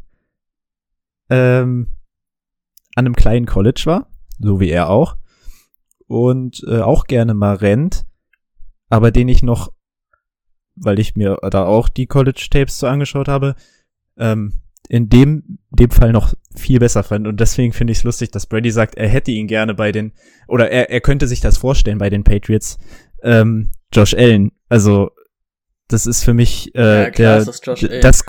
ähm, 1.31 1.95
an 2.95 3.07
einem 3.07 3.17
kleinen 3.17 3.47
College 3.47 3.83
war, 3.87 4.09
so 4.39 4.61
wie 4.61 4.71
er 4.71 4.91
auch, 4.91 5.17
und 6.07 6.63
äh, 6.67 6.81
auch 6.81 7.05
gerne 7.05 7.35
mal 7.35 7.57
rennt, 7.57 8.07
aber 8.89 9.11
den 9.11 9.29
ich 9.29 9.43
noch, 9.43 9.73
weil 10.77 10.99
ich 10.99 11.17
mir 11.17 11.39
da 11.51 11.65
auch 11.65 11.89
die 11.89 12.07
College-Tapes 12.07 12.79
so 12.79 12.87
angeschaut 12.87 13.29
habe, 13.29 13.57
ähm, 14.17 14.61
in 14.89 15.09
dem, 15.09 15.59
dem 15.71 15.91
Fall 15.91 16.13
noch 16.13 16.35
viel 16.57 16.79
besser 16.79 17.03
fand. 17.03 17.27
Und 17.27 17.41
deswegen 17.41 17.73
finde 17.73 17.93
ich 17.93 17.99
es 17.99 18.05
lustig, 18.05 18.31
dass 18.31 18.47
Brady 18.47 18.71
sagt, 18.71 18.97
er 18.97 19.09
hätte 19.09 19.31
ihn 19.31 19.47
gerne 19.47 19.75
bei 19.75 19.93
den, 19.93 20.13
oder 20.47 20.71
er, 20.71 20.91
er 20.91 21.01
könnte 21.01 21.27
sich 21.27 21.41
das 21.41 21.57
vorstellen 21.57 21.99
bei 21.99 22.11
den 22.11 22.25
Patriots, 22.25 22.79
ähm, 23.23 23.73
Josh 23.93 24.15
Allen. 24.15 24.53
Also, 24.69 25.11
das 25.89 26.07
ist 26.07 26.25
für 26.25 26.35
mich 26.35 26.75
äh, 26.75 27.05
ja, 27.05 27.11
klar, 27.11 27.37
der, 27.37 27.45
das, 27.45 27.61
das, 27.61 28.25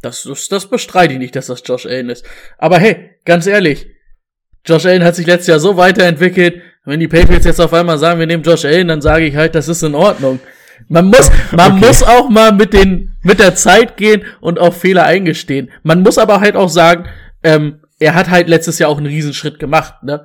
das, 0.00 0.22
das, 0.22 0.48
das 0.48 0.66
bestreite 0.70 1.14
ich 1.14 1.18
nicht, 1.18 1.34
dass 1.34 1.46
das 1.46 1.62
Josh 1.64 1.86
Allen 1.86 2.10
ist. 2.10 2.24
Aber 2.56 2.78
hey, 2.78 3.10
ganz 3.24 3.46
ehrlich, 3.46 3.86
Josh 4.64 4.86
Allen 4.86 5.04
hat 5.04 5.16
sich 5.16 5.26
letztes 5.26 5.48
Jahr 5.48 5.60
so 5.60 5.76
weiterentwickelt. 5.76 6.62
Wenn 6.84 7.00
die 7.00 7.08
Patriots 7.08 7.44
jetzt 7.44 7.60
auf 7.60 7.72
einmal 7.72 7.98
sagen, 7.98 8.18
wir 8.18 8.26
nehmen 8.26 8.42
Josh 8.42 8.64
Allen, 8.64 8.88
dann 8.88 9.00
sage 9.00 9.26
ich 9.26 9.36
halt, 9.36 9.54
das 9.54 9.68
ist 9.68 9.82
in 9.82 9.94
Ordnung. 9.94 10.40
Man 10.88 11.06
muss, 11.06 11.30
man 11.52 11.72
okay. 11.72 11.86
muss 11.86 12.02
auch 12.02 12.28
mal 12.28 12.52
mit 12.52 12.72
den, 12.72 13.16
mit 13.28 13.38
der 13.38 13.54
Zeit 13.54 13.96
gehen 13.96 14.24
und 14.40 14.58
auch 14.58 14.74
Fehler 14.74 15.04
eingestehen. 15.04 15.70
Man 15.84 16.02
muss 16.02 16.18
aber 16.18 16.40
halt 16.40 16.56
auch 16.56 16.70
sagen, 16.70 17.04
ähm, 17.44 17.80
er 18.00 18.14
hat 18.14 18.30
halt 18.30 18.48
letztes 18.48 18.78
Jahr 18.78 18.90
auch 18.90 18.96
einen 18.96 19.06
Riesenschritt 19.06 19.58
gemacht, 19.58 20.02
ne? 20.02 20.24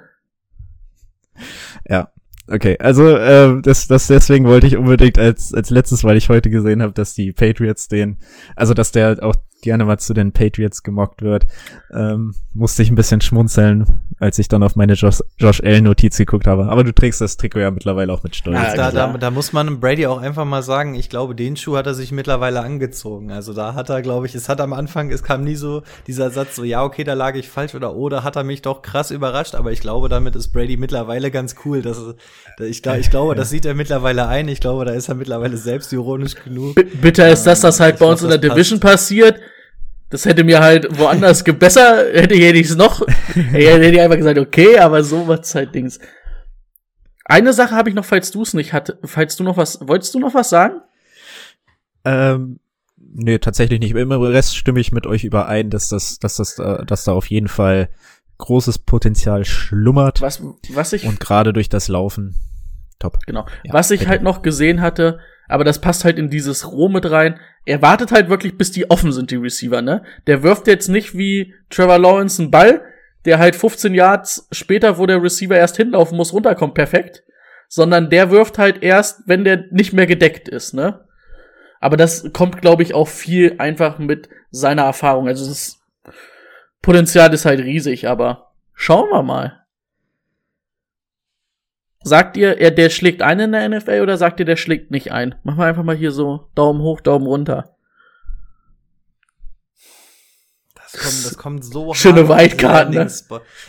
Ja. 1.87 2.09
Okay, 2.45 2.77
also 2.79 3.07
äh, 3.15 3.61
das, 3.61 3.87
das 3.87 4.07
deswegen 4.07 4.45
wollte 4.45 4.67
ich 4.67 4.75
unbedingt 4.75 5.17
als 5.17 5.53
als 5.53 5.69
letztes, 5.69 6.03
weil 6.03 6.17
ich 6.17 6.27
heute 6.27 6.49
gesehen 6.49 6.81
habe, 6.81 6.91
dass 6.91 7.13
die 7.13 7.31
Patriots 7.31 7.87
den, 7.87 8.17
also 8.57 8.73
dass 8.73 8.91
der 8.91 9.23
auch 9.23 9.35
gerne 9.63 9.85
mal 9.85 9.97
zu 9.97 10.13
den 10.13 10.31
Patriots 10.31 10.83
gemockt 10.83 11.21
wird, 11.21 11.47
ähm, 11.93 12.35
musste 12.53 12.83
ich 12.83 12.91
ein 12.91 12.95
bisschen 12.95 13.21
schmunzeln, 13.21 14.01
als 14.19 14.37
ich 14.37 14.47
dann 14.47 14.61
auf 14.61 14.75
meine 14.75 14.93
Josh, 14.93 15.21
Josh 15.37 15.61
Allen 15.63 15.85
Notiz 15.85 16.17
geguckt 16.17 16.45
habe. 16.45 16.65
Aber 16.67 16.83
du 16.83 16.93
trägst 16.93 17.21
das 17.21 17.37
Trikot 17.37 17.59
ja 17.59 17.71
mittlerweile 17.71 18.13
auch 18.13 18.23
mit 18.23 18.35
Stolz. 18.35 18.57
Ja, 18.57 18.75
da, 18.75 18.91
da, 18.91 19.17
da 19.17 19.31
muss 19.31 19.53
man 19.53 19.79
Brady 19.79 20.05
auch 20.05 20.19
einfach 20.19 20.45
mal 20.45 20.61
sagen, 20.61 20.93
ich 20.95 21.09
glaube, 21.09 21.33
den 21.33 21.55
Schuh 21.57 21.77
hat 21.77 21.87
er 21.87 21.93
sich 21.93 22.11
mittlerweile 22.11 22.61
angezogen. 22.61 23.31
Also 23.31 23.53
da 23.53 23.73
hat 23.73 23.89
er, 23.89 24.01
glaube 24.01 24.27
ich, 24.27 24.35
es 24.35 24.49
hat 24.49 24.61
am 24.61 24.73
Anfang, 24.73 25.11
es 25.11 25.23
kam 25.23 25.43
nie 25.43 25.55
so 25.55 25.81
dieser 26.07 26.29
Satz 26.29 26.55
so, 26.55 26.63
ja, 26.63 26.83
okay, 26.83 27.03
da 27.03 27.13
lag 27.13 27.35
ich 27.35 27.49
falsch 27.49 27.73
oder 27.73 27.95
oder 27.95 28.23
hat 28.23 28.35
er 28.35 28.43
mich 28.43 28.61
doch 28.61 28.81
krass 28.81 29.11
überrascht, 29.11 29.55
aber 29.55 29.71
ich 29.71 29.79
glaube, 29.79 30.09
damit 30.09 30.35
ist 30.35 30.49
Brady 30.49 30.77
mittlerweile 30.77 31.31
ganz 31.31 31.55
cool. 31.65 31.81
Das, 31.81 31.97
ich, 32.59 32.85
ich 32.85 33.09
glaube, 33.09 33.35
das 33.35 33.49
sieht 33.49 33.65
er 33.65 33.73
mittlerweile 33.73 34.27
ein. 34.27 34.47
Ich 34.47 34.59
glaube, 34.59 34.85
da 34.85 34.91
ist 34.91 35.09
er 35.09 35.15
mittlerweile 35.15 35.57
selbstironisch 35.57 36.35
genug. 36.35 36.75
B 36.75 36.83
bitter 36.83 37.29
ist, 37.29 37.43
dass 37.43 37.61
das 37.61 37.79
halt 37.79 37.99
bei 37.99 38.05
uns 38.05 38.21
in 38.21 38.29
der 38.29 38.37
Division 38.37 38.79
passiert. 38.79 39.39
Das 40.13 40.25
hätte 40.25 40.43
mir 40.43 40.59
halt 40.59 40.99
woanders 40.99 41.43
besser, 41.59 42.05
hätte 42.13 42.35
ich 42.35 42.69
es 42.69 42.75
noch, 42.75 43.01
hätte 43.33 43.85
ich 43.85 43.99
einfach 43.99 44.17
gesagt, 44.17 44.37
okay, 44.37 44.77
aber 44.77 45.03
so 45.03 45.27
was 45.27 45.55
halt 45.55 45.73
Dings. 45.73 45.99
Eine 47.25 47.51
Sache 47.51 47.71
habe 47.73 47.89
ich 47.89 47.95
noch, 47.95 48.05
falls 48.05 48.29
du 48.29 48.43
es 48.43 48.53
nicht 48.53 48.73
hatte, 48.73 48.99
falls 49.03 49.37
du 49.37 49.43
noch 49.43 49.57
was, 49.57 49.79
wolltest 49.81 50.13
du 50.13 50.19
noch 50.19 50.35
was 50.35 50.51
sagen? 50.51 50.81
Ähm, 52.05 52.59
nee, 52.95 53.39
tatsächlich 53.39 53.79
nicht. 53.79 53.95
Im 53.95 54.11
Rest 54.11 54.55
stimme 54.55 54.79
ich 54.79 54.91
mit 54.91 55.07
euch 55.07 55.23
überein, 55.23 55.71
dass 55.71 55.89
das, 55.89 56.19
dass 56.19 56.35
das, 56.35 56.59
äh, 56.59 56.85
dass 56.85 57.05
da 57.05 57.13
auf 57.13 57.25
jeden 57.31 57.47
Fall 57.47 57.89
großes 58.37 58.77
Potenzial 58.77 59.45
schlummert. 59.45 60.21
Was, 60.21 60.43
was 60.69 60.93
ich. 60.93 61.05
Und 61.07 61.21
gerade 61.21 61.53
durch 61.53 61.69
das 61.69 61.87
Laufen. 61.87 62.35
Top. 62.99 63.17
Genau. 63.25 63.45
Ja, 63.63 63.73
was 63.73 63.91
ich 63.91 63.99
bitte. 63.99 64.11
halt 64.11 64.23
noch 64.23 64.41
gesehen 64.41 64.81
hatte, 64.81 65.19
aber 65.47 65.63
das 65.63 65.81
passt 65.81 66.05
halt 66.05 66.17
in 66.17 66.29
dieses 66.29 66.71
Roh 66.71 66.89
mit 66.89 67.09
rein. 67.09 67.39
Er 67.65 67.81
wartet 67.81 68.11
halt 68.11 68.29
wirklich, 68.29 68.57
bis 68.57 68.71
die 68.71 68.89
offen 68.89 69.11
sind, 69.11 69.31
die 69.31 69.35
Receiver, 69.35 69.81
ne? 69.81 70.03
Der 70.27 70.43
wirft 70.43 70.67
jetzt 70.67 70.87
nicht 70.87 71.17
wie 71.17 71.53
Trevor 71.69 71.99
Lawrence 71.99 72.41
einen 72.41 72.51
Ball, 72.51 72.81
der 73.25 73.39
halt 73.39 73.55
15 73.55 73.93
Yards 73.93 74.47
später, 74.51 74.97
wo 74.97 75.05
der 75.05 75.21
Receiver 75.21 75.55
erst 75.55 75.77
hinlaufen 75.77 76.17
muss, 76.17 76.33
runterkommt, 76.33 76.73
perfekt. 76.73 77.23
Sondern 77.67 78.09
der 78.09 78.31
wirft 78.31 78.57
halt 78.57 78.83
erst, 78.83 79.23
wenn 79.25 79.43
der 79.43 79.65
nicht 79.71 79.93
mehr 79.93 80.05
gedeckt 80.05 80.47
ist, 80.47 80.73
ne? 80.73 81.05
Aber 81.79 81.97
das 81.97 82.31
kommt, 82.31 82.61
glaube 82.61 82.83
ich, 82.83 82.93
auch 82.93 83.09
viel 83.09 83.55
einfach 83.57 83.99
mit 83.99 84.29
seiner 84.51 84.83
Erfahrung. 84.83 85.27
Also 85.27 85.45
das 85.47 85.81
Potenzial 86.81 87.33
ist 87.33 87.45
halt 87.45 87.59
riesig, 87.59 88.07
aber 88.07 88.51
schauen 88.73 89.09
wir 89.09 89.23
mal. 89.23 89.62
Sagt 92.03 92.35
ihr, 92.35 92.57
er, 92.59 92.71
der 92.71 92.89
schlägt 92.89 93.21
ein 93.21 93.39
in 93.39 93.51
der 93.53 93.67
NFL 93.69 94.01
oder 94.01 94.17
sagt 94.17 94.39
ihr, 94.39 94.45
der 94.45 94.57
schlägt 94.57 94.91
nicht 94.91 95.11
ein? 95.11 95.35
Machen 95.43 95.59
wir 95.59 95.65
einfach 95.65 95.83
mal 95.83 95.95
hier 95.95 96.11
so 96.11 96.49
Daumen 96.53 96.81
hoch, 96.81 96.99
Daumen 96.99 97.25
runter. 97.25 97.73
Das 100.75 101.01
kommt, 101.01 101.25
das 101.25 101.37
kommt 101.37 101.65
so 101.65 101.93
Schöne 101.95 102.27
Wildkarten. 102.27 102.93
Ne? 102.93 103.11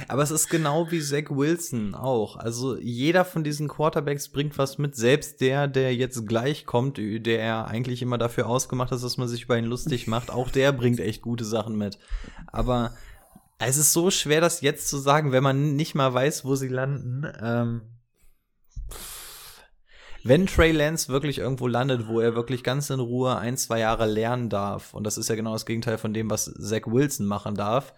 Aber 0.08 0.22
es 0.22 0.32
ist 0.32 0.50
genau 0.50 0.90
wie 0.90 1.00
Zach 1.00 1.30
Wilson 1.30 1.94
auch. 1.94 2.36
Also 2.36 2.76
jeder 2.76 3.24
von 3.24 3.44
diesen 3.44 3.68
Quarterbacks 3.68 4.28
bringt 4.28 4.58
was 4.58 4.78
mit. 4.78 4.96
Selbst 4.96 5.40
der, 5.40 5.68
der 5.68 5.94
jetzt 5.94 6.26
gleich 6.26 6.66
kommt, 6.66 6.98
der 6.98 7.38
er 7.38 7.68
eigentlich 7.68 8.02
immer 8.02 8.18
dafür 8.18 8.48
ausgemacht 8.48 8.92
ist, 8.92 9.04
dass 9.04 9.16
man 9.16 9.28
sich 9.28 9.44
über 9.44 9.56
ihn 9.56 9.64
lustig 9.64 10.06
macht, 10.06 10.30
auch 10.30 10.50
der 10.50 10.72
bringt 10.72 11.00
echt 11.00 11.22
gute 11.22 11.44
Sachen 11.44 11.78
mit. 11.78 11.98
Aber 12.48 12.94
es 13.58 13.76
ist 13.76 13.92
so 13.92 14.10
schwer, 14.10 14.40
das 14.40 14.60
jetzt 14.60 14.88
zu 14.88 14.98
sagen, 14.98 15.32
wenn 15.32 15.42
man 15.42 15.76
nicht 15.76 15.94
mal 15.94 16.12
weiß, 16.12 16.44
wo 16.44 16.56
sie 16.56 16.68
landen. 16.68 17.26
Ähm 17.40 17.82
wenn 20.24 20.46
Trey 20.46 20.72
Lance 20.72 21.12
wirklich 21.12 21.38
irgendwo 21.38 21.66
landet, 21.66 22.08
wo 22.08 22.18
er 22.18 22.34
wirklich 22.34 22.64
ganz 22.64 22.88
in 22.88 22.98
Ruhe 22.98 23.36
ein, 23.36 23.58
zwei 23.58 23.80
Jahre 23.80 24.06
lernen 24.06 24.48
darf, 24.48 24.94
und 24.94 25.04
das 25.04 25.18
ist 25.18 25.28
ja 25.28 25.34
genau 25.34 25.52
das 25.52 25.66
Gegenteil 25.66 25.98
von 25.98 26.14
dem, 26.14 26.30
was 26.30 26.46
Zach 26.46 26.86
Wilson 26.86 27.26
machen 27.26 27.54
darf, 27.54 27.92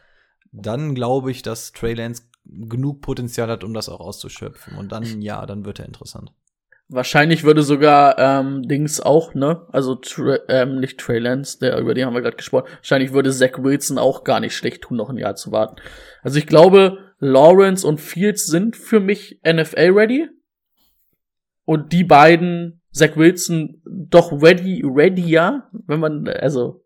dann 0.52 0.94
glaube 0.94 1.30
ich, 1.30 1.42
dass 1.42 1.72
Trey 1.72 1.94
Lance 1.94 2.24
genug 2.44 3.00
Potenzial 3.00 3.48
hat, 3.48 3.62
um 3.62 3.74
das 3.74 3.88
auch 3.88 4.00
auszuschöpfen. 4.00 4.76
Und 4.76 4.90
dann, 4.90 5.22
ja, 5.22 5.46
dann 5.46 5.64
wird 5.64 5.78
er 5.78 5.86
interessant. 5.86 6.32
Wahrscheinlich 6.88 7.44
würde 7.44 7.62
sogar 7.62 8.18
ähm, 8.18 8.62
Dings 8.62 9.00
auch, 9.00 9.34
ne? 9.34 9.66
Also 9.72 9.96
Tra 9.96 10.38
ähm, 10.48 10.78
nicht 10.78 10.98
Trey 10.98 11.18
Lance, 11.18 11.58
der 11.58 11.78
über 11.78 11.94
den 11.94 12.06
haben 12.06 12.14
wir 12.14 12.22
gerade 12.22 12.36
gesprochen. 12.36 12.68
Wahrscheinlich 12.76 13.12
würde 13.12 13.32
Zach 13.32 13.58
Wilson 13.58 13.98
auch 13.98 14.24
gar 14.24 14.40
nicht 14.40 14.56
schlecht 14.56 14.82
tun, 14.82 14.96
noch 14.96 15.10
ein 15.10 15.18
Jahr 15.18 15.34
zu 15.34 15.50
warten. 15.52 15.76
Also 16.22 16.38
ich 16.38 16.46
glaube, 16.46 16.98
Lawrence 17.18 17.86
und 17.86 18.00
Fields 18.00 18.46
sind 18.46 18.76
für 18.76 19.00
mich 19.00 19.40
NFL 19.44 19.90
ready 19.92 20.28
und 21.66 21.92
die 21.92 22.04
beiden, 22.04 22.80
Zach 22.92 23.16
Wilson, 23.16 23.82
doch 23.84 24.32
ready, 24.32 24.82
ready, 24.82 25.28
ja, 25.28 25.68
wenn 25.86 26.00
man, 26.00 26.26
also. 26.28 26.82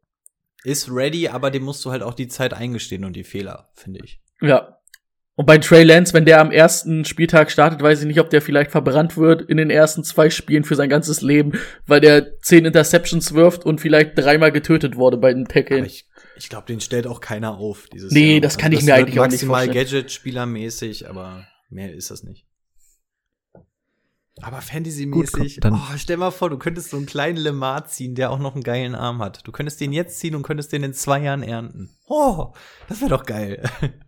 Ist 0.65 0.90
ready, 0.90 1.28
aber 1.28 1.51
dem 1.52 1.62
musst 1.62 1.85
du 1.85 1.93
halt 1.93 2.02
auch 2.02 2.15
die 2.15 2.28
Zeit 2.28 2.52
eingestehen 2.52 3.05
und 3.05 3.15
die 3.15 3.23
Fehler, 3.24 3.70
finde 3.74 4.01
ich. 4.02 4.20
Ja. 4.43 4.78
Und 5.36 5.47
bei 5.47 5.57
Trey 5.57 5.85
Lance, 5.85 6.12
wenn 6.12 6.27
der 6.27 6.40
am 6.40 6.51
ersten 6.51 7.07
Spieltag 7.07 7.51
startet, 7.51 7.81
weiß 7.81 8.01
ich 8.01 8.07
nicht, 8.07 8.20
ob 8.20 8.28
der 8.28 8.43
vielleicht 8.43 8.70
verbrannt 8.70 9.16
wird 9.16 9.40
in 9.43 9.57
den 9.57 9.70
ersten 9.70 10.05
zwei 10.05 10.28
Spielen 10.28 10.65
für 10.65 10.74
sein 10.74 10.90
ganzes 10.90 11.23
Leben, 11.23 11.52
weil 11.86 12.01
der 12.01 12.39
zehn 12.40 12.66
Interceptions 12.66 13.32
wirft 13.32 13.65
und 13.65 13.81
vielleicht 13.81 14.19
dreimal 14.19 14.52
getötet 14.52 14.97
wurde 14.97 15.16
bei 15.16 15.32
den 15.32 15.47
Tackeln. 15.47 15.86
Ich, 15.86 16.07
ich 16.36 16.51
glaube, 16.51 16.66
den 16.66 16.81
stellt 16.81 17.07
auch 17.07 17.20
keiner 17.23 17.57
auf 17.57 17.86
dieses 17.90 18.12
Nee, 18.12 18.32
Jahr. 18.32 18.40
das 18.43 18.59
kann 18.59 18.73
also, 18.73 18.81
ich 18.81 18.86
das 18.86 18.86
mir 18.86 18.94
eigentlich 19.01 19.20
auch 19.20 19.28
nicht 19.28 19.44
vorstellen. 19.44 19.69
Maximal 19.69 19.85
Gadget-Spielermäßig, 19.85 21.09
aber 21.09 21.47
mehr 21.70 21.94
ist 21.94 22.11
das 22.11 22.23
nicht. 22.23 22.47
Aber 24.43 24.61
Fantasy-mäßig, 24.61 25.61
oh, 25.65 25.79
stell 25.97 26.17
mal 26.17 26.31
vor, 26.31 26.51
du 26.51 26.59
könntest 26.59 26.91
so 26.91 26.97
einen 26.97 27.07
kleinen 27.07 27.39
Lemar 27.39 27.87
ziehen, 27.87 28.15
der 28.15 28.31
auch 28.31 28.39
noch 28.39 28.55
einen 28.55 28.62
geilen 28.62 28.95
Arm 28.95 29.21
hat. 29.21 29.47
Du 29.47 29.53
könntest 29.53 29.81
den 29.81 29.93
jetzt 29.93 30.19
ziehen 30.19 30.35
und 30.35 30.43
könntest 30.43 30.73
den 30.73 30.83
in 30.83 30.95
zwei 30.95 31.21
Jahren 31.21 31.43
ernten. 31.43 31.91
Oh, 32.07 32.53
das 32.89 33.01
wäre 33.01 33.11
doch 33.11 33.25
geil. 33.25 33.62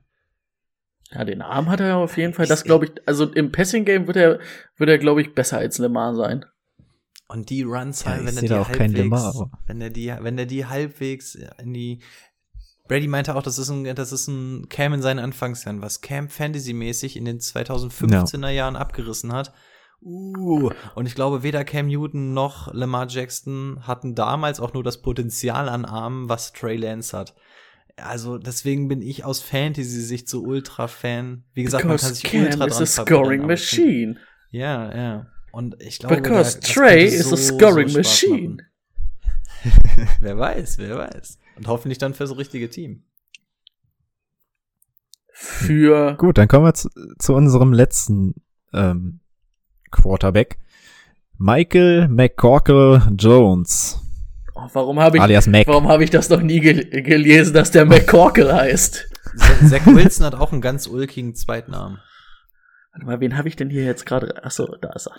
Ja, 1.15 1.27
den 1.27 1.43
Arm 1.43 1.69
hat 1.69 1.81
er 1.81 1.99
auf 1.99 2.17
jeden 2.17 2.33
Fall. 2.33 2.47
Das 2.47 2.65
glaube 2.65 2.87
ich, 2.87 2.93
also 3.05 3.31
im 3.31 3.53
Passing-Game 3.53 4.07
wird 4.07 4.17
er, 4.17 4.41
wird 4.79 4.89
er, 4.89 4.97
glaube 4.97 5.21
ich, 5.21 5.35
besser 5.35 5.59
als 5.59 5.77
Lemar 5.77 6.15
sein. 6.15 6.47
Und 7.29 7.51
die 7.51 7.65
Runs 7.65 8.07
halt, 8.07 8.23
ja, 8.23 8.27
wenn 8.29 8.37
er 8.37 8.43
die 8.43 8.55
halbwegs, 8.55 8.93
Lemar, 8.95 9.51
wenn 9.67 9.81
er 9.83 9.91
die, 9.91 10.15
wenn 10.21 10.39
er 10.39 10.47
die 10.47 10.65
halbwegs 10.65 11.35
in 11.35 11.75
die, 11.75 12.03
Brady 12.89 13.09
meinte 13.09 13.37
auch, 13.37 13.43
das 13.43 13.59
ist 13.59 13.69
ein, 13.69 13.95
das 13.95 14.11
ist 14.11 14.29
ein 14.29 14.71
Cam 14.71 14.95
in 14.95 15.03
seinen 15.03 15.19
Anfangsjahren, 15.19 15.83
was 15.83 16.01
Cam 16.01 16.31
Fantasy-mäßig 16.31 17.19
in 17.19 17.27
den 17.27 17.41
2015er 17.41 18.45
ja. 18.45 18.51
Jahren 18.51 18.77
abgerissen 18.77 19.35
hat 19.35 19.53
Uh, 20.05 20.71
und 20.97 21.07
ich 21.07 21.15
glaube, 21.15 21.45
weder 21.45 21.65
Cam 21.65 21.87
Newton 21.87 22.35
noch 22.35 22.75
Lamar 22.75 23.07
Jackson 23.09 23.79
hatten 23.87 24.17
damals 24.17 24.59
auch 24.59 24.75
nur 24.75 24.83
das 24.83 25.01
Potenzial 25.01 25.69
an 25.69 25.85
Armen, 25.85 26.29
was 26.29 26.53
Trey 26.53 26.77
Lance 26.77 27.17
hat. 27.17 27.35
Also 27.97 28.39
deswegen 28.39 28.89
bin 28.89 29.01
ich 29.01 29.25
aus 29.25 29.41
Fantasy-Sicht 29.41 30.29
so 30.29 30.43
Ultra-Fan. 30.43 31.45
Wie 31.55 31.63
gesagt, 31.63 31.85
Because 31.85 32.05
man 32.05 32.09
kann 32.09 32.15
sich 32.15 32.25
Cam 32.25 32.45
ultra 32.45 32.67
is 32.67 32.81
a 32.81 32.87
scoring 32.87 33.47
machine. 33.47 34.17
Ja, 34.51 34.95
ja. 34.95 35.27
Und 35.53 35.81
ich 35.81 36.01
glaube, 36.01 36.17
Because 36.17 36.59
da, 36.59 36.67
Trey 36.67 37.05
is 37.05 37.29
so, 37.29 37.35
a 37.35 37.39
scoring 37.39 37.89
so 37.89 37.99
machine. 37.99 38.57
wer 40.21 40.37
weiß, 40.37 40.79
wer 40.79 40.99
weiß. 40.99 41.39
Und 41.57 41.69
hoffentlich 41.69 41.99
dann 41.99 42.15
für 42.15 42.25
das 42.25 42.37
richtige 42.37 42.69
Team. 42.71 43.05
Für. 45.33 46.17
Gut, 46.17 46.39
dann 46.39 46.49
kommen 46.49 46.65
wir 46.65 46.75
zu, 46.75 46.89
zu 47.19 47.35
unserem 47.35 47.73
letzten 47.73 48.35
ähm, 48.73 49.21
Quarterback. 49.93 50.59
Michael 51.39 52.09
McCorkle 52.09 53.13
Jones. 53.17 54.01
Oh, 54.55 54.69
warum 54.73 55.01
habe 55.01 55.17
ich, 55.17 55.23
Alias 55.23 55.47
Mac. 55.47 55.67
warum 55.67 55.89
habe 55.89 56.05
ich 56.05 56.11
das 56.11 56.29
noch 56.29 56.41
nie 56.41 56.61
gel 56.61 56.85
gelesen, 57.03 57.55
dass 57.55 57.71
der 57.71 57.85
McCorkle 57.87 58.53
heißt? 58.53 59.09
Zach 59.69 59.87
Wilson 59.87 60.27
hat 60.27 60.35
auch 60.35 60.53
einen 60.53 60.61
ganz 60.61 60.87
ulkigen 60.87 61.35
Zweitnamen. 61.35 61.99
Warte 62.93 63.07
mal, 63.07 63.21
wen 63.21 63.37
habe 63.37 63.49
ich 63.49 63.57
denn 63.57 63.71
hier 63.71 63.85
jetzt 63.85 64.05
gerade? 64.05 64.45
Achso, 64.45 64.77
da 64.81 64.91
ist 64.93 65.07
er. 65.09 65.15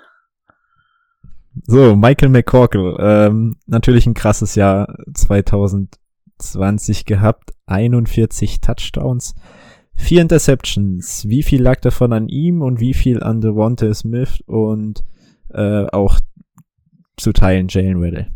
So, 1.65 1.95
Michael 1.95 2.29
McCorkle, 2.29 2.97
ähm, 2.99 3.57
natürlich 3.67 4.05
ein 4.05 4.13
krasses 4.13 4.55
Jahr 4.55 4.95
2020 5.13 7.05
gehabt, 7.05 7.53
41 7.67 8.61
Touchdowns, 8.61 9.35
Vier 9.95 10.21
Interceptions. 10.21 11.27
Wie 11.27 11.43
viel 11.43 11.61
lag 11.61 11.79
davon 11.79 12.13
an 12.13 12.27
ihm 12.27 12.61
und 12.61 12.79
wie 12.79 12.93
viel 12.93 13.23
an 13.23 13.41
Devonta 13.41 13.93
Smith 13.93 14.41
und 14.45 15.03
äh, 15.49 15.85
auch 15.87 16.19
zu 17.17 17.31
teilen 17.31 17.67
Jalen 17.69 18.01
Weddle? 18.01 18.31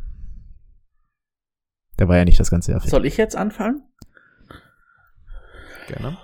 Der 1.99 2.07
war 2.07 2.17
ja 2.17 2.25
nicht 2.25 2.39
das 2.39 2.51
ganze 2.51 2.71
Jahr 2.71 2.81
fit. 2.81 2.89
Soll 2.89 3.05
ich 3.05 3.17
jetzt 3.17 3.35
anfangen? 3.35 3.83
Gerne. 5.87 6.17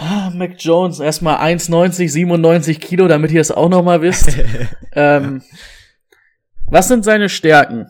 Oh, 0.00 0.30
Mac 0.34 0.56
Jones, 0.58 1.00
erstmal 1.00 1.36
1,90, 1.36 2.08
97 2.08 2.80
Kilo, 2.80 3.08
damit 3.08 3.30
ihr 3.30 3.40
es 3.40 3.52
auch 3.52 3.68
noch 3.68 3.82
mal 3.82 4.02
wisst. 4.02 4.36
ähm, 4.92 5.42
was 6.66 6.88
sind 6.88 7.04
seine 7.04 7.28
Stärken? 7.28 7.86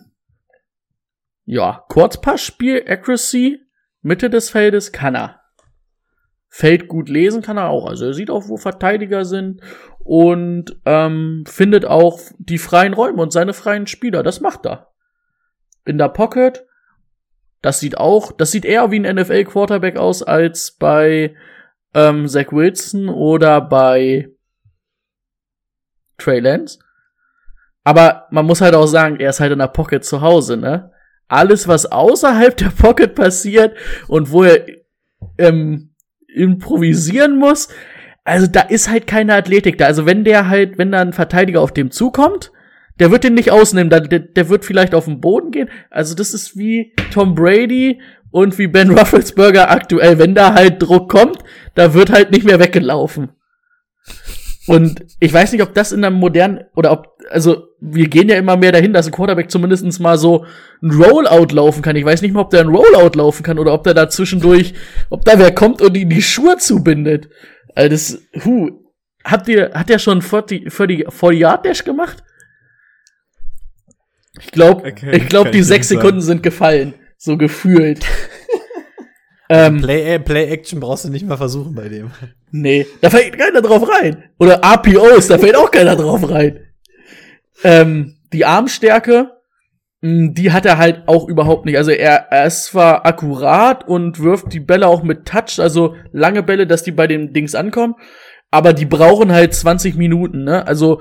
Ja, 1.45 1.85
Kurzpassspiel, 1.89 2.85
Accuracy, 2.87 3.61
Mitte 4.03 4.29
des 4.31 4.51
Feldes 4.51 4.93
kann 4.93 5.15
er. 5.15 5.41
Feld 6.57 6.89
gut 6.89 7.11
lesen 7.11 7.43
kann 7.43 7.59
er 7.59 7.69
auch. 7.69 7.87
Also 7.87 8.07
er 8.07 8.15
sieht 8.15 8.31
auch, 8.31 8.49
wo 8.49 8.57
Verteidiger 8.57 9.27
sind 9.27 9.61
und 9.99 10.75
ähm, 10.87 11.45
findet 11.47 11.85
auch 11.85 12.19
die 12.39 12.57
freien 12.57 12.95
Räume 12.95 13.21
und 13.21 13.31
seine 13.31 13.53
freien 13.53 13.87
Spieler. 13.87 14.23
Das 14.23 14.41
macht 14.41 14.65
er. 14.65 14.91
In 15.85 15.99
der 15.99 16.09
Pocket, 16.09 16.67
Das 17.61 17.79
sieht 17.79 17.99
auch, 17.99 18.33
das 18.33 18.53
sieht 18.53 18.65
eher 18.65 18.91
wie 18.91 18.99
ein 18.99 19.17
NFL-Quarterback 19.17 19.99
aus 19.99 20.23
als 20.23 20.71
bei 20.71 21.37
ähm, 21.93 22.27
Zach 22.27 22.51
Wilson 22.53 23.11
oder 23.11 23.61
bei 23.61 24.31
Trey 26.17 26.41
Lance. 26.41 26.79
Aber 27.85 28.29
man 28.31 28.47
muss 28.47 28.63
halt 28.63 28.75
auch 28.75 28.87
sagen, 28.87 29.21
er 29.21 29.29
ist 29.29 29.41
halt 29.41 29.53
in 29.53 29.59
der 29.59 29.69
Pocket 29.69 30.03
zu 30.03 30.23
Hause, 30.23 30.57
ne? 30.57 30.91
Alles, 31.29 31.69
was 31.69 31.85
außerhalb 31.85 32.57
der 32.57 32.71
Pocket 32.71 33.15
passiert 33.15 33.77
und 34.09 34.31
wo 34.31 34.45
er 34.45 34.65
ähm, 35.37 35.93
improvisieren 36.37 37.39
muss, 37.39 37.69
also 38.25 38.47
da 38.47 38.61
ist 38.61 38.91
halt 38.91 39.07
keine 39.07 39.35
Athletik 39.35 39.79
da. 39.79 39.87
Also 39.87 40.05
wenn 40.05 40.25
der 40.25 40.49
halt, 40.49 40.79
wenn 40.79 40.93
da 40.93 41.01
ein 41.01 41.13
Verteidiger 41.13 41.61
auf 41.61 41.73
dem 41.73 41.91
zukommt, 41.91 42.53
der 42.99 43.11
wird 43.11 43.25
den 43.25 43.35
nicht 43.35 43.51
ausnehmen, 43.51 43.91
der, 43.91 44.01
der 44.01 44.49
wird 44.49 44.65
vielleicht 44.65 44.95
auf 44.95 45.05
den 45.05 45.21
Boden 45.21 45.51
gehen. 45.51 45.69
Also 45.91 46.15
das 46.15 46.35
ist 46.35 46.57
wie 46.57 46.93
Tom 47.13 47.35
Brady 47.35 48.01
und 48.31 48.59
wie 48.59 48.67
Ben 48.67 48.91
Rufflesberger 48.99 49.71
aktuell. 49.71 50.19
Wenn 50.19 50.35
da 50.35 50.55
halt 50.55 50.83
Druck 50.83 51.11
kommt, 51.11 51.39
da 51.75 51.95
wird 51.95 52.11
halt 52.11 52.33
nicht 52.33 52.45
mehr 52.45 52.59
weggelaufen. 52.59 53.31
Und 54.67 55.05
ich 55.21 55.33
weiß 55.33 55.53
nicht, 55.53 55.63
ob 55.63 55.75
das 55.75 55.93
in 55.93 56.05
einem 56.05 56.17
modernen, 56.17 56.65
oder 56.75 56.91
ob, 56.91 57.19
also 57.31 57.69
wir 57.89 58.09
gehen 58.09 58.29
ja 58.29 58.37
immer 58.37 58.57
mehr 58.57 58.73
dahin, 58.73 58.93
dass 58.93 59.07
ein 59.07 59.13
Quarterback 59.13 59.51
zumindest 59.51 60.01
mal 60.01 60.19
so 60.19 60.45
ein 60.83 60.91
Rollout 60.91 61.55
laufen 61.55 61.83
kann. 61.83 61.97
Ich 61.97 62.05
weiß 62.05 62.23
nicht 62.23 62.33
mal, 62.33 62.41
ob 62.41 62.51
der 62.51 62.61
ein 62.61 62.69
Rollout 62.69 63.17
laufen 63.17 63.43
kann 63.43 63.59
oder 63.59 63.73
ob 63.73 63.85
der 63.85 63.95
da 63.95 64.09
zwischendurch, 64.09 64.75
ob 65.11 65.25
da 65.25 65.39
wer 65.39 65.55
kommt 65.55 65.81
und 65.81 65.97
ihm 65.97 66.09
die 66.09 66.23
Schuhe 66.23 66.57
zubindet. 66.59 67.29
Also 67.75 67.91
das, 67.91 68.45
hu, 68.45 68.71
habt 69.25 69.49
ihr, 69.49 69.73
hat 69.75 69.89
der 69.89 69.99
schon 69.99 70.23
40, 70.23 70.73
40, 70.73 71.13
40 71.13 71.41
Yard 71.41 71.65
Dash 71.65 71.85
gemacht? 71.85 72.23
Ich 74.41 74.51
glaube, 74.51 74.87
Okay, 74.87 75.17
ich 75.17 75.29
glaube, 75.29 75.51
die 75.51 75.61
ich 75.61 75.67
sechs 75.67 75.89
Sekunden 75.89 76.21
sind 76.21 76.43
gefallen. 76.43 76.95
So 77.17 77.37
gefühlt. 77.37 78.05
ähm, 79.49 79.81
Play, 79.81 80.15
äh, 80.15 80.19
Play 80.19 80.47
Action 80.47 80.81
brauchst 80.81 81.05
du 81.05 81.09
nicht 81.09 81.27
mal 81.27 81.37
versuchen 81.37 81.75
bei 81.75 81.89
dem. 81.89 82.11
Nee, 82.51 82.87
da 83.01 83.11
fällt 83.11 83.39
keiner 83.39 83.63
drauf 83.63 83.89
rein. 83.89 84.25
Oder 84.39 84.61
RPOs, 84.63 85.29
da 85.29 85.39
fällt 85.39 85.57
auch 85.57 85.71
keiner 85.71 85.97
drauf 85.97 86.29
rein. 86.29 86.66
Ähm, 87.65 88.17
die 88.33 88.45
Armstärke, 88.45 89.31
mh, 90.01 90.33
die 90.33 90.53
hat 90.53 90.67
er 90.67 90.79
halt 90.79 91.05
auch 91.07 91.29
überhaupt 91.29 91.65
nicht. 91.65 91.77
Also 91.79 91.91
er, 91.91 92.29
er 92.31 92.47
ist 92.47 92.65
zwar 92.65 93.07
akkurat 93.07 93.87
und 93.87 94.21
wirft 94.21 94.53
die 94.53 94.61
Bälle 94.61 94.87
auch 94.87 95.03
mit 95.03 95.27
Touch, 95.27 95.59
also 95.59 95.97
lange 96.13 96.43
Bälle, 96.43 96.67
dass 96.67 96.83
die 96.83 96.93
bei 96.93 97.07
den 97.07 97.33
Dings 97.33 97.55
ankommen, 97.55 97.95
aber 98.51 98.73
die 98.73 98.87
brauchen 98.87 99.33
halt 99.33 99.55
20 99.55 99.97
Minuten, 99.97 100.45
ne? 100.45 100.67
Also 100.67 101.01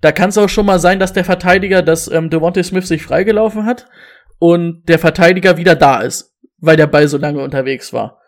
da 0.00 0.12
kann 0.12 0.28
es 0.28 0.38
auch 0.38 0.48
schon 0.48 0.66
mal 0.66 0.78
sein, 0.78 1.00
dass 1.00 1.14
der 1.14 1.24
Verteidiger, 1.24 1.82
dass 1.82 2.10
ähm, 2.10 2.28
Devontae 2.28 2.62
Smith 2.62 2.86
sich 2.86 3.02
freigelaufen 3.02 3.64
hat 3.64 3.88
und 4.38 4.82
der 4.88 4.98
Verteidiger 4.98 5.56
wieder 5.56 5.74
da 5.74 6.02
ist, 6.02 6.36
weil 6.58 6.76
der 6.76 6.86
Ball 6.86 7.08
so 7.08 7.16
lange 7.16 7.42
unterwegs 7.42 7.92
war. 7.92 8.20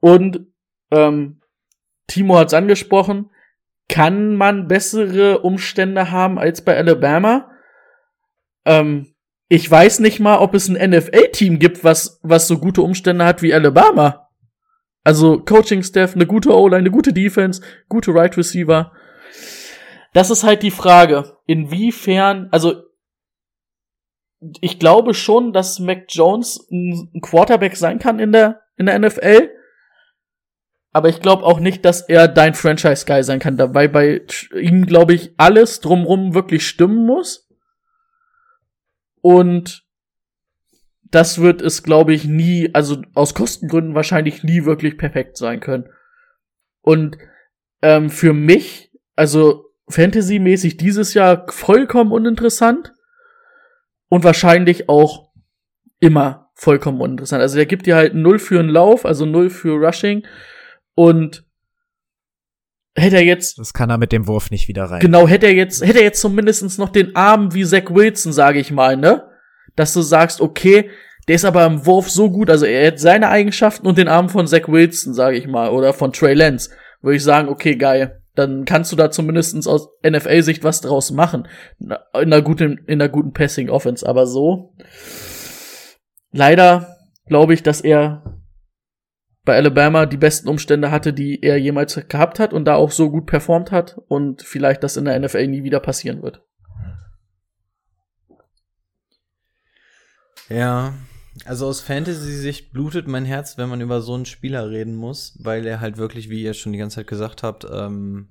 Und 0.00 0.40
ähm, 0.90 1.40
Timo 2.08 2.38
hat's 2.38 2.54
angesprochen, 2.54 3.30
kann 3.88 4.36
man 4.36 4.68
bessere 4.68 5.40
Umstände 5.40 6.10
haben 6.10 6.38
als 6.38 6.62
bei 6.62 6.76
Alabama? 6.76 7.50
Ähm, 8.64 9.14
ich 9.48 9.70
weiß 9.70 10.00
nicht 10.00 10.20
mal, 10.20 10.38
ob 10.38 10.54
es 10.54 10.68
ein 10.68 10.90
NFL-Team 10.90 11.58
gibt, 11.58 11.82
was, 11.84 12.20
was 12.22 12.46
so 12.46 12.58
gute 12.58 12.82
Umstände 12.82 13.24
hat 13.24 13.40
wie 13.40 13.54
Alabama. 13.54 14.28
Also 15.04 15.38
Coaching-Staff, 15.38 16.14
eine 16.14 16.26
gute 16.26 16.54
O-Line, 16.54 16.80
eine 16.80 16.90
gute 16.90 17.14
Defense, 17.14 17.62
gute 17.88 18.12
Right 18.14 18.36
Receiver. 18.36 18.92
Das 20.12 20.30
ist 20.30 20.44
halt 20.44 20.62
die 20.62 20.70
Frage, 20.70 21.36
inwiefern, 21.46 22.48
also 22.50 22.82
ich 24.60 24.78
glaube 24.78 25.14
schon, 25.14 25.52
dass 25.52 25.78
Mac 25.78 26.04
Jones 26.08 26.68
ein 26.70 27.20
Quarterback 27.22 27.76
sein 27.76 27.98
kann 27.98 28.18
in 28.18 28.32
der, 28.32 28.60
in 28.76 28.86
der 28.86 28.98
NFL. 28.98 29.50
Aber 30.92 31.08
ich 31.08 31.20
glaube 31.20 31.44
auch 31.44 31.60
nicht, 31.60 31.84
dass 31.84 32.02
er 32.02 32.28
dein 32.28 32.54
Franchise-Guy 32.54 33.22
sein 33.22 33.40
kann, 33.40 33.56
dabei 33.56 33.88
bei 33.88 34.22
ihm, 34.54 34.86
glaube 34.86 35.14
ich, 35.14 35.34
alles 35.36 35.80
drumrum 35.80 36.34
wirklich 36.34 36.66
stimmen 36.66 37.04
muss. 37.04 37.48
Und 39.20 39.84
das 41.10 41.40
wird 41.40 41.62
es, 41.62 41.82
glaube 41.82 42.14
ich, 42.14 42.24
nie, 42.24 42.70
also 42.74 43.02
aus 43.14 43.34
Kostengründen 43.34 43.94
wahrscheinlich 43.94 44.42
nie 44.44 44.64
wirklich 44.64 44.96
perfekt 44.96 45.36
sein 45.36 45.60
können. 45.60 45.88
Und 46.80 47.18
ähm, 47.82 48.10
für 48.10 48.32
mich, 48.32 48.90
also 49.14 49.66
Fantasy-mäßig 49.88 50.76
dieses 50.76 51.14
Jahr 51.14 51.46
vollkommen 51.48 52.12
uninteressant 52.12 52.92
und 54.08 54.24
wahrscheinlich 54.24 54.88
auch 54.88 55.32
immer 56.00 56.50
vollkommen 56.54 57.00
uninteressant. 57.00 57.40
Also 57.40 57.56
der 57.56 57.66
gibt 57.66 57.86
dir 57.86 57.96
halt 57.96 58.14
null 58.14 58.38
für 58.38 58.58
einen 58.58 58.68
Lauf, 58.68 59.06
also 59.06 59.24
null 59.24 59.50
für 59.50 59.74
Rushing 59.74 60.26
und 60.98 61.44
hätte 62.96 63.14
er 63.14 63.24
jetzt 63.24 63.56
Das 63.56 63.72
kann 63.72 63.88
er 63.88 63.98
mit 63.98 64.10
dem 64.10 64.26
Wurf 64.26 64.50
nicht 64.50 64.66
wieder 64.66 64.86
rein. 64.86 64.98
Genau, 64.98 65.28
hätte 65.28 65.46
er 65.46 65.54
jetzt, 65.54 65.86
hätte 65.86 65.98
er 65.98 66.04
jetzt 66.04 66.20
zumindest 66.20 66.76
noch 66.76 66.88
den 66.88 67.14
Arm 67.14 67.54
wie 67.54 67.64
Zach 67.64 67.90
Wilson, 67.90 68.32
sage 68.32 68.58
ich 68.58 68.72
mal, 68.72 68.96
ne? 68.96 69.22
Dass 69.76 69.92
du 69.92 70.00
sagst, 70.02 70.40
okay, 70.40 70.90
der 71.28 71.36
ist 71.36 71.44
aber 71.44 71.64
im 71.66 71.86
Wurf 71.86 72.10
so 72.10 72.32
gut, 72.32 72.50
also 72.50 72.66
er 72.66 72.88
hat 72.88 72.98
seine 72.98 73.28
Eigenschaften 73.28 73.86
und 73.86 73.96
den 73.96 74.08
Arm 74.08 74.28
von 74.28 74.48
Zach 74.48 74.66
Wilson, 74.66 75.14
sage 75.14 75.36
ich 75.36 75.46
mal, 75.46 75.70
oder 75.70 75.92
von 75.92 76.12
Trey 76.12 76.34
Lance, 76.34 76.70
würde 77.00 77.14
ich 77.14 77.22
sagen, 77.22 77.48
okay, 77.48 77.76
geil. 77.76 78.20
Dann 78.34 78.64
kannst 78.64 78.90
du 78.90 78.96
da 78.96 79.12
zumindest 79.12 79.68
aus 79.68 79.88
NFL-Sicht 80.04 80.64
was 80.64 80.80
draus 80.80 81.12
machen. 81.12 81.46
In 81.78 81.92
einer 82.12 82.42
guten, 82.42 82.80
in 82.88 83.00
einer 83.00 83.08
guten 83.08 83.32
Passing-Offense. 83.32 84.04
Aber 84.04 84.26
so, 84.26 84.74
leider 86.32 86.96
glaube 87.26 87.54
ich, 87.54 87.62
dass 87.62 87.80
er 87.80 88.37
bei 89.48 89.56
Alabama 89.56 90.04
die 90.04 90.18
besten 90.18 90.46
Umstände 90.46 90.90
hatte, 90.90 91.14
die 91.14 91.42
er 91.42 91.56
jemals 91.56 91.98
gehabt 92.06 92.38
hat 92.38 92.52
und 92.52 92.66
da 92.66 92.74
auch 92.74 92.90
so 92.90 93.10
gut 93.10 93.24
performt 93.24 93.72
hat 93.72 93.98
und 94.06 94.42
vielleicht 94.42 94.82
das 94.82 94.98
in 94.98 95.06
der 95.06 95.18
NFL 95.18 95.46
nie 95.46 95.64
wieder 95.64 95.80
passieren 95.80 96.22
wird. 96.22 96.42
Ja, 100.50 100.92
also 101.46 101.66
aus 101.66 101.80
Fantasy-Sicht 101.80 102.74
blutet 102.74 103.08
mein 103.08 103.24
Herz, 103.24 103.56
wenn 103.56 103.70
man 103.70 103.80
über 103.80 104.02
so 104.02 104.12
einen 104.12 104.26
Spieler 104.26 104.68
reden 104.68 104.94
muss, 104.94 105.38
weil 105.40 105.66
er 105.66 105.80
halt 105.80 105.96
wirklich, 105.96 106.28
wie 106.28 106.42
ihr 106.42 106.52
schon 106.52 106.72
die 106.72 106.78
ganze 106.78 106.96
Zeit 106.96 107.06
gesagt 107.06 107.42
habt, 107.42 107.66
ähm, 107.72 108.28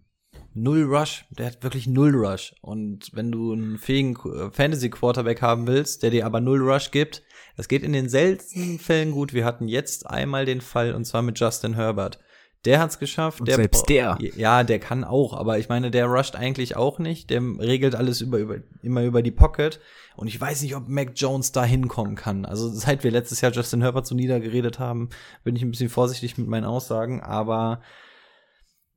null 0.53 0.83
Rush, 0.83 1.25
der 1.31 1.47
hat 1.47 1.63
wirklich 1.63 1.87
null 1.87 2.13
Rush. 2.13 2.53
Und 2.61 3.09
wenn 3.13 3.31
du 3.31 3.53
einen 3.53 3.79
fähigen 3.79 4.15
äh, 4.15 4.51
Fantasy-Quarterback 4.51 5.41
haben 5.41 5.65
willst, 5.65 6.03
der 6.03 6.11
dir 6.11 6.27
aber 6.27 6.41
null 6.41 6.61
Rush 6.61 6.91
gibt, 6.91 7.23
das 7.57 7.67
geht 7.67 7.83
in 7.83 7.91
den 7.91 8.07
seltensten 8.07 8.79
Fällen 8.79 9.11
gut. 9.11 9.33
Wir 9.33 9.43
hatten 9.43 9.67
jetzt 9.67 10.07
einmal 10.09 10.45
den 10.45 10.61
Fall, 10.61 10.93
und 10.93 11.05
zwar 11.05 11.23
mit 11.23 11.39
Justin 11.39 11.73
Herbert. 11.73 12.19
Der 12.65 12.79
hat's 12.79 12.99
geschafft. 12.99 13.39
Und 13.39 13.47
der 13.47 13.55
selbst 13.55 13.89
der. 13.89 14.17
Ja, 14.35 14.63
der 14.63 14.79
kann 14.79 15.03
auch, 15.03 15.33
aber 15.33 15.57
ich 15.57 15.69
meine, 15.69 15.89
der 15.89 16.05
rusht 16.05 16.35
eigentlich 16.35 16.75
auch 16.75 16.99
nicht. 16.99 17.29
Der 17.29 17.41
regelt 17.41 17.95
alles 17.95 18.21
über, 18.21 18.37
über, 18.37 18.57
immer 18.81 19.03
über 19.03 19.21
die 19.21 19.31
Pocket. 19.31 19.79
Und 20.15 20.27
ich 20.27 20.39
weiß 20.39 20.61
nicht, 20.61 20.75
ob 20.75 20.87
Mac 20.87 21.11
Jones 21.15 21.51
da 21.51 21.63
hinkommen 21.63 22.15
kann. 22.15 22.45
Also 22.45 22.69
seit 22.69 23.03
wir 23.03 23.11
letztes 23.11 23.41
Jahr 23.41 23.51
Justin 23.51 23.81
Herbert 23.81 24.05
so 24.05 24.15
niedergeredet 24.15 24.79
haben, 24.79 25.09
bin 25.43 25.55
ich 25.55 25.63
ein 25.63 25.71
bisschen 25.71 25.89
vorsichtig 25.89 26.37
mit 26.37 26.47
meinen 26.47 26.65
Aussagen. 26.65 27.21
Aber 27.21 27.81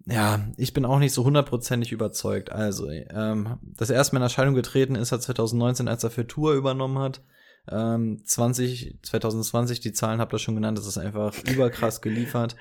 ja, 0.06 0.40
ich 0.56 0.72
bin 0.72 0.84
auch 0.84 0.98
nicht 0.98 1.12
so 1.12 1.24
hundertprozentig 1.24 1.92
überzeugt. 1.92 2.50
Also, 2.50 2.90
ähm, 2.90 3.58
das 3.62 3.90
erste 3.90 4.14
Mal 4.14 4.20
in 4.20 4.24
Erscheinung 4.24 4.54
getreten 4.54 4.96
ist 4.96 5.12
er 5.12 5.20
2019, 5.20 5.88
als 5.88 6.04
er 6.04 6.10
für 6.10 6.26
Tour 6.26 6.54
übernommen 6.54 6.98
hat. 6.98 7.22
Ähm, 7.68 8.22
20, 8.24 8.98
2020, 9.02 9.80
die 9.80 9.92
Zahlen 9.92 10.20
habt 10.20 10.32
ihr 10.32 10.38
schon 10.38 10.54
genannt, 10.54 10.78
das 10.78 10.86
ist 10.86 10.98
einfach 10.98 11.34
überkrass 11.44 12.00
geliefert. 12.02 12.56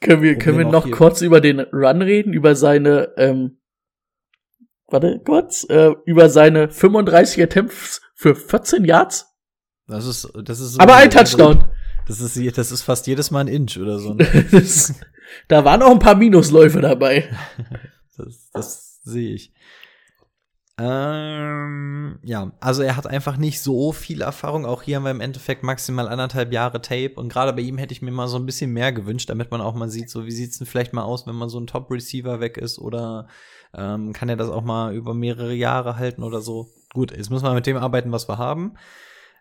Können 0.00 0.22
wir, 0.22 0.38
können 0.38 0.58
wir 0.58 0.64
noch 0.64 0.90
kurz 0.90 1.20
über 1.20 1.40
den 1.40 1.60
Run 1.60 2.00
reden, 2.00 2.32
über 2.32 2.54
seine, 2.56 3.12
ähm, 3.18 3.58
warte, 4.86 5.20
kurz, 5.24 5.64
äh, 5.68 5.90
über 6.06 6.30
seine 6.30 6.70
35 6.70 7.42
Attempts 7.42 8.00
für 8.14 8.34
14 8.34 8.84
Yards? 8.84 9.26
Das 9.86 10.06
ist, 10.06 10.28
das 10.44 10.60
ist 10.60 10.80
Aber 10.80 10.94
ein 10.94 11.10
Touchdown. 11.10 11.64
Das 12.06 12.20
ist, 12.20 12.58
das 12.58 12.72
ist 12.72 12.82
fast 12.82 13.06
jedes 13.06 13.30
Mal 13.30 13.40
ein 13.40 13.48
Inch 13.48 13.76
oder 13.78 13.98
so. 13.98 14.14
Das, 14.50 14.94
da 15.48 15.64
waren 15.64 15.82
auch 15.82 15.90
ein 15.92 15.98
paar 15.98 16.16
Minusläufe 16.16 16.80
dabei. 16.80 17.28
Das, 18.16 18.50
das 18.52 19.00
sehe 19.02 19.34
ich. 19.34 19.50
Ähm, 20.82 22.18
ja, 22.22 22.52
also 22.58 22.82
er 22.82 22.96
hat 22.96 23.06
einfach 23.06 23.36
nicht 23.36 23.60
so 23.60 23.92
viel 23.92 24.22
Erfahrung. 24.22 24.64
Auch 24.64 24.82
hier 24.82 24.96
haben 24.96 25.04
wir 25.04 25.10
im 25.10 25.20
Endeffekt 25.20 25.62
maximal 25.62 26.08
anderthalb 26.08 26.52
Jahre 26.54 26.80
Tape. 26.80 27.12
Und 27.16 27.28
gerade 27.28 27.52
bei 27.52 27.60
ihm 27.60 27.76
hätte 27.76 27.92
ich 27.92 28.00
mir 28.00 28.10
mal 28.10 28.28
so 28.28 28.38
ein 28.38 28.46
bisschen 28.46 28.72
mehr 28.72 28.90
gewünscht, 28.90 29.28
damit 29.28 29.50
man 29.50 29.60
auch 29.60 29.74
mal 29.74 29.90
sieht, 29.90 30.08
so 30.08 30.24
wie 30.24 30.30
sieht's 30.30 30.56
denn 30.56 30.66
vielleicht 30.66 30.94
mal 30.94 31.02
aus, 31.02 31.26
wenn 31.26 31.34
man 31.34 31.50
so 31.50 31.60
ein 31.60 31.66
Top-Receiver 31.66 32.40
weg 32.40 32.56
ist 32.56 32.78
oder 32.78 33.28
ähm, 33.74 34.14
kann 34.14 34.30
er 34.30 34.36
das 34.36 34.48
auch 34.48 34.64
mal 34.64 34.94
über 34.94 35.12
mehrere 35.12 35.52
Jahre 35.52 35.96
halten 35.96 36.22
oder 36.22 36.40
so. 36.40 36.70
Gut, 36.94 37.14
jetzt 37.14 37.30
müssen 37.30 37.44
wir 37.44 37.52
mit 37.52 37.66
dem 37.66 37.76
arbeiten, 37.76 38.10
was 38.10 38.28
wir 38.28 38.38
haben. 38.38 38.76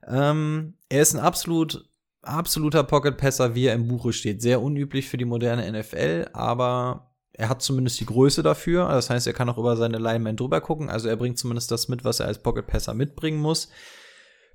Ähm, 0.07 0.74
er 0.90 1.02
ist 1.02 1.14
ein 1.14 1.22
absolut 1.22 1.90
absoluter 2.22 2.84
Pocket-Passer, 2.84 3.56
wie 3.56 3.68
er 3.68 3.76
im 3.76 3.88
Buche 3.88 4.11
steht. 4.11 4.41
Sehr 4.41 4.61
unüblich 4.61 5.07
für 5.07 5.18
die 5.18 5.26
moderne 5.26 5.72
NFL, 5.72 6.28
aber 6.34 7.09
er 7.40 7.48
hat 7.48 7.61
zumindest 7.61 7.98
die 8.02 8.06
Größe 8.06 8.44
dafür. 8.44 8.90
Das 8.90 9.10
heißt, 9.10 9.26
er 9.26 9.32
kann 9.32 9.49
auch 9.49 9.57
über 9.57 9.78
seine 9.78 9.98
Linemen 9.98 10.36
drüber 10.36 10.60
gucken. 10.60 10.90
Also 10.90 11.07
er 11.07 11.16
bringt 11.16 11.38
zumindest 11.38 11.72
das 11.72 11.88
mit, 11.88 12.03
was 12.03 12.20
er 12.20 12.26
als 12.28 12.44
Pocket-Passer 12.44 12.94
mitbringen 12.94 13.40
muss. 13.40 13.70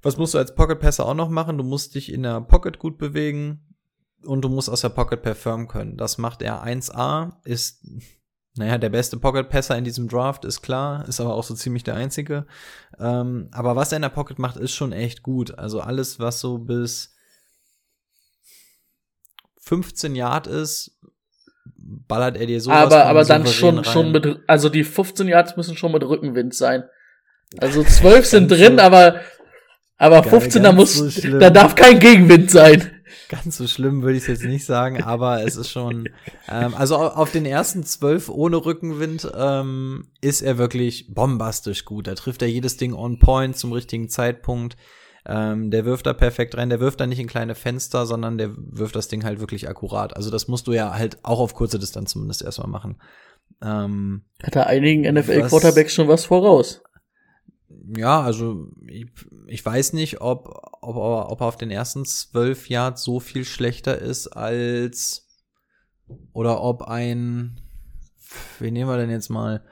Was 0.03 0.19
musst 0.19 0.35
du 0.35 0.39
als 0.39 0.55
Pocket 0.55 0.79
Passer 0.79 1.07
auch 1.07 1.15
noch 1.15 1.31
machen? 1.31 1.57
Du 1.57 1.65
musst 1.65 1.95
dich 1.95 2.13
in 2.13 2.25
der 2.25 2.43
Pocket 2.43 2.79
gut 2.79 2.99
bewegen 2.99 3.75
und 4.23 4.43
du 4.43 4.51
musst 4.51 4.69
aus 4.69 4.83
der 4.83 4.91
Pocket 4.91 5.23
performen 5.23 5.67
können. 5.67 5.97
Das 5.97 6.19
macht 6.19 6.43
er 6.43 6.63
1A, 6.63 7.37
ist 7.45 7.87
naja, 8.57 8.77
der 8.77 8.91
beste 8.91 9.17
Pocket 9.17 9.49
Passer 9.49 9.79
in 9.79 9.85
diesem 9.85 10.07
Draft 10.07 10.45
ist 10.45 10.61
klar, 10.61 11.09
ist 11.09 11.21
aber 11.21 11.35
auch 11.35 11.43
so 11.43 11.55
ziemlich 11.55 11.85
der 11.85 11.95
einzige. 11.95 12.47
Ähm, 12.99 13.49
aber 13.51 13.77
was 13.77 13.93
er 13.93 13.97
in 13.97 14.03
der 14.03 14.11
Pocket 14.11 14.39
macht, 14.39 14.59
ist 14.59 14.75
schon 14.75 14.93
echt 14.93 15.23
gut. 15.23 15.59
Also 15.59 15.81
alles, 15.81 16.21
was 16.21 16.39
so 16.39 16.59
bis 16.59 17.15
15 19.61 20.15
Yard 20.15 20.47
ist, 20.47 20.94
ballert 21.77 22.37
er 22.37 22.47
dir 22.47 22.61
so. 22.61 22.71
Aber, 22.71 23.07
aber 23.07 23.25
dann 23.25 23.47
schon, 23.47 23.77
rein. 23.77 23.85
schon 23.85 24.13
mit, 24.13 24.41
also 24.47 24.69
die 24.69 24.85
15 24.85 25.29
Yards 25.29 25.57
müssen 25.57 25.77
schon 25.77 25.93
mit 25.93 26.03
Rückenwind 26.03 26.55
sein. 26.55 26.85
Also 27.59 27.83
12 27.85 28.27
sind 28.27 28.51
drin, 28.51 28.77
so, 28.77 28.83
aber, 28.83 29.21
aber 29.97 30.23
15 30.23 30.63
da 30.63 30.73
muss, 30.73 30.95
so 30.95 31.39
da 31.39 31.51
darf 31.51 31.75
kein 31.75 31.99
Gegenwind 31.99 32.51
sein. 32.51 32.91
Ganz 33.29 33.57
so 33.57 33.67
schlimm 33.67 34.03
würde 34.03 34.17
ich 34.17 34.25
es 34.25 34.29
jetzt 34.29 34.45
nicht 34.45 34.65
sagen, 34.65 35.03
aber 35.03 35.45
es 35.45 35.57
ist 35.57 35.71
schon, 35.71 36.09
ähm, 36.51 36.75
also 36.75 36.97
auf 36.97 37.31
den 37.33 37.47
ersten 37.47 37.85
zwölf 37.85 38.29
ohne 38.29 38.65
Rückenwind 38.65 39.31
ähm, 39.37 40.09
ist 40.21 40.43
er 40.43 40.59
wirklich 40.59 41.15
bombastisch 41.15 41.85
gut. 41.85 42.07
Da 42.07 42.15
trifft 42.15 42.43
er 42.43 42.49
jedes 42.49 42.77
Ding 42.77 42.93
on 42.93 43.19
point 43.19 43.57
zum 43.57 43.73
richtigen 43.73 44.09
Zeitpunkt. 44.09 44.77
Ähm, 45.27 45.71
der 45.71 45.85
wirft 45.85 46.07
da 46.07 46.13
perfekt 46.13 46.57
rein. 46.57 46.69
Der 46.69 46.81
wirft 46.81 47.01
da 47.01 47.07
nicht 47.07 47.19
in 47.19 47.27
kleine 47.27 47.55
Fenster, 47.55 48.05
sondern 48.05 48.37
der 48.37 48.51
wirft 48.57 48.95
das 48.95 49.09
Ding 49.09 49.25
halt 49.25 49.41
wirklich 49.41 49.69
akkurat. 49.69 50.17
Also 50.17 50.31
das 50.31 50.49
musst 50.49 50.67
du 50.67 50.73
ja 50.73 50.93
halt 50.95 51.19
auch 51.25 51.41
auf 51.41 51.55
kurze 51.55 51.79
Distanz 51.79 52.11
zumindest 52.11 52.43
erstmal 52.43 52.69
machen. 52.69 52.97
Ähm, 53.63 54.25
Hat 54.43 54.57
er 54.57 54.67
einigen 54.67 55.03
NFL-Quarterbacks 55.15 55.95
schon 55.95 56.09
was 56.09 56.27
voraus? 56.27 56.83
Ja, 57.97 58.23
also 58.23 58.69
ich, 58.87 59.07
ich 59.47 59.65
weiß 59.65 59.95
nicht, 59.95 60.21
ob, 60.21 60.49
ob, 60.81 60.97
ob 60.97 61.41
er 61.41 61.47
auf 61.47 61.57
den 61.57 61.71
ersten 61.71 62.05
zwölf 62.05 62.69
Yards 62.69 63.03
so 63.03 63.21
viel 63.21 63.45
schlechter 63.45 63.99
ist 63.99 64.29
als 64.29 65.29
oder 66.33 66.63
ob 66.63 66.83
ein, 66.83 67.61
wen 68.59 68.75
nehmen 68.75 68.91
wir 68.91 68.99
denn 68.99 69.11
jetzt 69.11 69.31
mal? 69.31 69.65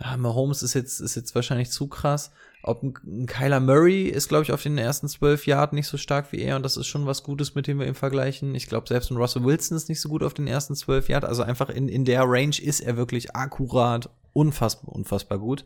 Ja, 0.00 0.16
Mahomes 0.16 0.62
ist 0.62 0.74
jetzt, 0.74 1.00
ist 1.00 1.16
jetzt 1.16 1.34
wahrscheinlich 1.34 1.70
zu 1.70 1.88
krass. 1.88 2.30
Ob 2.62 2.82
ein, 2.82 3.26
Kyler 3.26 3.60
Murray 3.60 4.04
ist, 4.04 4.28
glaube 4.28 4.44
ich, 4.44 4.52
auf 4.52 4.62
den 4.62 4.76
ersten 4.76 5.08
zwölf 5.08 5.46
Jahren 5.46 5.74
nicht 5.74 5.86
so 5.86 5.96
stark 5.96 6.32
wie 6.32 6.40
er 6.40 6.56
und 6.56 6.62
das 6.62 6.76
ist 6.76 6.86
schon 6.86 7.06
was 7.06 7.22
Gutes, 7.22 7.54
mit 7.54 7.66
dem 7.66 7.78
wir 7.78 7.86
ihn 7.86 7.94
vergleichen. 7.94 8.54
Ich 8.54 8.66
glaube, 8.66 8.88
selbst 8.88 9.10
ein 9.10 9.16
Russell 9.16 9.44
Wilson 9.44 9.76
ist 9.76 9.88
nicht 9.88 10.00
so 10.00 10.08
gut 10.08 10.22
auf 10.22 10.34
den 10.34 10.46
ersten 10.46 10.74
zwölf 10.74 11.08
Jahren. 11.08 11.24
Also 11.24 11.42
einfach 11.42 11.70
in, 11.70 11.88
in 11.88 12.04
der 12.04 12.24
Range 12.24 12.60
ist 12.60 12.80
er 12.80 12.96
wirklich 12.96 13.34
akkurat, 13.34 14.10
unfassbar, 14.32 14.94
unfassbar 14.94 15.38
gut. 15.38 15.64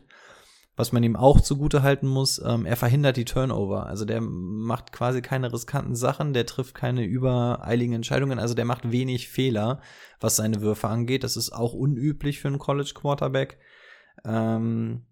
Was 0.77 0.91
man 0.91 1.03
ihm 1.03 1.15
auch 1.15 1.39
zugute 1.39 1.83
halten 1.83 2.07
muss, 2.07 2.41
ähm, 2.45 2.65
er 2.65 2.75
verhindert 2.75 3.15
die 3.15 3.23
Turnover. 3.23 3.85
Also 3.85 4.03
der 4.03 4.19
macht 4.19 4.91
quasi 4.91 5.21
keine 5.21 5.53
riskanten 5.53 5.95
Sachen, 5.95 6.33
der 6.33 6.45
trifft 6.45 6.75
keine 6.75 7.05
übereiligen 7.05 7.93
Entscheidungen, 7.93 8.39
also 8.39 8.55
der 8.55 8.65
macht 8.65 8.91
wenig 8.91 9.29
Fehler, 9.29 9.79
was 10.19 10.35
seine 10.35 10.59
Würfe 10.59 10.89
angeht. 10.89 11.23
Das 11.23 11.37
ist 11.37 11.53
auch 11.53 11.71
unüblich 11.71 12.41
für 12.41 12.49
einen 12.49 12.59
College 12.59 12.91
Quarterback. 12.93 13.57
Ähm, 14.25 15.05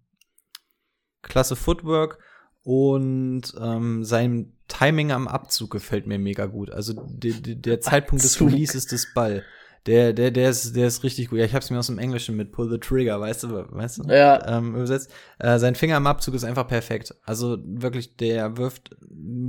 klasse 1.28 1.56
Footwork 1.56 2.18
und 2.62 3.42
ähm, 3.60 4.04
sein 4.04 4.52
Timing 4.68 5.12
am 5.12 5.28
Abzug 5.28 5.70
gefällt 5.70 6.06
mir 6.06 6.18
mega 6.18 6.46
gut. 6.46 6.70
Also 6.70 6.94
de, 6.94 7.32
de, 7.40 7.54
der 7.54 7.80
Zeitpunkt 7.80 8.24
Abzug. 8.24 8.48
des 8.48 8.54
Releases 8.54 8.86
des 8.86 9.12
Ball. 9.12 9.44
Der, 9.86 10.14
der, 10.14 10.30
der 10.30 10.48
ist, 10.48 10.74
der 10.74 10.86
ist 10.86 11.02
richtig 11.02 11.28
gut. 11.28 11.38
Ja, 11.38 11.44
ich 11.44 11.54
hab's 11.54 11.68
mir 11.68 11.78
aus 11.78 11.88
dem 11.88 11.98
Englischen 11.98 12.36
mit 12.36 12.52
Pull 12.52 12.70
the 12.70 12.78
Trigger, 12.78 13.20
weißt 13.20 13.42
du, 13.42 13.66
weißt 13.70 13.98
du? 13.98 14.02
Ja. 14.10 14.56
Ähm, 14.56 14.74
übersetzt. 14.74 15.12
Äh, 15.38 15.58
sein 15.58 15.74
Finger 15.74 15.96
am 15.96 16.06
Abzug 16.06 16.34
ist 16.34 16.44
einfach 16.44 16.66
perfekt. 16.66 17.14
Also 17.24 17.58
wirklich, 17.62 18.16
der 18.16 18.56
wirft, 18.56 18.96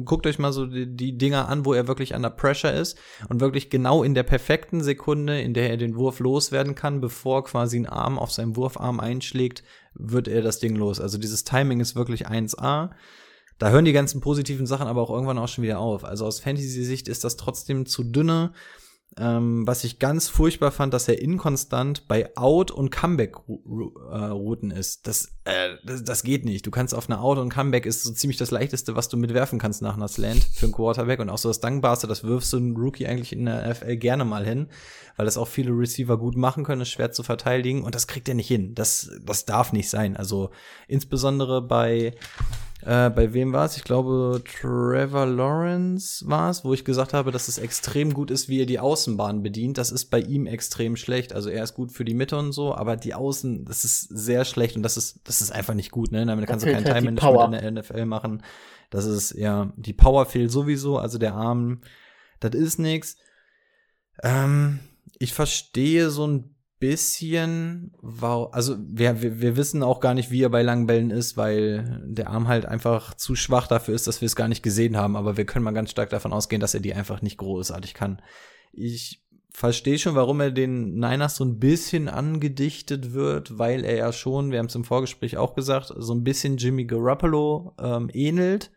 guckt 0.03 0.27
euch 0.27 0.37
mal 0.37 0.51
so 0.51 0.65
die, 0.65 0.93
die 0.93 1.17
Dinger 1.17 1.47
an, 1.47 1.63
wo 1.63 1.73
er 1.73 1.87
wirklich 1.87 2.13
under 2.13 2.29
pressure 2.29 2.73
ist 2.73 2.97
und 3.29 3.39
wirklich 3.39 3.69
genau 3.69 4.03
in 4.03 4.13
der 4.13 4.23
perfekten 4.23 4.83
Sekunde, 4.83 5.39
in 5.39 5.53
der 5.53 5.69
er 5.69 5.77
den 5.77 5.95
Wurf 5.95 6.19
loswerden 6.19 6.75
kann, 6.75 6.99
bevor 6.99 7.45
quasi 7.45 7.77
ein 7.77 7.87
Arm 7.87 8.19
auf 8.19 8.33
seinem 8.33 8.57
Wurfarm 8.57 8.99
einschlägt, 8.99 9.63
wird 9.93 10.27
er 10.27 10.41
das 10.41 10.59
Ding 10.59 10.75
los. 10.75 10.99
Also 10.99 11.17
dieses 11.17 11.45
Timing 11.45 11.79
ist 11.79 11.95
wirklich 11.95 12.27
1A. 12.27 12.89
Da 13.57 13.69
hören 13.69 13.85
die 13.85 13.93
ganzen 13.93 14.19
positiven 14.19 14.65
Sachen 14.65 14.87
aber 14.87 15.01
auch 15.01 15.09
irgendwann 15.09 15.37
auch 15.37 15.47
schon 15.47 15.63
wieder 15.63 15.79
auf. 15.79 16.03
Also 16.03 16.25
aus 16.25 16.41
Fantasy-Sicht 16.41 17.07
ist 17.07 17.23
das 17.23 17.37
trotzdem 17.37 17.85
zu 17.85 18.03
dünne. 18.03 18.51
Ähm, 19.17 19.65
was 19.65 19.85
ich 19.85 19.99
ganz 19.99 20.27
furchtbar 20.27 20.71
fand, 20.71 20.93
dass 20.93 21.07
er 21.07 21.21
inkonstant 21.21 22.05
bei 22.09 22.35
Out- 22.35 22.71
und 22.71 22.89
Comeback-Routen 22.89 24.71
ist. 24.71 25.07
Das, 25.07 25.31
äh, 25.45 25.75
das, 25.85 26.03
das, 26.03 26.23
geht 26.23 26.43
nicht. 26.43 26.65
Du 26.65 26.71
kannst 26.71 26.93
auf 26.93 27.09
einer 27.09 27.21
Out- 27.21 27.37
und 27.37 27.47
Comeback 27.47 27.85
ist 27.85 28.03
so 28.03 28.11
ziemlich 28.11 28.35
das 28.35 28.51
leichteste, 28.51 28.97
was 28.97 29.07
du 29.07 29.15
mitwerfen 29.15 29.57
kannst 29.57 29.81
nach 29.81 29.95
einer 29.95 30.09
Slant 30.09 30.43
für 30.43 30.65
einen 30.65 30.73
Quarterback. 30.73 31.21
Und 31.21 31.29
auch 31.29 31.37
so 31.37 31.47
das 31.47 31.61
Dankbarste, 31.61 32.07
das 32.07 32.25
wirfst 32.25 32.51
du 32.51 32.57
einen 32.57 32.75
Rookie 32.75 33.07
eigentlich 33.07 33.31
in 33.31 33.45
der 33.45 33.69
NFL 33.69 33.95
gerne 33.95 34.25
mal 34.25 34.43
hin, 34.43 34.67
weil 35.15 35.25
das 35.25 35.37
auch 35.37 35.47
viele 35.47 35.71
Receiver 35.71 36.17
gut 36.17 36.35
machen 36.35 36.65
können, 36.65 36.81
ist 36.81 36.89
schwer 36.89 37.13
zu 37.13 37.23
verteidigen. 37.23 37.83
Und 37.83 37.95
das 37.95 38.07
kriegt 38.07 38.27
er 38.27 38.35
nicht 38.35 38.49
hin. 38.49 38.75
Das, 38.75 39.09
das 39.23 39.45
darf 39.45 39.71
nicht 39.71 39.89
sein. 39.89 40.17
Also 40.17 40.49
insbesondere 40.89 41.61
bei 41.61 42.15
äh, 42.81 43.10
bei 43.10 43.34
wem 43.34 43.53
war 43.53 43.65
es? 43.65 43.77
Ich 43.77 43.84
glaube, 43.84 44.43
Trevor 44.45 45.26
Lawrence 45.26 46.27
war 46.27 46.49
es, 46.49 46.64
wo 46.64 46.73
ich 46.73 46.85
gesagt 46.85 47.14
habe, 47.14 47.31
dass 47.31 47.47
es 47.47 47.57
extrem 47.57 48.14
gut 48.14 48.30
ist, 48.30 48.49
wie 48.49 48.61
er 48.61 48.65
die 48.65 48.80
Außenbahn 48.80 49.43
bedient. 49.43 49.77
Das 49.77 49.91
ist 49.91 50.06
bei 50.06 50.19
ihm 50.19 50.45
extrem 50.45 50.95
schlecht. 50.95 51.34
Also 51.34 51.49
er 51.49 51.64
ist 51.64 51.73
gut 51.73 51.91
für 51.91 52.06
die 52.06 52.14
Mitte 52.14 52.38
und 52.38 52.52
so, 52.52 52.76
aber 52.76 52.97
die 52.97 53.14
Außen, 53.14 53.65
das 53.65 53.85
ist 53.85 54.02
sehr 54.02 54.45
schlecht 54.45 54.76
und 54.76 54.84
das 54.84 54.97
ist, 54.97 55.22
das 55.23 55.41
ist 55.41 55.52
einfach 55.52 55.73
nicht 55.73 55.91
gut, 55.91 56.11
ne? 56.11 56.26
Damit 56.26 56.47
kannst 56.47 56.65
du 56.65 56.72
kein 56.72 56.85
halt 56.85 56.95
Time 56.95 57.11
Management 57.11 57.56
in 57.56 57.76
der 57.76 57.84
NFL 57.84 58.06
machen. 58.06 58.43
Das 58.89 59.06
ist 59.06 59.34
ja, 59.34 59.73
die 59.77 59.93
Power 59.93 60.26
fehlt 60.26 60.52
sowieso, 60.52 60.97
also 60.97 61.18
der 61.18 61.34
Arm, 61.34 61.81
das 62.39 62.53
ist 62.53 62.77
nix. 62.77 63.18
Ähm, 64.22 64.80
ich 65.18 65.34
verstehe 65.34 66.10
so 66.10 66.27
ein 66.27 66.55
bisschen, 66.80 67.93
wow, 68.02 68.53
also 68.53 68.76
wir, 68.80 69.22
wir, 69.22 69.39
wir 69.41 69.57
wissen 69.57 69.84
auch 69.84 69.99
gar 69.99 70.14
nicht, 70.14 70.31
wie 70.31 70.43
er 70.43 70.49
bei 70.49 70.61
langen 70.61 70.88
Bällen 70.88 71.10
ist, 71.10 71.38
weil 71.38 72.03
der 72.06 72.30
Arm 72.30 72.47
halt 72.47 72.65
einfach 72.65 73.14
zu 73.14 73.35
schwach 73.35 73.68
dafür 73.68 73.95
ist, 73.95 74.07
dass 74.07 74.22
wir 74.22 74.26
es 74.26 74.35
gar 74.35 74.47
nicht 74.47 74.64
gesehen 74.64 74.97
haben. 74.97 75.15
Aber 75.15 75.38
wir 75.38 75.45
können 75.45 75.64
mal 75.64 75.72
ganz 75.72 75.91
stark 75.91 76.10
davon 76.10 76.34
ausgehen, 76.34 76.60
dass 76.60 76.73
er 76.73 76.81
die 76.81 76.93
einfach 76.93 77.22
nicht 77.22 77.38
großartig 77.38 77.93
kann. 77.93 78.22
Ich 78.73 79.26
verstehe 79.56 79.97
schon, 79.97 80.15
warum 80.15 80.41
er 80.41 80.52
den 80.52 80.95
Niners 80.95 81.38
so 81.38 81.45
ein 81.45 81.60
bisschen 81.60 82.10
angedichtet 82.10 83.14
wird, 83.14 83.57
weil 83.57 83.85
er 83.85 83.95
ja 83.95 84.11
schon, 84.11 84.52
wir 84.52 84.60
haben 84.60 84.65
es 84.65 84.76
im 84.76 84.84
Vorgespräch 84.84 85.38
auch 85.38 85.56
gesagt, 85.56 85.93
so 85.95 86.14
ein 86.14 86.23
bisschen 86.23 86.57
Jimmy 86.57 86.85
Garoppolo 86.85 87.73
ähm, 87.80 88.10
ähnelt. 88.14 88.72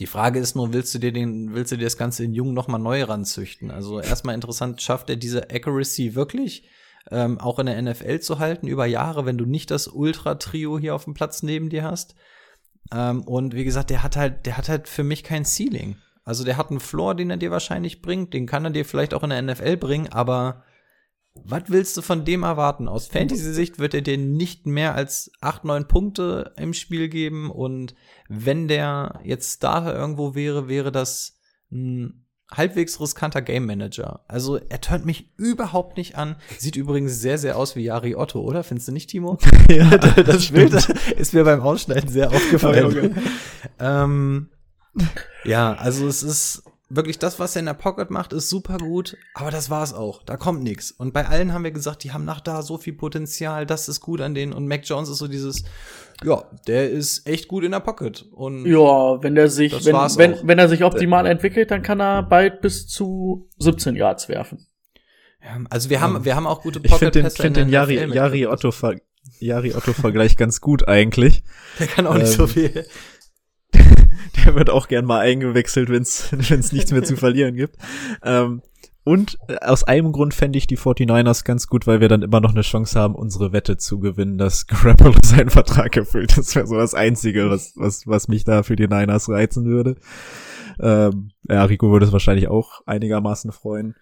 Die 0.00 0.06
Frage 0.06 0.40
ist 0.40 0.56
nur, 0.56 0.72
willst 0.72 0.94
du 0.94 0.98
dir 0.98 1.12
den, 1.12 1.54
willst 1.54 1.72
du 1.72 1.76
dir 1.76 1.84
das 1.84 1.98
Ganze 1.98 2.24
in 2.24 2.32
Jung 2.32 2.54
noch 2.54 2.68
mal 2.68 2.78
neu 2.78 3.04
ranzüchten? 3.04 3.70
Also 3.70 4.00
erstmal 4.00 4.34
interessant, 4.34 4.80
schafft 4.80 5.10
er 5.10 5.16
diese 5.16 5.50
Accuracy 5.50 6.14
wirklich 6.14 6.66
ähm, 7.10 7.38
auch 7.38 7.58
in 7.58 7.66
der 7.66 7.80
NFL 7.80 8.20
zu 8.20 8.38
halten 8.38 8.66
über 8.66 8.86
Jahre, 8.86 9.26
wenn 9.26 9.36
du 9.38 9.44
nicht 9.44 9.70
das 9.70 9.88
Ultra-Trio 9.88 10.78
hier 10.78 10.94
auf 10.94 11.04
dem 11.04 11.14
Platz 11.14 11.42
neben 11.42 11.68
dir 11.68 11.84
hast? 11.84 12.14
Ähm, 12.92 13.22
und 13.22 13.54
wie 13.54 13.64
gesagt, 13.64 13.90
der 13.90 14.02
hat 14.02 14.16
halt, 14.16 14.46
der 14.46 14.56
hat 14.56 14.70
halt 14.70 14.88
für 14.88 15.04
mich 15.04 15.22
kein 15.22 15.44
Ceiling. 15.44 15.96
Also 16.24 16.44
der 16.44 16.56
hat 16.56 16.70
einen 16.70 16.80
Floor, 16.80 17.14
den 17.14 17.30
er 17.30 17.36
dir 17.36 17.50
wahrscheinlich 17.50 18.00
bringt, 18.00 18.32
den 18.32 18.46
kann 18.46 18.64
er 18.64 18.70
dir 18.70 18.86
vielleicht 18.86 19.12
auch 19.12 19.22
in 19.22 19.30
der 19.30 19.42
NFL 19.42 19.76
bringen, 19.76 20.08
aber 20.08 20.64
was 21.44 21.64
willst 21.68 21.96
du 21.96 22.02
von 22.02 22.24
dem 22.24 22.42
erwarten? 22.42 22.88
Aus 22.88 23.08
Fantasy-Sicht 23.08 23.78
wird 23.78 23.94
er 23.94 24.02
dir 24.02 24.18
nicht 24.18 24.66
mehr 24.66 24.94
als 24.94 25.30
8, 25.40 25.64
9 25.64 25.88
Punkte 25.88 26.52
im 26.56 26.74
Spiel 26.74 27.08
geben. 27.08 27.50
Und 27.50 27.94
wenn 28.28 28.68
der 28.68 29.20
jetzt 29.24 29.56
Starter 29.56 29.94
irgendwo 29.94 30.34
wäre, 30.34 30.68
wäre 30.68 30.92
das 30.92 31.38
ein 31.70 32.26
halbwegs 32.52 33.00
riskanter 33.00 33.42
Game 33.42 33.66
Manager. 33.66 34.24
Also 34.26 34.56
er 34.56 34.80
tönt 34.80 35.06
mich 35.06 35.32
überhaupt 35.36 35.96
nicht 35.96 36.16
an. 36.16 36.36
Sieht 36.58 36.76
übrigens 36.76 37.20
sehr, 37.20 37.38
sehr 37.38 37.56
aus 37.56 37.76
wie 37.76 37.84
Yari 37.84 38.16
Otto, 38.16 38.40
oder? 38.40 38.64
Findest 38.64 38.88
du 38.88 38.92
nicht, 38.92 39.10
Timo? 39.10 39.38
ja, 39.70 39.96
das, 39.98 40.50
Bild 40.50 40.74
ist 41.16 41.34
mir 41.34 41.44
beim 41.44 41.60
Ausschneiden 41.60 42.08
sehr 42.08 42.30
aufgefallen. 42.30 43.16
Ähm, 43.78 44.48
ja, 45.44 45.74
also 45.74 46.08
es 46.08 46.22
ist 46.22 46.64
wirklich 46.90 47.18
das, 47.18 47.38
was 47.38 47.56
er 47.56 47.60
in 47.60 47.66
der 47.66 47.74
Pocket 47.74 48.10
macht, 48.10 48.32
ist 48.32 48.50
super 48.50 48.76
gut, 48.76 49.16
aber 49.32 49.50
das 49.50 49.70
war's 49.70 49.94
auch. 49.94 50.22
Da 50.24 50.36
kommt 50.36 50.62
nichts. 50.62 50.90
Und 50.90 51.14
bei 51.14 51.26
allen 51.26 51.52
haben 51.52 51.64
wir 51.64 51.70
gesagt, 51.70 52.04
die 52.04 52.12
haben 52.12 52.24
nach 52.24 52.40
da 52.40 52.62
so 52.62 52.76
viel 52.76 52.92
Potenzial, 52.92 53.64
das 53.64 53.88
ist 53.88 54.00
gut 54.00 54.20
an 54.20 54.34
denen. 54.34 54.52
Und 54.52 54.66
Mac 54.66 54.82
Jones 54.84 55.08
ist 55.08 55.18
so 55.18 55.28
dieses, 55.28 55.62
ja, 56.24 56.42
der 56.66 56.90
ist 56.90 57.26
echt 57.26 57.48
gut 57.48 57.64
in 57.64 57.70
der 57.70 57.80
Pocket. 57.80 58.26
Und 58.32 58.66
ja, 58.66 59.22
wenn 59.22 59.36
der 59.36 59.48
sich, 59.48 59.72
wenn, 59.86 59.94
wenn, 59.94 60.36
wenn 60.42 60.58
er 60.58 60.68
sich 60.68 60.84
optimal 60.84 61.26
entwickelt, 61.26 61.70
dann 61.70 61.82
kann 61.82 62.00
er 62.00 62.24
bald 62.24 62.60
bis 62.60 62.88
zu 62.88 63.48
17 63.58 63.94
Yards 63.94 64.28
werfen. 64.28 64.66
Ja, 65.42 65.58
also 65.70 65.88
wir 65.88 66.00
haben, 66.00 66.24
wir 66.24 66.36
haben 66.36 66.46
auch 66.46 66.60
gute 66.60 66.80
Pocket 66.80 66.92
Ich 66.92 66.98
finde 66.98 67.22
den, 67.22 67.30
find 67.30 67.56
den 67.56 67.68
Yari, 67.70 68.12
Yari 68.12 68.46
Otto 68.46 68.72
Yari 69.38 69.74
Otto 69.74 69.92
Vergleich 69.92 70.36
ganz 70.36 70.60
gut 70.60 70.88
eigentlich. 70.88 71.44
Der 71.78 71.86
kann 71.86 72.06
auch 72.06 72.14
nicht 72.14 72.32
ähm, 72.32 72.36
so 72.36 72.46
viel. 72.46 72.84
der 74.44 74.54
wird 74.54 74.70
auch 74.70 74.88
gern 74.88 75.04
mal 75.04 75.20
eingewechselt, 75.20 75.88
wenn 75.88 76.02
es 76.02 76.32
nichts 76.72 76.92
mehr 76.92 77.02
zu 77.02 77.16
verlieren 77.16 77.56
gibt. 77.56 77.76
Ähm, 78.22 78.62
Und 79.02 79.38
äh, 79.48 79.56
aus 79.56 79.82
einem 79.84 80.12
Grund 80.12 80.34
fände 80.34 80.58
ich 80.58 80.66
die 80.66 80.76
49ers 80.76 81.44
ganz 81.44 81.66
gut, 81.68 81.86
weil 81.86 82.00
wir 82.00 82.08
dann 82.08 82.22
immer 82.22 82.40
noch 82.40 82.52
eine 82.52 82.60
Chance 82.60 83.00
haben, 83.00 83.14
unsere 83.14 83.52
Wette 83.52 83.78
zu 83.78 83.98
gewinnen, 83.98 84.36
dass 84.38 84.66
Garoppolo 84.68 85.14
seinen 85.24 85.50
Vertrag 85.50 85.96
erfüllt. 85.96 86.36
Das 86.36 86.54
wäre 86.54 86.66
so 86.66 86.76
das 86.76 86.94
Einzige, 86.94 87.50
was, 87.50 87.72
was, 87.76 88.06
was 88.06 88.28
mich 88.28 88.44
da 88.44 88.62
für 88.62 88.76
die 88.76 88.88
Niners 88.88 89.28
reizen 89.28 89.64
würde. 89.64 89.96
Ähm, 90.78 91.30
ja, 91.48 91.64
Rico 91.64 91.90
würde 91.90 92.06
es 92.06 92.12
wahrscheinlich 92.12 92.48
auch 92.48 92.82
einigermaßen 92.86 93.52
freuen. 93.52 93.94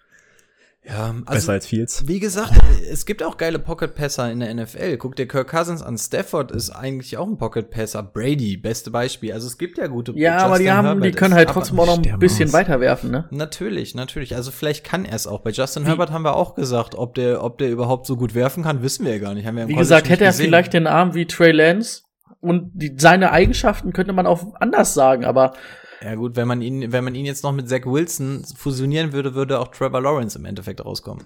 Ja, 0.91 1.13
also, 1.25 1.33
Besser 1.33 1.53
als 1.53 1.67
Fields. 1.67 2.07
Wie 2.07 2.19
gesagt, 2.19 2.53
es 2.91 3.05
gibt 3.05 3.21
auch 3.23 3.37
geile 3.37 3.59
Pocket-Passer 3.59 4.31
in 4.31 4.39
der 4.39 4.53
NFL. 4.53 4.97
Guck 4.97 5.15
dir 5.15 5.27
Kirk 5.27 5.49
Cousins 5.49 5.81
an. 5.81 5.97
Stafford 5.97 6.51
ist 6.51 6.71
eigentlich 6.71 7.17
auch 7.17 7.27
ein 7.27 7.37
Pocket-Passer. 7.37 8.01
Brady, 8.03 8.57
beste 8.57 8.89
Beispiel. 8.91 9.33
Also 9.33 9.47
es 9.47 9.57
gibt 9.57 9.77
ja 9.77 9.87
gute 9.87 10.13
Ja, 10.15 10.37
aber 10.37 10.57
die 10.57 10.63
Justin 10.63 10.77
haben, 10.77 10.85
Herbert 10.85 11.05
die 11.05 11.11
können 11.11 11.33
halt 11.33 11.49
trotzdem 11.49 11.79
auch 11.79 11.85
noch 11.85 12.03
ein 12.03 12.19
bisschen 12.19 12.51
weiterwerfen, 12.53 13.11
ne? 13.11 13.25
Natürlich, 13.29 13.93
natürlich. 13.93 14.35
Also 14.35 14.51
vielleicht 14.51 14.83
kann 14.83 15.05
er 15.05 15.15
es 15.15 15.27
auch. 15.27 15.41
Bei 15.41 15.51
Justin 15.51 15.85
Herbert 15.85 16.11
haben 16.11 16.23
wir 16.23 16.35
auch 16.35 16.55
gesagt, 16.55 16.95
ob 16.95 17.15
der, 17.15 17.43
ob 17.43 17.59
der 17.59 17.69
überhaupt 17.69 18.07
so 18.07 18.15
gut 18.15 18.33
werfen 18.33 18.63
kann, 18.63 18.81
wissen 18.81 19.05
wir 19.05 19.13
ja 19.13 19.19
gar 19.19 19.33
nicht. 19.33 19.45
Haben 19.45 19.57
wir 19.57 19.63
im 19.63 19.69
Wie 19.69 19.73
College 19.73 19.83
gesagt, 19.85 20.05
nicht 20.05 20.11
hätte 20.13 20.25
er 20.25 20.31
gesehen. 20.31 20.45
vielleicht 20.45 20.73
den 20.73 20.87
Arm 20.87 21.13
wie 21.13 21.25
Trey 21.27 21.51
Lance 21.51 22.01
und 22.41 22.71
die, 22.73 22.95
seine 22.97 23.31
Eigenschaften 23.31 23.93
könnte 23.93 24.13
man 24.13 24.25
auch 24.25 24.55
anders 24.59 24.93
sagen, 24.93 25.25
aber 25.25 25.53
Ja 26.01 26.15
gut, 26.15 26.35
wenn 26.35 26.47
man 26.47 26.61
ihn, 26.61 26.91
wenn 26.91 27.03
man 27.03 27.15
ihn 27.15 27.25
jetzt 27.25 27.43
noch 27.43 27.51
mit 27.51 27.67
Zach 27.67 27.85
Wilson 27.85 28.45
fusionieren 28.55 29.11
würde, 29.11 29.35
würde 29.35 29.59
auch 29.59 29.67
Trevor 29.69 30.01
Lawrence 30.01 30.37
im 30.37 30.45
Endeffekt 30.45 30.83
rauskommen. 30.83 31.25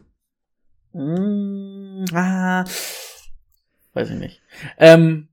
Mm, 0.94 2.06
ah, 2.14 2.66
weiß 3.94 4.10
ich 4.10 4.18
nicht. 4.18 4.42
Ähm, 4.78 5.28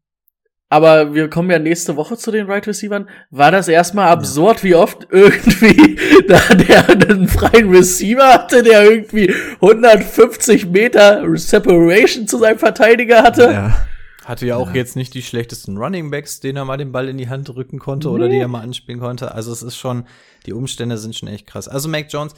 aber 0.72 1.14
wir 1.14 1.28
kommen 1.28 1.50
ja 1.50 1.58
nächste 1.58 1.96
Woche 1.96 2.16
zu 2.16 2.30
den 2.30 2.46
Right 2.46 2.66
Receivern. 2.66 3.08
War 3.30 3.50
das 3.50 3.66
erstmal 3.66 4.08
absurd, 4.08 4.62
wie 4.62 4.76
oft 4.76 5.08
irgendwie 5.10 5.98
da 6.28 6.38
der 6.54 6.88
einen 6.88 7.26
freien 7.26 7.70
Receiver 7.70 8.32
hatte, 8.32 8.62
der 8.62 8.84
irgendwie 8.84 9.34
150 9.56 10.66
Meter 10.66 11.24
Separation 11.36 12.28
zu 12.28 12.38
seinem 12.38 12.58
Verteidiger 12.58 13.24
hatte? 13.24 13.42
Ja. 13.42 13.86
Hatte 14.24 14.46
ja 14.46 14.56
auch 14.56 14.74
jetzt 14.74 14.96
nicht 14.96 15.14
die 15.14 15.22
schlechtesten 15.22 15.78
Running 15.78 16.10
Backs, 16.10 16.40
denen 16.40 16.56
er 16.58 16.64
mal 16.64 16.76
den 16.76 16.92
Ball 16.92 17.08
in 17.08 17.16
die 17.16 17.28
Hand 17.28 17.48
drücken 17.48 17.78
konnte 17.78 18.10
oder 18.10 18.28
die 18.28 18.36
er 18.36 18.48
mal 18.48 18.60
anspielen 18.60 19.00
konnte. 19.00 19.34
Also 19.34 19.50
es 19.52 19.62
ist 19.62 19.76
schon, 19.76 20.06
die 20.46 20.52
Umstände 20.52 20.98
sind 20.98 21.16
schon 21.16 21.28
echt 21.28 21.46
krass. 21.46 21.68
Also 21.68 21.88
Mac 21.88 22.12
Jones, 22.12 22.34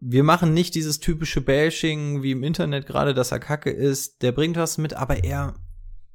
wir 0.00 0.24
machen 0.24 0.52
nicht 0.52 0.74
dieses 0.74 0.98
typische 0.98 1.42
Bashing 1.42 2.22
wie 2.22 2.32
im 2.32 2.42
Internet 2.42 2.86
gerade, 2.86 3.14
dass 3.14 3.30
er 3.32 3.38
kacke 3.38 3.70
ist. 3.70 4.22
Der 4.22 4.32
bringt 4.32 4.56
was 4.56 4.78
mit, 4.78 4.94
aber 4.94 5.22
er 5.22 5.54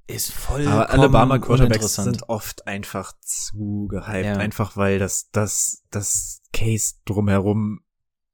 ist 0.08 0.32
voll 0.32 0.68
Aber 0.68 0.90
Alabama 0.90 1.40
Quarterbacks 1.40 1.96
sind 1.96 2.28
oft 2.30 2.68
einfach 2.68 3.14
zu 3.22 3.88
gehypt, 3.90 4.26
Ja. 4.26 4.38
einfach 4.38 4.76
weil 4.76 5.00
das, 5.00 5.30
das, 5.32 5.84
das 5.90 6.42
Case 6.52 6.96
drumherum 7.06 7.80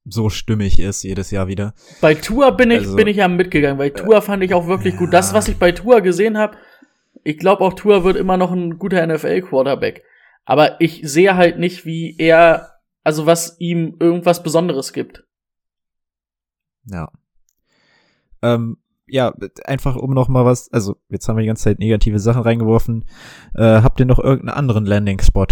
so 0.06 0.30
stimmig 0.30 0.80
ist 0.80 1.04
jedes 1.04 1.32
Jahr 1.32 1.48
wieder. 1.48 1.74
Bei 2.02 2.16
Tour 2.16 2.52
bin 2.54 2.72
ich, 2.72 2.80
Also- 2.80 2.96
bin 2.96 3.08
ich 3.08 3.18
ja 3.18 3.28
mitgegangen. 3.28 3.78
Bei 3.78 3.90
Tour 3.90 4.22
fand 4.22 4.44
ich 4.44 4.54
auch 4.54 4.68
wirklich 4.68 4.98
gut. 4.98 5.14
Das, 5.14 5.32
ja. 5.32 5.38
was 5.38 5.48
ich 5.48 5.58
bei 5.58 5.72
Tour 5.72 6.02
gesehen 6.02 6.38
habe, 6.38 6.58
ich 7.24 7.38
glaube 7.38 7.64
auch 7.64 7.74
Tour 7.74 8.04
wird 8.04 8.18
immer 8.18 8.38
noch 8.38 8.52
ein 8.52 8.80
guter 8.80 9.06
NFL-Quarterback. 9.06 10.04
Aber 10.44 10.82
ich 10.82 11.02
sehe 11.04 11.36
halt 11.36 11.60
nicht, 11.60 11.86
wie 11.86 12.16
er, 12.18 12.80
also 13.04 13.26
was 13.26 13.58
ihm 13.60 13.96
irgendwas 14.00 14.42
Besonderes 14.42 14.92
gibt. 14.92 15.24
Ja. 16.86 17.12
Ähm, 18.42 18.78
ja, 19.06 19.34
einfach 19.66 19.98
um 19.98 20.14
noch 20.14 20.30
mal 20.30 20.46
was, 20.46 20.72
also 20.72 20.96
jetzt 21.10 21.28
haben 21.28 21.36
wir 21.36 21.42
die 21.42 21.48
ganze 21.48 21.66
Zeit 21.66 21.80
negative 21.80 22.18
Sachen 22.18 22.42
reingeworfen. 22.42 23.06
Äh, 23.54 23.82
habt 23.82 24.00
ihr 24.00 24.06
noch 24.06 24.20
irgendeinen 24.20 24.58
anderen 24.58 24.86
Landing-Spot? 24.86 25.48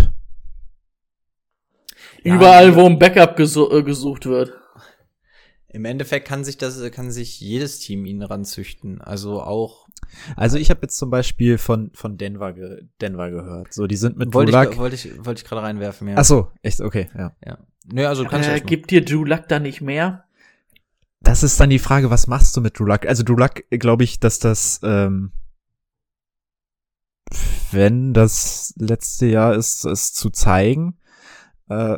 Ja, 2.24 2.36
Überall, 2.36 2.76
wo 2.76 2.86
ein 2.86 3.00
Backup 3.00 3.36
gesu 3.38 3.70
äh, 3.72 3.84
gesucht 3.84 4.26
wird. 4.26 4.54
Im 5.72 5.86
Endeffekt 5.86 6.28
kann 6.28 6.44
sich 6.44 6.58
das, 6.58 6.82
kann 6.92 7.12
sich 7.12 7.40
jedes 7.40 7.80
Team 7.80 8.06
ihn 8.06 8.24
ranzüchten. 8.24 9.02
Also 9.02 9.42
auch 9.42 9.88
Also 10.36 10.58
ich 10.58 10.72
habe 10.72 10.80
jetzt 10.82 10.98
zum 10.98 11.12
Beispiel 11.12 11.58
von, 11.60 11.92
von 11.94 12.18
Denver, 12.18 12.54
ge 12.54 12.86
Denver 13.02 13.30
gehört. 13.30 13.72
So, 13.74 13.86
die 13.86 13.96
sind 13.96 14.18
mit 14.18 14.34
wollte 14.34 14.52
Drew 14.52 14.64
Luck. 14.64 14.72
ich, 14.74 14.78
wollte 14.80 14.96
ich, 14.96 15.26
wollte 15.26 15.42
ich 15.44 15.48
gerade 15.48 15.62
reinwerfen, 15.62 16.08
ja. 16.08 16.16
Ach 16.18 16.26
so, 16.26 16.52
echt, 16.64 16.82
okay, 16.82 17.10
ja. 17.16 17.36
Ja. 17.46 17.60
Nö, 17.86 18.08
also 18.08 18.26
kannst 18.26 18.48
du 18.50 18.54
Äh, 18.54 18.58
mal. 18.60 18.66
gibt 18.66 18.90
dir 18.90 19.06
Drew 19.06 19.24
Luck 19.26 19.48
da 19.48 19.60
nicht 19.60 19.82
mehr? 19.82 20.26
Das 21.22 21.44
ist 21.44 21.60
dann 21.60 21.70
die 21.70 21.80
Frage, 21.80 22.10
was 22.10 22.26
machst 22.28 22.58
du 22.58 22.62
mit 22.62 22.80
Drew 22.80 22.86
Luck? 22.86 23.06
Also 23.06 23.22
Drew 23.24 23.36
Luck, 23.36 23.64
glaube 23.70 24.04
ich, 24.04 24.20
dass 24.20 24.40
das, 24.40 24.80
ähm, 24.84 25.32
wenn 27.72 28.14
das 28.14 28.74
letzte 28.78 29.28
Jahr 29.28 29.54
ist, 29.54 29.86
es 29.86 30.14
zu 30.14 30.30
zeigen. 30.32 30.98
Äh, 31.70 31.98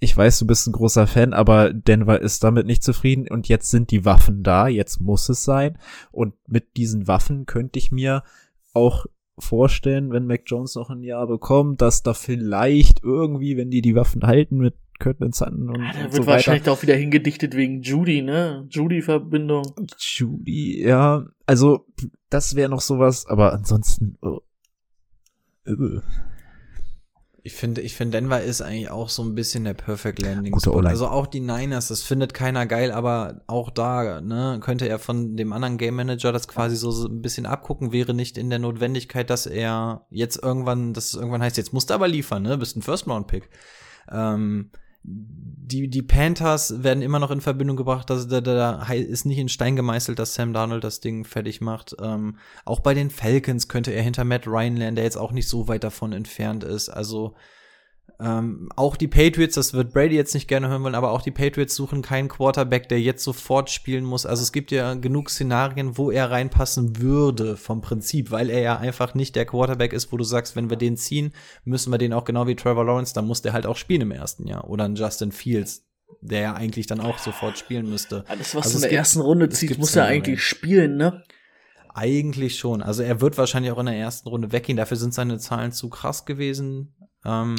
ich 0.00 0.16
weiß, 0.16 0.40
du 0.40 0.46
bist 0.46 0.66
ein 0.66 0.72
großer 0.72 1.06
Fan, 1.06 1.32
aber 1.32 1.72
Denver 1.72 2.20
ist 2.20 2.42
damit 2.42 2.66
nicht 2.66 2.82
zufrieden 2.82 3.28
und 3.28 3.48
jetzt 3.48 3.70
sind 3.70 3.90
die 3.92 4.04
Waffen 4.04 4.42
da, 4.42 4.66
jetzt 4.66 5.00
muss 5.00 5.28
es 5.28 5.44
sein. 5.44 5.78
Und 6.10 6.34
mit 6.48 6.76
diesen 6.76 7.06
Waffen 7.06 7.46
könnte 7.46 7.78
ich 7.78 7.92
mir 7.92 8.24
auch 8.74 9.06
vorstellen, 9.38 10.10
wenn 10.10 10.26
Mac 10.26 10.42
Jones 10.46 10.74
noch 10.74 10.90
ein 10.90 11.02
Jahr 11.02 11.26
bekommt, 11.26 11.80
dass 11.80 12.02
da 12.02 12.14
vielleicht 12.14 13.02
irgendwie, 13.04 13.56
wenn 13.56 13.70
die 13.70 13.80
die 13.80 13.94
Waffen 13.94 14.24
halten 14.24 14.58
mit 14.58 14.74
Kirtland 14.98 15.34
Sutton 15.34 15.68
und, 15.68 15.80
Ah, 15.80 15.92
der 15.92 16.04
und 16.06 16.12
wird 16.12 16.24
so 16.24 16.26
wahrscheinlich 16.26 16.68
auch 16.68 16.82
wieder 16.82 16.94
hingedichtet 16.94 17.56
wegen 17.56 17.82
Judy, 17.82 18.22
ne? 18.22 18.66
Judy-Verbindung. 18.70 19.74
Judy, 19.98 20.84
ja, 20.84 21.26
also 21.46 21.86
das 22.28 22.54
wäre 22.56 22.70
noch 22.70 22.80
sowas, 22.80 23.26
aber 23.26 23.52
ansonsten. 23.52 24.16
Oh. 24.20 24.40
Äh. 25.64 26.00
Ich 27.44 27.54
finde, 27.54 27.80
ich 27.80 27.96
finde, 27.96 28.18
Denver 28.18 28.40
ist 28.40 28.60
eigentlich 28.60 28.90
auch 28.90 29.08
so 29.08 29.24
ein 29.24 29.34
bisschen 29.34 29.64
der 29.64 29.74
Perfect 29.74 30.20
Landing 30.20 30.56
Spot. 30.60 30.78
Also 30.80 31.08
auch 31.08 31.26
die 31.26 31.40
Niners, 31.40 31.88
das 31.88 32.02
findet 32.02 32.34
keiner 32.34 32.66
geil, 32.66 32.92
aber 32.92 33.42
auch 33.48 33.70
da, 33.70 34.20
ne, 34.20 34.60
könnte 34.62 34.88
er 34.88 35.00
von 35.00 35.36
dem 35.36 35.52
anderen 35.52 35.76
Game 35.76 35.96
Manager 35.96 36.30
das 36.30 36.46
quasi 36.46 36.76
so, 36.76 36.92
so 36.92 37.08
ein 37.08 37.20
bisschen 37.20 37.44
abgucken, 37.44 37.90
wäre 37.90 38.14
nicht 38.14 38.38
in 38.38 38.48
der 38.48 38.60
Notwendigkeit, 38.60 39.28
dass 39.28 39.46
er 39.46 40.06
jetzt 40.10 40.40
irgendwann, 40.40 40.92
dass 40.92 41.06
es 41.06 41.14
irgendwann 41.14 41.42
heißt, 41.42 41.56
jetzt 41.56 41.72
musst 41.72 41.90
du 41.90 41.94
aber 41.94 42.06
liefern, 42.06 42.44
ne, 42.44 42.56
bist 42.58 42.76
ein 42.76 42.82
First 42.82 43.08
Round 43.08 43.26
Pick. 43.26 43.50
Ähm, 44.08 44.70
die, 45.04 45.88
die 45.88 46.02
Panthers 46.02 46.82
werden 46.82 47.02
immer 47.02 47.18
noch 47.18 47.30
in 47.30 47.40
Verbindung 47.40 47.76
gebracht, 47.76 48.10
dass 48.10 48.28
da, 48.28 48.40
da, 48.40 48.54
da 48.54 48.92
ist 48.92 49.24
nicht 49.24 49.38
in 49.38 49.48
Stein 49.48 49.74
gemeißelt, 49.74 50.18
dass 50.18 50.34
Sam 50.34 50.52
Darnold 50.52 50.84
das 50.84 51.00
Ding 51.00 51.24
fertig 51.24 51.60
macht. 51.60 51.96
Ähm, 52.00 52.36
auch 52.64 52.80
bei 52.80 52.94
den 52.94 53.10
Falcons 53.10 53.68
könnte 53.68 53.92
er 53.92 54.02
hinter 54.02 54.24
Matt 54.24 54.46
Ryan 54.46 54.76
lernen, 54.76 54.96
der 54.96 55.04
jetzt 55.04 55.16
auch 55.16 55.32
nicht 55.32 55.48
so 55.48 55.68
weit 55.68 55.84
davon 55.84 56.12
entfernt 56.12 56.62
ist. 56.62 56.88
Also 56.88 57.34
ähm, 58.20 58.68
auch 58.76 58.96
die 58.96 59.08
Patriots, 59.08 59.54
das 59.56 59.72
wird 59.74 59.92
Brady 59.92 60.14
jetzt 60.14 60.34
nicht 60.34 60.46
gerne 60.46 60.68
hören 60.68 60.82
wollen, 60.84 60.94
aber 60.94 61.10
auch 61.10 61.22
die 61.22 61.32
Patriots 61.32 61.74
suchen 61.74 62.02
keinen 62.02 62.28
Quarterback, 62.28 62.88
der 62.88 63.00
jetzt 63.00 63.24
sofort 63.24 63.68
spielen 63.70 64.04
muss. 64.04 64.26
Also 64.26 64.42
es 64.42 64.52
gibt 64.52 64.70
ja 64.70 64.94
genug 64.94 65.28
Szenarien, 65.30 65.98
wo 65.98 66.10
er 66.10 66.30
reinpassen 66.30 66.98
würde 67.00 67.56
vom 67.56 67.80
Prinzip, 67.80 68.30
weil 68.30 68.48
er 68.48 68.60
ja 68.60 68.78
einfach 68.78 69.14
nicht 69.14 69.34
der 69.34 69.46
Quarterback 69.46 69.92
ist, 69.92 70.12
wo 70.12 70.16
du 70.16 70.24
sagst, 70.24 70.54
wenn 70.54 70.70
wir 70.70 70.76
den 70.76 70.96
ziehen, 70.96 71.32
müssen 71.64 71.90
wir 71.90 71.98
den 71.98 72.12
auch 72.12 72.24
genau 72.24 72.46
wie 72.46 72.54
Trevor 72.54 72.84
Lawrence, 72.84 73.12
dann 73.12 73.26
muss 73.26 73.42
der 73.42 73.52
halt 73.54 73.66
auch 73.66 73.76
spielen 73.76 74.02
im 74.02 74.12
ersten 74.12 74.46
Jahr. 74.46 74.68
Oder 74.70 74.84
ein 74.84 74.94
Justin 74.94 75.32
Fields, 75.32 75.84
der 76.20 76.40
ja 76.42 76.54
eigentlich 76.54 76.86
dann 76.86 77.00
auch 77.00 77.18
sofort 77.18 77.58
spielen 77.58 77.88
müsste. 77.90 78.24
Alles, 78.28 78.54
was 78.54 78.66
Also 78.66 78.70
du 78.70 78.76
in 78.76 78.80
der 78.82 78.90
gibt- 78.90 78.98
ersten 78.98 79.20
Runde 79.20 79.48
gibt 79.48 79.78
muss 79.80 79.96
er 79.96 80.04
eigentlich 80.04 80.42
spielen, 80.44 80.96
ne? 80.96 81.24
Eigentlich 81.94 82.56
schon. 82.56 82.82
Also 82.82 83.02
er 83.02 83.20
wird 83.20 83.36
wahrscheinlich 83.36 83.72
auch 83.72 83.78
in 83.78 83.86
der 83.86 83.96
ersten 83.96 84.28
Runde 84.28 84.52
weggehen. 84.52 84.76
Dafür 84.76 84.96
sind 84.96 85.12
seine 85.12 85.38
Zahlen 85.38 85.72
zu 85.72 85.90
krass 85.90 86.24
gewesen. 86.24 86.94
Ähm, 87.24 87.56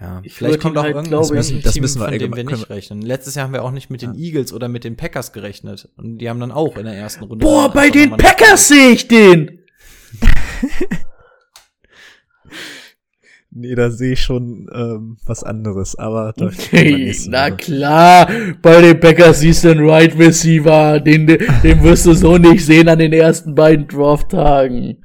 ja, 0.00 0.20
Ich 0.24 0.34
vielleicht 0.34 0.60
kommt 0.60 0.76
auch 0.76 0.82
halt, 0.82 0.94
irgendein 0.94 1.22
glaub 1.22 1.34
ich- 1.34 1.46
Team, 1.48 1.62
Das 1.62 1.78
müssen 1.80 2.00
wir 2.00 2.08
von 2.08 2.18
dem 2.18 2.36
wir 2.36 2.44
nicht 2.44 2.70
rechnen. 2.70 3.02
Letztes 3.02 3.34
Jahr 3.34 3.46
haben 3.46 3.52
wir 3.54 3.64
auch 3.64 3.70
nicht 3.70 3.88
mit 3.90 4.02
den 4.02 4.14
Eagles 4.14 4.52
oder 4.52 4.68
mit 4.68 4.84
den 4.84 4.96
Packers 4.96 5.32
gerechnet. 5.32 5.88
Und 5.96 6.18
die 6.18 6.28
haben 6.28 6.40
dann 6.40 6.52
auch 6.52 6.76
in 6.76 6.84
der 6.84 6.94
ersten 6.94 7.24
Runde. 7.24 7.44
Boah, 7.44 7.70
bei 7.72 7.82
einfach 7.82 7.92
den 8.00 8.10
Packers 8.16 8.68
sehe 8.68 8.90
ich 8.92 9.08
den! 9.08 9.60
Nee, 13.58 13.74
da 13.74 13.90
sehe 13.90 14.12
ich 14.12 14.22
schon 14.22 14.68
ähm, 14.70 15.16
was 15.24 15.42
anderes, 15.42 15.96
aber 15.96 16.34
da 16.36 16.50
Hey, 16.70 17.16
na 17.28 17.50
klar, 17.50 18.28
bei 18.60 18.82
den 18.82 19.00
Packers 19.00 19.40
siehst 19.40 19.64
du 19.64 19.70
einen 19.70 19.88
Right 19.88 20.18
Receiver, 20.18 21.00
den, 21.00 21.26
den 21.26 21.82
wirst 21.82 22.04
du 22.04 22.12
so 22.12 22.36
nicht 22.36 22.66
sehen 22.66 22.86
an 22.88 22.98
den 22.98 23.14
ersten 23.14 23.54
beiden 23.54 23.88
Draft-Tagen. 23.88 24.98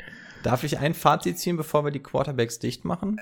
Darf 0.44 0.66
ich 0.66 0.80
ein 0.80 0.94
Fazit 0.94 1.40
ziehen, 1.40 1.56
bevor 1.56 1.86
wir 1.86 1.92
die 1.92 2.02
Quarterbacks 2.04 2.60
dicht 2.60 2.84
machen? 2.84 3.18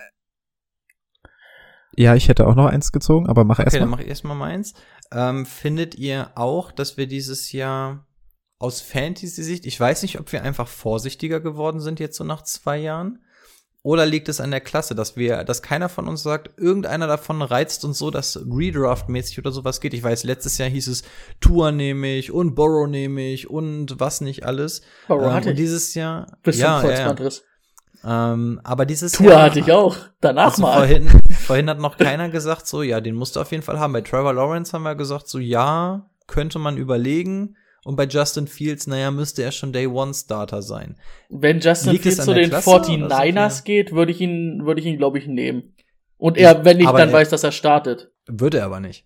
Ja, 1.99 2.15
ich 2.15 2.30
hätte 2.30 2.47
auch 2.47 2.55
noch 2.55 2.67
eins 2.67 2.93
gezogen, 2.93 3.27
aber 3.27 3.43
mach 3.43 3.59
Okay, 3.59 3.65
dann 3.71 3.73
erstmal. 3.73 3.89
mache 3.89 4.03
ich 4.03 4.07
erstmal 4.07 4.38
meins. 4.38 4.73
Ähm, 5.11 5.45
findet 5.45 5.95
ihr 5.95 6.31
auch, 6.35 6.71
dass 6.71 6.95
wir 6.95 7.07
dieses 7.07 7.51
Jahr 7.51 8.07
aus 8.57 8.80
Fantasy-Sicht, 8.80 9.65
ich 9.65 9.77
weiß 9.77 10.03
nicht, 10.03 10.17
ob 10.17 10.31
wir 10.31 10.43
einfach 10.43 10.69
vorsichtiger 10.69 11.41
geworden 11.41 11.81
sind 11.81 11.99
jetzt 11.99 12.15
so 12.15 12.23
nach 12.23 12.43
zwei 12.43 12.77
Jahren, 12.77 13.19
oder 13.84 14.05
liegt 14.05 14.30
es 14.30 14.39
an 14.39 14.51
der 14.51 14.61
Klasse, 14.61 14.95
dass 14.95 15.17
wir, 15.17 15.43
dass 15.43 15.61
keiner 15.61 15.89
von 15.89 16.07
uns 16.07 16.23
sagt, 16.23 16.57
irgendeiner 16.57 17.05
davon 17.07 17.41
reizt 17.41 17.84
uns 17.84 17.97
so, 17.97 18.11
dass 18.11 18.38
Redraft-mäßig 18.38 19.38
oder 19.39 19.51
sowas 19.51 19.81
geht. 19.81 19.93
Ich 19.93 20.03
weiß, 20.03 20.23
letztes 20.23 20.57
Jahr 20.57 20.69
hieß 20.69 20.88
es 20.88 21.03
Tour 21.41 21.73
nehme 21.73 22.15
ich 22.15 22.31
und 22.31 22.55
Borrow 22.55 22.88
nehme 22.88 23.27
ich 23.30 23.49
und 23.49 23.99
was 23.99 24.21
nicht 24.21 24.45
alles. 24.45 24.84
Burrow 25.09 25.27
Ähm, 25.27 25.34
hatte 25.34 25.49
und 25.49 25.55
ich. 25.55 25.59
dieses 25.59 25.93
Jahr, 25.95 26.38
Bis 26.43 26.59
ja, 26.59 26.80
zum 26.80 26.89
ja, 26.91 27.13
ja. 27.13 27.30
Ähm, 28.05 28.61
aber 28.63 28.85
dieses 28.85 29.11
Tour 29.13 29.27
Jahr 29.31 29.43
hatte 29.43 29.59
ich 29.59 29.71
auch. 29.71 29.95
Danach 30.21 30.51
also 30.51 30.61
mal. 30.61 30.73
Vorhin, 30.77 31.09
vorhin 31.45 31.69
hat 31.69 31.80
noch 31.80 31.97
keiner 31.97 32.30
gesagt, 32.30 32.67
so, 32.67 32.81
ja, 32.81 33.01
den 33.01 33.15
musst 33.15 33.35
du 33.35 33.41
auf 33.41 33.51
jeden 33.51 33.63
Fall 33.63 33.80
haben. 33.80 33.93
Bei 33.93 34.01
Trevor 34.01 34.34
Lawrence 34.34 34.73
haben 34.73 34.84
wir 34.84 34.95
gesagt, 34.95 35.27
so, 35.27 35.39
ja, 35.39 36.09
könnte 36.27 36.59
man 36.59 36.77
überlegen. 36.77 37.55
Und 37.84 37.95
bei 37.95 38.05
Justin 38.05 38.47
Fields, 38.47 38.88
naja, 38.88 39.09
müsste 39.09 39.41
er 39.43 39.51
schon 39.51 39.73
Day 39.73 39.88
One 39.88 40.13
Starter 40.13 40.61
sein. 40.61 40.97
Wenn 41.30 41.59
Justin 41.59 41.93
Liegt 41.93 42.03
Fields 42.03 42.23
zu 42.23 42.34
den 42.34 42.49
Klasse 42.49 42.69
oder 42.69 42.84
49ers 42.85 43.57
so? 43.57 43.63
geht, 43.63 43.91
würde 43.93 44.11
ich 44.11 44.21
ihn, 44.21 44.65
würde 44.65 44.81
ich 44.81 44.85
ihn, 44.88 44.97
glaube 44.97 45.17
ich, 45.17 45.27
nehmen. 45.27 45.76
Und 46.17 46.38
er, 46.38 46.65
wenn 46.65 46.80
ich 46.80 46.88
Aber 46.88 46.97
dann 46.99 47.09
er- 47.09 47.13
weiß, 47.13 47.30
dass 47.30 47.43
er 47.43 47.51
startet. 47.53 48.11
Würde 48.27 48.59
er 48.59 48.65
aber 48.65 48.80
nicht. 48.81 49.05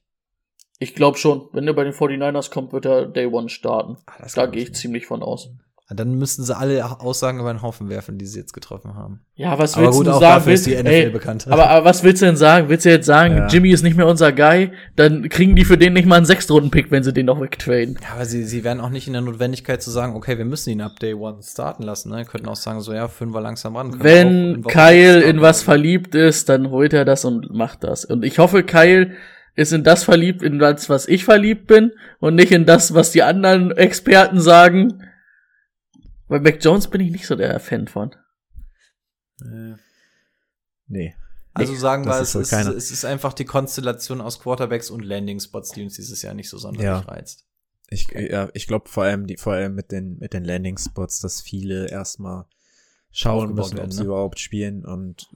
Ich 0.79 0.95
glaube 0.95 1.17
schon. 1.17 1.47
Wenn 1.53 1.67
er 1.67 1.73
bei 1.73 1.83
den 1.83 1.93
49ers 1.93 2.51
kommt, 2.51 2.73
wird 2.73 2.85
er 2.85 3.05
Day 3.05 3.27
One 3.27 3.47
starten. 3.49 3.97
Ah, 4.07 4.13
das 4.19 4.33
Da 4.33 4.47
gehe 4.47 4.57
ich 4.61 4.63
ich 4.63 4.69
nicht. 4.71 4.81
ziemlich 4.81 5.05
von 5.05 5.21
aus. 5.23 5.49
Dann 5.89 6.15
müssten 6.15 6.43
sie 6.43 6.55
alle 6.55 6.83
Aussagen 7.01 7.39
über 7.39 7.53
den 7.53 7.61
Haufen 7.61 7.87
werfen, 7.89 8.17
die 8.17 8.25
sie 8.25 8.39
jetzt 8.39 8.53
getroffen 8.53 8.95
haben. 8.95 9.19
Ja, 9.35 9.59
was 9.59 9.73
Aber 9.75 9.83
willst 9.87 9.97
gut, 9.97 10.07
du 10.07 10.11
auch 10.11 10.21
sagen? 10.21 10.35
dafür 10.39 10.53
ist 10.53 10.65
die 10.65 10.71
Willst- 10.71 10.85
NFL 10.85 11.09
bekannt. 11.11 11.47
Aber, 11.49 11.69
aber 11.69 11.85
was 11.85 12.03
willst 12.03 12.21
du 12.21 12.25
denn 12.25 12.37
sagen? 12.37 12.69
Willst 12.69 12.85
du 12.85 12.89
jetzt 12.89 13.05
sagen, 13.05 13.35
Ja. 13.35 13.47
Jimmy 13.47 13.69
ist 13.71 13.83
nicht 13.83 13.95
mehr 13.97 14.07
unser 14.07 14.31
Guy? 14.31 14.71
Dann 14.95 15.27
kriegen 15.29 15.55
die 15.55 15.65
für 15.65 15.77
den 15.77 15.93
nicht 15.93 16.07
mal 16.07 16.15
einen 16.15 16.25
Sechstrunden-Pick, 16.25 16.89
wenn 16.89 17.03
sie 17.03 17.11
den 17.13 17.25
noch 17.27 17.39
wegtraden. 17.41 17.99
Ja, 18.01 18.15
aber 18.15 18.25
sie, 18.25 18.43
sie 18.43 18.63
wären 18.63 18.79
auch 18.79 18.89
nicht 18.89 19.07
in 19.07 19.13
der 19.13 19.21
Notwendigkeit 19.21 19.83
zu 19.83 19.91
sagen, 19.91 20.15
okay, 20.15 20.37
wir 20.37 20.45
müssen 20.45 20.69
ihn 20.71 20.81
ab 20.81 20.99
Day 20.99 21.13
One 21.13 21.43
starten 21.43 21.83
lassen. 21.83 22.09
Ne? 22.11 22.25
Könnten 22.25 22.47
auch 22.47 22.55
sagen, 22.55 22.79
so 22.81 22.93
ja, 22.93 23.07
fünf 23.09 23.33
wir 23.33 23.41
langsam 23.41 23.75
ran. 23.75 24.01
Wenn 24.01 24.63
Kyle 24.63 25.21
in 25.21 25.41
was 25.41 25.61
verliebt 25.61 26.15
ist, 26.15 26.47
dann 26.49 26.71
holt 26.71 26.93
er 26.93 27.03
das 27.05 27.23
und 27.25 27.53
macht 27.53 27.83
das. 27.83 28.05
Und 28.05 28.23
ich 28.23 28.39
hoffe, 28.39 28.63
Kyle 28.63 29.11
ist 29.55 29.73
in 29.73 29.83
das 29.83 30.05
verliebt, 30.05 30.41
in 30.41 30.57
das, 30.59 30.89
was 30.89 31.07
ich 31.07 31.25
verliebt 31.25 31.67
bin 31.67 31.91
und 32.19 32.33
nicht 32.35 32.51
in 32.51 32.65
das, 32.65 32.93
was 32.95 33.11
die 33.11 33.21
anderen 33.21 33.69
Experten 33.71 34.39
sagen. 34.39 35.03
Bei 36.27 36.39
Mac 36.39 36.63
Jones 36.63 36.87
bin 36.87 37.01
ich 37.01 37.11
nicht 37.11 37.27
so 37.27 37.35
der 37.35 37.59
Fan 37.59 37.87
von. 37.87 38.15
Äh, 39.41 39.75
Nee. 40.87 41.15
Also 41.53 41.75
sagen 41.75 42.05
wir, 42.05 42.19
es 42.19 42.33
ist, 42.33 42.51
es 42.51 42.91
ist 42.91 43.05
einfach 43.05 43.33
die 43.33 43.45
Konstellation 43.45 44.21
aus 44.21 44.39
Quarterbacks 44.39 44.89
und 44.89 45.03
Landing 45.03 45.39
Spots, 45.39 45.71
die 45.71 45.83
uns 45.83 45.95
dieses 45.95 46.21
Jahr 46.21 46.33
nicht 46.33 46.49
so 46.49 46.57
sonderlich 46.57 46.85
Ja. 46.85 46.99
reizt. 46.99 47.45
Ich, 47.89 48.07
ja, 48.09 48.49
ich 48.53 48.65
glaube 48.65 48.89
vor 48.89 49.03
allem 49.03 49.27
die, 49.27 49.37
vor 49.37 49.53
allem 49.53 49.75
mit 49.75 49.91
den, 49.91 50.17
mit 50.17 50.33
den 50.33 50.43
Landing 50.43 50.77
Spots, 50.79 51.19
dass 51.19 51.41
viele 51.41 51.89
erstmal 51.89 52.45
schauen 53.11 53.53
müssen, 53.53 53.77
werden, 53.77 53.85
ob 53.85 53.93
sie 53.93 53.99
ne? 53.99 54.05
überhaupt 54.05 54.39
spielen 54.39 54.83
und 54.83 55.29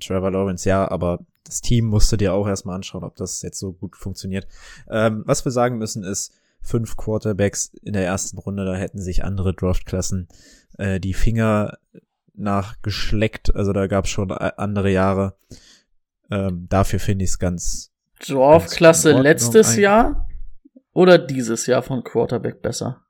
Trevor 0.00 0.30
Lawrence, 0.30 0.68
ja, 0.68 0.88
aber 0.88 1.18
das 1.42 1.60
Team 1.60 1.86
musste 1.86 2.16
dir 2.16 2.34
auch 2.34 2.46
erstmal 2.46 2.76
anschauen, 2.76 3.02
ob 3.02 3.16
das 3.16 3.42
jetzt 3.42 3.58
so 3.58 3.72
gut 3.72 3.96
funktioniert. 3.96 4.46
Ähm, 4.88 5.24
was 5.26 5.44
wir 5.44 5.50
sagen 5.50 5.78
müssen 5.78 6.04
ist, 6.04 6.32
fünf 6.68 6.96
Quarterbacks 6.96 7.72
in 7.82 7.94
der 7.94 8.04
ersten 8.04 8.38
Runde, 8.38 8.64
da 8.64 8.74
hätten 8.76 9.00
sich 9.00 9.24
andere 9.24 9.54
Draftklassen 9.54 10.28
äh, 10.78 11.00
die 11.00 11.14
Finger 11.14 11.78
nachgeschleckt, 12.34 13.54
also 13.56 13.72
da 13.72 13.86
gab 13.88 14.04
es 14.04 14.10
schon 14.10 14.30
a- 14.30 14.54
andere 14.58 14.90
Jahre. 14.92 15.36
Ähm, 16.30 16.66
dafür 16.68 17.00
finde 17.00 17.24
ich 17.24 17.30
es 17.32 17.38
ganz, 17.38 17.90
Draft-Klasse 18.20 19.08
Ordnung 19.08 19.22
letztes 19.24 19.68
eigentlich. 19.70 19.82
Jahr 19.82 20.28
oder 20.92 21.18
dieses 21.18 21.66
Jahr 21.66 21.82
von 21.82 22.04
Quarterback 22.04 22.60
besser? 22.62 23.02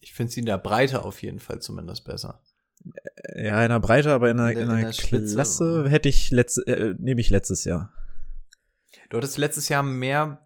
Ich 0.00 0.14
finde 0.14 0.32
sie 0.32 0.40
in 0.40 0.46
der 0.46 0.58
Breite 0.58 1.04
auf 1.04 1.22
jeden 1.22 1.38
Fall 1.38 1.60
zumindest 1.60 2.04
besser. 2.04 2.40
ja, 3.36 3.62
in 3.62 3.68
der 3.70 3.80
Breite, 3.80 4.12
aber 4.12 4.30
in 4.30 4.36
der, 4.38 4.50
In 4.50 4.54
der- 4.56 4.64
in 4.64 4.70
in 4.78 4.84
der 4.86 4.92
Spitze. 4.92 5.34
Klasse 5.34 5.84
hätte 5.88 6.08
ich 6.08 6.30
letzte, 6.30 6.62
äh, 6.66 6.94
nehme 6.98 7.20
ich 7.20 7.30
letztes 7.30 7.64
Jahr. 7.64 7.92
Du 9.12 9.18
hattest 9.18 9.36
letztes 9.36 9.68
Jahr 9.68 9.82
mehr. 9.82 10.38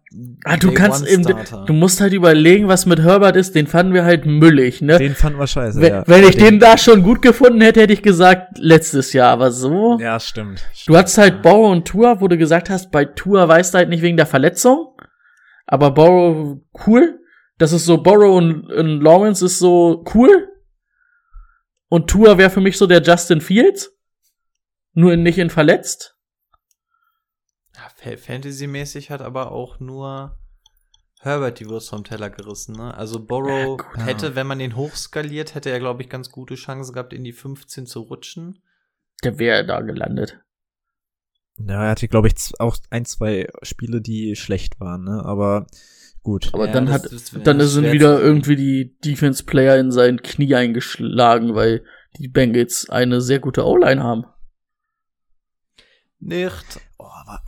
Ah, 0.43 0.57
du 0.57 0.67
Day 0.67 0.75
kannst 0.75 1.07
eben, 1.07 1.23
du 1.23 1.73
musst 1.73 2.01
halt 2.01 2.11
überlegen, 2.11 2.67
was 2.67 2.85
mit 2.85 2.99
Herbert 2.99 3.37
ist, 3.37 3.55
den 3.55 3.65
fanden 3.65 3.93
wir 3.93 4.03
halt 4.03 4.25
müllig, 4.25 4.81
ne? 4.81 4.97
Den 4.97 5.15
fanden 5.15 5.39
wir 5.39 5.47
scheiße. 5.47 5.79
wenn, 5.79 5.93
ja. 5.93 6.03
wenn 6.05 6.25
ich 6.25 6.35
den 6.35 6.59
da 6.59 6.77
schon 6.77 7.01
gut 7.01 7.21
gefunden 7.21 7.61
hätte, 7.61 7.79
hätte 7.79 7.93
ich 7.93 8.01
gesagt, 8.01 8.57
letztes 8.57 9.13
Jahr, 9.13 9.31
aber 9.31 9.51
so. 9.51 9.97
Ja, 10.01 10.19
stimmt. 10.19 10.65
Du 10.85 10.97
hattest 10.97 11.17
halt 11.17 11.41
Borrow 11.41 11.71
und 11.71 11.87
Tour, 11.87 12.19
wo 12.19 12.27
du 12.27 12.37
gesagt 12.37 12.69
hast, 12.69 12.91
bei 12.91 13.05
Tour 13.05 13.47
weißt 13.47 13.73
du 13.73 13.77
halt 13.77 13.87
nicht 13.87 14.01
wegen 14.01 14.17
der 14.17 14.25
Verletzung. 14.25 14.97
Aber 15.65 15.91
Borrow 15.91 16.57
cool. 16.85 17.21
Das 17.57 17.71
ist 17.71 17.85
so, 17.85 18.03
Borrow 18.03 18.35
und, 18.35 18.69
und 18.69 19.01
Lawrence 19.01 19.45
ist 19.45 19.59
so 19.59 20.03
cool. 20.13 20.49
Und 21.87 22.09
Tour 22.09 22.37
wäre 22.37 22.49
für 22.49 22.59
mich 22.59 22.77
so 22.77 22.85
der 22.85 23.01
Justin 23.01 23.39
Fields. 23.39 23.97
Nur 24.93 25.15
nicht 25.15 25.37
in 25.37 25.49
verletzt. 25.49 26.16
Ja, 27.77 27.89
Fa- 27.95 28.17
Fantasy-mäßig 28.17 29.09
hat 29.11 29.21
aber 29.21 29.51
auch 29.51 29.79
nur 29.79 30.37
Herbert 31.19 31.59
die 31.59 31.67
Wurst 31.67 31.89
vom 31.89 32.03
Teller 32.03 32.29
gerissen. 32.29 32.75
Ne? 32.75 32.93
Also 32.93 33.23
Borrow 33.25 33.79
Ja, 33.79 33.89
gut. 33.91 34.05
hätte, 34.05 34.35
wenn 34.35 34.47
man 34.47 34.59
den 34.59 34.75
hochskaliert, 34.75 35.55
hätte 35.55 35.69
er, 35.69 35.79
glaube 35.79 36.01
ich, 36.03 36.09
ganz 36.09 36.31
gute 36.31 36.55
Chancen 36.55 36.93
gehabt, 36.93 37.13
in 37.13 37.23
die 37.23 37.33
15 37.33 37.85
zu 37.85 38.01
rutschen. 38.01 38.61
Der 39.23 39.39
wäre 39.39 39.65
da 39.65 39.81
gelandet. 39.81 40.39
Ja, 41.57 41.83
er 41.85 41.89
hatte, 41.91 42.07
glaube 42.07 42.27
ich, 42.27 42.35
auch 42.59 42.77
ein, 42.91 43.05
zwei 43.05 43.47
Spiele, 43.63 43.99
die 43.99 44.35
schlecht 44.35 44.79
waren, 44.79 45.03
ne? 45.05 45.23
Aber 45.25 45.65
gut. 46.21 46.51
Aber 46.53 46.67
Ja, 46.67 46.73
dann 46.73 46.85
das- 46.85 46.93
hat, 47.33 47.47
dann 47.47 47.59
sind 47.61 47.91
wieder 47.91 48.19
irgendwie 48.21 48.55
die 48.55 48.95
Defense-Player 48.99 49.77
in 49.79 49.91
sein 49.91 50.21
Knie 50.21 50.53
eingeschlagen, 50.53 51.55
weil 51.55 51.83
die 52.19 52.27
Bengals 52.27 52.89
eine 52.91 53.21
sehr 53.21 53.39
gute 53.39 53.65
O-Line 53.65 54.03
haben. 54.03 54.25
Nicht. 56.19 56.79
Oh, 56.97 57.05
aber, 57.05 57.41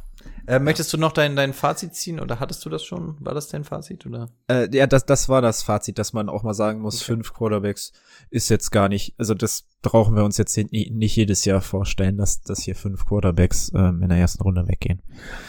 äh, 0.49 0.59
möchtest 0.59 0.91
du 0.91 0.97
noch 0.97 1.11
dein, 1.11 1.35
dein 1.35 1.53
Fazit 1.53 1.93
ziehen 1.93 2.19
oder 2.19 2.39
hattest 2.39 2.65
du 2.65 2.69
das 2.69 2.83
schon? 2.83 3.17
War 3.19 3.35
das 3.35 3.49
dein 3.49 3.63
Fazit 3.63 4.05
oder? 4.07 4.29
Äh, 4.49 4.67
ja, 4.75 4.87
das, 4.87 5.05
das 5.05 5.29
war 5.29 5.43
das 5.43 5.61
Fazit, 5.61 5.99
dass 5.99 6.11
man 6.11 6.27
auch 6.27 6.41
mal 6.41 6.55
sagen 6.55 6.81
muss, 6.81 7.03
fünf 7.03 7.33
Quarterbacks 7.33 7.93
ist 8.31 8.49
jetzt 8.49 8.71
gar 8.71 8.89
nicht, 8.89 9.13
also 9.19 9.35
das 9.35 9.67
brauchen 9.83 10.15
wir 10.15 10.23
uns 10.23 10.37
jetzt 10.37 10.57
nicht 10.57 11.15
jedes 11.15 11.45
Jahr 11.45 11.61
vorstellen, 11.61 12.17
dass, 12.17 12.41
dass 12.41 12.63
hier 12.63 12.75
fünf 12.75 13.05
Quarterbacks 13.05 13.71
ähm, 13.75 14.01
in 14.01 14.09
der 14.09 14.17
ersten 14.17 14.41
Runde 14.41 14.67
weggehen. 14.67 15.03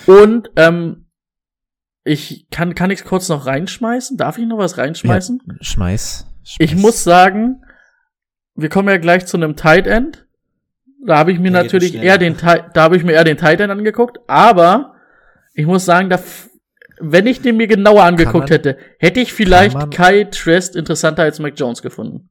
Und 0.07 0.51
ähm, 0.57 1.07
ich 2.05 2.49
kann 2.51 2.75
kann 2.75 2.91
ich 2.91 3.05
kurz 3.05 3.29
noch 3.31 3.47
reinschmeißen? 3.47 4.19
Darf 4.19 4.37
ich 4.37 4.47
noch 4.47 4.59
was 4.59 4.77
reinschmeißen? 4.77 5.43
Ja, 5.47 5.55
schmeiß, 5.61 6.27
schmeiß. 6.45 6.59
Ich 6.59 6.77
muss 6.77 7.03
sagen, 7.05 7.63
wir 8.55 8.69
kommen 8.69 8.89
ja 8.89 8.99
gleich 8.99 9.25
zu 9.25 9.39
einem 9.39 9.57
Tight 9.57 9.87
End. 9.87 10.27
Da 11.07 11.19
habe 11.19 11.33
ich 11.33 11.39
mir 11.39 11.51
Der 11.51 11.63
natürlich 11.63 11.95
eher 11.95 12.19
den 12.19 12.37
da 12.37 12.83
habe 12.83 12.97
ich 12.97 13.05
mir 13.05 13.13
eher 13.13 13.25
den 13.25 13.37
Tight 13.39 13.61
End 13.61 13.71
angeguckt, 13.73 14.19
aber 14.27 14.95
ich 15.55 15.67
muss 15.67 15.85
sagen, 15.85 16.11
da 16.11 16.21
wenn 17.03 17.27
ich 17.27 17.41
den 17.41 17.57
mir 17.57 17.67
genauer 17.67 18.05
angeguckt 18.05 18.35
man- 18.41 18.49
hätte, 18.49 18.77
hätte 18.99 19.21
ich 19.21 19.33
vielleicht 19.33 19.75
man- 19.75 19.89
Kai 19.91 20.25
Trest 20.25 20.77
interessanter 20.77 21.23
als 21.23 21.39
Mac 21.39 21.55
Jones 21.57 21.81
gefunden. 21.81 22.29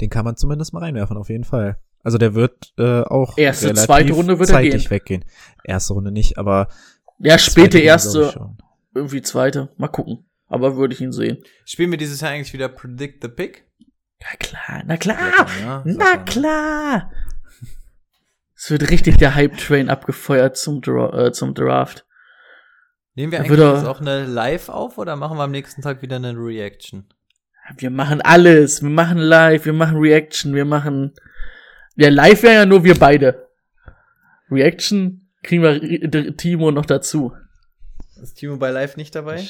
Den 0.00 0.08
kann 0.10 0.24
man 0.24 0.36
zumindest 0.36 0.72
mal 0.72 0.80
reinwerfen, 0.80 1.16
auf 1.16 1.28
jeden 1.28 1.44
Fall. 1.44 1.78
Also 2.02 2.16
der 2.16 2.34
wird 2.34 2.72
äh, 2.78 3.02
auch 3.02 3.36
Erste, 3.36 3.66
relativ 3.66 3.84
zweite 3.84 4.12
Runde 4.14 4.38
wird 4.38 4.50
er 4.50 4.62
gehen. 4.62 4.90
weggehen. 4.90 5.24
Erste 5.64 5.92
Runde 5.94 6.12
nicht, 6.12 6.38
aber 6.38 6.68
Ja, 7.18 7.38
späte 7.38 7.78
erste, 7.78 8.32
irgendwie 8.94 9.20
zweite. 9.22 9.70
Mal 9.76 9.88
gucken. 9.88 10.24
Aber 10.46 10.76
würde 10.76 10.94
ich 10.94 11.00
ihn 11.02 11.12
sehen. 11.12 11.38
Spielen 11.66 11.90
wir 11.90 11.98
dieses 11.98 12.20
Jahr 12.22 12.30
eigentlich 12.30 12.54
wieder 12.54 12.68
Predict 12.70 13.18
the 13.20 13.28
Pick? 13.28 13.67
Ja 14.20 14.36
klar, 14.38 14.82
na 14.86 14.96
klar, 14.96 15.46
Ja, 15.60 15.82
na 15.84 16.16
ne? 16.16 16.24
klar. 16.24 17.12
Es 18.56 18.70
wird 18.70 18.90
richtig 18.90 19.18
der 19.18 19.36
Hype-Train 19.36 19.88
abgefeuert 19.88 20.56
zum, 20.56 20.80
Dra 20.80 21.26
äh, 21.26 21.32
zum 21.32 21.54
Draft. 21.54 22.04
Nehmen 23.14 23.32
wir 23.32 23.40
eigentlich 23.40 23.58
jetzt 23.58 23.84
auch 23.84 24.00
eine 24.00 24.24
Live 24.24 24.68
auf 24.68 24.98
oder 24.98 25.14
machen 25.16 25.38
wir 25.38 25.44
am 25.44 25.52
nächsten 25.52 25.82
Tag 25.82 26.02
wieder 26.02 26.16
eine 26.16 26.32
Reaction? 26.32 27.08
Wir 27.76 27.90
machen 27.90 28.20
alles. 28.20 28.82
Wir 28.82 28.90
machen 28.90 29.18
Live, 29.18 29.64
wir 29.64 29.72
machen 29.72 29.98
Reaction, 29.98 30.54
wir 30.54 30.64
machen. 30.64 31.14
Ja, 31.96 32.08
Live 32.08 32.42
wäre 32.42 32.54
ja 32.54 32.66
nur 32.66 32.82
wir 32.84 32.98
beide. 32.98 33.48
Reaction 34.50 35.28
kriegen 35.42 35.62
wir 35.62 36.36
Timo 36.36 36.70
noch 36.70 36.86
dazu. 36.86 37.32
Ist 38.20 38.36
Timo 38.36 38.56
bei 38.56 38.70
Live 38.70 38.96
nicht 38.96 39.14
dabei? 39.14 39.44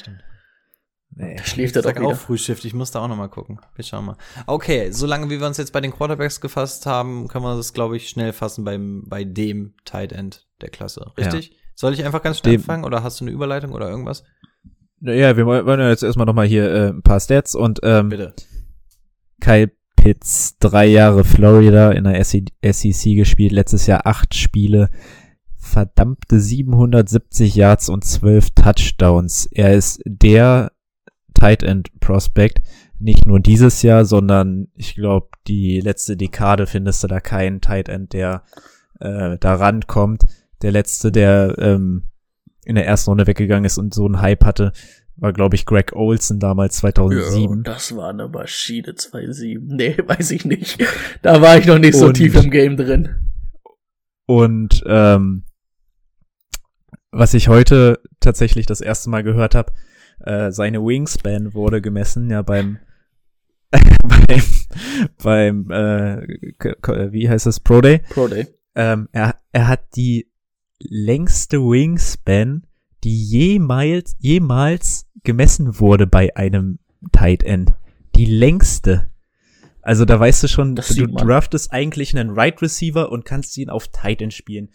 Nee. 1.11 1.35
Da 1.37 1.43
schläft 1.43 1.75
er 1.75 1.81
doch 1.81 1.89
wieder. 1.95 2.05
auch 2.07 2.15
Frühschiff, 2.15 2.63
ich 2.63 2.73
muss 2.73 2.91
da 2.91 2.99
auch 2.99 3.07
noch 3.07 3.17
mal 3.17 3.27
gucken. 3.29 3.59
Wir 3.75 3.83
schauen 3.83 4.05
mal. 4.05 4.17
Okay, 4.47 4.91
solange 4.91 5.29
wie 5.29 5.39
wir 5.39 5.47
uns 5.47 5.57
jetzt 5.57 5.73
bei 5.73 5.81
den 5.81 5.91
Quarterbacks 5.91 6.39
gefasst 6.39 6.85
haben, 6.85 7.27
können 7.27 7.43
wir 7.43 7.55
das, 7.57 7.73
glaube 7.73 7.97
ich, 7.97 8.09
schnell 8.09 8.31
fassen 8.31 8.63
beim, 8.63 9.03
bei 9.07 9.23
dem 9.23 9.73
Tight 9.85 10.13
End 10.13 10.47
der 10.61 10.69
Klasse. 10.69 11.11
Richtig? 11.17 11.57
Soll 11.75 11.93
ich 11.93 12.05
einfach 12.05 12.21
ganz 12.21 12.37
schnell 12.39 12.53
Dem- 12.53 12.61
anfangen 12.61 12.83
oder 12.85 13.03
hast 13.03 13.19
du 13.19 13.25
eine 13.25 13.31
Überleitung 13.31 13.71
oder 13.71 13.89
irgendwas? 13.89 14.23
Ja, 15.01 15.35
wir 15.37 15.45
wollen 15.45 15.65
wollen 15.65 15.79
ja 15.79 15.89
jetzt 15.89 16.03
erstmal 16.03 16.25
nochmal 16.25 16.45
hier 16.47 16.69
äh, 16.71 16.89
ein 16.89 17.01
paar 17.01 17.19
Stats 17.21 17.55
und 17.55 17.79
ähm, 17.83 18.09
Bitte. 18.09 18.33
Kyle 19.41 19.71
Pitts, 19.95 20.57
drei 20.59 20.85
Jahre 20.87 21.23
Florida 21.23 21.91
in 21.91 22.03
der 22.03 22.23
SEC 22.23 23.15
gespielt, 23.15 23.51
letztes 23.51 23.87
Jahr 23.87 24.05
acht 24.05 24.35
Spiele, 24.35 24.89
verdammte 25.57 26.39
770 26.39 27.55
Yards 27.55 27.89
und 27.89 28.03
12 28.05 28.51
Touchdowns. 28.51 29.45
Er 29.47 29.73
ist 29.73 30.01
der 30.05 30.71
Tight 31.39 31.63
End 31.63 31.89
Prospect, 31.99 32.61
nicht 32.99 33.25
nur 33.25 33.39
dieses 33.39 33.81
Jahr, 33.81 34.05
sondern 34.05 34.67
ich 34.75 34.95
glaube, 34.95 35.29
die 35.47 35.79
letzte 35.79 36.17
Dekade 36.17 36.67
findest 36.67 37.03
du 37.03 37.07
da 37.07 37.19
keinen 37.19 37.61
Tight 37.61 37.87
End, 37.89 38.13
der 38.13 38.43
äh, 38.99 39.37
da 39.39 39.55
rankommt. 39.55 40.23
Der 40.61 40.71
letzte, 40.71 41.11
der 41.11 41.55
ähm, 41.59 42.03
in 42.65 42.75
der 42.75 42.85
ersten 42.85 43.11
Runde 43.11 43.25
weggegangen 43.27 43.63
ist 43.65 43.77
und 43.77 43.93
so 43.93 44.05
einen 44.05 44.21
Hype 44.21 44.43
hatte, 44.43 44.73
war, 45.15 45.33
glaube 45.33 45.55
ich, 45.55 45.65
Greg 45.65 45.93
Olson 45.93 46.39
damals 46.39 46.77
2007. 46.77 47.57
Ja, 47.57 47.63
das 47.73 47.95
war 47.95 48.09
eine 48.09 48.27
Maschine 48.27 48.91
2.7. 48.91 49.59
Nee, 49.75 49.97
weiß 50.05 50.31
ich 50.31 50.45
nicht. 50.45 50.83
Da 51.21 51.41
war 51.41 51.57
ich 51.57 51.65
noch 51.65 51.79
nicht 51.79 51.95
so 51.95 52.07
Und- 52.07 52.15
tief 52.15 52.35
im 52.35 52.51
Game 52.51 52.75
drin. 52.77 53.15
Und 54.25 54.83
ähm, 54.85 55.43
was 57.11 57.33
ich 57.33 57.47
heute 57.47 57.99
tatsächlich 58.19 58.65
das 58.65 58.81
erste 58.81 59.09
Mal 59.09 59.23
gehört 59.23 59.55
habe, 59.55 59.71
äh, 60.25 60.51
seine 60.51 60.79
Wingspan 60.85 61.53
wurde 61.53 61.81
gemessen, 61.81 62.29
ja 62.29 62.41
beim 62.41 62.79
beim, 65.21 65.65
beim 65.67 65.71
äh, 65.71 67.11
wie 67.11 67.29
heißt 67.29 67.45
das 67.45 67.59
Pro 67.59 67.81
Day? 67.81 67.99
Pro 68.09 68.27
Day. 68.27 68.47
Ähm, 68.75 69.09
er, 69.11 69.35
er 69.51 69.67
hat 69.67 69.95
die 69.95 70.31
längste 70.79 71.57
Wingspan, 71.59 72.65
die 73.03 73.23
jemals 73.23 74.15
jemals 74.19 75.07
gemessen 75.23 75.79
wurde 75.79 76.07
bei 76.07 76.35
einem 76.35 76.79
Tight 77.11 77.43
End. 77.43 77.73
Die 78.15 78.25
längste. 78.25 79.09
Also 79.81 80.05
da 80.05 80.19
weißt 80.19 80.43
du 80.43 80.47
schon, 80.47 80.75
Das 80.75 80.89
du 80.89 81.07
draftest 81.07 81.71
eigentlich 81.71 82.15
einen 82.17 82.31
Right 82.31 82.61
Receiver 82.61 83.11
und 83.11 83.25
kannst 83.25 83.57
ihn 83.57 83.69
auf 83.69 83.87
Tight 83.89 84.21
End 84.21 84.33
spielen. 84.33 84.69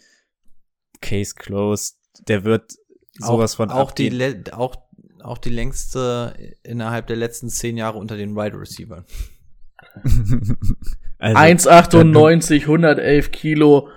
Case 1.01 1.33
closed. 1.35 1.97
Der 2.27 2.43
wird 2.43 2.73
sowas 3.19 3.53
auch, 3.53 3.57
von 3.57 3.69
auch 3.69 3.91
die, 3.91 4.07
abgehen. 4.07 4.43
le- 4.45 4.57
auch, 4.57 4.75
auch 5.25 5.37
die 5.37 5.49
längste 5.49 6.33
innerhalb 6.63 7.07
der 7.07 7.15
letzten 7.15 7.49
zehn 7.49 7.77
Jahre 7.77 7.97
unter 7.97 8.17
den 8.17 8.35
Wide 8.35 8.59
Receivers. 8.59 9.05
also, 11.17 11.69
1,98, 11.69 12.61
111 12.61 13.31
Kilo 13.31 13.89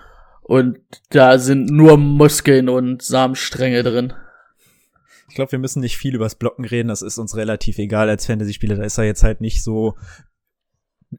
und 0.42 0.78
da 1.10 1.38
sind 1.38 1.70
nur 1.70 1.98
Muskeln 1.98 2.68
und 2.68 3.02
Samenstränge 3.02 3.82
drin. 3.82 4.14
Ich 5.28 5.34
glaube, 5.34 5.52
wir 5.52 5.58
müssen 5.58 5.80
nicht 5.80 5.98
viel 5.98 6.14
übers 6.14 6.36
Blocken 6.36 6.64
reden. 6.64 6.88
Das 6.88 7.02
ist 7.02 7.18
uns 7.18 7.36
relativ 7.36 7.78
egal 7.78 8.08
als 8.08 8.26
Fantasy-Spieler. 8.26 8.76
Da 8.76 8.84
ist 8.84 8.96
er 8.96 9.04
jetzt 9.04 9.22
halt 9.22 9.42
nicht 9.42 9.62
so 9.62 9.96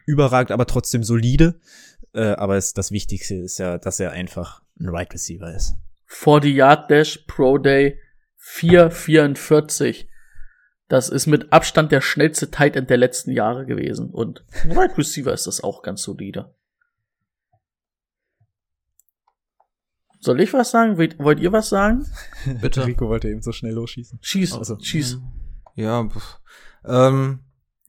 überragend, 0.06 0.52
aber 0.52 0.66
trotzdem 0.66 1.04
solide. 1.04 1.60
Äh, 2.14 2.32
aber 2.32 2.58
es, 2.58 2.74
das 2.74 2.92
Wichtigste 2.92 3.36
ist 3.36 3.60
ja, 3.60 3.78
dass 3.78 4.00
er 4.00 4.12
einfach 4.12 4.64
ein 4.80 4.90
Right 4.90 5.14
Receiver 5.14 5.54
ist. 5.54 5.76
40 6.08 6.56
Yard 6.56 6.90
Dash 6.90 7.20
Pro 7.28 7.60
Day 7.60 8.00
4,44. 8.56 10.08
Das 10.88 11.10
ist 11.10 11.28
mit 11.28 11.54
Abstand 11.54 11.92
der 11.92 12.02
schnellste 12.02 12.50
Tight 12.50 12.76
End 12.76 12.90
der 12.90 12.98
letzten 12.98 13.32
Jahre 13.32 13.66
gewesen. 13.66 14.10
Und 14.10 14.44
Wide 14.64 14.98
Receiver 14.98 15.32
ist 15.32 15.46
das 15.48 15.62
auch 15.62 15.84
ganz 15.84 16.02
solide. 16.02 16.54
Soll 20.20 20.42
ich 20.42 20.52
was 20.52 20.72
sagen? 20.72 20.98
Wollt, 20.98 21.18
wollt 21.20 21.40
ihr 21.40 21.54
was 21.54 21.70
sagen? 21.70 22.06
Bitte. 22.62 22.86
Rico 22.86 23.08
wollte 23.08 23.30
eben 23.30 23.42
so 23.42 23.52
schnell 23.52 23.74
losschießen. 23.74 24.20
Schieß, 24.22 24.54
Also, 24.54 24.78
schieß. 24.80 25.20
Ja, 25.76 26.10
ähm, 26.86 27.40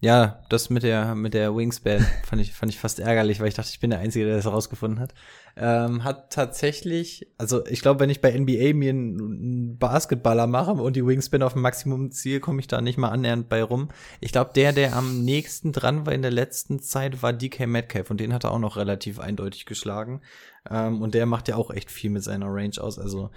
ja, 0.02 0.42
das 0.48 0.70
mit 0.70 0.82
der 0.82 1.14
mit 1.14 1.34
der 1.34 1.54
Wingspan 1.54 2.00
fand 2.24 2.40
ich 2.40 2.52
fand 2.52 2.72
ich 2.72 2.78
fast 2.78 3.00
ärgerlich, 3.00 3.38
weil 3.38 3.48
ich 3.48 3.54
dachte, 3.54 3.70
ich 3.70 3.80
bin 3.80 3.90
der 3.90 3.98
Einzige, 3.98 4.24
der 4.24 4.36
das 4.36 4.46
herausgefunden 4.46 4.98
hat. 4.98 5.12
Ähm, 5.56 6.04
hat 6.04 6.32
tatsächlich, 6.32 7.30
also 7.36 7.66
ich 7.66 7.82
glaube, 7.82 8.00
wenn 8.00 8.08
ich 8.08 8.22
bei 8.22 8.32
NBA 8.32 8.72
mir 8.72 8.90
einen, 8.90 9.76
Basketballer 9.78 10.46
mache 10.46 10.72
und 10.72 10.96
die 10.96 11.06
Wingspan 11.06 11.42
auf 11.42 11.52
dem 11.52 11.62
Maximum 11.62 12.12
ziehe, 12.12 12.40
komme 12.40 12.60
ich 12.60 12.66
da 12.66 12.80
nicht 12.80 12.98
mal 12.98 13.08
annähernd 13.08 13.48
bei 13.48 13.62
rum. 13.62 13.88
Ich 14.20 14.32
glaube, 14.32 14.52
der, 14.54 14.72
der 14.72 14.96
am 14.96 15.22
nächsten 15.24 15.72
dran 15.72 16.06
war 16.06 16.12
in 16.12 16.22
der 16.22 16.30
letzten 16.30 16.80
Zeit, 16.80 17.22
war 17.22 17.32
DK 17.32 17.66
Metcalf 17.66 18.10
und 18.10 18.20
den 18.20 18.32
hat 18.32 18.44
er 18.44 18.52
auch 18.52 18.58
noch 18.58 18.76
relativ 18.76 19.20
eindeutig 19.20 19.66
geschlagen. 19.66 20.22
Ähm, 20.70 21.02
und 21.02 21.14
der 21.14 21.26
macht 21.26 21.48
ja 21.48 21.56
auch 21.56 21.70
echt 21.70 21.90
viel 21.90 22.10
mit 22.10 22.22
seiner 22.22 22.46
Range 22.46 22.80
aus. 22.80 22.98
Also 22.98 23.30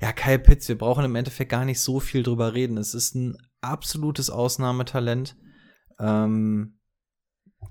ja, 0.00 0.12
Kyle 0.12 0.38
Pitts, 0.38 0.68
wir 0.68 0.78
brauchen 0.78 1.04
im 1.04 1.14
Endeffekt 1.14 1.50
gar 1.50 1.64
nicht 1.64 1.80
so 1.80 2.00
viel 2.00 2.22
drüber 2.22 2.54
reden. 2.54 2.76
Es 2.76 2.94
ist 2.94 3.14
ein 3.14 3.36
absolutes 3.60 4.30
Ausnahmetalent. 4.30 5.36
Ähm, 5.98 6.78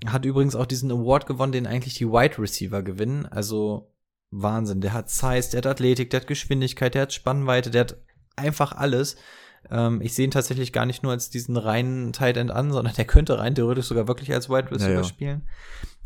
hat 0.06 0.24
übrigens 0.24 0.54
auch 0.54 0.66
diesen 0.66 0.90
Award 0.90 1.26
gewonnen, 1.26 1.52
den 1.52 1.66
eigentlich 1.66 1.94
die 1.94 2.08
Wide 2.08 2.38
Receiver 2.38 2.82
gewinnen. 2.82 3.26
Also 3.26 3.94
Wahnsinn. 4.30 4.80
Der 4.80 4.92
hat 4.92 5.10
Size, 5.10 5.50
der 5.50 5.58
hat 5.58 5.66
Athletik, 5.66 6.10
der 6.10 6.20
hat 6.20 6.26
Geschwindigkeit, 6.26 6.94
der 6.94 7.02
hat 7.02 7.12
Spannweite, 7.12 7.70
der 7.70 7.80
hat 7.82 7.96
einfach 8.36 8.72
alles. 8.72 9.16
Ähm, 9.70 10.00
ich 10.02 10.14
sehe 10.14 10.26
ihn 10.26 10.30
tatsächlich 10.30 10.72
gar 10.72 10.86
nicht 10.86 11.02
nur 11.02 11.12
als 11.12 11.30
diesen 11.30 11.56
reinen 11.56 12.12
Tight 12.12 12.36
End 12.36 12.50
an, 12.50 12.70
sondern 12.70 12.94
der 12.94 13.06
könnte 13.06 13.38
rein 13.38 13.54
theoretisch 13.54 13.86
sogar 13.86 14.06
wirklich 14.08 14.32
als 14.32 14.48
Wide 14.48 14.70
Receiver 14.70 14.90
Ja, 14.90 14.96
ja. 14.98 15.04
spielen. 15.04 15.48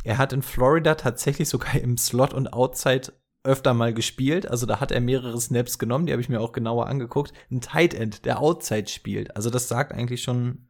Er 0.05 0.19
hat 0.19 0.33
in 0.33 0.43
Florida 0.43 0.95
tatsächlich 0.95 1.49
sogar 1.49 1.75
im 1.75 1.97
Slot 1.97 2.35
und 2.35 2.53
Outside 2.53 3.13
öfter 3.45 3.75
mal 3.75 3.93
gespielt. 3.93 4.49
Also 4.49 4.67
da 4.67 4.81
hat 4.81 4.93
er 4.93 5.01
mehrere 5.01 5.41
Snaps 5.41 5.79
genommen, 5.79 6.07
die 6.07 6.13
habe 6.13 6.23
ich 6.23 6.29
mir 6.29 6.41
auch 6.41 6.53
genauer 6.53 6.87
angeguckt. 6.87 7.33
Ein 7.51 7.61
Tight 7.61 7.93
End, 7.95 8.25
der 8.25 8.39
Outside 8.41 8.89
spielt. 8.89 9.35
Also 9.37 9.51
das 9.51 9.69
sagt 9.69 9.93
eigentlich 9.93 10.23
schon, 10.23 10.69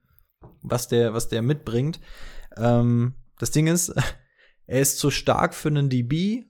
was 0.62 0.89
der, 0.89 1.14
was 1.14 1.28
der 1.28 1.43
mitbringt. 1.43 2.01
Ähm, 2.56 3.14
das 3.39 3.51
Ding 3.51 3.66
ist, 3.66 3.94
er 4.66 4.81
ist 4.81 4.98
zu 4.98 5.10
stark 5.10 5.55
für 5.55 5.69
einen 5.69 5.89
DB, 5.89 6.44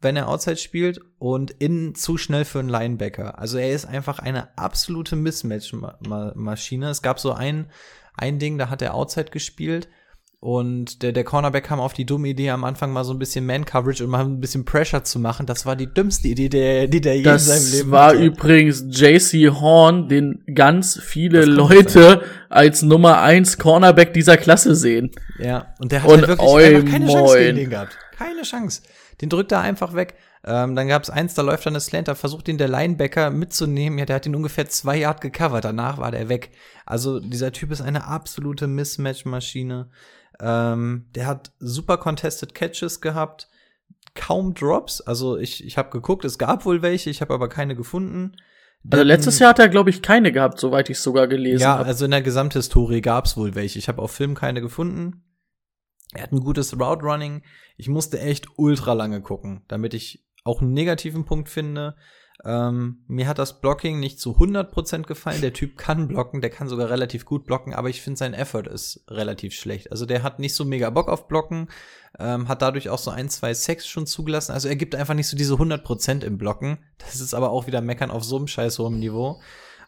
wenn 0.00 0.16
er 0.16 0.28
Outside 0.28 0.56
spielt, 0.56 1.00
und 1.18 1.50
innen 1.50 1.94
zu 1.94 2.18
schnell 2.18 2.44
für 2.44 2.58
einen 2.58 2.68
Linebacker. 2.68 3.38
Also 3.38 3.58
er 3.58 3.72
ist 3.72 3.86
einfach 3.86 4.18
eine 4.18 4.56
absolute 4.58 5.16
Mismatch-Maschine. 5.16 6.90
Es 6.90 7.02
gab 7.02 7.18
so 7.18 7.32
ein, 7.32 7.70
ein 8.14 8.38
Ding, 8.38 8.58
da 8.58 8.68
hat 8.68 8.82
er 8.82 8.94
Outside 8.94 9.30
gespielt. 9.30 9.88
Und 10.44 11.02
der, 11.02 11.12
der 11.12 11.24
Cornerback 11.24 11.64
kam 11.64 11.80
auf 11.80 11.94
die 11.94 12.04
dumme 12.04 12.28
Idee, 12.28 12.50
am 12.50 12.64
Anfang 12.64 12.92
mal 12.92 13.02
so 13.02 13.14
ein 13.14 13.18
bisschen 13.18 13.46
Man-Coverage 13.46 14.04
und 14.04 14.10
mal 14.10 14.26
ein 14.26 14.40
bisschen 14.42 14.66
Pressure 14.66 15.02
zu 15.02 15.18
machen. 15.18 15.46
Das 15.46 15.64
war 15.64 15.74
die 15.74 15.86
dümmste 15.86 16.28
Idee, 16.28 16.50
der, 16.50 16.86
die 16.86 17.00
der 17.00 17.16
je 17.16 17.22
in 17.22 17.38
seinem 17.38 17.60
Das 17.60 17.72
Leben 17.72 17.90
war 17.90 18.08
hatte. 18.08 18.22
übrigens 18.26 18.84
JC 18.90 19.48
Horn, 19.58 20.06
den 20.10 20.44
ganz 20.54 21.00
viele 21.02 21.46
Das 21.46 21.48
Leute 21.48 22.22
als 22.50 22.82
Nummer 22.82 23.22
eins 23.22 23.56
Cornerback 23.56 24.12
dieser 24.12 24.36
Klasse 24.36 24.74
sehen. 24.76 25.12
Ja, 25.38 25.72
und 25.78 25.92
der 25.92 26.02
hat 26.02 26.10
Und 26.10 26.28
halt 26.28 26.38
wirklich 26.38 26.90
keine 26.92 27.06
Chance 27.06 27.38
gegen 27.38 27.46
moin. 27.46 27.56
den 27.56 27.70
gehabt. 27.70 27.96
Keine 28.14 28.42
Chance. 28.42 28.82
Den 29.22 29.30
drückt 29.30 29.50
er 29.50 29.62
einfach 29.62 29.94
weg. 29.94 30.12
Ähm, 30.44 30.76
dann 30.76 30.88
gab's 30.88 31.08
eins, 31.08 31.32
da 31.32 31.40
läuft 31.40 31.64
dann 31.64 31.72
eine 31.72 31.80
Slanter, 31.80 32.14
versucht 32.14 32.48
ihn 32.48 32.58
der 32.58 32.68
Linebacker 32.68 33.30
mitzunehmen. 33.30 33.98
Ja, 33.98 34.04
der 34.04 34.16
hat 34.16 34.26
ihn 34.26 34.36
ungefähr 34.36 34.68
zwei 34.68 34.98
Yard 34.98 35.22
gecovert. 35.22 35.64
Danach 35.64 35.96
war 35.96 36.10
der 36.10 36.28
weg. 36.28 36.50
Also 36.84 37.18
dieser 37.18 37.50
Typ 37.50 37.70
ist 37.70 37.80
eine 37.80 38.06
absolute 38.06 38.66
Mismatch-Maschine. 38.66 39.88
Ähm, 40.40 41.06
der 41.14 41.26
hat 41.26 41.52
super 41.58 41.96
contested 41.96 42.54
Catches 42.54 43.00
gehabt. 43.00 43.48
Kaum 44.14 44.54
Drops. 44.54 45.00
Also 45.00 45.36
ich, 45.36 45.64
ich 45.64 45.76
habe 45.78 45.90
geguckt, 45.90 46.24
es 46.24 46.38
gab 46.38 46.64
wohl 46.64 46.82
welche, 46.82 47.10
ich 47.10 47.20
habe 47.20 47.34
aber 47.34 47.48
keine 47.48 47.74
gefunden. 47.74 48.36
Also 48.90 49.02
letztes 49.02 49.38
Jahr 49.38 49.50
hat 49.50 49.58
er, 49.58 49.68
glaube 49.68 49.90
ich, 49.90 50.02
keine 50.02 50.30
gehabt, 50.30 50.60
soweit 50.60 50.90
ich 50.90 51.00
sogar 51.00 51.26
gelesen 51.26 51.62
Ja, 51.62 51.78
habe. 51.78 51.86
also 51.86 52.04
in 52.04 52.10
der 52.10 52.20
Gesamthistorie 52.22 53.00
gab's 53.00 53.36
wohl 53.36 53.54
welche. 53.54 53.78
Ich 53.78 53.88
habe 53.88 54.02
auf 54.02 54.10
Film 54.10 54.34
keine 54.34 54.60
gefunden. 54.60 55.24
Er 56.12 56.24
hat 56.24 56.32
ein 56.32 56.40
gutes 56.40 56.78
Route 56.78 57.02
Running. 57.02 57.42
Ich 57.76 57.88
musste 57.88 58.20
echt 58.20 58.46
ultra 58.56 58.92
lange 58.92 59.22
gucken, 59.22 59.62
damit 59.68 59.94
ich 59.94 60.24
auch 60.44 60.60
einen 60.60 60.74
negativen 60.74 61.24
Punkt 61.24 61.48
finde. 61.48 61.96
Ähm, 62.46 62.98
mir 63.06 63.26
hat 63.26 63.38
das 63.38 63.60
Blocking 63.60 64.00
nicht 64.00 64.20
zu 64.20 64.32
100% 64.32 65.04
gefallen. 65.04 65.40
Der 65.40 65.52
Typ 65.52 65.78
kann 65.78 66.08
blocken, 66.08 66.40
der 66.40 66.50
kann 66.50 66.68
sogar 66.68 66.90
relativ 66.90 67.24
gut 67.24 67.46
blocken, 67.46 67.72
aber 67.72 67.88
ich 67.88 68.02
finde 68.02 68.18
sein 68.18 68.34
Effort 68.34 68.66
ist 68.66 69.04
relativ 69.08 69.54
schlecht. 69.54 69.90
Also 69.90 70.04
der 70.04 70.22
hat 70.22 70.38
nicht 70.38 70.54
so 70.54 70.64
mega 70.64 70.90
Bock 70.90 71.08
auf 71.08 71.26
Blocken, 71.26 71.68
ähm, 72.18 72.48
hat 72.48 72.60
dadurch 72.60 72.90
auch 72.90 72.98
so 72.98 73.10
ein, 73.10 73.30
zwei 73.30 73.54
Sex 73.54 73.86
schon 73.86 74.06
zugelassen. 74.06 74.52
Also 74.52 74.68
er 74.68 74.76
gibt 74.76 74.94
einfach 74.94 75.14
nicht 75.14 75.28
so 75.28 75.36
diese 75.36 75.54
100% 75.54 76.22
im 76.22 76.36
Blocken. 76.36 76.78
Das 76.98 77.20
ist 77.20 77.34
aber 77.34 77.50
auch 77.50 77.66
wieder 77.66 77.80
Meckern 77.80 78.10
auf 78.10 78.24
so 78.24 78.36
einem 78.36 78.46
scheiß 78.46 78.78
hohem 78.78 78.98
Niveau. 78.98 79.40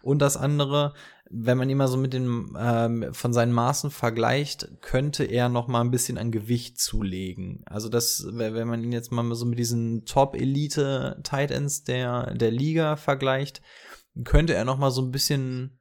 Und 0.07 0.21
das 0.21 0.37
andere, 0.37 0.95
wenn 1.29 1.59
man 1.59 1.69
ihn 1.69 1.79
mal 1.79 1.89
so 1.89 1.97
mit 1.97 2.13
den 2.13 2.55
ähm, 2.57 3.13
von 3.13 3.33
seinen 3.33 3.53
Maßen 3.53 3.91
vergleicht, 3.91 4.69
könnte 4.81 5.25
er 5.25 5.49
noch 5.49 5.67
mal 5.67 5.81
ein 5.81 5.91
bisschen 5.91 6.17
an 6.17 6.31
Gewicht 6.31 6.79
zulegen. 6.79 7.65
Also 7.67 7.89
das, 7.89 8.25
wenn 8.31 8.69
man 8.69 8.85
ihn 8.85 8.93
jetzt 8.93 9.11
mal 9.11 9.35
so 9.35 9.45
mit 9.47 9.59
diesen 9.59 10.05
Top-Elite 10.05 11.19
Tight 11.25 11.51
Ends 11.51 11.83
der 11.83 12.35
der 12.35 12.53
Liga 12.53 12.95
vergleicht, 12.95 13.63
könnte 14.23 14.55
er 14.55 14.65
noch 14.65 14.79
mal 14.79 14.93
so 14.93 15.03
ein 15.03 15.11
bisschen 15.11 15.81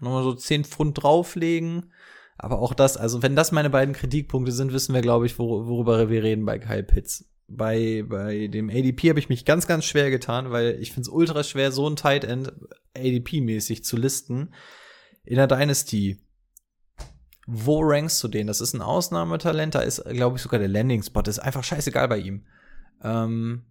noch 0.00 0.12
mal 0.12 0.22
so 0.22 0.32
10 0.32 0.64
Pfund 0.64 1.02
drauflegen. 1.02 1.92
Aber 2.38 2.60
auch 2.60 2.72
das, 2.72 2.96
also 2.96 3.22
wenn 3.22 3.36
das 3.36 3.52
meine 3.52 3.68
beiden 3.68 3.94
Kritikpunkte 3.94 4.52
sind, 4.52 4.72
wissen 4.72 4.94
wir, 4.94 5.02
glaube 5.02 5.26
ich, 5.26 5.38
wor 5.38 5.68
worüber 5.68 6.08
wir 6.08 6.22
reden 6.22 6.46
bei 6.46 6.58
Kyle 6.58 6.84
Pitts. 6.84 7.28
Bei, 7.50 8.04
bei 8.06 8.46
dem 8.48 8.68
ADP 8.68 9.08
habe 9.08 9.18
ich 9.18 9.30
mich 9.30 9.46
ganz, 9.46 9.66
ganz 9.66 9.86
schwer 9.86 10.10
getan, 10.10 10.50
weil 10.50 10.76
ich 10.80 10.92
finde 10.92 11.02
es 11.02 11.08
ultra 11.08 11.42
schwer, 11.42 11.72
so 11.72 11.88
ein 11.88 11.96
Tight 11.96 12.24
End 12.24 12.52
ADP-mäßig 12.94 13.84
zu 13.84 13.96
listen. 13.96 14.54
In 15.24 15.36
der 15.36 15.46
Dynasty. 15.46 16.18
Wo 17.46 17.80
rankst 17.80 18.22
du 18.22 18.28
den? 18.28 18.46
Das 18.46 18.60
ist 18.60 18.74
ein 18.74 18.82
Ausnahmetalent, 18.82 19.74
da 19.74 19.80
ist, 19.80 20.04
glaube 20.04 20.36
ich, 20.36 20.42
sogar 20.42 20.60
der 20.60 20.68
Landing-Spot. 20.68 21.22
Ist 21.22 21.38
einfach 21.38 21.64
scheißegal 21.64 22.08
bei 22.08 22.18
ihm. 22.18 22.44
Ähm, 23.02 23.62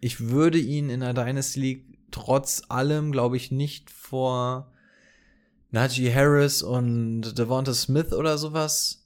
ich 0.00 0.28
würde 0.28 0.58
ihn 0.58 0.90
in 0.90 1.00
der 1.00 1.14
Dynasty 1.14 1.60
League 1.60 1.98
trotz 2.10 2.62
allem, 2.68 3.12
glaube 3.12 3.36
ich, 3.36 3.52
nicht 3.52 3.90
vor 3.90 4.72
Najee 5.70 6.12
Harris 6.12 6.62
und 6.62 7.38
Devonta 7.38 7.72
Smith 7.72 8.12
oder 8.12 8.36
sowas 8.36 9.04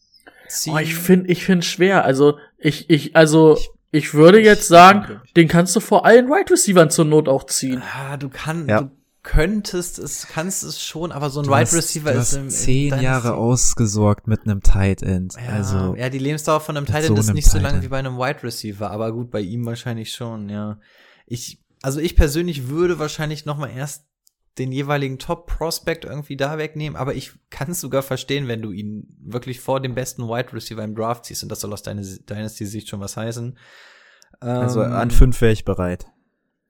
ziehen. 0.48 0.74
Oh, 0.74 0.78
ich 0.78 0.94
finde, 0.94 1.30
ich 1.30 1.44
finde 1.44 1.66
schwer. 1.66 2.04
Also 2.04 2.38
ich, 2.58 2.88
ich, 2.88 3.14
also 3.14 3.56
ich 3.56 3.68
würde 4.14 4.40
jetzt 4.40 4.68
sagen, 4.68 5.20
den 5.36 5.48
kannst 5.48 5.74
du 5.76 5.80
vor 5.80 6.04
allen 6.04 6.28
Wide 6.28 6.50
Receivern 6.52 6.90
zur 6.90 7.04
Not 7.04 7.28
auch 7.28 7.44
ziehen. 7.44 7.82
Ah, 7.94 8.16
du 8.16 8.28
kannst, 8.28 8.68
Ja. 8.68 8.80
du 8.82 8.90
könntest 9.22 9.98
es, 9.98 10.28
kannst 10.28 10.62
es 10.62 10.80
schon, 10.80 11.10
aber 11.12 11.30
so 11.30 11.40
ein 11.40 11.46
Wide 11.46 11.56
hast- 11.62 11.74
Receiver 11.74 12.12
du 12.12 12.18
ist 12.18 12.26
hast 12.28 12.32
im, 12.34 12.42
im 12.44 12.50
zehn 12.50 13.00
Jahre 13.00 13.34
ausgesorgt 13.34 14.28
mit 14.28 14.42
einem 14.44 14.62
Tight 14.62 15.02
End. 15.02 15.34
Ja, 15.34 15.52
also 15.54 15.94
ja, 15.96 16.08
die 16.10 16.18
Lebensdauer 16.18 16.60
von 16.60 16.76
einem 16.76 16.86
Tight 16.86 17.04
so 17.04 17.08
End 17.08 17.18
ist 17.18 17.28
einem 17.28 17.34
nicht 17.34 17.50
so 17.50 17.58
lang 17.58 17.82
wie 17.82 17.88
bei 17.88 17.98
einem 17.98 18.16
Wide 18.18 18.42
Receiver, 18.44 18.90
aber 18.90 19.12
gut, 19.12 19.30
bei 19.32 19.40
ihm 19.40 19.66
wahrscheinlich 19.66 20.12
schon, 20.12 20.48
ja. 20.48 20.78
Ich, 21.26 21.60
also 21.82 21.98
ich 21.98 22.14
persönlich 22.14 22.68
würde 22.68 22.98
wahrscheinlich 23.00 23.44
noch 23.46 23.58
mal 23.58 23.66
erst 23.68 24.04
den 24.58 24.72
jeweiligen 24.72 25.18
Top 25.18 25.46
Prospect 25.46 26.04
irgendwie 26.04 26.36
da 26.36 26.56
wegnehmen, 26.58 26.96
aber 26.96 27.14
ich 27.14 27.32
kann 27.50 27.70
es 27.70 27.80
sogar 27.80 28.02
verstehen, 28.02 28.48
wenn 28.48 28.62
du 28.62 28.72
ihn 28.72 29.06
wirklich 29.20 29.60
vor 29.60 29.80
dem 29.80 29.94
besten 29.94 30.22
Wide 30.28 30.52
Receiver 30.52 30.82
im 30.82 30.94
Draft 30.94 31.26
ziehst 31.26 31.42
und 31.42 31.50
das 31.50 31.60
soll 31.60 31.72
aus 31.72 31.82
deiner 31.82 32.02
Dynasty-Sicht 32.02 32.88
schon 32.88 33.00
was 33.00 33.16
heißen. 33.16 33.58
also 34.40 34.82
Ähm, 34.82 34.92
an 34.92 35.10
fünf 35.10 35.40
wäre 35.40 35.52
ich 35.52 35.64
bereit. 35.64 36.06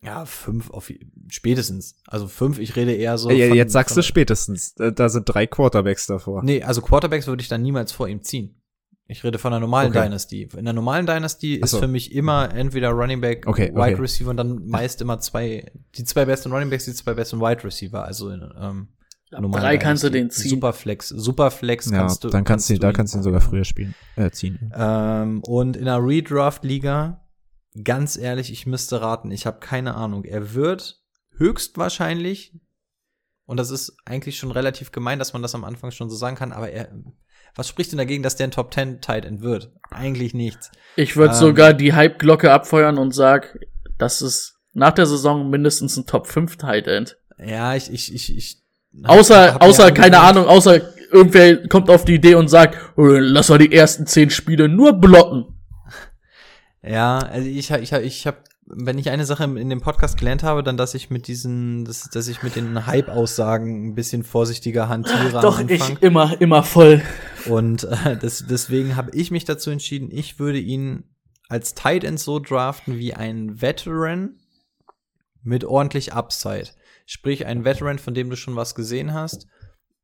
Ja, 0.02 0.24
fünf 0.24 0.70
auf 0.70 0.92
spätestens. 1.28 1.96
Also 2.06 2.28
fünf, 2.28 2.58
ich 2.58 2.76
rede 2.76 2.92
eher 2.92 3.18
so. 3.18 3.30
Ey, 3.30 3.48
von- 3.48 3.56
jetzt 3.56 3.72
sagst 3.72 3.94
von- 3.94 4.02
du 4.02 4.06
spätestens. 4.06 4.74
Da 4.74 4.90
da 4.90 5.08
sind 5.08 5.24
drei 5.24 5.46
Quarterbacks 5.46 6.06
davor. 6.06 6.42
Nee, 6.44 6.62
also 6.62 6.80
Quarterbacks 6.82 7.26
würde 7.26 7.40
ich 7.42 7.48
dann 7.48 7.62
niemals 7.62 7.92
vor 7.92 8.06
ihm 8.08 8.22
ziehen. 8.22 8.60
Ich 9.08 9.22
rede 9.22 9.38
von 9.38 9.52
einer 9.52 9.60
normalen 9.60 9.90
Okay. 9.90 10.02
Dynasty. 10.02 10.48
In 10.56 10.64
der 10.64 10.74
normalen 10.74 11.06
Dynasty 11.06 11.58
Ach 11.60 11.64
ist 11.64 11.70
so. 11.72 11.78
für 11.78 11.86
mich 11.88 12.12
immer 12.12 12.52
entweder 12.52 12.90
Running 12.90 13.20
Back, 13.20 13.46
Okay, 13.46 13.68
Wide 13.70 13.80
okay. 13.80 13.94
Receiver 13.94 14.30
und 14.30 14.36
dann 14.36 14.66
meist 14.66 15.00
immer 15.00 15.20
zwei, 15.20 15.70
die 15.94 16.04
zwei 16.04 16.24
besten 16.24 16.50
Running 16.52 16.70
Backs, 16.70 16.86
die 16.86 16.94
zwei 16.94 17.14
besten 17.14 17.40
Wide 17.40 17.62
Receiver. 17.62 18.04
Also 18.04 18.30
in, 18.30 18.40
ähm, 18.60 18.88
normalen 19.30 19.62
drei 19.62 19.78
kannst 19.78 20.02
du 20.02 20.10
Dynasty. 20.10 20.42
den 20.42 20.48
ziehen. 20.48 20.50
Superflex, 20.50 21.08
Superflex 21.10 21.90
ja, 21.90 21.98
kannst 21.98 22.24
du. 22.24 22.30
dann 22.30 22.42
kannst 22.44 22.68
du, 22.68 22.78
da 22.78 22.92
kannst 22.92 23.14
du 23.14 23.18
ihn 23.18 23.22
sogar 23.22 23.40
früher 23.40 23.64
spielen, 23.64 23.94
äh, 24.16 24.30
ziehen. 24.30 24.72
Ähm, 24.74 25.40
und 25.44 25.76
in 25.76 25.86
einer 25.86 26.04
Redraft-Liga, 26.04 27.24
ganz 27.84 28.16
ehrlich, 28.16 28.50
ich 28.50 28.66
müsste 28.66 29.00
raten, 29.02 29.30
ich 29.30 29.46
habe 29.46 29.60
keine 29.60 29.94
Ahnung. 29.94 30.24
Er 30.24 30.54
wird 30.54 31.00
höchstwahrscheinlich, 31.36 32.58
und 33.44 33.58
das 33.58 33.70
ist 33.70 33.96
eigentlich 34.04 34.36
schon 34.38 34.50
relativ 34.50 34.90
gemein, 34.90 35.18
dass 35.20 35.32
man 35.32 35.42
das 35.42 35.54
am 35.54 35.64
Anfang 35.64 35.90
schon 35.92 36.10
so 36.10 36.16
sagen 36.16 36.36
kann, 36.36 36.52
aber 36.52 36.70
er, 36.70 36.88
was 37.56 37.68
spricht 37.68 37.90
denn 37.92 37.98
dagegen, 37.98 38.22
dass 38.22 38.36
der 38.36 38.46
ein 38.46 38.50
Top 38.52 38.72
10 38.72 39.00
Tight 39.00 39.24
End 39.24 39.40
wird? 39.42 39.72
Eigentlich 39.90 40.34
nichts. 40.34 40.70
Ich 40.94 41.16
würde 41.16 41.34
Ähm, 41.34 41.40
sogar 41.40 41.72
die 41.74 41.92
Hype-Glocke 41.94 42.52
abfeuern 42.52 42.98
und 42.98 43.12
sag, 43.12 43.58
das 43.98 44.22
ist 44.22 44.58
nach 44.72 44.92
der 44.92 45.06
Saison 45.06 45.48
mindestens 45.50 45.96
ein 45.96 46.06
Top 46.06 46.26
5 46.26 46.56
Tight 46.58 46.86
End. 46.86 47.16
Ja, 47.38 47.74
ich, 47.74 47.90
ich, 47.92 48.14
ich, 48.14 48.36
ich. 48.36 48.62
Außer, 49.04 49.60
außer, 49.60 49.90
keine 49.92 50.18
angewöhnt- 50.18 50.28
Ahnung, 50.38 50.46
außer 50.46 50.80
irgendwer 51.12 51.68
kommt 51.68 51.90
auf 51.90 52.04
die 52.04 52.14
Idee 52.14 52.34
und 52.34 52.48
sagt, 52.48 52.76
oh, 52.96 53.04
lass 53.06 53.48
mal 53.48 53.58
die 53.58 53.72
ersten 53.72 54.06
zehn 54.06 54.30
Spiele 54.30 54.68
nur 54.68 54.94
blocken. 54.94 55.46
Ja, 56.82 57.18
also 57.18 57.48
ich, 57.48 57.70
ich, 57.70 57.92
ich 57.92 58.26
habe, 58.26 58.38
wenn 58.66 58.98
ich 58.98 59.10
eine 59.10 59.24
Sache 59.24 59.44
in 59.44 59.70
dem 59.70 59.80
Podcast 59.80 60.18
gelernt 60.18 60.42
habe, 60.42 60.62
dann, 60.62 60.76
dass 60.76 60.94
ich 60.94 61.08
mit 61.10 61.28
diesen, 61.28 61.84
dass, 61.84 62.10
dass 62.10 62.26
ich 62.28 62.42
mit 62.42 62.56
den 62.56 62.86
Hype-Aussagen 62.86 63.88
ein 63.88 63.94
bisschen 63.94 64.24
vorsichtiger 64.24 64.88
hantiere 64.88 65.40
Doch, 65.40 65.60
ich 65.60 66.02
immer, 66.02 66.40
immer 66.40 66.62
voll. 66.62 67.02
Und 67.48 67.84
äh, 67.84 68.16
das, 68.16 68.44
deswegen 68.48 68.96
habe 68.96 69.12
ich 69.14 69.30
mich 69.30 69.44
dazu 69.44 69.70
entschieden, 69.70 70.08
ich 70.10 70.38
würde 70.38 70.58
ihn 70.58 71.04
als 71.48 71.74
Tight 71.74 72.02
End 72.02 72.18
so 72.18 72.40
draften 72.40 72.98
wie 72.98 73.14
ein 73.14 73.60
Veteran 73.62 74.40
mit 75.42 75.64
ordentlich 75.64 76.12
Upside. 76.12 76.70
Sprich, 77.06 77.46
ein 77.46 77.64
Veteran, 77.64 78.00
von 78.00 78.14
dem 78.14 78.30
du 78.30 78.36
schon 78.36 78.56
was 78.56 78.74
gesehen 78.74 79.14
hast. 79.14 79.46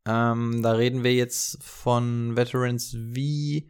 Ähm, 0.06 0.62
da 0.62 0.72
reden 0.72 1.02
wir 1.02 1.14
jetzt 1.14 1.62
von 1.62 2.36
Veterans 2.36 2.94
wie 2.96 3.68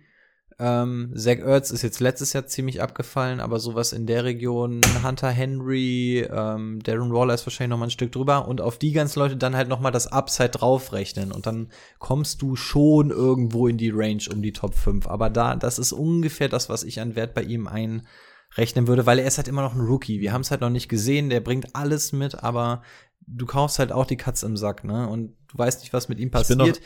ähm, 0.58 1.12
Zach 1.14 1.38
Ertz 1.38 1.70
ist 1.70 1.82
jetzt 1.82 2.00
letztes 2.00 2.32
Jahr 2.32 2.46
ziemlich 2.46 2.82
abgefallen, 2.82 3.40
aber 3.40 3.58
sowas 3.58 3.92
in 3.92 4.06
der 4.06 4.24
Region, 4.24 4.80
Hunter 5.04 5.30
Henry, 5.30 6.20
ähm, 6.30 6.82
Darren 6.82 7.12
Waller 7.12 7.34
ist 7.34 7.46
wahrscheinlich 7.46 7.70
noch 7.70 7.78
mal 7.78 7.86
ein 7.86 7.90
Stück 7.90 8.12
drüber 8.12 8.48
und 8.48 8.60
auf 8.60 8.78
die 8.78 8.92
ganzen 8.92 9.18
Leute 9.18 9.36
dann 9.36 9.56
halt 9.56 9.68
noch 9.68 9.80
mal 9.80 9.90
das 9.90 10.06
Upside 10.06 10.50
draufrechnen 10.50 11.32
und 11.32 11.46
dann 11.46 11.68
kommst 11.98 12.42
du 12.42 12.56
schon 12.56 13.10
irgendwo 13.10 13.68
in 13.68 13.78
die 13.78 13.90
Range 13.90 14.22
um 14.32 14.42
die 14.42 14.52
Top 14.52 14.74
5. 14.74 15.06
Aber 15.06 15.30
da, 15.30 15.56
das 15.56 15.78
ist 15.78 15.92
ungefähr 15.92 16.48
das, 16.48 16.68
was 16.68 16.82
ich 16.82 17.00
an 17.00 17.14
Wert 17.14 17.34
bei 17.34 17.42
ihm 17.42 17.66
einrechnen 17.66 18.86
würde, 18.86 19.06
weil 19.06 19.18
er 19.18 19.26
ist 19.26 19.38
halt 19.38 19.48
immer 19.48 19.62
noch 19.62 19.74
ein 19.74 19.80
Rookie. 19.80 20.20
Wir 20.20 20.32
haben 20.32 20.42
es 20.42 20.50
halt 20.50 20.60
noch 20.60 20.70
nicht 20.70 20.88
gesehen, 20.88 21.30
der 21.30 21.40
bringt 21.40 21.74
alles 21.74 22.12
mit, 22.12 22.42
aber 22.42 22.82
du 23.26 23.46
kaufst 23.46 23.78
halt 23.78 23.92
auch 23.92 24.06
die 24.06 24.16
Katze 24.16 24.46
im 24.46 24.56
Sack, 24.56 24.84
ne? 24.84 25.08
Und 25.08 25.36
du 25.48 25.58
weißt 25.58 25.80
nicht, 25.80 25.92
was 25.92 26.08
mit 26.08 26.18
ihm 26.18 26.30
passiert. 26.30 26.80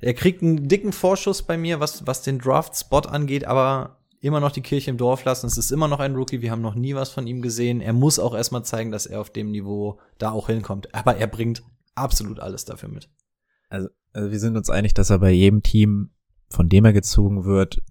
Er 0.00 0.14
kriegt 0.14 0.42
einen 0.42 0.68
dicken 0.68 0.92
Vorschuss 0.92 1.42
bei 1.42 1.56
mir, 1.56 1.80
was, 1.80 2.06
was 2.06 2.22
den 2.22 2.38
Draft-Spot 2.38 3.00
angeht, 3.00 3.44
aber 3.46 3.98
immer 4.20 4.40
noch 4.40 4.52
die 4.52 4.60
Kirche 4.60 4.90
im 4.90 4.96
Dorf 4.98 5.24
lassen. 5.24 5.46
Es 5.46 5.56
ist 5.56 5.70
immer 5.70 5.88
noch 5.88 6.00
ein 6.00 6.14
Rookie. 6.14 6.42
Wir 6.42 6.50
haben 6.50 6.62
noch 6.62 6.74
nie 6.74 6.94
was 6.94 7.10
von 7.10 7.26
ihm 7.26 7.42
gesehen. 7.42 7.80
Er 7.80 7.92
muss 7.92 8.18
auch 8.18 8.34
erstmal 8.34 8.64
zeigen, 8.64 8.90
dass 8.90 9.06
er 9.06 9.20
auf 9.20 9.30
dem 9.30 9.50
Niveau 9.50 9.98
da 10.18 10.30
auch 10.30 10.48
hinkommt. 10.48 10.94
Aber 10.94 11.16
er 11.16 11.26
bringt 11.26 11.62
absolut 11.94 12.40
alles 12.40 12.64
dafür 12.64 12.88
mit. 12.88 13.08
Also, 13.68 13.88
also 14.12 14.30
wir 14.30 14.38
sind 14.38 14.56
uns 14.56 14.70
einig, 14.70 14.94
dass 14.94 15.10
er 15.10 15.18
bei 15.18 15.30
jedem 15.30 15.62
Team, 15.62 16.10
von 16.50 16.68
dem 16.68 16.84
er 16.84 16.92
gezogen 16.92 17.44
wird, 17.44 17.82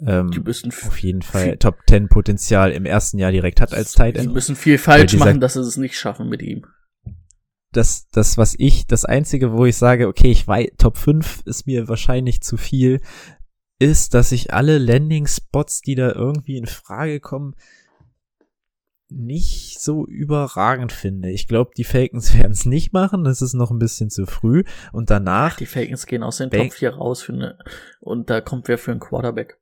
ähm, 0.00 0.30
Die 0.30 0.40
müssen, 0.40 0.70
auf 0.70 0.98
jeden 0.98 1.22
Fall 1.22 1.56
Top 1.56 1.78
10 1.88 2.08
Potenzial 2.08 2.72
im 2.72 2.84
ersten 2.84 3.18
Jahr 3.18 3.32
direkt 3.32 3.60
hat 3.60 3.72
als 3.72 3.92
Tight 3.92 4.16
die 4.16 4.20
End. 4.20 4.32
müssen 4.34 4.54
viel 4.54 4.76
falsch 4.76 5.16
machen, 5.16 5.40
dass 5.40 5.54
sie 5.54 5.60
es 5.60 5.78
nicht 5.78 5.96
schaffen 5.96 6.28
mit 6.28 6.42
ihm. 6.42 6.66
Das, 7.76 8.08
das, 8.08 8.38
was 8.38 8.54
ich, 8.58 8.86
das 8.86 9.04
einzige, 9.04 9.52
wo 9.52 9.64
ich 9.66 9.76
sage, 9.76 10.08
okay, 10.08 10.30
ich 10.30 10.46
weiß, 10.46 10.72
Top 10.78 10.96
5 10.96 11.42
ist 11.44 11.66
mir 11.66 11.88
wahrscheinlich 11.88 12.40
zu 12.42 12.56
viel, 12.56 13.00
ist, 13.78 14.14
dass 14.14 14.32
ich 14.32 14.52
alle 14.54 14.78
Landing-Spots, 14.78 15.82
die 15.82 15.94
da 15.94 16.12
irgendwie 16.12 16.56
in 16.56 16.66
Frage 16.66 17.20
kommen, 17.20 17.54
nicht 19.08 19.80
so 19.80 20.04
überragend 20.06 20.90
finde. 20.92 21.30
Ich 21.30 21.46
glaube, 21.46 21.70
die 21.76 21.84
Falcons 21.84 22.34
werden 22.38 22.52
es 22.52 22.66
nicht 22.66 22.92
machen, 22.92 23.24
das 23.24 23.42
ist 23.42 23.54
noch 23.54 23.70
ein 23.70 23.78
bisschen 23.78 24.10
zu 24.10 24.26
früh. 24.26 24.64
Und 24.92 25.10
danach, 25.10 25.56
Die 25.56 25.66
Falcons 25.66 26.06
gehen 26.06 26.22
aus 26.22 26.38
den 26.38 26.50
Bank- 26.50 26.70
Top 26.70 26.78
4 26.78 26.94
raus 26.94 27.22
für 27.22 27.32
eine, 27.32 27.58
und 28.00 28.30
da 28.30 28.40
kommt 28.40 28.68
wer 28.68 28.78
für 28.78 28.90
einen 28.90 29.00
Quarterback. 29.00 29.58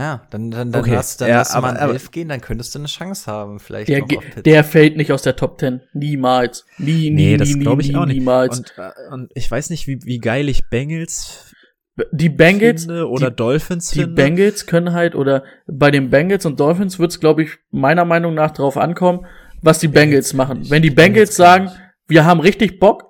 Ja, 0.00 0.22
dann, 0.30 0.50
dann, 0.50 0.72
dann 0.72 0.80
Okay, 0.82 0.94
lass, 0.94 1.18
dann 1.18 1.28
ja, 1.28 1.36
lass 1.36 1.48
du 1.48 1.54
mal 1.54 1.58
aber- 1.58 1.68
einen 1.68 1.76
aber- 1.76 1.92
Elf 1.92 2.10
gehen, 2.10 2.28
dann 2.30 2.40
könntest 2.40 2.74
du 2.74 2.78
eine 2.78 2.88
Chance 2.88 3.30
haben. 3.30 3.60
Vielleicht 3.60 3.88
Der, 3.90 4.02
der 4.44 4.64
fällt 4.64 4.96
nicht 4.96 5.12
aus 5.12 5.20
der 5.22 5.36
Top 5.36 5.60
10. 5.60 5.82
Niemals. 5.92 6.64
Nie, 6.78 7.10
nie, 7.10 7.10
nee, 7.10 7.36
das 7.36 7.48
nie, 7.50 7.56
nie, 7.56 7.60
glaube 7.62 7.82
ich 7.82 7.88
nie, 7.88 7.96
auch 7.96 8.06
nicht. 8.06 8.18
niemals. 8.18 8.58
Und, 8.58 8.74
äh, 8.78 9.12
und 9.12 9.30
ich 9.34 9.50
weiß 9.50 9.68
nicht, 9.70 9.86
wie, 9.86 9.98
wie 10.04 10.18
geil 10.18 10.48
ich 10.48 10.68
Bengals 10.70 11.46
die 12.12 12.30
Bengals, 12.30 12.86
finde 12.86 13.08
oder 13.10 13.28
die, 13.30 13.36
Dolphins 13.36 13.90
die 13.90 14.00
finde. 14.00 14.14
Bengals 14.14 14.64
können 14.64 14.92
halt, 14.94 15.14
oder 15.14 15.44
bei 15.66 15.90
den 15.90 16.08
Bengals 16.08 16.46
und 16.46 16.58
Dolphins 16.58 16.98
wird 16.98 17.10
es, 17.10 17.20
glaube 17.20 17.42
ich, 17.42 17.50
meiner 17.70 18.06
Meinung 18.06 18.32
nach 18.32 18.52
darauf 18.52 18.78
ankommen, 18.78 19.26
was 19.60 19.80
die 19.80 19.88
Bengals 19.88 20.32
machen. 20.32 20.62
Wenn 20.70 20.80
die 20.82 20.88
Bengals 20.90 21.36
sagen, 21.36 21.70
wir 22.08 22.24
haben 22.24 22.40
richtig 22.40 22.80
Bock 22.80 23.04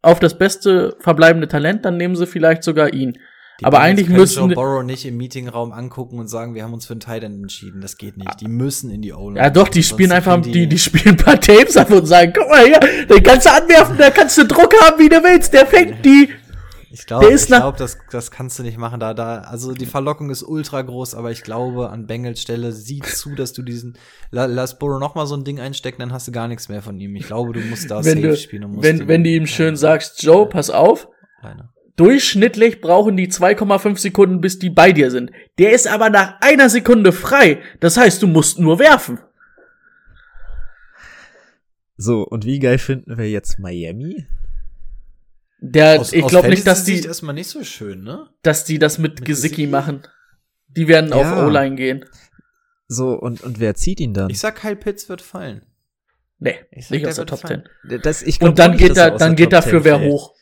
auf 0.00 0.20
das 0.20 0.38
beste 0.38 0.96
verbleibende 1.00 1.48
Talent, 1.48 1.84
dann 1.84 1.96
nehmen 1.96 2.14
sie 2.14 2.26
vielleicht 2.26 2.62
sogar 2.62 2.92
ihn. 2.94 3.18
Die 3.60 3.64
Aber 3.64 3.78
Bengals 3.78 3.90
eigentlich 3.90 4.08
müssen, 4.10 4.48
Joe 4.48 4.54
Burrow 4.54 4.82
nicht 4.84 5.06
im 5.06 5.16
Meetingraum 5.16 5.72
angucken 5.72 6.18
und 6.18 6.28
sagen, 6.28 6.54
wir 6.54 6.62
haben 6.62 6.74
uns 6.74 6.86
für 6.86 6.92
einen 6.92 7.00
Tight 7.00 7.22
End 7.22 7.42
entschieden. 7.42 7.80
Das 7.80 7.96
geht 7.96 8.18
nicht. 8.18 8.40
Die 8.40 8.48
müssen 8.48 8.90
in 8.90 9.00
die 9.00 9.14
O-Line. 9.14 9.40
ja 9.40 9.50
doch, 9.50 9.68
die 9.68 9.82
spielen 9.82 10.12
einfach, 10.12 10.40
die, 10.42 10.66
die 10.66 10.78
spielen 10.78 11.14
ein 11.14 11.16
paar 11.16 11.40
Tapes 11.40 11.76
ab 11.76 11.90
und 11.90 12.04
sagen, 12.06 12.32
guck 12.36 12.48
mal 12.50 12.64
hier, 12.66 12.80
den 13.06 13.22
kannst 13.22 13.46
du 13.46 13.52
anwerfen, 13.52 13.96
da 13.96 14.10
kannst 14.10 14.36
du 14.36 14.44
Druck 14.44 14.74
haben, 14.82 14.98
wie 14.98 15.08
du 15.08 15.22
willst, 15.22 15.52
der 15.54 15.66
fängt 15.66 16.04
die. 16.04 16.28
Ich 16.90 17.04
glaube, 17.04 17.30
ich 17.30 17.46
glaube, 17.46 17.76
das, 17.78 17.98
das 18.10 18.30
kannst 18.30 18.58
du 18.58 18.62
nicht 18.62 18.78
machen. 18.78 19.00
Da, 19.00 19.12
da, 19.12 19.40
also 19.40 19.72
die 19.72 19.84
Verlockung 19.84 20.30
ist 20.30 20.42
ultra 20.42 20.80
groß, 20.80 21.14
aber 21.14 21.30
ich 21.30 21.42
glaube, 21.42 21.90
an 21.90 22.06
Bengals 22.06 22.40
Stelle 22.40 22.72
sieh 22.72 23.00
zu, 23.00 23.34
dass 23.34 23.52
du 23.52 23.62
diesen, 23.62 23.98
la, 24.30 24.46
lass 24.46 24.78
Burrow 24.78 24.98
noch 24.98 25.14
mal 25.14 25.26
so 25.26 25.34
ein 25.34 25.44
Ding 25.44 25.60
einstecken, 25.60 26.00
dann 26.00 26.12
hast 26.12 26.26
du 26.28 26.32
gar 26.32 26.48
nichts 26.48 26.68
mehr 26.70 26.80
von 26.80 26.98
ihm. 26.98 27.14
Ich 27.16 27.26
glaube, 27.26 27.52
du 27.52 27.60
musst 27.60 27.90
da 27.90 28.02
Wenn 28.04 28.16
safe 28.22 28.28
du, 28.28 28.36
spielen. 28.36 28.64
und 28.64 28.70
musst 28.76 28.82
wenn, 28.84 29.08
wenn 29.08 29.24
du 29.24 29.30
ihm 29.30 29.46
schön 29.46 29.76
sagst, 29.76 30.22
Joe, 30.22 30.46
pass 30.48 30.70
auf, 30.70 31.08
Kleiner. 31.40 31.70
Durchschnittlich 31.96 32.80
brauchen 32.82 33.16
die 33.16 33.28
2,5 33.28 33.96
Sekunden, 33.98 34.40
bis 34.42 34.58
die 34.58 34.68
bei 34.70 34.92
dir 34.92 35.10
sind. 35.10 35.30
Der 35.58 35.72
ist 35.72 35.86
aber 35.88 36.10
nach 36.10 36.40
einer 36.40 36.68
Sekunde 36.68 37.10
frei. 37.12 37.62
Das 37.80 37.96
heißt, 37.96 38.22
du 38.22 38.26
musst 38.26 38.58
nur 38.58 38.78
werfen. 38.78 39.18
So, 41.96 42.22
und 42.26 42.44
wie 42.44 42.58
geil 42.58 42.78
finden 42.78 43.16
wir 43.16 43.30
jetzt 43.30 43.58
Miami? 43.58 44.26
Der, 45.60 46.00
Aus- 46.00 46.12
ich 46.12 46.26
glaube 46.26 46.48
nicht, 46.48 46.66
dass 46.66 46.84
die, 46.84 47.00
erstmal 47.00 47.34
nicht 47.34 47.48
so 47.48 47.64
schön, 47.64 48.02
ne? 48.04 48.28
dass 48.42 48.64
die 48.64 48.78
das 48.78 48.98
mit, 48.98 49.20
Mit 49.20 49.24
Gesicki 49.24 49.54
Gesicki? 49.54 49.66
machen. 49.66 50.02
Die 50.68 50.88
werden 50.88 51.14
auf 51.14 51.22
Ja. 51.22 51.46
O-Line 51.46 51.76
gehen. 51.76 52.04
So, 52.88 53.14
und, 53.14 53.42
und 53.42 53.58
wer 53.58 53.74
zieht 53.74 53.98
ihn 54.00 54.12
dann? 54.12 54.28
Ich 54.28 54.38
sag, 54.38 54.56
Kyle 54.56 54.76
Pitts 54.76 55.08
wird 55.08 55.22
fallen. 55.22 55.64
Nee, 56.38 56.56
Ich 56.70 56.84
sag, 56.86 56.90
nicht 56.92 57.02
der 57.04 57.08
aus 57.10 57.16
der 57.16 57.26
Top 57.26 57.40
fallen. 57.40 57.64
10. 57.88 58.00
Das, 58.02 58.22
ich 58.22 58.38
glaub 58.38 58.50
Und 58.50 58.58
dann 58.58 58.76
geht 58.76 58.96
da, 58.98 59.08
er 59.08 59.16
dann 59.16 59.34
geht 59.34 59.54
dafür 59.54 59.82
10 59.82 59.84
wer 59.84 60.00
hoch. 60.00 60.34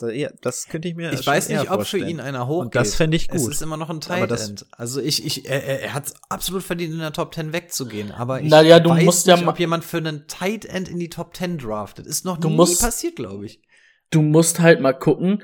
Da, 0.00 0.10
ja, 0.10 0.30
das 0.42 0.68
könnte 0.68 0.86
ich 0.86 0.94
mir 0.94 1.12
Ich 1.12 1.26
weiß 1.26 1.48
nicht, 1.48 1.56
eher 1.56 1.62
ob 1.62 1.68
für 1.68 1.74
vorstellen. 1.76 2.08
ihn 2.08 2.20
einer 2.20 2.46
hochgeht. 2.46 2.64
Und 2.66 2.74
das 2.76 2.94
fände 2.94 3.16
ich 3.16 3.28
Es 3.32 3.42
gut. 3.42 3.50
ist 3.52 3.62
immer 3.62 3.76
noch 3.76 3.90
ein 3.90 4.00
Tight 4.00 4.30
End. 4.30 4.64
Also 4.70 5.00
ich, 5.00 5.26
ich, 5.26 5.48
er, 5.50 5.64
er 5.82 5.92
hat 5.94 6.14
absolut 6.28 6.62
verdient, 6.62 6.92
in 6.94 7.00
der 7.00 7.12
Top 7.12 7.34
10 7.34 7.52
wegzugehen. 7.52 8.12
Aber 8.12 8.40
ich 8.40 8.48
Na 8.48 8.60
ja, 8.62 8.78
du 8.78 8.90
weiß 8.90 9.04
musst 9.04 9.26
ja 9.26 9.34
nicht, 9.34 9.44
ma- 9.44 9.50
ob 9.50 9.58
jemand 9.58 9.84
für 9.84 9.96
einen 9.96 10.28
Tight 10.28 10.64
End 10.66 10.88
in 10.88 11.00
die 11.00 11.08
Top 11.10 11.36
10 11.36 11.58
draftet. 11.58 12.06
Ist 12.06 12.24
noch 12.24 12.38
Du 12.38 12.48
nie 12.48 12.54
musst- 12.56 12.80
passiert, 12.80 13.16
glaube 13.16 13.46
ich. 13.46 13.60
Du 14.10 14.22
musst 14.22 14.60
halt 14.60 14.80
mal 14.80 14.92
gucken, 14.92 15.42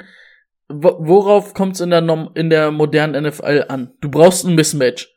wo- 0.68 0.98
worauf 1.01 1.52
kommt 1.52 1.74
es 1.74 1.81
in 1.81 1.90
der, 1.90 2.31
in 2.35 2.48
der 2.48 2.70
modernen 2.70 3.24
NFL 3.24 3.64
an? 3.68 3.93
Du 4.01 4.09
brauchst 4.09 4.44
ein 4.47 4.55
Mismatch. 4.55 5.09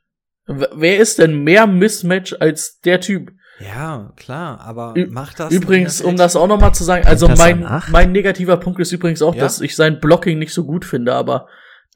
Wer 0.47 0.97
ist 0.97 1.19
denn 1.19 1.43
mehr 1.43 1.67
Mismatch 1.67 2.33
als 2.39 2.79
der 2.79 3.01
Typ? 3.01 3.33
Ja, 3.59 4.11
klar, 4.15 4.59
aber 4.61 4.93
Ü- 4.95 5.07
macht 5.09 5.39
das. 5.39 5.51
Übrigens, 5.51 6.01
um 6.01 6.15
das 6.15 6.35
auch 6.35 6.47
nochmal 6.47 6.73
zu 6.75 6.83
sagen, 6.83 7.07
also 7.07 7.27
mein, 7.27 7.67
mein 7.89 8.11
negativer 8.11 8.57
Punkt 8.57 8.79
ist 8.79 8.91
übrigens 8.91 9.21
auch, 9.21 9.33
Ja? 9.35 9.41
dass 9.41 9.61
ich 9.61 9.75
sein 9.75 9.99
Blocking 9.99 10.37
nicht 10.37 10.53
so 10.53 10.63
gut 10.65 10.85
finde, 10.85 11.13
aber 11.15 11.47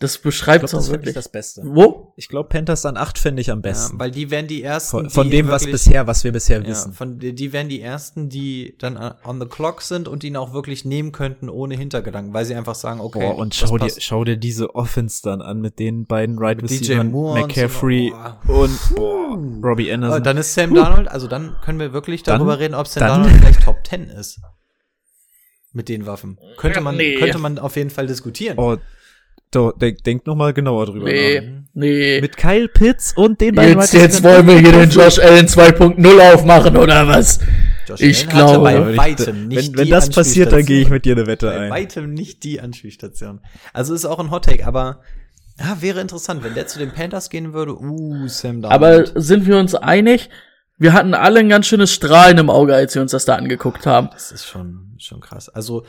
das 0.02 0.18
beschreibt 0.18 0.60
glaube, 0.60 0.65
es 0.65 0.72
das 0.72 0.80
auch 0.80 0.91
finde 0.91 0.99
ich 1.03 1.06
wirklich. 1.07 1.14
das 1.15 1.30
Beste. 1.30 1.61
Wo? 1.64 2.11
Ich 2.18 2.28
glaube, 2.28 2.49
Panthers 2.49 2.86
an 2.86 2.98
8 2.98 3.18
fände 3.18 3.41
ich 3.41 3.49
am 3.52 3.60
Ja, 3.60 3.61
besten. 3.61 3.98
weil 3.99 4.11
die 4.11 4.30
wären 4.30 4.48
die 4.48 4.61
ersten. 4.61 4.91
von, 4.91 5.10
von 5.10 5.23
die 5.30 5.38
dem, 5.38 5.48
was 5.48 5.61
wirklich- 5.61 5.72
bisher, 5.84 6.07
was 6.07 6.23
wir 6.26 6.32
bisher 6.34 6.61
Ja, 6.61 6.68
wissen. 6.68 6.91
von, 6.94 7.19
die 7.19 7.34
die 7.34 7.53
wären 7.53 7.69
die 7.69 7.80
ersten, 7.82 8.28
die 8.28 8.76
dann 8.80 8.98
on 9.23 9.40
the 9.40 9.45
clock 9.48 9.82
sind 9.82 10.07
und 10.10 10.23
ihn 10.26 10.36
auch 10.36 10.53
wirklich 10.53 10.84
nehmen 10.84 11.11
könnten 11.14 11.49
ohne 11.49 11.76
Hintergedanken, 11.78 12.34
weil 12.34 12.44
sie 12.45 12.56
einfach 12.56 12.76
sagen, 12.76 12.99
okay. 12.99 13.19
Boah, 13.19 13.38
und 13.38 13.56
schau 13.56 13.78
dir, 13.78 13.91
schau 13.98 14.23
dir 14.26 14.36
diese 14.38 14.76
Offense 14.76 15.22
dann 15.23 15.41
an 15.41 15.61
mit 15.61 15.80
den 15.80 16.06
beiden 16.06 16.38
Right 16.38 16.61
Receivers, 16.61 17.06
Moore 17.06 17.41
und 17.44 17.48
McCaffrey 17.48 18.14
so. 18.48 18.53
und 18.53 18.80
boah, 18.95 19.38
Robbie 19.64 19.90
Oh, 19.91 19.94
Anderson. 19.94 20.23
dann 20.23 20.38
ist 20.38 20.53
Sam 20.53 20.73
Darnold, 20.73 21.07
also 21.07 21.28
dann 21.28 21.56
können 21.64 21.80
wir 21.80 21.94
wirklich 21.94 22.23
Dann- 22.23 22.40
darüber 22.40 22.60
reden, 22.60 22.73
ob 22.73 22.88
Sam 22.88 23.02
dann- 23.02 23.22
Darnold 23.23 23.36
vielleicht 23.41 23.61
Top 23.64 23.78
10 23.88 24.10
ist. 24.10 24.40
Mit 25.73 25.88
den 25.88 26.06
Waffen. 26.06 26.38
Könnte 26.57 26.82
man, 26.82 26.98
Nee. 26.98 27.15
könnte 27.15 27.38
man 27.38 27.57
auf 27.57 27.78
jeden 27.78 27.91
Fall 27.91 28.06
diskutieren. 28.07 28.57
oh, 28.57 28.76
doch, 29.52 29.73
denk, 29.78 30.03
denk 30.03 30.26
noch 30.26 30.36
mal 30.36 30.53
genauer 30.53 30.86
drüber 30.88 31.06
nach. 31.06 31.11
Nee, 31.11 31.52
nee. 31.73 32.22
Mit 32.22 32.38
Kyle 32.38 32.68
Pitts 32.68 33.14
und 33.15 33.40
den 33.41 33.56
beiden 33.56 33.80
Jetzt, 33.80 33.94
jetzt 33.94 34.23
wollen 34.23 34.48
wir 34.48 34.60
hier 34.60 34.72
den 34.72 34.90
Josh 34.90 35.19
Allen 35.19 35.48
2.0 35.48 36.34
aufmachen, 36.34 36.78
oder 36.78 37.07
was? 37.07 37.40
Josh 37.88 38.02
ich 38.02 38.28
glaube- 38.30 38.64
bei 38.64 38.78
Aber 38.78 38.95
weitem 38.98 39.48
nicht 39.48 39.73
wenn, 39.73 39.80
wenn 39.80 39.90
das 39.90 40.10
passiert, 40.10 40.52
dann 40.53 40.65
gehe 40.65 40.82
ich 40.82 40.90
mit 40.90 41.06
dir 41.06 41.15
eine 41.15 41.28
Wette 41.28 41.48
Bei 41.48 41.60
ein. 41.60 41.69
weitem 41.69 42.14
nicht 42.14 42.44
die 42.44 42.61
Anspielstation. 42.61 43.41
Also 43.73 43.94
ist 43.94 44.06
auch 44.06 44.19
ein 44.19 44.32
Hottake, 44.32 44.65
aber 44.65 45.02
ja, 45.60 45.82
wäre 45.82 45.99
interessant, 45.99 46.44
wenn 46.44 46.53
der 46.56 46.68
zu 46.68 46.80
den 46.80 46.91
Panthers 46.91 47.30
gehen 47.30 47.53
würde. 47.53 47.76
Uh, 47.80 48.28
Sam 48.28 48.64
Aber 48.65 48.90
Darnold. 48.91 49.11
sind 49.15 49.45
wir 49.48 49.57
uns 49.57 49.76
einig? 49.76 50.30
Wir 50.78 50.94
hatten 50.94 51.14
alle 51.14 51.41
ein 51.41 51.49
ganz 51.49 51.68
schönes 51.68 51.94
Strahlen 51.94 52.38
im 52.40 52.49
Auge, 52.49 52.73
als 52.73 52.95
wir 52.95 53.02
uns 53.03 53.11
das 53.11 53.26
da 53.26 53.36
angeguckt 53.36 53.86
haben. 53.86 54.10
das 54.14 54.32
ist 54.32 54.45
schon, 54.48 54.95
schon 54.98 55.19
krass. 55.19 55.49
Also 55.49 55.84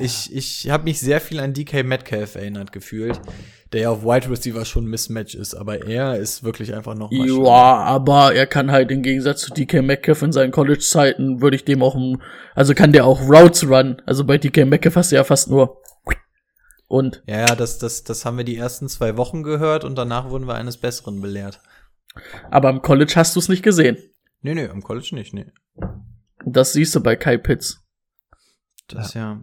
ich, 0.00 0.34
ich 0.34 0.70
habe 0.70 0.84
mich 0.84 1.00
sehr 1.00 1.20
viel 1.20 1.40
an 1.40 1.54
DK 1.54 1.84
Metcalf 1.84 2.34
erinnert 2.34 2.72
gefühlt, 2.72 3.20
der 3.72 3.82
ja 3.82 3.90
auf 3.90 4.02
Wide 4.02 4.30
Receiver 4.30 4.64
schon 4.64 4.84
ein 4.84 4.90
Mismatch 4.90 5.34
ist, 5.34 5.54
aber 5.54 5.86
er 5.86 6.16
ist 6.16 6.44
wirklich 6.44 6.74
einfach 6.74 6.94
noch 6.94 7.10
mal. 7.10 7.26
Ja, 7.26 7.74
aber 7.84 8.34
er 8.34 8.46
kann 8.46 8.70
halt 8.70 8.90
im 8.90 9.02
Gegensatz 9.02 9.42
zu 9.42 9.52
DK 9.52 9.82
Metcalf 9.82 10.22
in 10.22 10.32
seinen 10.32 10.52
College-Zeiten, 10.52 11.40
würde 11.40 11.56
ich 11.56 11.64
dem 11.64 11.82
auch, 11.82 11.96
also 12.54 12.74
kann 12.74 12.92
der 12.92 13.06
auch 13.06 13.20
Routes 13.22 13.68
run. 13.68 14.00
Also 14.06 14.24
bei 14.24 14.38
DK 14.38 14.66
Metcalf 14.66 14.96
hast 14.96 15.12
du 15.12 15.16
ja 15.16 15.24
fast 15.24 15.48
nur 15.50 15.82
und. 16.88 17.22
Ja, 17.26 17.40
ja, 17.40 17.54
das, 17.54 17.78
das, 17.78 18.02
das 18.02 18.24
haben 18.24 18.38
wir 18.38 18.44
die 18.44 18.56
ersten 18.56 18.88
zwei 18.88 19.16
Wochen 19.16 19.42
gehört 19.42 19.84
und 19.84 19.96
danach 19.96 20.30
wurden 20.30 20.46
wir 20.46 20.54
eines 20.54 20.78
Besseren 20.78 21.20
belehrt. 21.20 21.60
Aber 22.50 22.70
im 22.70 22.82
College 22.82 23.12
hast 23.16 23.36
du 23.36 23.40
es 23.40 23.48
nicht 23.48 23.62
gesehen. 23.62 23.98
Nee, 24.40 24.54
nee, 24.54 24.64
im 24.64 24.82
College 24.82 25.10
nicht, 25.12 25.34
nee. 25.34 25.46
Das 26.44 26.72
siehst 26.72 26.94
du 26.94 27.00
bei 27.00 27.14
Kai 27.14 27.36
Pitts. 27.36 27.84
Das 28.88 29.14
ja. 29.14 29.42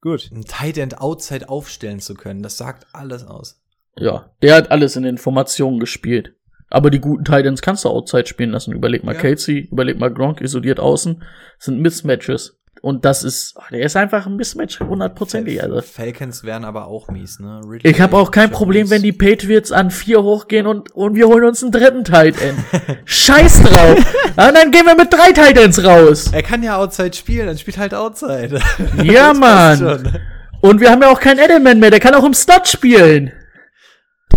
Gut. 0.00 0.30
Ein 0.32 0.44
Tight 0.44 0.78
End 0.78 1.00
Outside 1.00 1.48
aufstellen 1.48 2.00
zu 2.00 2.14
können, 2.14 2.42
das 2.42 2.56
sagt 2.56 2.86
alles 2.92 3.24
aus. 3.26 3.60
Ja, 3.96 4.30
der 4.42 4.54
hat 4.54 4.70
alles 4.70 4.96
in 4.96 5.02
den 5.02 5.18
Formationen 5.18 5.80
gespielt. 5.80 6.34
Aber 6.70 6.90
die 6.90 7.00
guten 7.00 7.24
Titans 7.24 7.62
kannst 7.62 7.84
du 7.84 7.88
Outside 7.88 8.26
spielen 8.26 8.50
lassen. 8.50 8.72
Überleg 8.72 9.02
mal 9.02 9.14
Ja. 9.14 9.20
Casey, 9.20 9.68
überleg 9.70 9.98
mal 9.98 10.12
Gronk, 10.12 10.40
isoliert 10.40 10.78
außen. 10.78 11.22
Sind 11.58 11.80
Mismatches. 11.80 12.59
Und 12.82 13.04
das 13.04 13.24
ist, 13.24 13.56
der 13.70 13.80
ist 13.82 13.94
einfach 13.96 14.26
ein 14.26 14.36
Mismatch, 14.36 14.80
hundertprozentig. 14.80 15.62
Also. 15.62 15.82
Falcons 15.82 16.44
wären 16.44 16.64
aber 16.64 16.86
auch 16.86 17.08
mies, 17.08 17.38
ne? 17.38 17.60
Ridley, 17.62 17.90
Ich 17.90 18.00
habe 18.00 18.16
auch 18.16 18.30
kein 18.30 18.44
Jones. 18.46 18.56
Problem, 18.58 18.90
wenn 18.90 19.02
die 19.02 19.12
Patriots 19.12 19.70
an 19.70 19.90
vier 19.90 20.22
hochgehen 20.22 20.66
und, 20.66 20.90
und 20.92 21.14
wir 21.14 21.28
holen 21.28 21.44
uns 21.44 21.62
einen 21.62 21.72
dritten 21.72 22.04
Tight 22.04 22.40
End. 22.40 22.58
Scheiß 23.04 23.62
drauf. 23.64 23.98
Ja, 24.36 24.52
dann 24.52 24.70
gehen 24.70 24.86
wir 24.86 24.94
mit 24.94 25.12
drei 25.12 25.32
Tight 25.32 25.58
Ends 25.58 25.84
raus. 25.84 26.30
Er 26.32 26.42
kann 26.42 26.62
ja 26.62 26.78
Outside 26.78 27.12
spielen, 27.12 27.46
dann 27.48 27.58
spielt 27.58 27.76
halt 27.76 27.92
Outside. 27.92 28.58
Ja, 29.02 29.34
Mann. 29.34 30.18
Und 30.62 30.80
wir 30.80 30.90
haben 30.90 31.02
ja 31.02 31.10
auch 31.10 31.20
keinen 31.20 31.40
Edelman 31.40 31.78
mehr, 31.78 31.90
der 31.90 32.00
kann 32.00 32.14
auch 32.14 32.24
im 32.24 32.32
Slot 32.32 32.66
spielen. 32.66 33.32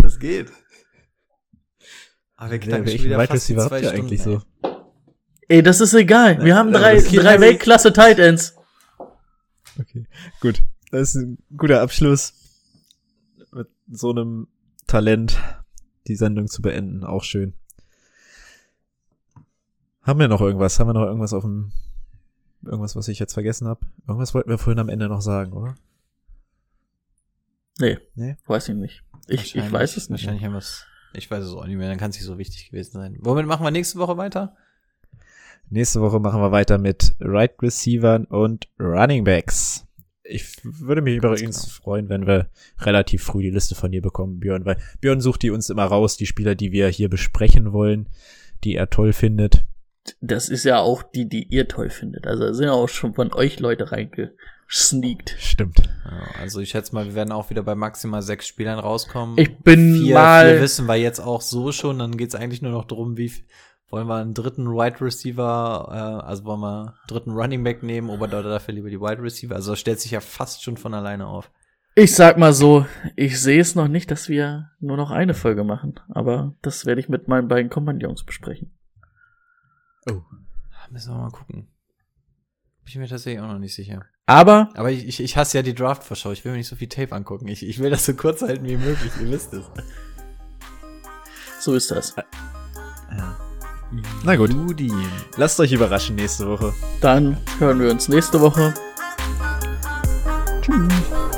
Das 0.02 0.20
geht. 0.20 0.48
Aber 2.36 2.52
wir 2.52 2.57
Ja, 2.57 2.64
knacken 2.65 2.88
schon 2.88 3.06
wieder 3.06 3.28
fast 3.28 3.48
zwei 3.48 3.80
Stunden, 3.80 3.88
eigentlich 3.88 4.24
so? 4.24 4.41
Ey. 5.49 5.61
Das 5.64 5.82
ist 5.82 5.94
egal. 5.94 6.44
Wir 6.44 6.56
haben 6.56 6.72
drei, 6.72 6.99
drei 6.99 7.32
nicht. 7.34 7.41
Weltklasse 7.41 7.94
Tight 7.94 8.20
Ends. 8.20 8.56
Okay, 9.80 10.06
gut. 10.40 10.61
Das 10.91 11.10
ist 11.10 11.15
ein 11.15 11.38
guter 11.57 11.82
Abschluss. 11.82 12.34
Mit 13.52 13.68
so 13.91 14.11
einem 14.11 14.48
Talent 14.88 15.40
die 16.07 16.15
Sendung 16.15 16.48
zu 16.48 16.61
beenden. 16.61 17.03
Auch 17.03 17.24
schön. 17.24 17.53
Haben 20.03 20.20
wir 20.20 20.28
noch 20.28 20.41
irgendwas? 20.41 20.80
Haben 20.80 20.90
wir 20.90 20.94
noch 20.94 21.06
irgendwas 21.06 21.34
auf 21.34 21.44
dem, 21.44 21.72
irgendwas, 22.64 22.95
was 22.95 23.07
ich 23.07 23.20
jetzt 23.20 23.34
vergessen 23.34 23.68
habe? 23.68 23.86
Irgendwas 24.07 24.34
wollten 24.34 24.49
wir 24.49 24.57
vorhin 24.57 24.80
am 24.80 24.90
Ende 24.90 25.07
noch 25.07 25.22
sagen, 25.22 25.53
oder? 25.53 25.76
Nee, 27.80 27.98
Nee? 28.15 28.38
weiß 28.45 28.70
ich 28.70 28.76
nicht. 28.76 29.03
Ich, 29.28 29.56
ich 29.56 29.72
weiß 29.72 29.98
es 29.98 30.10
nicht. 30.10 30.22
Wahrscheinlich 30.22 30.44
haben 30.44 30.52
wir 30.52 30.60
es. 30.60 30.86
Ich 31.14 31.30
weiß 31.32 31.44
es 31.45 31.53
auch 31.53 31.65
nicht 31.65 31.78
mehr, 31.78 31.90
dann 31.90 31.98
kann 31.98 32.10
es 32.10 32.18
nicht 32.18 32.26
so 32.26 32.38
wichtig 32.38 32.70
gewesen 32.70 32.91
sein. 32.94 33.18
Womit 33.22 33.45
machen 33.48 33.64
wir 33.64 33.72
nächste 33.72 33.98
Woche 33.99 34.18
weiter? 34.18 34.56
Nächste 35.69 36.02
Woche 36.02 36.19
machen 36.19 36.41
wir 36.41 36.52
weiter 36.52 36.77
mit 36.77 37.15
Right 37.19 37.53
Receivern 37.61 38.26
und 38.26 38.68
Running 38.80 39.23
Backs. 39.23 39.85
Ich 40.23 40.57
würde 40.64 41.02
mich 41.02 41.18
übrigens 41.18 41.64
genau. 41.64 41.73
freuen, 41.84 42.10
wenn 42.10 42.27
wir 42.27 42.48
relativ 42.80 43.23
früh 43.23 43.41
die 43.41 43.49
Liste 43.49 43.76
von 43.76 43.91
dir 43.91 44.02
bekommen, 44.02 44.40
Björn, 44.40 44.65
weil 44.65 44.77
Björn 45.02 45.19
sucht 45.19 45.41
die 45.41 45.52
uns 45.52 45.69
immer 45.69 45.84
raus, 45.84 46.15
die 46.15 46.26
Spieler, 46.26 46.56
die 46.56 46.72
wir 46.72 46.88
hier 46.88 47.10
besprechen 47.10 47.73
wollen, 47.73 48.07
die 48.64 48.76
er 48.76 48.90
toll 48.90 49.11
findet. 49.14 49.65
Das 50.22 50.49
ist 50.49 50.64
ja 50.64 50.80
auch 50.80 51.03
die, 51.03 51.27
die 51.27 51.44
ihr 51.44 51.68
toll 51.68 51.90
findet. 51.90 52.27
Also 52.27 52.44
da 52.44 52.53
sind 52.53 52.65
ja 52.65 52.73
auch 52.73 52.90
schon 52.90 53.14
von 53.14 53.34
euch 53.34 53.60
Leute 53.60 53.91
reingesneakt. 53.91 55.35
Stimmt. 55.40 55.90
Also 56.40 56.60
ich 56.60 56.69
schätze 56.69 56.94
mal, 56.94 57.06
wir 57.06 57.15
werden 57.15 57.31
auch 57.31 57.49
wieder 57.49 57.64
bei 57.64 57.76
maximal 57.76 58.22
sechs 58.22 58.48
Spielern 58.48 58.80
rauskommen. 58.80 59.38
Ich 59.38 59.57
bin 59.60 59.95
vier, 59.95 60.15
mal. 60.15 60.52
vier 60.52 60.61
wissen 60.61 60.88
wir 60.88 60.95
jetzt 60.95 61.19
auch 61.19 61.41
so 61.41 61.72
schon. 61.72 61.99
Dann 61.99 62.18
geht's 62.18 62.35
eigentlich 62.35 62.61
nur 62.61 62.72
noch 62.72 62.85
darum, 62.85 63.18
wie 63.18 63.31
wollen 63.94 64.07
wir 64.07 64.15
einen 64.15 64.34
dritten 64.34 64.72
Wide 64.72 65.02
Receiver, 65.02 65.88
äh, 65.91 66.26
also 66.26 66.45
wollen 66.45 66.61
wir 66.61 66.80
einen 66.80 66.94
dritten 67.07 67.30
Running 67.30 67.64
Back 67.64 67.84
nehmen 67.84 68.10
oder 68.10 68.41
dafür 68.41 68.74
lieber 68.74 68.90
die 68.90 68.99
Wide 68.99 69.22
Receiver. 69.22 69.53
Also 69.53 69.74
das 69.74 69.80
stellt 69.80 69.99
sich 70.02 70.10
ja 70.10 70.20
fast 70.20 70.64
schon 70.64 70.78
von 70.78 70.95
alleine 70.95 71.28
auf. 71.28 71.52
Ich 71.94 72.15
sag 72.15 72.40
mal 72.40 72.53
so, 72.53 72.88
ich 73.15 73.40
sehe 73.40 73.61
es 73.61 73.76
noch 73.76 73.88
nicht, 73.88 74.10
dass 74.10 74.30
wir 74.30 74.72
nur 74.80 74.98
noch 74.98 75.11
eine 75.11 75.36
Folge 75.36 75.64
machen. 75.64 75.99
Aber 76.10 76.56
das 76.64 76.88
werde 76.88 77.02
ich 77.02 77.07
mit 77.07 77.28
meinen 77.28 77.48
beiden 77.48 77.70
Kompagnons 77.70 78.24
besprechen. 78.24 78.74
Müssen 80.90 81.14
wir 81.14 81.20
mal 81.20 81.30
gucken. 81.30 81.68
Bin 82.84 82.88
ich 82.88 82.98
mir 82.98 83.07
tatsächlich 83.07 83.44
auch 83.44 83.48
noch 83.48 83.60
nicht 83.60 83.76
sicher. 83.76 84.06
Aber 84.26 84.70
Aber 84.74 84.90
ich, 84.90 85.07
ich, 85.07 85.20
ich 85.22 85.38
hasse 85.38 85.60
ja 85.60 85.61
die 85.61 85.76
Draft-Vorschau. 85.76 86.32
Ich 86.32 86.44
will 86.44 86.53
mir 86.53 86.57
nicht 86.57 86.68
so 86.68 86.76
viel 86.76 86.90
Tape 86.90 87.15
angucken. 87.15 87.48
Ich, 87.48 87.64
ich 87.64 87.78
will 87.78 87.91
das 87.91 88.07
so 88.07 88.15
kurz 88.15 88.41
halten 88.41 88.65
wie 88.65 88.78
möglich. 88.78 89.11
Ihr 89.22 89.30
wisst 89.30 89.53
es. 89.53 89.65
so 91.60 91.76
ist 91.76 91.91
das. 91.91 92.15
Na 94.24 94.36
gut, 94.36 94.52
Judy. 94.52 94.91
lasst 95.38 95.60
euch 95.60 95.72
überraschen 95.72 96.15
nächste 96.15 96.48
Woche. 96.48 96.74
Dann 97.02 97.38
hören 97.60 97.80
wir 97.80 97.91
uns 97.91 98.07
nächste 98.07 98.40
Woche. 98.40 98.74
Tschüss. 100.61 101.32